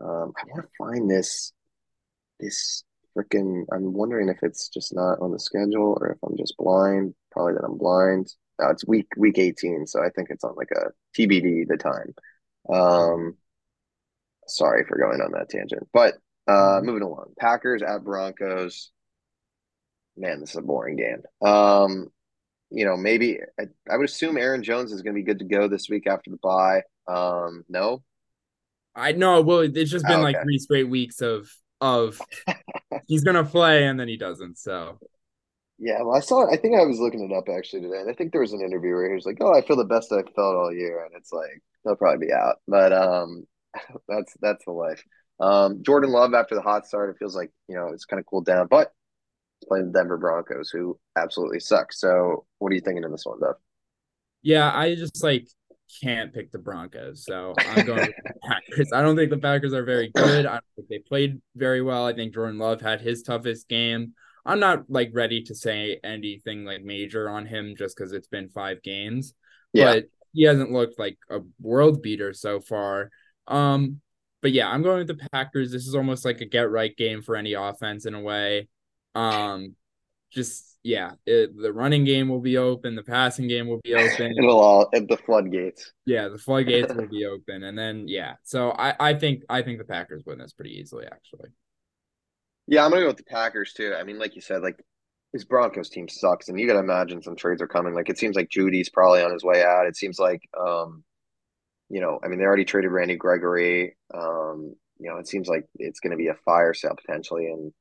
Um, 0.00 0.32
I 0.36 0.44
want 0.46 0.64
to 0.64 0.68
find 0.78 1.10
this 1.10 1.52
this 2.40 2.82
freaking. 3.16 3.66
I'm 3.72 3.92
wondering 3.92 4.28
if 4.28 4.38
it's 4.42 4.68
just 4.68 4.94
not 4.94 5.20
on 5.20 5.30
the 5.30 5.38
schedule 5.38 5.96
or 6.00 6.08
if 6.08 6.18
I'm 6.24 6.36
just 6.36 6.56
blind. 6.56 7.14
Probably 7.30 7.54
that 7.54 7.64
I'm 7.64 7.78
blind. 7.78 8.32
No, 8.60 8.70
it's 8.70 8.86
week 8.86 9.06
week 9.16 9.38
18, 9.38 9.86
so 9.86 10.02
I 10.02 10.10
think 10.10 10.30
it's 10.30 10.42
on 10.42 10.56
like 10.56 10.70
a 10.72 10.90
TBD 11.16 11.68
the 11.68 11.76
time. 11.76 12.14
Um, 12.68 13.36
sorry 14.48 14.84
for 14.86 14.98
going 14.98 15.20
on 15.20 15.32
that 15.32 15.48
tangent. 15.48 15.88
But 15.92 16.14
uh, 16.46 16.52
mm-hmm. 16.52 16.86
moving 16.86 17.02
along, 17.02 17.32
Packers 17.38 17.82
at 17.82 18.04
Broncos. 18.04 18.90
Man, 20.16 20.40
this 20.40 20.50
is 20.50 20.56
a 20.56 20.62
boring 20.62 20.96
game. 20.96 21.22
Um, 21.48 22.08
you 22.70 22.84
know, 22.84 22.96
maybe 22.96 23.38
I, 23.58 23.64
I 23.88 23.96
would 23.96 24.08
assume 24.08 24.36
Aaron 24.36 24.62
Jones 24.62 24.92
is 24.92 25.02
going 25.02 25.14
to 25.14 25.20
be 25.20 25.24
good 25.24 25.38
to 25.38 25.44
go 25.44 25.68
this 25.68 25.88
week 25.88 26.06
after 26.06 26.30
the 26.30 26.38
bye. 26.38 26.82
Um, 27.06 27.64
no, 27.68 28.02
I 28.94 29.12
know. 29.12 29.40
Well, 29.42 29.60
it's 29.60 29.90
just 29.90 30.04
been 30.04 30.20
oh, 30.20 30.26
okay. 30.26 30.36
like 30.36 30.42
three 30.42 30.58
straight 30.58 30.88
weeks 30.88 31.20
of 31.20 31.48
of 31.80 32.20
he's 33.06 33.22
gonna 33.22 33.44
play 33.44 33.86
and 33.86 33.98
then 33.98 34.08
he 34.08 34.16
doesn't. 34.16 34.58
So 34.58 34.98
yeah, 35.78 36.02
well, 36.02 36.16
I 36.16 36.20
saw. 36.20 36.50
I 36.50 36.56
think 36.56 36.74
I 36.74 36.84
was 36.84 36.98
looking 36.98 37.30
it 37.30 37.34
up 37.34 37.48
actually 37.48 37.82
today, 37.82 38.00
and 38.00 38.10
I 38.10 38.12
think 38.12 38.32
there 38.32 38.40
was 38.40 38.52
an 38.52 38.60
interview 38.60 38.94
where 38.94 39.08
he 39.08 39.14
was 39.14 39.26
like, 39.26 39.38
"Oh, 39.40 39.54
I 39.54 39.62
feel 39.62 39.76
the 39.76 39.84
best 39.84 40.12
I've 40.12 40.34
felt 40.34 40.56
all 40.56 40.72
year," 40.72 41.04
and 41.04 41.14
it's 41.16 41.32
like 41.32 41.62
he'll 41.84 41.94
probably 41.94 42.26
be 42.26 42.32
out. 42.32 42.56
But 42.66 42.92
um, 42.92 43.46
that's 44.08 44.34
that's 44.40 44.64
the 44.64 44.72
life. 44.72 45.02
Um, 45.40 45.82
Jordan 45.82 46.10
Love 46.10 46.34
after 46.34 46.54
the 46.54 46.62
hot 46.62 46.86
start, 46.86 47.10
it 47.10 47.18
feels 47.18 47.36
like 47.36 47.50
you 47.68 47.76
know 47.76 47.88
it's 47.88 48.04
kind 48.04 48.20
of 48.20 48.26
cooled 48.26 48.46
down, 48.46 48.66
but 48.68 48.92
playing 49.66 49.92
the 49.92 49.98
Denver 49.98 50.16
Broncos, 50.18 50.70
who 50.70 50.98
absolutely 51.16 51.60
suck. 51.60 51.92
So, 51.92 52.46
what 52.58 52.72
are 52.72 52.74
you 52.74 52.80
thinking 52.80 53.04
in 53.04 53.10
this 53.10 53.24
one, 53.24 53.40
though? 53.40 53.54
Yeah, 54.42 54.72
I 54.74 54.94
just 54.94 55.22
like 55.22 55.48
can't 56.00 56.32
pick 56.32 56.52
the 56.52 56.58
Broncos, 56.58 57.24
so 57.24 57.54
I'm 57.58 57.86
going 57.86 58.00
with 58.00 58.14
the 58.24 58.32
Packers. 58.42 58.90
I 58.92 59.02
don't 59.02 59.16
think 59.16 59.30
the 59.30 59.38
Packers 59.38 59.72
are 59.72 59.84
very 59.84 60.10
good. 60.14 60.46
I 60.46 60.52
don't 60.52 60.64
think 60.76 60.88
they 60.88 60.98
played 60.98 61.40
very 61.56 61.82
well. 61.82 62.06
I 62.06 62.14
think 62.14 62.34
Jordan 62.34 62.58
Love 62.58 62.80
had 62.80 63.00
his 63.00 63.22
toughest 63.22 63.68
game. 63.68 64.14
I'm 64.44 64.60
not 64.60 64.84
like 64.88 65.10
ready 65.12 65.42
to 65.44 65.54
say 65.54 66.00
anything 66.02 66.64
like 66.64 66.82
major 66.82 67.28
on 67.28 67.46
him 67.46 67.74
just 67.76 67.96
because 67.96 68.12
it's 68.12 68.28
been 68.28 68.48
five 68.48 68.82
games, 68.82 69.34
yeah. 69.72 69.94
but 69.94 70.04
he 70.32 70.44
hasn't 70.44 70.72
looked 70.72 70.98
like 70.98 71.18
a 71.30 71.40
world 71.60 72.02
beater 72.02 72.32
so 72.32 72.60
far. 72.60 73.10
Um, 73.48 74.00
but 74.40 74.52
yeah, 74.52 74.68
I'm 74.68 74.82
going 74.82 74.98
with 74.98 75.08
the 75.08 75.28
Packers. 75.32 75.72
This 75.72 75.86
is 75.86 75.94
almost 75.94 76.24
like 76.24 76.40
a 76.40 76.44
get 76.44 76.70
right 76.70 76.96
game 76.96 77.22
for 77.22 77.36
any 77.36 77.54
offense 77.54 78.06
in 78.06 78.14
a 78.14 78.20
way. 78.20 78.68
Um, 79.14 79.74
just 80.30 80.78
yeah, 80.82 81.12
it, 81.26 81.56
the 81.60 81.72
running 81.72 82.04
game 82.04 82.28
will 82.28 82.40
be 82.40 82.56
open, 82.56 82.94
the 82.94 83.02
passing 83.02 83.48
game 83.48 83.66
will 83.66 83.80
be 83.82 83.94
open. 83.94 84.32
It'll 84.38 84.60
all 84.60 84.88
the 84.92 85.18
floodgates. 85.24 85.92
Yeah, 86.06 86.28
the 86.28 86.38
floodgates 86.38 86.94
will 86.94 87.08
be 87.08 87.26
open, 87.26 87.64
and 87.64 87.76
then 87.76 88.06
yeah. 88.06 88.34
So 88.44 88.70
I 88.70 88.94
I 89.00 89.14
think 89.14 89.42
I 89.48 89.62
think 89.62 89.78
the 89.78 89.84
Packers 89.84 90.22
win 90.24 90.38
this 90.38 90.52
pretty 90.52 90.78
easily, 90.78 91.06
actually. 91.06 91.50
Yeah, 92.66 92.84
I'm 92.84 92.90
gonna 92.90 93.02
go 93.02 93.08
with 93.08 93.16
the 93.16 93.24
Packers 93.24 93.72
too. 93.72 93.94
I 93.98 94.04
mean, 94.04 94.18
like 94.18 94.34
you 94.34 94.40
said, 94.40 94.62
like 94.62 94.82
this 95.32 95.44
Broncos 95.44 95.88
team 95.88 96.08
sucks, 96.08 96.48
and 96.48 96.60
you 96.60 96.66
gotta 96.66 96.78
imagine 96.78 97.22
some 97.22 97.36
trades 97.36 97.62
are 97.62 97.68
coming. 97.68 97.94
Like 97.94 98.08
it 98.08 98.18
seems 98.18 98.36
like 98.36 98.48
Jeudy's 98.48 98.90
probably 98.90 99.22
on 99.22 99.32
his 99.32 99.44
way 99.44 99.64
out. 99.64 99.86
It 99.86 99.96
seems 99.96 100.18
like 100.18 100.42
um, 100.58 101.02
you 101.88 102.00
know, 102.00 102.20
I 102.22 102.28
mean, 102.28 102.38
they 102.38 102.44
already 102.44 102.64
traded 102.64 102.90
Randy 102.90 103.16
Gregory. 103.16 103.96
Um, 104.14 104.74
you 104.98 105.08
know, 105.08 105.18
it 105.18 105.28
seems 105.28 105.48
like 105.48 105.66
it's 105.76 106.00
gonna 106.00 106.16
be 106.16 106.28
a 106.28 106.34
fire 106.44 106.74
sale 106.74 106.96
potentially, 106.96 107.46
and 107.46 107.72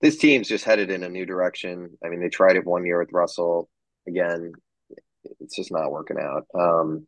this 0.00 0.16
team's 0.16 0.48
just 0.48 0.64
headed 0.64 0.90
in 0.90 1.02
a 1.04 1.08
new 1.08 1.26
direction. 1.26 1.96
I 2.04 2.08
mean, 2.08 2.20
they 2.20 2.28
tried 2.28 2.56
it 2.56 2.66
one 2.66 2.84
year 2.86 2.98
with 2.98 3.12
Russell. 3.12 3.68
Again, 4.08 4.52
it's 5.40 5.56
just 5.56 5.72
not 5.72 5.92
working 5.92 6.18
out. 6.18 6.46
Um, 6.58 7.06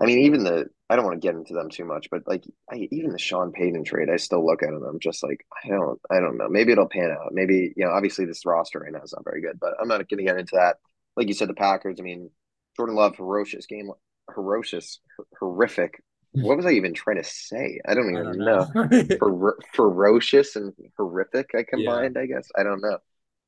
I 0.00 0.06
mean, 0.06 0.20
even 0.20 0.44
the 0.44 0.66
I 0.90 0.96
don't 0.96 1.04
want 1.04 1.20
to 1.22 1.26
get 1.26 1.34
into 1.36 1.54
them 1.54 1.70
too 1.70 1.84
much, 1.84 2.08
but 2.10 2.22
like 2.26 2.44
I, 2.70 2.88
even 2.90 3.12
the 3.12 3.18
Sean 3.18 3.52
Payton 3.52 3.84
trade, 3.84 4.10
I 4.10 4.16
still 4.16 4.44
look 4.44 4.62
at 4.62 4.70
them 4.70 4.98
just 5.00 5.22
like 5.22 5.46
I 5.64 5.68
don't 5.68 6.00
I 6.10 6.20
don't 6.20 6.36
know. 6.36 6.48
Maybe 6.48 6.72
it'll 6.72 6.88
pan 6.88 7.10
out. 7.10 7.32
Maybe 7.32 7.72
you 7.76 7.84
know, 7.84 7.92
obviously 7.92 8.24
this 8.24 8.44
roster 8.44 8.80
right 8.80 8.92
now 8.92 9.02
is 9.02 9.12
not 9.14 9.24
very 9.24 9.40
good, 9.40 9.58
but 9.60 9.74
I'm 9.80 9.88
not 9.88 10.08
going 10.08 10.18
to 10.18 10.24
get 10.24 10.38
into 10.38 10.56
that. 10.56 10.76
Like 11.16 11.28
you 11.28 11.34
said, 11.34 11.48
the 11.48 11.54
Packers. 11.54 11.96
I 12.00 12.02
mean, 12.02 12.30
Jordan 12.76 12.96
Love 12.96 13.16
ferocious 13.16 13.66
game, 13.66 13.90
ferocious, 14.34 14.98
horrific. 15.42 16.02
What 16.32 16.56
was 16.56 16.64
I 16.64 16.70
even 16.70 16.94
trying 16.94 17.16
to 17.18 17.24
say? 17.24 17.80
I 17.86 17.94
don't 17.94 18.10
even 18.10 18.26
I 18.26 18.32
don't 18.32 18.38
know. 18.38 18.70
know. 18.74 19.16
Fer- 19.18 19.58
ferocious 19.74 20.56
and 20.56 20.72
horrific. 20.96 21.50
I 21.54 21.64
combined. 21.68 22.14
Yeah. 22.16 22.22
I 22.22 22.26
guess 22.26 22.48
I 22.56 22.62
don't 22.62 22.80
know. 22.80 22.98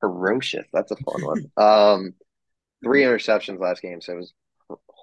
Ferocious. 0.01 0.67
That's 0.73 0.91
a 0.91 0.97
fun 0.97 1.25
one. 1.25 1.51
Um, 1.57 2.15
three 2.83 3.03
interceptions 3.03 3.59
last 3.59 3.81
game, 3.81 4.03
so 4.03 4.13
it 4.13 4.17
was 4.17 4.33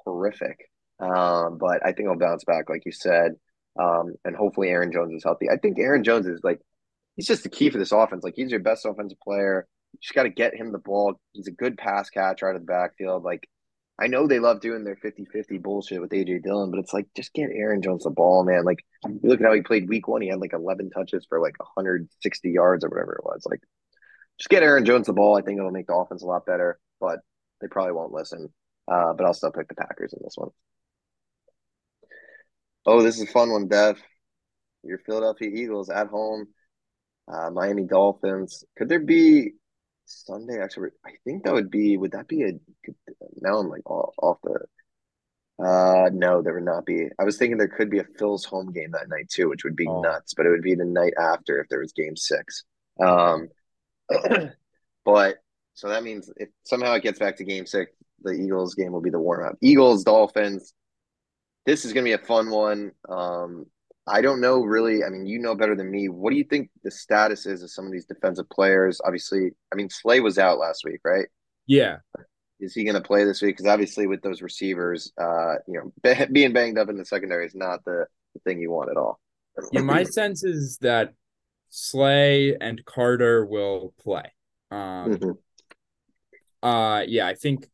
horrific. 0.06 0.70
Um, 1.00 1.58
but 1.58 1.84
I 1.84 1.94
think 1.94 2.08
I'll 2.10 2.18
bounce 2.20 2.44
back, 2.44 2.70
like 2.70 2.86
you 2.86 2.92
said. 2.92 3.32
Um, 3.80 4.14
and 4.26 4.36
hopefully 4.36 4.70
Aaron 4.70 4.92
Jones 4.92 5.14
is 5.14 5.24
healthy. 5.24 5.50
I 5.50 5.58
think 5.58 5.80
Aaron 5.80 6.04
Jones 6.04 6.28
is 6.28 6.42
like 6.44 6.60
he's 7.16 7.26
just 7.28 7.42
the 7.44 7.50
key 7.50 7.70
for 7.72 7.80
this 7.80 7.92
offense. 7.92 8.24
Like 8.24 8.36
he's 8.36 8.52
your 8.52 8.60
best 8.60 8.86
offensive 8.86 9.20
player. 9.22 9.68
You 9.94 10.00
just 10.04 10.14
got 10.14 10.24
to 10.24 10.30
get 10.30 10.56
him 10.56 10.72
the 10.72 10.78
ball. 10.78 11.20
He's 11.32 11.48
a 11.48 11.52
good 11.52 11.78
pass 11.78 12.10
catcher 12.12 12.48
out 12.48 12.56
of 12.56 12.62
the 12.62 12.66
backfield. 12.66 13.24
Like 13.24 13.48
I 14.02 14.08
know 14.08 14.26
they 14.26 14.39
love 14.39 14.62
doing 14.62 14.84
their 14.84 14.95
50-50 14.95 15.62
bullshit 15.62 16.02
with 16.02 16.10
AJ 16.10 16.41
Dillon, 16.41 16.72
but 16.72 16.80
it's 16.80 16.91
like 16.91 17.06
just 17.16 17.34
get 17.34 17.52
Aaron 17.54 17.84
Jones 17.84 18.04
the 18.04 18.10
ball, 18.10 18.43
man. 18.43 18.66
Like 18.66 18.84
you 19.06 19.20
look 19.22 19.39
at 19.39 19.45
how 19.45 19.54
he 19.54 19.62
played 19.62 19.88
week 19.88 20.08
one, 20.08 20.22
he 20.22 20.30
had 20.30 20.39
like 20.39 20.54
11 20.54 20.89
touches 20.89 21.24
for 21.30 21.39
like 21.39 21.60
160 21.60 22.49
yards 22.49 22.84
or 22.84 22.89
whatever 22.89 23.14
it 23.14 23.24
was. 23.24 23.45
Like 23.45 23.62
just 24.39 24.49
get 24.49 24.64
Aaron 24.64 24.86
Jones 24.86 25.06
the 25.06 25.14
ball. 25.14 25.38
I 25.38 25.43
think 25.43 25.60
it'll 25.60 25.70
make 25.70 25.86
the 25.86 25.93
offense 25.93 26.24
a 26.24 26.26
lot 26.26 26.47
better, 26.47 26.80
but 26.99 27.20
they 27.62 27.68
probably 27.68 27.93
won't 27.93 28.12
listen. 28.12 28.49
Uh, 28.91 29.14
but 29.14 29.24
I'll 29.24 29.36
still 29.36 29.52
pick 29.52 29.68
the 29.68 29.76
Packers 29.76 30.14
in 30.14 30.20
this 30.24 30.34
one. 30.36 30.49
Oh, 32.88 33.04
this 33.04 33.18
is 33.18 33.30
a 33.30 33.32
fun 33.32 33.52
one, 33.52 33.68
Dev. 33.68 34.02
Your 34.84 34.97
Philadelphia 34.97 35.52
Eagles 35.54 35.91
at 35.91 36.08
home, 36.08 36.47
uh, 37.32 37.52
Miami 37.52 37.86
Dolphins. 37.86 38.64
Could 38.76 38.89
there 38.89 38.99
be 38.99 39.52
Sunday? 40.26 40.59
Actually, 40.62 40.89
I 41.05 41.12
think 41.24 41.43
that 41.43 41.53
would 41.53 41.72
be. 41.72 41.97
Would 41.97 42.12
that 42.12 42.28
be 42.28 42.43
a? 42.43 42.51
Now 43.41 43.57
I'm 43.57 43.70
like 43.70 43.89
off, 43.89 44.14
off 44.22 44.38
the. 44.43 44.59
Uh, 45.64 46.09
no, 46.12 46.41
there 46.41 46.55
would 46.55 46.64
not 46.64 46.86
be. 46.86 47.07
I 47.20 47.24
was 47.24 47.38
thinking 47.38 47.57
there 47.57 47.68
could 47.68 47.89
be 47.89 47.99
a 47.99 48.05
Phil's 48.18 48.45
home 48.45 48.72
game 48.72 48.91
that 48.91 49.09
night 49.09 49.30
too, 49.30 49.49
which 49.49 49.64
would 49.64 49.76
be 49.76 49.88
oh. 49.88 50.01
nuts. 50.01 50.34
But 50.34 50.45
it 50.45 50.49
would 50.49 50.64
be 50.64 50.76
the 50.76 50.86
night 50.86 51.14
after 51.20 51.59
if 51.59 51.68
there 51.70 51.80
was 51.80 51.93
Game 51.93 52.16
Six. 52.16 52.64
Um, 52.99 53.49
but 55.05 55.38
so 55.74 55.89
that 55.89 56.03
means 56.03 56.32
if 56.38 56.49
somehow 56.64 56.93
it 56.93 57.03
gets 57.03 57.20
back 57.20 57.38
to 57.38 57.43
Game 57.43 57.66
Six, 57.66 57.91
the 58.24 58.32
Eagles 58.32 58.76
game 58.76 58.91
will 58.91 59.01
be 59.01 59.09
the 59.09 59.20
warm 59.20 59.45
up. 59.45 59.57
Eagles 59.62 60.03
Dolphins 60.03 60.74
this 61.66 61.86
is 61.86 61.93
going 61.93 62.05
to 62.05 62.09
be 62.09 62.14
a 62.14 62.26
fun 62.26 62.49
one. 62.49 62.91
Um, 63.07 63.66
I 64.08 64.22
don't 64.22 64.41
know 64.41 64.64
really. 64.64 65.04
I 65.04 65.10
mean, 65.10 65.26
you 65.26 65.39
know 65.39 65.56
better 65.56 65.76
than 65.76 65.91
me. 65.91 66.10
What 66.10 66.32
do 66.32 66.38
you 66.38 66.43
think 66.43 66.70
the 66.84 66.91
status 66.91 67.45
is 67.45 67.62
of 67.64 67.72
some 67.72 67.86
of 67.86 67.91
these 67.91 68.06
defensive 68.06 68.49
players? 68.49 68.99
Obviously, 69.06 69.52
I 69.72 69.76
mean, 69.76 69.89
Slay 69.89 70.20
was 70.20 70.38
out 70.38 70.58
last 70.58 70.84
week, 70.84 71.02
right? 71.04 71.28
Yeah. 71.68 71.97
Is 72.60 72.74
he 72.74 72.84
going 72.84 72.95
to 72.95 73.02
play 73.02 73.24
this 73.24 73.41
week? 73.41 73.58
Because 73.58 73.72
obviously, 73.72 74.08
with 74.08 74.22
those 74.22 74.41
receivers, 74.41 75.12
uh, 75.20 75.56
you 75.68 75.91
know, 76.04 76.26
being 76.32 76.54
banged 76.54 76.78
up 76.78 76.89
in 76.89 76.97
the 76.97 77.06
secondary 77.06 77.45
is 77.45 77.56
not 77.56 77.84
the, 77.86 78.06
the 78.34 78.39
thing 78.41 78.60
you 78.60 78.72
want 78.72 78.89
at 78.89 78.97
all. 78.97 79.20
yeah, 79.72 79.82
my 79.82 80.04
sense 80.04 80.43
is 80.43 80.78
that 80.82 81.14
Slay 81.70 82.56
and 82.60 82.84
Carter 82.86 83.45
will 83.45 83.93
play. 83.99 84.32
Um, 84.70 85.14
mm-hmm. 85.14 85.32
uh, 86.68 87.02
yeah, 87.02 87.28
I 87.28 87.34
think, 87.34 87.68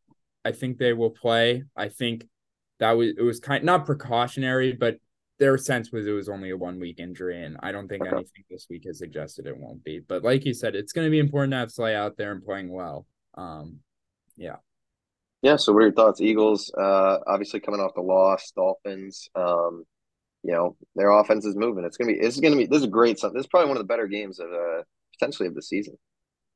I 0.44 0.52
think 0.52 0.78
they 0.78 0.92
will 0.92 1.10
play. 1.10 1.64
I 1.76 1.88
think 1.88 2.26
that 2.78 2.92
was 2.92 3.14
it 3.16 3.22
was 3.22 3.40
kind 3.40 3.64
not 3.64 3.86
precautionary, 3.86 4.72
but 4.72 4.98
their 5.38 5.56
sense 5.56 5.92
was 5.92 6.06
it 6.06 6.12
was 6.12 6.28
only 6.28 6.50
a 6.50 6.56
one 6.56 6.80
week 6.80 6.98
injury, 6.98 7.44
and 7.44 7.56
I 7.62 7.72
don't 7.72 7.88
think 7.88 8.04
anything 8.06 8.44
this 8.50 8.66
week 8.68 8.84
has 8.86 8.98
suggested 8.98 9.46
it 9.46 9.56
won't 9.56 9.84
be. 9.84 10.00
But 10.00 10.24
like 10.24 10.44
you 10.44 10.52
said, 10.52 10.74
it's 10.74 10.92
going 10.92 11.06
to 11.06 11.10
be 11.10 11.20
important 11.20 11.52
to 11.52 11.58
have 11.58 11.70
Slay 11.70 11.94
out 11.94 12.16
there 12.16 12.32
and 12.32 12.44
playing 12.44 12.70
well. 12.70 13.06
Um, 13.34 13.78
yeah. 14.36 14.56
Yeah. 15.42 15.56
So, 15.56 15.72
what 15.72 15.80
are 15.80 15.86
your 15.86 15.92
thoughts? 15.92 16.20
Eagles, 16.20 16.72
uh, 16.76 17.18
obviously 17.26 17.60
coming 17.60 17.80
off 17.80 17.94
the 17.94 18.00
loss. 18.00 18.50
Dolphins, 18.56 19.28
um, 19.36 19.84
you 20.42 20.52
know, 20.52 20.76
their 20.96 21.10
offense 21.10 21.44
is 21.44 21.54
moving. 21.54 21.84
It's 21.84 21.96
gonna 21.96 22.12
be. 22.12 22.18
This 22.18 22.34
is 22.34 22.40
gonna 22.40 22.56
be. 22.56 22.66
This 22.66 22.78
is 22.78 22.84
a 22.84 22.88
great. 22.88 23.16
This 23.16 23.32
is 23.34 23.46
probably 23.46 23.68
one 23.68 23.76
of 23.76 23.82
the 23.82 23.88
better 23.88 24.08
games 24.08 24.40
of 24.40 24.48
uh, 24.52 24.82
potentially 25.12 25.48
of 25.48 25.54
the 25.54 25.62
season. 25.62 25.96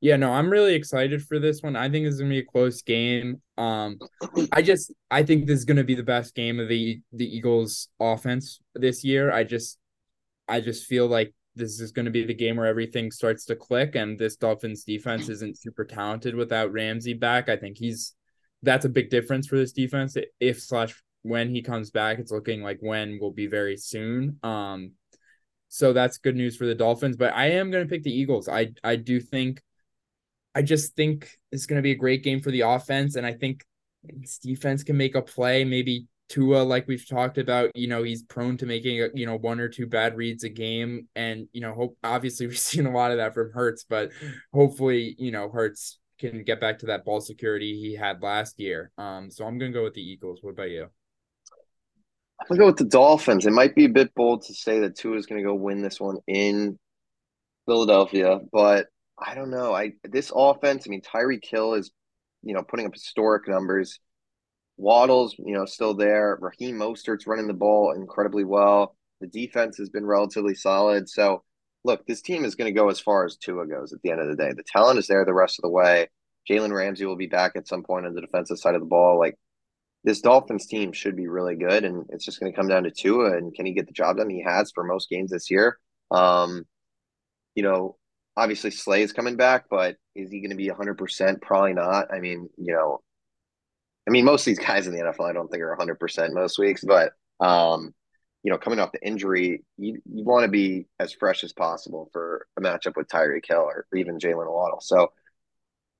Yeah, 0.03 0.17
no, 0.17 0.33
I'm 0.33 0.49
really 0.49 0.75
excited 0.75 1.23
for 1.23 1.39
this 1.39 1.61
one. 1.61 1.77
I 1.77 1.89
think 1.89 2.05
it's 2.05 2.17
gonna 2.17 2.29
be 2.29 2.39
a 2.39 2.45
close 2.45 2.81
game. 2.81 3.41
Um, 3.57 3.99
I 4.51 4.61
just 4.61 4.91
I 5.09 5.23
think 5.23 5.47
this 5.47 5.59
is 5.59 5.63
gonna 5.63 5.85
be 5.85 5.95
the 5.95 6.03
best 6.03 6.35
game 6.35 6.59
of 6.59 6.67
the 6.67 6.99
the 7.13 7.25
Eagles 7.25 7.87
offense 8.01 8.59
this 8.75 9.05
year. 9.05 9.31
I 9.31 9.45
just 9.45 9.79
I 10.45 10.59
just 10.59 10.87
feel 10.87 11.07
like 11.07 11.33
this 11.55 11.79
is 11.79 11.93
going 11.93 12.05
to 12.05 12.11
be 12.11 12.25
the 12.25 12.33
game 12.33 12.57
where 12.57 12.65
everything 12.65 13.11
starts 13.11 13.45
to 13.45 13.55
click 13.55 13.95
and 13.95 14.17
this 14.17 14.35
Dolphins 14.35 14.83
defense 14.83 15.29
isn't 15.29 15.57
super 15.57 15.85
talented 15.85 16.35
without 16.35 16.73
Ramsey 16.73 17.13
back. 17.13 17.47
I 17.47 17.55
think 17.55 17.77
he's 17.77 18.13
that's 18.61 18.85
a 18.85 18.89
big 18.89 19.09
difference 19.09 19.47
for 19.47 19.55
this 19.55 19.71
defense. 19.71 20.17
If 20.39 20.61
slash 20.61 21.01
when 21.21 21.49
he 21.49 21.61
comes 21.61 21.91
back, 21.91 22.19
it's 22.19 22.31
looking 22.31 22.61
like 22.61 22.79
when 22.81 23.19
will 23.21 23.31
be 23.31 23.47
very 23.47 23.77
soon. 23.77 24.39
Um, 24.43 24.93
so 25.69 25.93
that's 25.93 26.17
good 26.17 26.35
news 26.35 26.57
for 26.57 26.65
the 26.65 26.75
Dolphins. 26.75 27.15
But 27.15 27.33
I 27.35 27.51
am 27.51 27.71
going 27.71 27.85
to 27.85 27.89
pick 27.89 28.03
the 28.03 28.11
Eagles. 28.11 28.49
I 28.49 28.73
I 28.83 28.97
do 28.97 29.21
think 29.21 29.61
I 30.55 30.61
just 30.61 30.95
think 30.95 31.37
it's 31.51 31.65
going 31.65 31.77
to 31.77 31.83
be 31.83 31.91
a 31.91 31.95
great 31.95 32.23
game 32.23 32.41
for 32.41 32.51
the 32.51 32.61
offense. 32.61 33.15
And 33.15 33.25
I 33.25 33.33
think 33.33 33.65
this 34.03 34.37
defense 34.37 34.83
can 34.83 34.97
make 34.97 35.15
a 35.15 35.21
play. 35.21 35.63
Maybe 35.63 36.07
Tua, 36.29 36.63
like 36.63 36.87
we've 36.87 37.07
talked 37.07 37.37
about, 37.37 37.71
you 37.75 37.87
know, 37.87 38.03
he's 38.03 38.23
prone 38.23 38.57
to 38.57 38.65
making, 38.65 39.09
you 39.15 39.25
know, 39.25 39.37
one 39.37 39.59
or 39.59 39.69
two 39.69 39.87
bad 39.87 40.15
reads 40.15 40.43
a 40.43 40.49
game. 40.49 41.07
And, 41.15 41.47
you 41.53 41.61
know, 41.61 41.73
hope 41.73 41.97
obviously 42.03 42.47
we've 42.47 42.59
seen 42.59 42.85
a 42.85 42.91
lot 42.91 43.11
of 43.11 43.17
that 43.17 43.33
from 43.33 43.51
Hurts, 43.51 43.85
but 43.87 44.11
hopefully, 44.53 45.15
you 45.17 45.31
know, 45.31 45.49
Hurts 45.49 45.99
can 46.19 46.43
get 46.43 46.61
back 46.61 46.79
to 46.79 46.85
that 46.87 47.05
ball 47.05 47.21
security 47.21 47.79
he 47.79 47.95
had 47.95 48.21
last 48.21 48.59
year. 48.59 48.91
Um, 48.97 49.29
so 49.29 49.45
I'm 49.45 49.57
going 49.57 49.71
to 49.71 49.77
go 49.77 49.83
with 49.83 49.93
the 49.93 50.01
Eagles. 50.01 50.39
What 50.41 50.51
about 50.51 50.69
you? 50.69 50.87
I'm 52.39 52.47
going 52.47 52.59
to 52.59 52.63
go 52.63 52.65
with 52.67 52.77
the 52.77 52.97
Dolphins. 52.97 53.45
It 53.45 53.53
might 53.53 53.75
be 53.75 53.85
a 53.85 53.89
bit 53.89 54.13
bold 54.15 54.43
to 54.43 54.53
say 54.53 54.79
that 54.79 54.97
Tua 54.97 55.17
is 55.17 55.25
going 55.25 55.41
to 55.41 55.47
go 55.47 55.55
win 55.55 55.81
this 55.81 55.99
one 55.99 56.17
in 56.27 56.77
Philadelphia, 57.65 58.39
but 58.51 58.87
I 59.17 59.35
don't 59.35 59.51
know. 59.51 59.73
I 59.73 59.93
this 60.03 60.31
offense. 60.33 60.85
I 60.85 60.89
mean, 60.89 61.01
Tyreek 61.01 61.45
Hill 61.45 61.75
is, 61.75 61.91
you 62.41 62.53
know, 62.53 62.63
putting 62.63 62.85
up 62.85 62.93
historic 62.93 63.47
numbers. 63.47 63.99
Waddle's, 64.77 65.35
you 65.37 65.53
know, 65.53 65.65
still 65.65 65.93
there. 65.93 66.37
Raheem 66.41 66.77
Mostert's 66.77 67.27
running 67.27 67.47
the 67.47 67.53
ball 67.53 67.93
incredibly 67.95 68.43
well. 68.43 68.95
The 69.21 69.27
defense 69.27 69.77
has 69.77 69.89
been 69.89 70.05
relatively 70.05 70.55
solid. 70.55 71.07
So, 71.07 71.43
look, 71.83 72.05
this 72.07 72.21
team 72.21 72.43
is 72.43 72.55
going 72.55 72.73
to 72.73 72.77
go 72.77 72.89
as 72.89 72.99
far 72.99 73.25
as 73.25 73.37
Tua 73.37 73.67
goes 73.67 73.93
at 73.93 74.01
the 74.01 74.11
end 74.11 74.19
of 74.19 74.27
the 74.27 74.35
day. 74.35 74.51
The 74.55 74.63
talent 74.63 74.99
is 74.99 75.07
there 75.07 75.23
the 75.25 75.33
rest 75.33 75.59
of 75.59 75.63
the 75.63 75.69
way. 75.69 76.09
Jalen 76.49 76.75
Ramsey 76.75 77.05
will 77.05 77.15
be 77.15 77.27
back 77.27 77.53
at 77.55 77.67
some 77.67 77.83
point 77.83 78.05
on 78.05 78.15
the 78.15 78.21
defensive 78.21 78.59
side 78.59 78.75
of 78.75 78.81
the 78.81 78.87
ball. 78.87 79.19
Like 79.19 79.37
this 80.03 80.21
Dolphins 80.21 80.65
team 80.65 80.91
should 80.91 81.15
be 81.15 81.27
really 81.27 81.55
good, 81.55 81.85
and 81.85 82.05
it's 82.09 82.25
just 82.25 82.39
going 82.39 82.51
to 82.51 82.55
come 82.55 82.67
down 82.67 82.83
to 82.83 82.91
Tua 82.91 83.37
and 83.37 83.53
can 83.53 83.65
he 83.65 83.73
get 83.73 83.87
the 83.87 83.93
job 83.93 84.17
done? 84.17 84.29
He 84.29 84.43
has 84.43 84.71
for 84.73 84.83
most 84.83 85.09
games 85.09 85.31
this 85.31 85.49
year. 85.49 85.77
Um, 86.11 86.65
you 87.55 87.63
know, 87.63 87.97
obviously 88.35 88.71
Slay 88.71 89.03
is 89.03 89.13
coming 89.13 89.35
back, 89.35 89.65
but 89.69 89.95
is 90.15 90.31
he 90.31 90.39
going 90.39 90.51
to 90.51 90.55
be 90.55 90.69
100%? 90.69 91.41
Probably 91.41 91.73
not. 91.73 92.13
I 92.13 92.19
mean, 92.19 92.49
you 92.57 92.73
know, 92.73 93.01
I 94.07 94.11
mean, 94.11 94.25
most 94.25 94.41
of 94.41 94.45
these 94.45 94.59
guys 94.59 94.87
in 94.87 94.93
the 94.93 95.01
NFL, 95.01 95.29
I 95.29 95.33
don't 95.33 95.49
think 95.49 95.63
are 95.63 95.77
100% 95.79 96.33
most 96.33 96.59
weeks, 96.59 96.83
but, 96.83 97.13
um, 97.39 97.93
you 98.43 98.51
know, 98.51 98.57
coming 98.57 98.79
off 98.79 98.91
the 98.91 99.05
injury, 99.05 99.63
you, 99.77 100.01
you 100.05 100.25
want 100.25 100.43
to 100.43 100.49
be 100.49 100.87
as 100.99 101.13
fresh 101.13 101.43
as 101.43 101.53
possible 101.53 102.09
for 102.11 102.45
a 102.57 102.61
matchup 102.61 102.97
with 102.97 103.07
Tyreek 103.07 103.45
Hill 103.47 103.61
or 103.61 103.85
even 103.95 104.19
Jaylen 104.19 104.51
Waddle. 104.51 104.81
So 104.81 105.11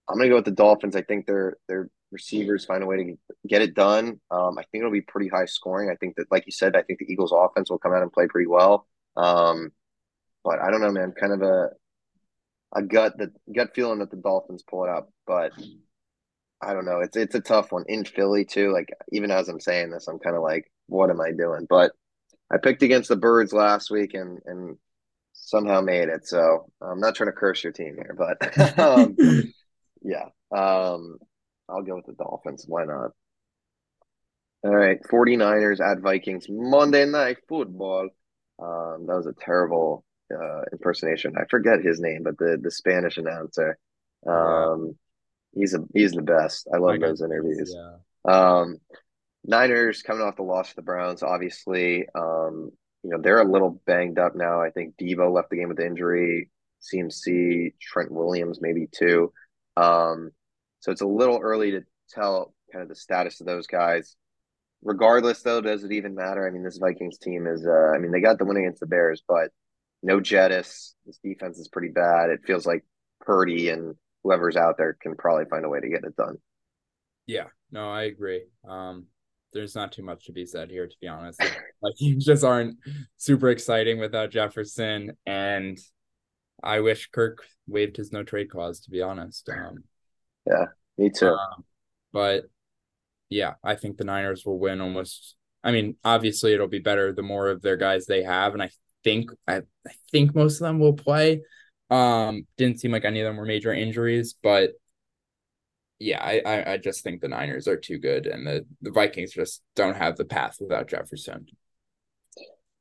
I'm 0.10 0.18
going 0.18 0.26
to 0.26 0.30
go 0.30 0.36
with 0.36 0.46
the 0.46 0.52
Dolphins. 0.52 0.96
I 0.98 1.02
think 1.02 1.26
their 1.26 1.58
their 1.70 1.90
receivers 2.12 2.66
find 2.66 2.84
a 2.84 2.86
way 2.86 2.98
to 2.98 3.18
get 3.48 3.62
it 3.62 3.74
done. 3.74 4.20
Um, 4.30 4.58
I 4.58 4.64
think 4.64 4.82
it'll 4.82 4.92
be 4.92 5.02
pretty 5.02 5.30
high 5.30 5.46
scoring. 5.46 5.90
I 5.90 5.96
think 5.96 6.16
that, 6.18 6.30
like 6.30 6.46
you 6.46 6.52
said, 6.52 6.76
I 6.76 6.84
think 6.84 7.00
the 7.00 7.12
Eagles' 7.12 7.34
offense 7.34 7.70
will 7.70 7.80
come 7.80 7.94
out 7.94 8.02
and 8.02 8.12
play 8.12 8.28
pretty 8.28 8.48
well. 8.48 8.88
Um, 9.16 9.72
but 10.44 10.60
I 10.60 10.70
don't 10.70 10.82
know, 10.82 10.92
man. 10.92 11.14
Kind 11.18 11.34
of 11.34 11.42
a 11.42 11.70
a 12.76 12.82
gut 12.82 13.18
that 13.18 13.30
gut 13.54 13.76
feeling 13.76 14.00
that 14.00 14.12
the 14.12 14.18
Dolphins 14.18 14.64
pull 14.64 14.86
it 14.86 14.90
up, 14.90 15.10
but 15.28 15.52
I 16.62 16.74
don't 16.74 16.86
know. 16.86 17.00
It's 17.00 17.18
it's 17.18 17.36
a 17.36 17.42
tough 17.42 17.72
one 17.72 17.84
in 17.88 18.06
Philly 18.06 18.46
too. 18.46 18.72
Like 18.72 18.90
even 19.12 19.32
as 19.32 19.50
I'm 19.50 19.60
saying 19.60 19.92
this, 19.92 20.08
I'm 20.08 20.20
kind 20.20 20.36
of 20.36 20.42
like, 20.42 20.72
what 20.88 21.10
am 21.10 21.22
I 21.22 21.32
doing? 21.32 21.68
But 21.70 21.92
I 22.52 22.58
picked 22.58 22.84
against 22.84 23.10
the 23.10 23.16
Birds 23.16 23.54
last 23.54 23.92
week, 23.92 24.14
and 24.14 24.40
and 24.46 24.78
somehow 25.34 25.82
made 25.82 26.10
it. 26.10 26.28
So 26.28 26.70
I'm 26.82 27.00
not 27.00 27.16
trying 27.16 27.30
to 27.30 27.38
curse 27.38 27.64
your 27.64 27.74
team 27.74 27.96
here, 27.96 28.16
but 28.18 28.80
um, 28.80 29.18
yeah, 30.02 30.26
um, 30.56 31.18
I'll 31.70 31.84
go 31.84 31.96
with 31.96 32.06
the 32.06 32.14
Dolphins. 32.14 32.66
Why 32.68 32.86
not? 32.86 33.12
All 34.66 34.74
right, 34.74 35.00
49ers 35.12 35.82
at 35.82 36.00
Vikings 36.00 36.46
Monday 36.50 37.06
Night 37.06 37.38
Football. 37.50 38.10
Um, 38.62 39.06
that 39.08 39.18
was 39.18 39.28
a 39.28 39.34
terrible 39.34 40.06
uh, 40.32 40.62
impersonation. 40.72 41.34
I 41.38 41.46
forget 41.50 41.82
his 41.82 42.00
name, 42.00 42.24
but 42.24 42.38
the 42.38 42.58
the 42.62 42.72
Spanish 42.72 43.18
announcer. 43.18 43.78
Um, 44.28 44.96
he's 45.54 45.74
a 45.74 45.80
he's 45.94 46.12
the 46.12 46.22
best. 46.22 46.68
I 46.74 46.78
love 46.78 47.00
those 47.00 47.22
interviews. 47.22 47.76
Yeah. 47.76 47.98
Um, 48.26 48.78
Niners 49.46 50.02
coming 50.02 50.24
off 50.24 50.38
the 50.38 50.44
loss 50.44 50.70
to 50.70 50.76
the 50.76 50.82
Browns, 50.82 51.24
obviously. 51.24 52.08
Um, 52.16 52.72
you 53.04 53.10
know, 53.10 53.18
they're 53.22 53.42
a 53.42 53.52
little 53.52 53.82
banged 53.86 54.18
up 54.18 54.36
now. 54.36 54.62
I 54.62 54.70
think 54.70 54.96
Deebo 54.96 55.34
left 55.34 55.50
the 55.50 55.58
game 55.58 55.68
with 55.68 55.80
injury, 55.80 56.50
CMC, 56.82 57.74
Trent 57.82 58.12
Williams, 58.12 58.60
maybe 58.62 58.88
too. 58.90 59.34
Um, 59.76 60.32
so 60.80 60.92
it's 60.92 61.02
a 61.02 61.08
little 61.08 61.40
early 61.40 61.72
to 61.72 61.82
tell 62.10 62.54
kind 62.72 62.84
of 62.84 62.90
the 62.90 62.96
status 62.96 63.42
of 63.42 63.48
those 63.48 63.68
guys. 63.68 64.16
Regardless, 64.82 65.42
though, 65.42 65.62
does 65.62 65.84
it 65.84 65.92
even 65.92 66.16
matter? 66.16 66.48
I 66.48 66.52
mean, 66.52 66.64
this 66.64 66.78
Vikings 66.78 67.18
team 67.18 67.48
is, 67.48 67.66
uh, 67.66 67.92
I 67.96 68.00
mean, 68.00 68.12
they 68.12 68.22
got 68.22 68.38
the 68.38 68.46
win 68.46 68.58
against 68.58 68.82
the 68.82 68.86
Bears, 68.86 69.24
but 69.28 69.50
no 70.04 70.20
Jettis. 70.20 70.94
This 71.06 71.20
defense 71.24 71.58
is 71.58 71.70
pretty 71.70 71.90
bad. 71.90 72.30
It 72.30 72.42
feels 72.46 72.66
like 72.66 72.84
Purdy 73.22 73.70
and 73.70 73.96
whoever's 74.24 74.56
out 74.56 74.78
there 74.78 74.96
can 75.02 75.16
probably 75.16 75.46
find 75.50 75.66
a 75.66 75.70
way 75.70 75.80
to 75.80 75.90
get 75.90 76.04
it 76.04 76.16
done. 76.16 76.38
Yeah, 77.26 77.48
no, 77.72 77.90
I 77.90 78.04
agree. 78.04 78.44
Um, 78.68 79.06
there's 79.54 79.76
not 79.76 79.92
too 79.92 80.04
much 80.04 80.26
to 80.26 80.34
be 80.34 80.46
said 80.46 80.70
here, 80.70 80.88
to 80.88 80.96
be 81.02 81.08
honest. 81.08 81.40
like 81.82 81.94
you 82.00 82.18
just 82.18 82.44
aren't 82.44 82.78
super 83.18 83.50
exciting 83.50 84.00
without 84.00 84.32
Jefferson, 84.32 85.14
and 85.26 85.80
I 86.62 86.82
wish 86.82 87.10
Kirk 87.12 87.46
waived 87.68 87.98
his 87.98 88.12
no 88.12 88.24
trade 88.24 88.50
clause. 88.50 88.82
To 88.82 88.92
be 88.92 89.02
honest, 89.02 89.50
um, 89.50 89.84
yeah, 90.46 90.66
me 90.98 91.10
too. 91.10 91.30
Um, 91.30 91.64
but 92.12 92.46
yeah, 93.30 93.54
I 93.64 93.76
think 93.76 93.98
the 93.98 94.04
Niners 94.04 94.46
will 94.46 94.60
win 94.60 94.82
almost. 94.82 95.36
I 95.64 95.72
mean, 95.72 95.96
obviously, 96.04 96.54
it'll 96.54 96.68
be 96.68 96.80
better 96.80 97.14
the 97.14 97.22
more 97.22 97.48
of 97.48 97.62
their 97.62 97.78
guys 97.78 98.06
they 98.06 98.24
have, 98.24 98.54
and 98.54 98.62
I 98.62 98.70
think 99.04 99.32
I, 99.48 99.58
I 99.58 99.92
think 100.12 100.36
most 100.36 100.56
of 100.56 100.68
them 100.68 100.80
will 100.80 100.94
play. 100.94 101.42
Um, 101.90 102.48
didn't 102.58 102.80
seem 102.80 102.92
like 102.92 103.06
any 103.06 103.22
of 103.22 103.26
them 103.26 103.38
were 103.38 103.46
major 103.46 103.74
injuries, 103.74 104.36
but 104.42 104.72
yeah, 106.00 106.22
I, 106.22 106.42
I 106.46 106.72
I 106.74 106.78
just 106.78 107.04
think 107.04 107.22
the 107.22 107.28
Niners 107.28 107.68
are 107.68 107.78
too 107.78 107.98
good, 107.98 108.26
and 108.26 108.46
the, 108.46 108.66
the 108.82 108.92
Vikings 108.92 109.32
just 109.34 109.62
don't 109.76 109.96
have 109.96 110.18
the 110.18 110.26
path 110.26 110.58
without 110.60 110.88
Jefferson. 110.88 111.46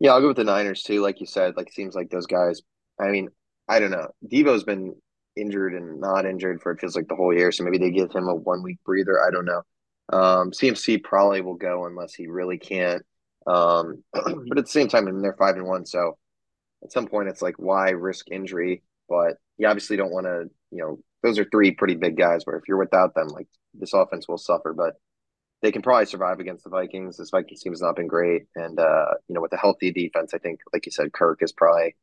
Yeah, 0.00 0.12
I'll 0.12 0.20
go 0.20 0.28
with 0.28 0.36
the 0.36 0.44
Niners 0.44 0.82
too. 0.82 1.00
Like 1.00 1.20
you 1.20 1.26
said, 1.26 1.56
like 1.56 1.72
seems 1.72 1.94
like 1.94 2.10
those 2.10 2.26
guys. 2.26 2.62
I 3.00 3.08
mean, 3.08 3.28
I 3.68 3.78
don't 3.78 3.90
know. 3.90 4.08
Deebo's 4.30 4.64
been 4.64 4.94
injured 5.36 5.74
and 5.74 6.00
not 6.00 6.26
injured 6.26 6.60
for 6.60 6.72
it 6.72 6.80
feels 6.80 6.96
like 6.96 7.08
the 7.08 7.14
whole 7.16 7.32
year, 7.34 7.52
so 7.52 7.64
maybe 7.64 7.78
they 7.78 7.90
give 7.90 8.12
him 8.12 8.28
a 8.28 8.34
one 8.34 8.62
week 8.62 8.78
breather. 8.84 9.22
I 9.22 9.30
don't 9.30 9.44
know. 9.44 9.62
Um, 10.12 10.50
CMC 10.50 11.02
probably 11.04 11.40
will 11.40 11.54
go 11.54 11.86
unless 11.86 12.14
he 12.14 12.26
really 12.26 12.58
can't. 12.58 13.02
Um, 13.47 14.02
but 14.12 14.59
at 14.59 14.64
the 14.64 14.70
same 14.70 14.89
time, 14.89 15.09
I 15.09 15.10
mean, 15.10 15.23
they're 15.23 15.36
five 15.39 15.56
and 15.56 15.66
one, 15.66 15.86
so 15.86 16.19
at 16.82 16.93
some 16.93 17.06
point 17.06 17.28
it's 17.28 17.43
like 17.43 17.56
why 17.56 17.90
risk 17.90 18.31
injury? 18.31 18.82
But 19.09 19.36
you 19.59 19.69
obviously 19.69 19.97
don't 19.97 20.12
want 20.12 20.27
to, 20.27 20.51
you 20.70 20.78
know, 20.78 20.98
those 21.23 21.39
are 21.39 21.44
three 21.44 21.73
pretty 21.73 21.94
big 21.94 22.16
guys 22.16 22.44
where 22.44 22.56
if 22.56 22.64
you're 22.66 22.78
without 22.78 23.14
them, 23.14 23.28
like 23.28 23.48
this 23.74 23.93
offense 23.94 24.28
will 24.28 24.39
suffer. 24.39 24.73
But 24.73 24.94
they 25.62 25.73
can 25.73 25.82
probably 25.82 26.06
survive 26.06 26.40
against 26.40 26.64
the 26.64 26.70
Vikings. 26.70 27.16
This 27.16 27.31
Vikings 27.31 27.62
team 27.62 27.73
has 27.73 27.81
not 27.81 27.97
been 27.97 28.09
great, 28.09 28.43
and 28.56 28.78
uh, 28.78 29.06
you 29.28 29.35
know, 29.35 29.40
with 29.40 29.52
a 29.52 29.59
healthy 29.59 29.93
defense, 29.93 30.35
I 30.35 30.39
think, 30.39 30.60
like 30.73 30.86
you 30.86 30.93
said, 30.93 31.12
Kirk 31.12 31.39
is 31.43 31.52
probably 31.52 31.94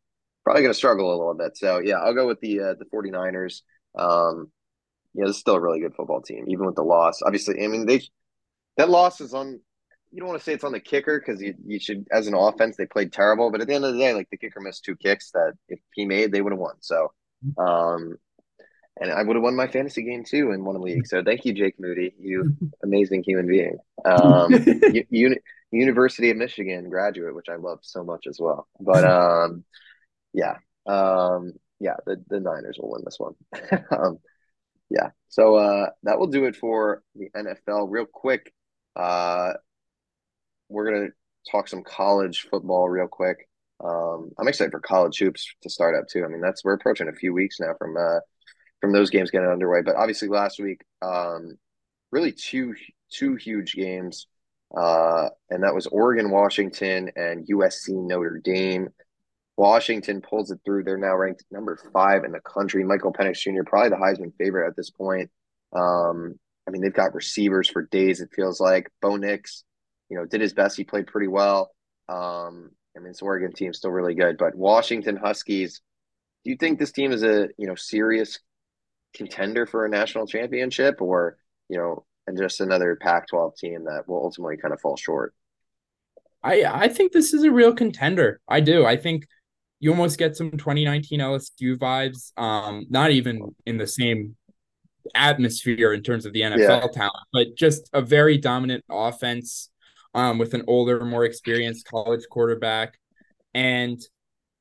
probably 0.43 0.61
going 0.63 0.73
to 0.73 0.77
struggle 0.77 1.09
a 1.09 1.17
little 1.17 1.35
bit. 1.35 1.57
So 1.57 1.79
yeah, 1.79 1.97
I'll 1.97 2.13
go 2.13 2.27
with 2.27 2.39
the 2.39 2.59
uh, 2.61 2.73
the 2.79 2.85
49ers. 2.85 3.61
Um, 3.97 4.51
you 5.13 5.23
know, 5.23 5.29
it's 5.29 5.39
still 5.39 5.55
a 5.55 5.59
really 5.59 5.79
good 5.79 5.95
football 5.95 6.21
team, 6.21 6.45
even 6.47 6.65
with 6.65 6.75
the 6.75 6.83
loss. 6.83 7.21
Obviously, 7.21 7.63
I 7.63 7.67
mean 7.67 7.85
they 7.85 8.01
that 8.77 8.89
loss 8.89 9.21
is 9.21 9.33
on. 9.33 9.59
You 10.11 10.19
don't 10.19 10.29
want 10.29 10.39
to 10.39 10.43
say 10.43 10.53
it's 10.53 10.63
on 10.63 10.71
the 10.71 10.79
kicker 10.79 11.19
because 11.19 11.41
you, 11.41 11.53
you 11.65 11.79
should, 11.79 12.07
as 12.11 12.27
an 12.27 12.33
offense, 12.33 12.75
they 12.77 12.85
played 12.85 13.13
terrible. 13.13 13.51
But 13.51 13.61
at 13.61 13.67
the 13.67 13.75
end 13.75 13.85
of 13.85 13.93
the 13.93 13.99
day, 13.99 14.13
like 14.13 14.29
the 14.29 14.37
kicker 14.37 14.59
missed 14.59 14.83
two 14.83 14.95
kicks 14.95 15.31
that 15.31 15.53
if 15.67 15.79
he 15.93 16.05
made, 16.05 16.31
they 16.31 16.41
would 16.41 16.51
have 16.53 16.59
won. 16.59 16.75
So, 16.79 17.11
um, 17.57 18.17
and 18.99 19.11
I 19.11 19.23
would 19.23 19.35
have 19.35 19.43
won 19.43 19.55
my 19.55 19.67
fantasy 19.67 20.03
game 20.03 20.23
too 20.23 20.51
in 20.51 20.65
one 20.65 20.81
league. 20.81 21.07
So 21.07 21.23
thank 21.23 21.45
you, 21.45 21.53
Jake 21.53 21.79
Moody, 21.79 22.13
you 22.19 22.55
amazing 22.83 23.23
human 23.23 23.47
being. 23.47 23.77
Um, 24.03 24.51
U- 25.09 25.35
University 25.71 26.31
of 26.31 26.37
Michigan 26.37 26.89
graduate, 26.89 27.35
which 27.35 27.49
I 27.49 27.55
love 27.55 27.79
so 27.81 28.03
much 28.03 28.25
as 28.27 28.39
well. 28.39 28.67
But 28.79 29.03
um, 29.05 29.63
yeah, 30.33 30.57
um, 30.85 31.53
yeah, 31.79 31.95
the 32.05 32.23
the 32.27 32.39
Niners 32.39 32.77
will 32.79 32.91
win 32.91 33.03
this 33.05 33.19
one. 33.19 33.35
um, 33.91 34.19
yeah, 34.89 35.09
so 35.27 35.55
uh, 35.55 35.89
that 36.03 36.19
will 36.19 36.27
do 36.27 36.45
it 36.45 36.55
for 36.55 37.03
the 37.15 37.29
NFL. 37.35 37.87
Real 37.89 38.05
quick, 38.05 38.53
uh, 38.95 39.53
we're 40.69 40.89
gonna 40.91 41.09
talk 41.51 41.67
some 41.67 41.83
college 41.83 42.47
football 42.49 42.89
real 42.89 43.07
quick. 43.07 43.49
Um, 43.83 44.31
I'm 44.37 44.47
excited 44.47 44.71
for 44.71 44.79
college 44.79 45.17
hoops 45.17 45.47
to 45.63 45.69
start 45.69 45.95
up 45.95 46.07
too. 46.07 46.23
I 46.23 46.27
mean, 46.27 46.41
that's 46.41 46.63
we're 46.63 46.73
approaching 46.73 47.07
a 47.07 47.13
few 47.13 47.33
weeks 47.33 47.59
now 47.59 47.73
from 47.77 47.95
uh, 47.97 48.19
from 48.81 48.91
those 48.91 49.09
games 49.09 49.31
getting 49.31 49.49
underway. 49.49 49.81
But 49.81 49.95
obviously, 49.95 50.27
last 50.27 50.59
week, 50.59 50.81
um, 51.01 51.57
really 52.11 52.31
two 52.31 52.75
two 53.11 53.35
huge 53.35 53.73
games, 53.73 54.27
uh, 54.75 55.29
and 55.49 55.63
that 55.63 55.75
was 55.75 55.87
Oregon, 55.87 56.29
Washington, 56.29 57.11
and 57.15 57.47
USC 57.47 57.89
Notre 57.89 58.41
Dame. 58.43 58.89
Washington 59.57 60.21
pulls 60.21 60.51
it 60.51 60.59
through. 60.63 60.83
They're 60.85 60.97
now 60.97 61.17
ranked 61.17 61.43
number 61.51 61.77
five 61.91 62.23
in 62.23 62.31
the 62.31 62.39
country. 62.39 62.83
Michael 62.85 63.11
Penix 63.11 63.39
Jr. 63.39 63.63
probably 63.65 63.89
the 63.89 63.97
Heisman 63.97 64.33
favorite 64.37 64.67
at 64.67 64.75
this 64.77 64.89
point. 64.89 65.29
Um, 65.73 66.39
I 66.65 66.71
mean, 66.71 66.81
they've 66.81 66.93
got 66.93 67.13
receivers 67.13 67.69
for 67.69 67.83
days. 67.83 68.21
It 68.21 68.29
feels 68.33 68.61
like 68.61 68.89
Bo 69.01 69.17
Nix, 69.17 69.65
you 70.09 70.17
know, 70.17 70.25
did 70.25 70.41
his 70.41 70.53
best. 70.53 70.77
He 70.77 70.83
played 70.83 71.07
pretty 71.07 71.27
well. 71.27 71.71
Um, 72.07 72.71
I 72.95 72.99
mean, 72.99 73.09
this 73.09 73.21
Oregon 73.21 73.53
team's 73.53 73.77
still 73.77 73.91
really 73.91 74.15
good, 74.15 74.37
but 74.37 74.55
Washington 74.55 75.15
Huskies. 75.15 75.81
Do 76.43 76.51
you 76.51 76.57
think 76.57 76.79
this 76.79 76.91
team 76.91 77.11
is 77.11 77.23
a 77.23 77.49
you 77.57 77.67
know 77.67 77.75
serious 77.75 78.39
contender 79.13 79.65
for 79.65 79.85
a 79.85 79.89
national 79.89 80.27
championship, 80.27 81.01
or 81.01 81.37
you 81.69 81.77
know, 81.77 82.05
and 82.27 82.37
just 82.37 82.61
another 82.61 82.97
Pac-12 83.01 83.55
team 83.57 83.85
that 83.85 84.07
will 84.07 84.17
ultimately 84.17 84.57
kind 84.57 84.73
of 84.73 84.81
fall 84.81 84.97
short? 84.97 85.33
I 86.43 86.63
I 86.65 86.87
think 86.87 87.11
this 87.11 87.33
is 87.33 87.43
a 87.43 87.51
real 87.51 87.73
contender. 87.73 88.41
I 88.47 88.61
do. 88.61 88.85
I 88.85 88.97
think 88.97 89.27
you 89.79 89.91
almost 89.91 90.17
get 90.17 90.35
some 90.35 90.51
2019 90.51 91.19
LSU 91.19 91.77
vibes. 91.77 92.37
Um, 92.37 92.85
not 92.89 93.11
even 93.11 93.55
in 93.65 93.77
the 93.77 93.87
same 93.87 94.35
atmosphere 95.15 95.93
in 95.93 96.03
terms 96.03 96.25
of 96.25 96.33
the 96.33 96.41
NFL 96.41 96.57
yeah. 96.59 96.87
talent, 96.93 97.25
but 97.31 97.55
just 97.55 97.89
a 97.93 98.01
very 98.01 98.37
dominant 98.37 98.83
offense 98.89 99.69
um, 100.13 100.37
with 100.37 100.53
an 100.53 100.63
older, 100.67 101.03
more 101.05 101.25
experienced 101.25 101.87
college 101.87 102.23
quarterback. 102.29 102.99
And, 103.53 103.99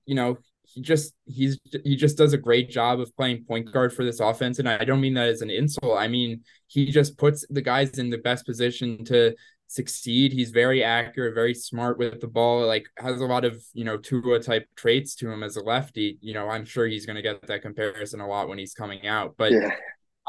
you 0.06 0.14
know, 0.14 0.38
he 0.62 0.82
just 0.82 1.14
he's 1.24 1.58
he 1.84 1.96
just 1.96 2.18
does 2.18 2.32
a 2.34 2.38
great 2.38 2.68
job 2.68 3.00
of 3.00 3.14
playing 3.16 3.44
point 3.44 3.72
guard 3.72 3.92
for 3.92 4.04
this 4.04 4.20
offense. 4.20 4.58
And 4.58 4.68
I 4.68 4.84
don't 4.84 5.00
mean 5.00 5.14
that 5.14 5.28
as 5.28 5.40
an 5.40 5.50
insult. 5.50 5.98
I 5.98 6.08
mean 6.08 6.42
he 6.66 6.90
just 6.90 7.16
puts 7.16 7.44
the 7.48 7.62
guys 7.62 7.98
in 7.98 8.10
the 8.10 8.18
best 8.18 8.44
position 8.44 9.04
to 9.06 9.34
succeed. 9.66 10.32
He's 10.32 10.50
very 10.50 10.84
accurate, 10.84 11.34
very 11.34 11.54
smart 11.54 11.98
with 11.98 12.20
the 12.20 12.26
ball, 12.26 12.66
like 12.66 12.86
has 12.98 13.20
a 13.20 13.26
lot 13.26 13.44
of, 13.44 13.62
you 13.72 13.84
know, 13.84 13.96
Tua 13.96 14.40
type 14.40 14.66
traits 14.76 15.14
to 15.16 15.30
him 15.30 15.42
as 15.42 15.56
a 15.56 15.62
lefty. 15.62 16.18
You 16.20 16.34
know, 16.34 16.48
I'm 16.48 16.66
sure 16.66 16.86
he's 16.86 17.06
gonna 17.06 17.22
get 17.22 17.46
that 17.46 17.62
comparison 17.62 18.20
a 18.20 18.28
lot 18.28 18.48
when 18.48 18.58
he's 18.58 18.74
coming 18.74 19.06
out. 19.06 19.36
But 19.38 19.52
yeah. 19.52 19.70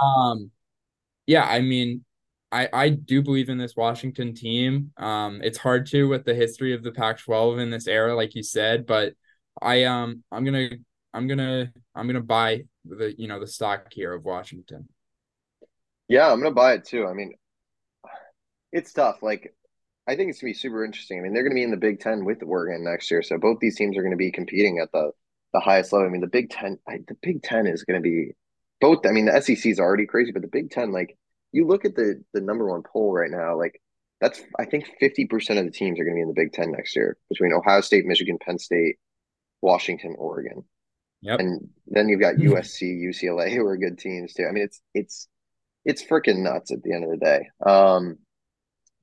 um 0.01 0.51
yeah, 1.27 1.43
I 1.43 1.61
mean, 1.61 2.03
I, 2.51 2.67
I 2.73 2.89
do 2.89 3.21
believe 3.21 3.49
in 3.49 3.57
this 3.57 3.75
Washington 3.75 4.33
team. 4.33 4.91
Um, 4.97 5.41
it's 5.43 5.57
hard 5.57 5.85
to 5.87 6.07
with 6.07 6.25
the 6.25 6.33
history 6.33 6.73
of 6.73 6.83
the 6.83 6.91
Pac-12 6.91 7.59
in 7.59 7.69
this 7.69 7.87
era, 7.87 8.15
like 8.15 8.35
you 8.35 8.43
said, 8.43 8.85
but 8.85 9.13
I 9.61 9.83
um 9.83 10.23
I'm 10.31 10.45
gonna 10.45 10.69
I'm 11.13 11.27
gonna 11.27 11.71
I'm 11.95 12.07
gonna 12.07 12.21
buy 12.21 12.63
the 12.85 13.13
you 13.17 13.27
know 13.27 13.39
the 13.39 13.47
stock 13.47 13.91
here 13.91 14.13
of 14.13 14.25
Washington. 14.25 14.87
Yeah, 16.07 16.31
I'm 16.31 16.41
gonna 16.41 16.55
buy 16.55 16.73
it 16.73 16.85
too. 16.85 17.05
I 17.05 17.13
mean, 17.13 17.33
it's 18.71 18.93
tough. 18.93 19.21
Like, 19.21 19.55
I 20.07 20.15
think 20.15 20.31
it's 20.31 20.41
gonna 20.41 20.49
be 20.49 20.55
super 20.55 20.83
interesting. 20.83 21.19
I 21.19 21.21
mean, 21.21 21.33
they're 21.33 21.43
gonna 21.43 21.55
be 21.55 21.63
in 21.63 21.71
the 21.71 21.77
Big 21.77 21.99
Ten 21.99 22.25
with 22.25 22.41
Oregon 22.41 22.83
next 22.83 23.11
year, 23.11 23.21
so 23.21 23.37
both 23.37 23.59
these 23.59 23.75
teams 23.75 23.95
are 23.97 24.03
gonna 24.03 24.15
be 24.15 24.31
competing 24.31 24.79
at 24.79 24.91
the 24.91 25.11
the 25.53 25.59
highest 25.59 25.93
level. 25.93 26.07
I 26.07 26.11
mean, 26.11 26.21
the 26.21 26.27
Big 26.27 26.49
Ten, 26.49 26.79
I, 26.87 26.99
the 27.07 27.15
Big 27.21 27.43
Ten 27.43 27.67
is 27.67 27.83
gonna 27.83 28.01
be 28.01 28.31
both. 28.81 29.05
I 29.05 29.11
mean, 29.11 29.25
the 29.25 29.39
SEC 29.39 29.65
is 29.65 29.79
already 29.79 30.07
crazy, 30.07 30.31
but 30.31 30.41
the 30.41 30.47
Big 30.47 30.71
Ten, 30.71 30.91
like, 30.91 31.17
you 31.51 31.65
look 31.65 31.85
at 31.85 31.95
the 31.95 32.23
the 32.33 32.41
number 32.41 32.67
one 32.67 32.83
poll 32.83 33.13
right 33.13 33.31
now, 33.31 33.57
like 33.57 33.81
that's 34.21 34.41
I 34.57 34.65
think 34.65 34.89
fifty 34.99 35.25
percent 35.25 35.59
of 35.59 35.65
the 35.65 35.71
teams 35.71 35.99
are 35.99 36.03
gonna 36.03 36.15
be 36.15 36.21
in 36.21 36.27
the 36.27 36.33
Big 36.33 36.53
Ten 36.53 36.71
next 36.71 36.95
year 36.95 37.17
between 37.29 37.53
Ohio 37.53 37.81
State, 37.81 38.05
Michigan, 38.05 38.37
Penn 38.39 38.59
State, 38.59 38.97
Washington, 39.61 40.15
Oregon. 40.17 40.63
Yep. 41.21 41.39
And 41.39 41.69
then 41.87 42.07
you've 42.07 42.21
got 42.21 42.35
USC, 42.35 43.01
UCLA, 43.01 43.53
who 43.53 43.65
are 43.65 43.77
good 43.77 43.97
teams 43.97 44.33
too. 44.33 44.45
I 44.47 44.51
mean, 44.51 44.63
it's 44.63 44.81
it's 44.93 45.27
it's 45.85 46.03
freaking 46.03 46.39
nuts 46.39 46.71
at 46.71 46.83
the 46.83 46.93
end 46.93 47.03
of 47.03 47.11
the 47.11 47.17
day. 47.17 47.49
Um, 47.65 48.17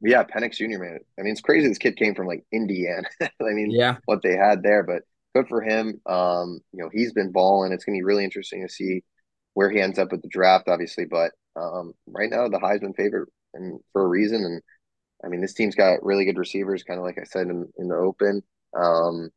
yeah, 0.00 0.24
Penix 0.24 0.56
Jr. 0.56 0.78
Man, 0.78 0.98
I 1.18 1.22
mean, 1.22 1.32
it's 1.32 1.40
crazy. 1.40 1.68
This 1.68 1.78
kid 1.78 1.96
came 1.96 2.14
from 2.14 2.26
like 2.26 2.44
Indiana. 2.52 3.08
I 3.22 3.28
mean, 3.40 3.70
yeah, 3.70 3.96
what 4.04 4.22
they 4.22 4.36
had 4.36 4.62
there, 4.62 4.82
but 4.82 5.02
good 5.34 5.48
for 5.48 5.62
him. 5.62 6.00
Um, 6.06 6.60
you 6.72 6.82
know, 6.82 6.90
he's 6.92 7.12
been 7.12 7.32
balling. 7.32 7.72
It's 7.72 7.84
gonna 7.84 7.96
be 7.96 8.02
really 8.02 8.24
interesting 8.24 8.66
to 8.66 8.72
see 8.72 9.02
where 9.54 9.70
he 9.70 9.80
ends 9.80 9.98
up 9.98 10.12
with 10.12 10.22
the 10.22 10.28
draft, 10.28 10.68
obviously. 10.68 11.06
But 11.06 11.32
um, 11.56 11.92
right 12.06 12.30
now, 12.30 12.48
the 12.48 12.58
Heisman 12.58 12.96
favorite, 12.96 13.28
and 13.54 13.80
for 13.92 14.04
a 14.04 14.08
reason. 14.08 14.44
And 14.44 14.62
I 15.24 15.28
mean, 15.28 15.40
this 15.40 15.54
team's 15.54 15.74
got 15.74 16.04
really 16.04 16.24
good 16.24 16.38
receivers, 16.38 16.82
kind 16.82 16.98
of 16.98 17.04
like 17.04 17.18
I 17.18 17.24
said 17.24 17.48
in, 17.48 17.68
in 17.78 17.88
the 17.88 17.96
open. 17.96 18.42
Um, 18.78 19.30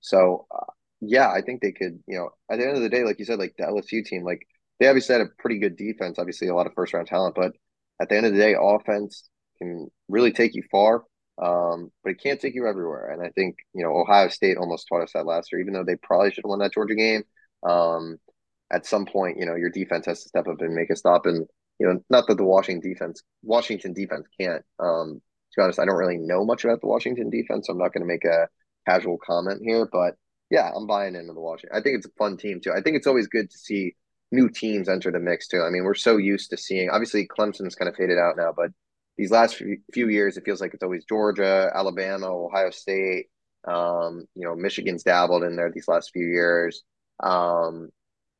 so 0.00 0.46
uh, 0.54 0.72
yeah, 1.00 1.30
I 1.30 1.40
think 1.42 1.60
they 1.60 1.72
could. 1.72 1.98
You 2.06 2.18
know, 2.18 2.30
at 2.50 2.58
the 2.58 2.66
end 2.66 2.76
of 2.76 2.82
the 2.82 2.88
day, 2.88 3.04
like 3.04 3.18
you 3.18 3.24
said, 3.24 3.38
like 3.38 3.54
the 3.58 3.64
LSU 3.64 4.04
team, 4.04 4.24
like 4.24 4.46
they 4.78 4.88
obviously 4.88 5.14
had 5.14 5.22
a 5.22 5.30
pretty 5.38 5.58
good 5.58 5.76
defense, 5.76 6.18
obviously 6.18 6.48
a 6.48 6.54
lot 6.54 6.66
of 6.66 6.74
first 6.74 6.92
round 6.92 7.06
talent, 7.08 7.34
but 7.34 7.52
at 8.00 8.08
the 8.08 8.16
end 8.16 8.26
of 8.26 8.32
the 8.32 8.38
day, 8.38 8.54
offense 8.60 9.28
can 9.58 9.88
really 10.08 10.32
take 10.32 10.54
you 10.54 10.62
far. 10.70 11.04
Um, 11.42 11.90
but 12.02 12.10
it 12.10 12.22
can't 12.22 12.40
take 12.40 12.54
you 12.54 12.66
everywhere. 12.66 13.10
And 13.10 13.20
I 13.20 13.30
think, 13.30 13.56
you 13.72 13.82
know, 13.82 13.96
Ohio 13.96 14.28
State 14.28 14.56
almost 14.56 14.86
taught 14.88 15.02
us 15.02 15.12
that 15.14 15.26
last 15.26 15.50
year, 15.50 15.60
even 15.60 15.74
though 15.74 15.84
they 15.84 15.96
probably 15.96 16.30
should 16.30 16.44
have 16.44 16.50
won 16.50 16.60
that 16.60 16.72
Georgia 16.72 16.94
game. 16.94 17.24
Um, 17.64 18.18
at 18.72 18.86
some 18.86 19.06
point, 19.06 19.38
you 19.38 19.46
know, 19.46 19.56
your 19.56 19.70
defense 19.70 20.06
has 20.06 20.22
to 20.22 20.28
step 20.28 20.46
up 20.46 20.60
and 20.60 20.74
make 20.74 20.90
a 20.90 20.96
stop. 20.96 21.26
And, 21.26 21.46
you 21.78 21.86
know, 21.86 22.00
not 22.10 22.26
that 22.28 22.36
the 22.36 22.44
Washington 22.44 22.88
defense, 22.88 23.22
Washington 23.42 23.92
defense 23.92 24.26
can't. 24.40 24.62
Um, 24.78 25.20
to 25.52 25.60
be 25.60 25.62
honest, 25.62 25.78
I 25.78 25.84
don't 25.84 25.96
really 25.96 26.18
know 26.18 26.44
much 26.44 26.64
about 26.64 26.80
the 26.80 26.86
Washington 26.86 27.30
defense. 27.30 27.66
So 27.66 27.72
I'm 27.72 27.78
not 27.78 27.92
going 27.92 28.02
to 28.02 28.12
make 28.12 28.24
a 28.24 28.48
casual 28.88 29.18
comment 29.24 29.62
here, 29.64 29.88
but 29.90 30.14
yeah, 30.50 30.70
I'm 30.74 30.86
buying 30.86 31.14
into 31.14 31.32
the 31.32 31.40
Washington. 31.40 31.76
I 31.76 31.82
think 31.82 31.96
it's 31.96 32.06
a 32.06 32.18
fun 32.18 32.36
team 32.36 32.60
too. 32.60 32.72
I 32.72 32.80
think 32.80 32.96
it's 32.96 33.06
always 33.06 33.28
good 33.28 33.50
to 33.50 33.58
see 33.58 33.94
new 34.30 34.48
teams 34.48 34.88
enter 34.88 35.10
the 35.10 35.20
mix 35.20 35.48
too. 35.48 35.62
I 35.62 35.70
mean, 35.70 35.84
we're 35.84 35.94
so 35.94 36.16
used 36.16 36.50
to 36.50 36.56
seeing, 36.56 36.90
obviously, 36.90 37.26
Clemson's 37.26 37.74
kind 37.74 37.88
of 37.88 37.96
faded 37.96 38.18
out 38.18 38.36
now, 38.36 38.52
but 38.56 38.70
these 39.16 39.30
last 39.30 39.62
few 39.92 40.08
years, 40.08 40.36
it 40.36 40.44
feels 40.44 40.60
like 40.60 40.74
it's 40.74 40.82
always 40.82 41.04
Georgia, 41.04 41.70
Alabama, 41.72 42.26
Ohio 42.26 42.70
State. 42.70 43.26
Um, 43.66 44.26
you 44.34 44.46
know, 44.46 44.56
Michigan's 44.56 45.04
dabbled 45.04 45.44
in 45.44 45.56
there 45.56 45.70
these 45.72 45.88
last 45.88 46.10
few 46.12 46.26
years. 46.26 46.82
Um, 47.22 47.90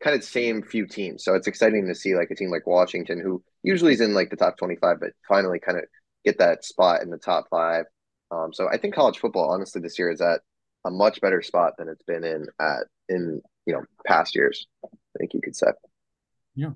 kind 0.05 0.15
of 0.15 0.23
same 0.23 0.63
few 0.63 0.87
teams. 0.87 1.25
So 1.25 1.35
it's 1.35 1.47
exciting 1.47 1.87
to 1.89 1.95
see 1.95 2.15
like 2.15 2.31
a 2.31 2.35
team 2.35 2.51
like 2.51 2.67
Washington, 2.67 3.19
who 3.19 3.43
usually 3.63 3.95
is 3.95 4.03
in 4.03 4.13
like 4.13 4.29
the 4.29 4.37
top 4.37 4.59
25, 4.59 5.01
but 5.01 5.11
finally 5.27 5.59
kind 5.59 5.79
of 5.79 5.85
get 6.27 6.39
that 6.39 6.63
spot 6.63 7.03
in 7.03 7.09
the 7.09 7.17
top 7.17 7.47
five. 7.49 7.87
Um, 8.31 8.53
so 8.53 8.69
I 8.71 8.77
think 8.77 8.95
college 8.95 9.19
football, 9.19 9.51
honestly, 9.51 9.81
this 9.81 9.99
year 9.99 10.11
is 10.11 10.21
at 10.21 10.41
a 10.85 10.91
much 10.91 11.23
better 11.23 11.41
spot 11.41 11.73
than 11.79 11.89
it's 11.89 12.03
been 12.03 12.23
in 12.23 12.47
at 12.61 12.85
in 13.09 13.41
you 13.65 13.73
know 13.73 13.83
past 14.07 14.35
years. 14.35 14.67
I 14.85 14.89
think 15.19 15.33
you 15.33 15.41
could 15.41 15.57
say. 15.57 15.69
Yeah. 16.55 16.73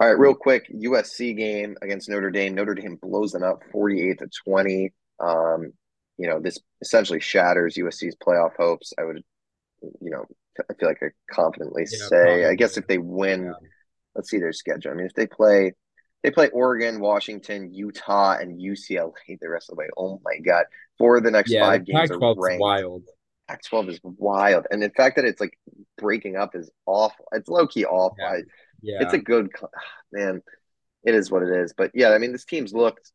All 0.00 0.06
right, 0.06 0.18
real 0.18 0.34
quick, 0.34 0.70
USC 0.70 1.36
game 1.36 1.76
against 1.82 2.08
Notre 2.08 2.30
Dame. 2.30 2.54
Notre 2.54 2.74
Dame 2.74 2.96
blows 3.00 3.32
them 3.32 3.42
up 3.42 3.62
48 3.70 4.18
to 4.18 4.28
20. 4.44 4.92
Um, 5.18 5.72
you 6.16 6.26
know, 6.26 6.40
this 6.40 6.58
essentially 6.80 7.20
shatters 7.20 7.76
USC's 7.76 8.16
playoff 8.16 8.52
hopes. 8.58 8.94
I 8.98 9.04
would, 9.04 9.22
you 10.00 10.10
know, 10.10 10.24
I 10.70 10.74
feel 10.74 10.88
like 10.88 11.02
I 11.02 11.08
confidently 11.32 11.86
yeah, 11.90 12.06
say. 12.08 12.22
Probably. 12.24 12.46
I 12.46 12.54
guess 12.54 12.76
if 12.76 12.86
they 12.86 12.98
win, 12.98 13.44
yeah. 13.44 13.68
let's 14.14 14.30
see 14.30 14.38
their 14.38 14.52
schedule. 14.52 14.92
I 14.92 14.94
mean, 14.94 15.06
if 15.06 15.14
they 15.14 15.26
play, 15.26 15.72
they 16.22 16.30
play 16.30 16.48
Oregon, 16.50 17.00
Washington, 17.00 17.72
Utah, 17.72 18.36
and 18.38 18.60
UCLA 18.60 19.38
the 19.40 19.48
rest 19.48 19.70
of 19.70 19.76
the 19.76 19.80
way. 19.80 19.88
Oh 19.96 20.20
my 20.24 20.38
god, 20.38 20.64
for 20.98 21.20
the 21.20 21.30
next 21.30 21.50
yeah, 21.50 21.66
five 21.66 21.86
the 21.86 21.92
games 21.92 22.10
are 22.10 22.34
ranked. 22.36 22.60
Wild. 22.60 23.04
Pac-12 23.48 23.88
is 23.88 24.00
wild, 24.04 24.66
and 24.70 24.80
the 24.80 24.90
fact 24.90 25.16
that 25.16 25.24
it's 25.24 25.40
like 25.40 25.58
breaking 25.98 26.36
up 26.36 26.54
is 26.54 26.70
awful. 26.86 27.24
It's 27.32 27.48
low 27.48 27.66
key 27.66 27.84
awful. 27.84 28.16
Yeah. 28.20 28.30
I, 28.30 28.42
yeah. 28.80 28.98
It's 29.00 29.12
a 29.12 29.18
good 29.18 29.50
man. 30.12 30.40
It 31.02 31.14
is 31.14 31.30
what 31.30 31.42
it 31.42 31.48
is. 31.48 31.74
But 31.76 31.90
yeah, 31.94 32.10
I 32.10 32.18
mean, 32.18 32.30
this 32.30 32.44
team's 32.44 32.72
looked 32.72 33.10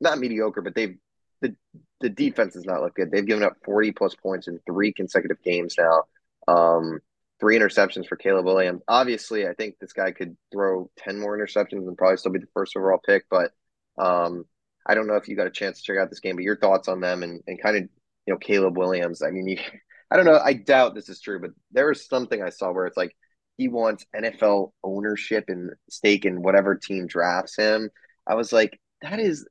not 0.00 0.18
mediocre, 0.18 0.62
but 0.62 0.74
they've 0.74 0.96
the 1.40 1.56
the 2.00 2.08
defense 2.08 2.54
has 2.54 2.64
not 2.64 2.80
looked 2.80 2.96
good. 2.96 3.10
They've 3.10 3.26
given 3.26 3.44
up 3.44 3.56
40 3.64 3.92
plus 3.92 4.14
points 4.14 4.48
in 4.48 4.58
three 4.66 4.92
consecutive 4.92 5.42
games 5.42 5.76
now. 5.78 6.04
Um, 6.48 7.00
three 7.40 7.58
interceptions 7.58 8.06
for 8.06 8.16
Caleb 8.16 8.44
Williams. 8.44 8.82
Obviously, 8.88 9.46
I 9.46 9.54
think 9.54 9.76
this 9.78 9.92
guy 9.92 10.12
could 10.12 10.36
throw 10.52 10.90
10 10.98 11.18
more 11.18 11.36
interceptions 11.36 11.86
and 11.86 11.96
probably 11.96 12.16
still 12.18 12.32
be 12.32 12.38
the 12.38 12.46
first 12.54 12.76
overall 12.76 13.00
pick. 13.04 13.24
But 13.30 13.50
um, 13.98 14.44
I 14.86 14.94
don't 14.94 15.06
know 15.06 15.16
if 15.16 15.28
you 15.28 15.36
got 15.36 15.46
a 15.46 15.50
chance 15.50 15.78
to 15.78 15.82
check 15.82 15.98
out 15.98 16.10
this 16.10 16.20
game, 16.20 16.36
but 16.36 16.44
your 16.44 16.56
thoughts 16.56 16.88
on 16.88 17.00
them 17.00 17.22
and, 17.22 17.42
and 17.46 17.60
kind 17.60 17.76
of, 17.76 17.82
you 18.26 18.34
know, 18.34 18.38
Caleb 18.38 18.76
Williams. 18.76 19.22
I 19.22 19.30
mean, 19.30 19.48
you, 19.48 19.58
I 20.10 20.16
don't 20.16 20.26
know. 20.26 20.40
I 20.42 20.54
doubt 20.54 20.94
this 20.94 21.08
is 21.08 21.20
true, 21.20 21.40
but 21.40 21.50
there 21.70 21.88
was 21.88 22.06
something 22.06 22.42
I 22.42 22.50
saw 22.50 22.72
where 22.72 22.86
it's 22.86 22.96
like 22.96 23.16
he 23.56 23.68
wants 23.68 24.06
NFL 24.14 24.72
ownership 24.82 25.44
and 25.48 25.70
stake 25.88 26.24
in 26.24 26.42
whatever 26.42 26.74
team 26.74 27.06
drafts 27.06 27.56
him. 27.56 27.90
I 28.26 28.34
was 28.34 28.52
like, 28.52 28.80
that 29.02 29.20
is 29.20 29.46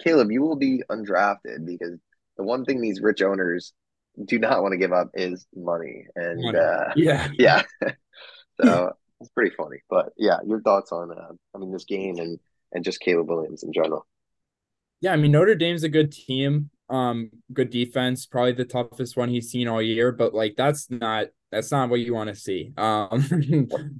Caleb, 0.00 0.30
you 0.30 0.42
will 0.42 0.56
be 0.56 0.82
undrafted 0.90 1.64
because 1.64 1.98
the 2.36 2.42
one 2.42 2.64
thing 2.64 2.80
these 2.80 3.00
rich 3.00 3.22
owners 3.22 3.72
do 4.24 4.38
not 4.38 4.62
want 4.62 4.72
to 4.72 4.78
give 4.78 4.92
up 4.92 5.10
is 5.14 5.46
money. 5.54 6.06
And 6.14 6.40
money. 6.40 6.58
Uh, 6.58 6.92
yeah, 6.96 7.28
yeah. 7.38 7.62
so 8.62 8.92
it's 9.20 9.30
pretty 9.30 9.54
funny. 9.56 9.78
But 9.88 10.12
yeah, 10.16 10.38
your 10.46 10.60
thoughts 10.60 10.92
on 10.92 11.10
uh, 11.10 11.32
I 11.54 11.58
mean 11.58 11.72
this 11.72 11.84
game 11.84 12.18
and 12.18 12.38
and 12.72 12.84
just 12.84 13.00
Caleb 13.00 13.28
Williams 13.28 13.62
in 13.62 13.72
general. 13.72 14.06
Yeah, 15.00 15.12
I 15.12 15.16
mean 15.16 15.32
Notre 15.32 15.54
Dame's 15.54 15.84
a 15.84 15.88
good 15.88 16.12
team. 16.12 16.70
Um, 16.90 17.30
good 17.52 17.70
defense, 17.70 18.26
probably 18.26 18.52
the 18.52 18.66
toughest 18.66 19.16
one 19.16 19.30
he's 19.30 19.50
seen 19.50 19.68
all 19.68 19.80
year, 19.80 20.12
but 20.12 20.34
like 20.34 20.54
that's 20.56 20.90
not 20.90 21.28
that's 21.50 21.70
not 21.70 21.88
what 21.88 22.00
you 22.00 22.12
want 22.14 22.28
to 22.28 22.36
see. 22.36 22.72
Um, 22.76 23.24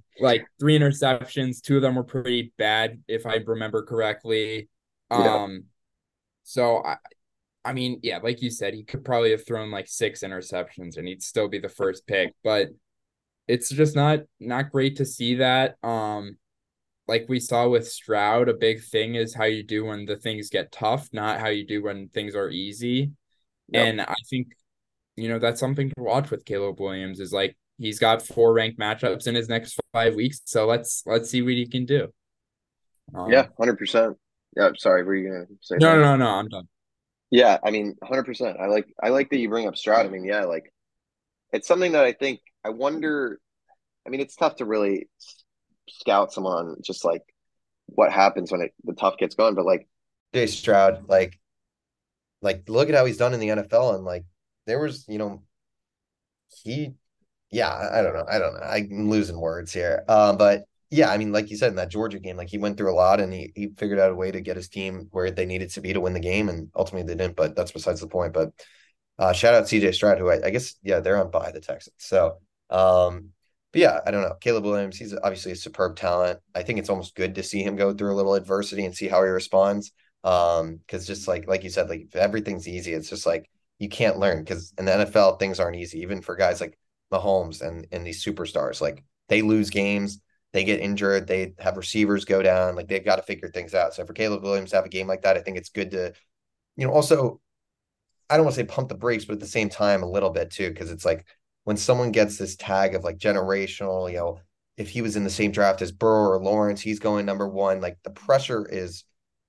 like 0.21 0.47
three 0.61 0.79
interceptions, 0.79 1.63
two 1.63 1.77
of 1.77 1.83
them 1.83 1.95
were 1.95 2.05
pretty 2.05 2.53
bad, 2.59 3.03
if 3.09 3.27
I 3.27 3.37
remember 3.37 3.83
correctly. 3.85 4.69
Um, 5.15 5.53
yeah. 5.53 5.59
so 6.43 6.85
I, 6.85 6.97
I 7.65 7.73
mean, 7.73 8.01
yeah, 8.03 8.19
like 8.19 8.43
you 8.43 8.51
said, 8.51 8.75
he 8.75 8.85
could 8.85 9.05
probably 9.05 9.31
have 9.31 9.47
thrown 9.47 9.71
like 9.71 9.89
six 9.89 10.23
interceptions 10.23 10.97
and 10.97 11.09
he'd 11.09 11.23
still 11.23 11.49
be 11.49 11.59
the 11.59 11.69
first 11.69 12.07
pick, 12.07 12.35
but 12.43 12.69
it's 13.49 13.69
just 13.71 13.95
not 13.95 14.21
not 14.41 14.71
great 14.71 14.97
to 14.97 15.07
see 15.07 15.37
that. 15.37 15.77
Um, 15.83 16.37
like 17.07 17.27
we 17.29 17.41
saw 17.41 17.69
with 17.69 17.89
Stroud, 17.89 18.49
a 18.49 18.55
big 18.55 18.83
thing 18.83 19.15
is 19.15 19.35
how 19.35 19.45
you 19.45 19.63
do 19.63 19.85
when 19.85 20.07
the 20.07 20.17
things 20.17 20.49
get 20.49 20.73
tough, 20.73 21.09
not 21.13 21.41
how 21.41 21.49
you 21.49 21.67
do 21.67 21.83
when 21.83 22.09
things 22.09 22.35
are 22.35 22.51
easy. 22.51 23.13
Yep. 23.69 23.87
And 23.87 24.01
I 24.01 24.15
think 24.29 24.49
you 25.17 25.29
know, 25.29 25.39
that's 25.39 25.61
something 25.61 25.89
to 25.91 26.03
watch 26.03 26.31
with 26.31 26.45
Caleb 26.45 26.81
Williams 26.81 27.21
is 27.21 27.33
like 27.33 27.57
he's 27.79 27.99
got 27.99 28.23
four 28.23 28.53
ranked 28.53 28.79
matchups 28.79 29.27
in 29.27 29.35
his 29.35 29.49
next 29.49 29.79
five 29.93 30.15
weeks. 30.15 30.41
So 30.45 30.67
let's 30.67 31.03
let's 31.07 31.31
see 31.31 31.43
what 31.43 31.53
he 31.53 31.67
can 31.67 31.87
do. 31.87 32.09
Um, 33.15 33.31
yeah, 33.31 33.47
hundred 33.59 33.79
percent. 33.79 34.17
Yeah, 34.57 34.71
sorry, 34.77 35.05
were 35.05 35.15
you 35.15 35.29
gonna 35.29 35.47
say? 35.61 35.77
No, 35.79 35.97
no, 35.97 36.03
no, 36.03 36.17
no, 36.17 36.29
I'm 36.29 36.49
done. 36.49 36.69
Yeah, 37.31 37.59
I 37.65 37.71
mean, 37.71 37.97
hundred 38.03 38.25
percent. 38.25 38.59
I 38.61 38.67
like 38.67 38.87
I 39.03 39.09
like 39.09 39.31
that 39.31 39.39
you 39.39 39.49
bring 39.49 39.67
up 39.67 39.77
Stroud. 39.77 40.07
I 40.07 40.09
mean, 40.09 40.25
yeah, 40.25 40.45
like 40.45 40.73
it's 41.53 41.67
something 41.67 41.93
that 41.93 42.05
I 42.05 42.13
think 42.13 42.41
I 42.65 42.71
wonder. 42.71 43.41
I 44.07 44.11
mean, 44.11 44.21
it's 44.21 44.37
tough 44.37 44.57
to 44.57 44.65
really 44.65 45.09
scout 45.89 46.33
someone 46.33 46.77
just 46.85 47.05
like 47.05 47.23
what 47.87 48.13
happens 48.13 48.51
when 48.51 48.63
it, 48.63 48.75
the 48.85 48.95
tough 48.95 49.17
gets 49.19 49.35
going, 49.35 49.55
but 49.55 49.67
like 49.67 49.89
Jay 50.33 50.47
Stroud, 50.47 51.09
like, 51.09 51.39
like 52.43 52.69
look 52.69 52.89
at 52.89 52.95
how 52.95 53.05
he's 53.05 53.17
done 53.17 53.35
in 53.35 53.41
the 53.41 53.49
NFL, 53.49 53.95
and 53.95 54.05
like 54.05 54.25
there 54.67 54.79
was, 54.79 55.05
you 55.09 55.19
know, 55.19 55.43
he, 56.63 56.95
yeah, 57.51 57.71
I 57.71 58.03
don't 58.03 58.15
know, 58.15 58.25
I 58.31 58.39
don't 58.39 58.55
know, 58.55 58.61
I'm 58.61 59.11
losing 59.11 59.41
words 59.41 59.73
here, 59.73 60.05
um, 60.09 60.37
but 60.37 60.65
yeah, 60.95 61.11
I 61.11 61.19
mean, 61.19 61.33
like 61.33 61.51
you 61.51 61.57
said 61.57 61.71
in 61.71 61.77
that 61.77 61.91
Georgia 61.91 62.19
game, 62.19 62.37
like 62.37 62.49
he 62.49 62.59
went 62.59 62.77
through 62.77 62.93
a 62.93 62.95
lot 62.95 63.21
and 63.21 63.33
he 63.33 63.53
he 63.55 63.69
figured 63.77 63.99
out 63.99 64.13
a 64.13 64.15
way 64.15 64.31
to 64.31 64.41
get 64.41 64.57
his 64.57 64.69
team 64.69 65.09
where 65.11 65.31
they 65.31 65.47
needed 65.47 65.71
to 65.71 65.81
be 65.81 65.93
to 65.93 66.01
win 66.01 66.15
the 66.15 66.21
game, 66.21 66.49
and 66.49 66.71
ultimately 66.77 67.07
they 67.13 67.21
didn't. 67.21 67.37
But 67.37 67.57
that's 67.57 67.73
besides 67.73 68.01
the 68.01 68.07
point. 68.07 68.33
But 68.33 68.53
uh, 69.19 69.33
shout 69.33 69.55
out 69.55 69.65
CJ 69.65 69.93
Stroud, 69.93 70.19
who 70.19 70.31
I, 70.31 70.47
I 70.47 70.51
guess 70.51 70.77
yeah 70.83 71.01
they're 71.01 71.19
on 71.21 71.31
by 71.31 71.51
the 71.51 71.61
Texans. 71.61 71.95
So 71.99 72.39
um, 72.71 73.31
but 73.73 73.81
yeah, 73.81 74.01
I 74.07 74.11
don't 74.13 74.23
know. 74.23 74.35
Caleb 74.41 74.65
Williams, 74.65 74.97
he's 74.99 75.15
obviously 75.15 75.53
a 75.53 75.57
superb 75.57 75.97
talent. 75.97 76.39
I 76.55 76.63
think 76.63 76.79
it's 76.79 76.91
almost 76.91 77.17
good 77.17 77.35
to 77.35 77.43
see 77.43 77.63
him 77.63 77.77
go 77.77 77.93
through 77.93 78.13
a 78.13 78.17
little 78.17 78.35
adversity 78.35 78.85
and 78.85 78.95
see 78.95 79.09
how 79.09 79.23
he 79.23 79.29
responds. 79.29 79.93
Um, 80.23 80.77
because 80.77 81.07
just 81.07 81.27
like 81.29 81.49
like 81.49 81.65
you 81.65 81.71
said, 81.71 81.89
like 81.89 82.03
if 82.03 82.17
everything's 82.17 82.69
easy, 82.69 82.93
it's 82.93 83.11
just 83.11 83.27
like 83.27 83.51
you 83.79 83.89
can't 83.89 84.19
learn 84.19 84.45
because 84.45 84.73
in 84.79 84.85
the 84.85 84.93
NFL 84.93 85.39
things 85.39 85.59
aren't 85.61 85.77
easy, 85.77 86.01
even 86.01 86.23
for 86.23 86.37
guys 86.37 86.61
like 86.61 86.79
Mahomes 87.13 87.63
and 87.63 87.87
and 87.93 88.07
these 88.07 88.25
superstars. 88.25 88.81
Like 88.81 89.05
they 89.29 89.43
lose 89.43 89.71
games, 89.71 90.21
they 90.55 90.65
get 90.65 90.81
injured, 90.81 91.27
they 91.27 91.53
have 91.59 91.77
receivers 91.77 92.25
go 92.25 92.41
down, 92.41 92.77
like 92.77 92.87
they've 92.87 93.05
got 93.05 93.17
to 93.17 93.23
figure 93.23 93.49
things 93.49 93.75
out. 93.75 93.93
So 93.93 94.07
for 94.07 94.13
Caleb 94.13 94.45
Williams 94.45 94.71
to 94.71 94.77
have 94.77 94.87
a 94.87 94.89
game 94.89 95.09
like 95.09 95.23
that, 95.23 95.37
I 95.37 95.41
think 95.41 95.59
it's 95.59 95.69
good 95.69 95.91
to, 95.91 96.13
you 96.77 96.87
know, 96.87 96.93
also 96.93 97.41
I 98.31 98.37
don't 98.37 98.47
want 98.47 98.55
to 98.55 98.63
say 98.63 98.67
pump 98.67 98.89
the 98.89 98.95
brakes, 98.95 99.25
but 99.25 99.35
at 99.35 99.41
the 99.41 99.47
same 99.47 99.69
time 99.69 100.05
a 100.05 100.11
little 100.11 100.31
bit 100.31 100.51
too, 100.51 100.71
because 100.71 100.93
it's 100.93 101.05
like 101.05 101.27
when 101.65 101.77
someone 101.77 102.13
gets 102.13 102.39
this 102.39 102.55
tag 102.55 102.95
of 102.95 103.03
like 103.03 103.19
generational, 103.19 104.09
you 104.09 104.19
know, 104.19 104.39
if 104.77 104.89
he 104.89 105.03
was 105.03 105.17
in 105.17 105.25
the 105.25 105.31
same 105.31 105.51
draft 105.51 105.83
as 105.83 105.93
Burrow 105.93 106.31
or 106.31 106.43
Lawrence, 106.43 106.81
he's 106.81 107.01
going 107.01 107.27
number 107.27 107.49
one. 107.49 107.81
Like 107.81 107.99
the 108.05 108.11
pressure 108.11 108.65
is 108.65 109.05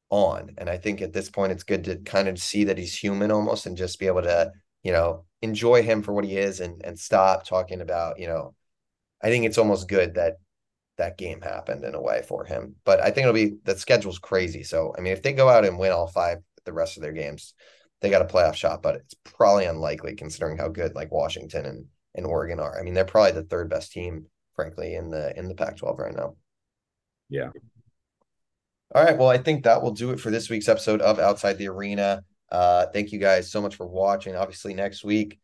on. 0.10 0.56
And 0.57 0.69
I 0.69 0.77
think 0.77 1.02
at 1.02 1.14
this 1.14 1.30
point, 1.30 1.52
it's 1.52 1.64
good 1.64 1.84
to 1.86 1.98
kind 1.98 2.27
of 2.27 2.40
see 2.40 2.65
that 2.65 2.77
he's 2.77 2.95
human 2.95 3.32
almost 3.32 3.68
and 3.68 3.77
just 3.77 3.99
be 3.99 4.07
able 4.07 4.23
to, 4.23 4.52
you 4.84 4.91
know, 4.91 5.26
enjoy 5.44 5.84
him 5.84 6.02
for 6.02 6.14
what 6.14 6.26
he 6.26 6.36
is 6.36 6.60
and 6.61 6.82
and 6.84 6.98
stop 6.98 7.45
talking 7.45 7.82
about, 7.82 8.19
you 8.19 8.27
know, 8.27 8.56
I 9.22 9.30
think 9.30 9.45
it's 9.45 9.57
almost 9.57 9.88
good 9.88 10.15
that 10.15 10.38
that 10.97 11.17
game 11.17 11.41
happened 11.41 11.84
in 11.84 11.95
a 11.95 12.01
way 12.01 12.23
for 12.27 12.45
him. 12.45 12.76
But 12.85 13.01
I 13.01 13.05
think 13.05 13.19
it'll 13.19 13.34
be 13.34 13.57
the 13.63 13.77
schedule's 13.77 14.19
crazy. 14.19 14.63
So 14.63 14.93
I 14.97 15.01
mean, 15.01 15.13
if 15.13 15.22
they 15.22 15.34
go 15.34 15.49
out 15.49 15.65
and 15.65 15.77
win 15.77 15.91
all 15.91 16.07
five 16.07 16.39
the 16.65 16.73
rest 16.73 16.97
of 16.97 17.03
their 17.03 17.13
games, 17.13 17.53
they 18.01 18.09
got 18.09 18.22
a 18.22 18.26
playoff 18.26 18.55
shot, 18.55 18.81
but 18.81 18.95
it's 18.95 19.13
probably 19.23 19.65
unlikely 19.65 20.15
considering 20.15 20.57
how 20.57 20.67
good 20.67 20.95
like 20.95 21.11
Washington 21.11 21.65
and, 21.65 21.85
and 22.13 22.26
Oregon 22.26 22.59
are. 22.59 22.80
I 22.80 22.84
mean, 22.84 22.93
they're 22.93 23.05
probably 23.05 23.31
the 23.31 23.47
third 23.47 23.69
best 23.69 23.91
team, 23.91 24.26
frankly, 24.55 24.95
in 24.95 25.09
the 25.09 25.38
in 25.38 25.47
the 25.47 25.55
Pac-12 25.55 25.97
right 25.97 26.15
now. 26.15 26.35
Yeah. 27.30 27.49
All 28.93 29.03
right. 29.03 29.17
Well, 29.17 29.30
I 29.30 29.38
think 29.38 29.63
that 29.63 29.81
will 29.81 29.91
do 29.91 30.11
it 30.11 30.19
for 30.19 30.30
this 30.30 30.49
week's 30.49 30.69
episode 30.69 31.01
of 31.01 31.19
Outside 31.19 31.57
the 31.57 31.69
Arena. 31.69 32.22
Uh, 32.51 32.85
thank 32.93 33.11
you 33.11 33.19
guys 33.19 33.51
so 33.51 33.61
much 33.61 33.76
for 33.76 33.88
watching. 33.88 34.35
Obviously, 34.35 34.73
next 34.73 35.03
week, 35.03 35.39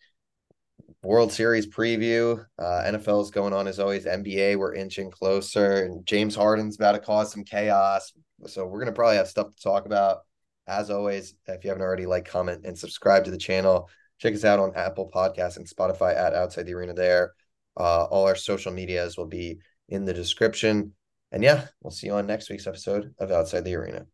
World 1.04 1.32
Series 1.32 1.68
preview. 1.68 2.46
Uh, 2.58 2.84
NFL 2.86 3.24
is 3.24 3.32
going 3.32 3.54
on 3.54 3.68
as 3.68 3.80
always. 3.80 4.06
NBA, 4.06 4.58
we're 4.58 4.74
inching 4.74 5.12
closer, 5.12 5.86
and 5.86 6.06
James 6.06 6.36
Harden's 6.36 6.76
about 6.76 6.94
to 6.94 7.00
cause 7.00 7.32
some 7.32 7.44
chaos. 7.44 8.14
So 8.48 8.66
we're 8.66 8.80
gonna 8.80 8.92
probably 8.92 9.18
have 9.18 9.28
stuff 9.28 9.56
to 9.56 9.62
talk 9.62 9.86
about. 9.86 10.20
As 10.68 10.90
always, 10.90 11.34
if 11.48 11.64
you 11.64 11.70
haven't 11.70 11.84
already, 11.84 12.06
like, 12.06 12.26
comment, 12.26 12.66
and 12.66 12.78
subscribe 12.78 13.26
to 13.26 13.32
the 13.32 13.38
channel. 13.38 13.90
Check 14.20 14.36
us 14.36 14.46
out 14.46 14.60
on 14.60 14.76
Apple 14.76 15.10
Podcasts 15.14 15.58
and 15.58 15.68
Spotify 15.68 16.16
at 16.16 16.36
Outside 16.36 16.68
the 16.68 16.76
Arena. 16.76 16.94
There, 16.94 17.34
uh, 17.76 18.06
all 18.06 18.28
our 18.28 18.36
social 18.36 18.72
medias 18.72 19.18
will 19.18 19.28
be 19.28 19.60
in 19.90 20.06
the 20.06 20.14
description. 20.14 20.94
And 21.32 21.44
yeah, 21.44 21.68
we'll 21.82 21.92
see 21.92 22.08
you 22.08 22.14
on 22.14 22.28
next 22.28 22.50
week's 22.50 22.68
episode 22.68 23.14
of 23.18 23.32
Outside 23.32 23.66
the 23.66 23.76
Arena. 23.76 24.06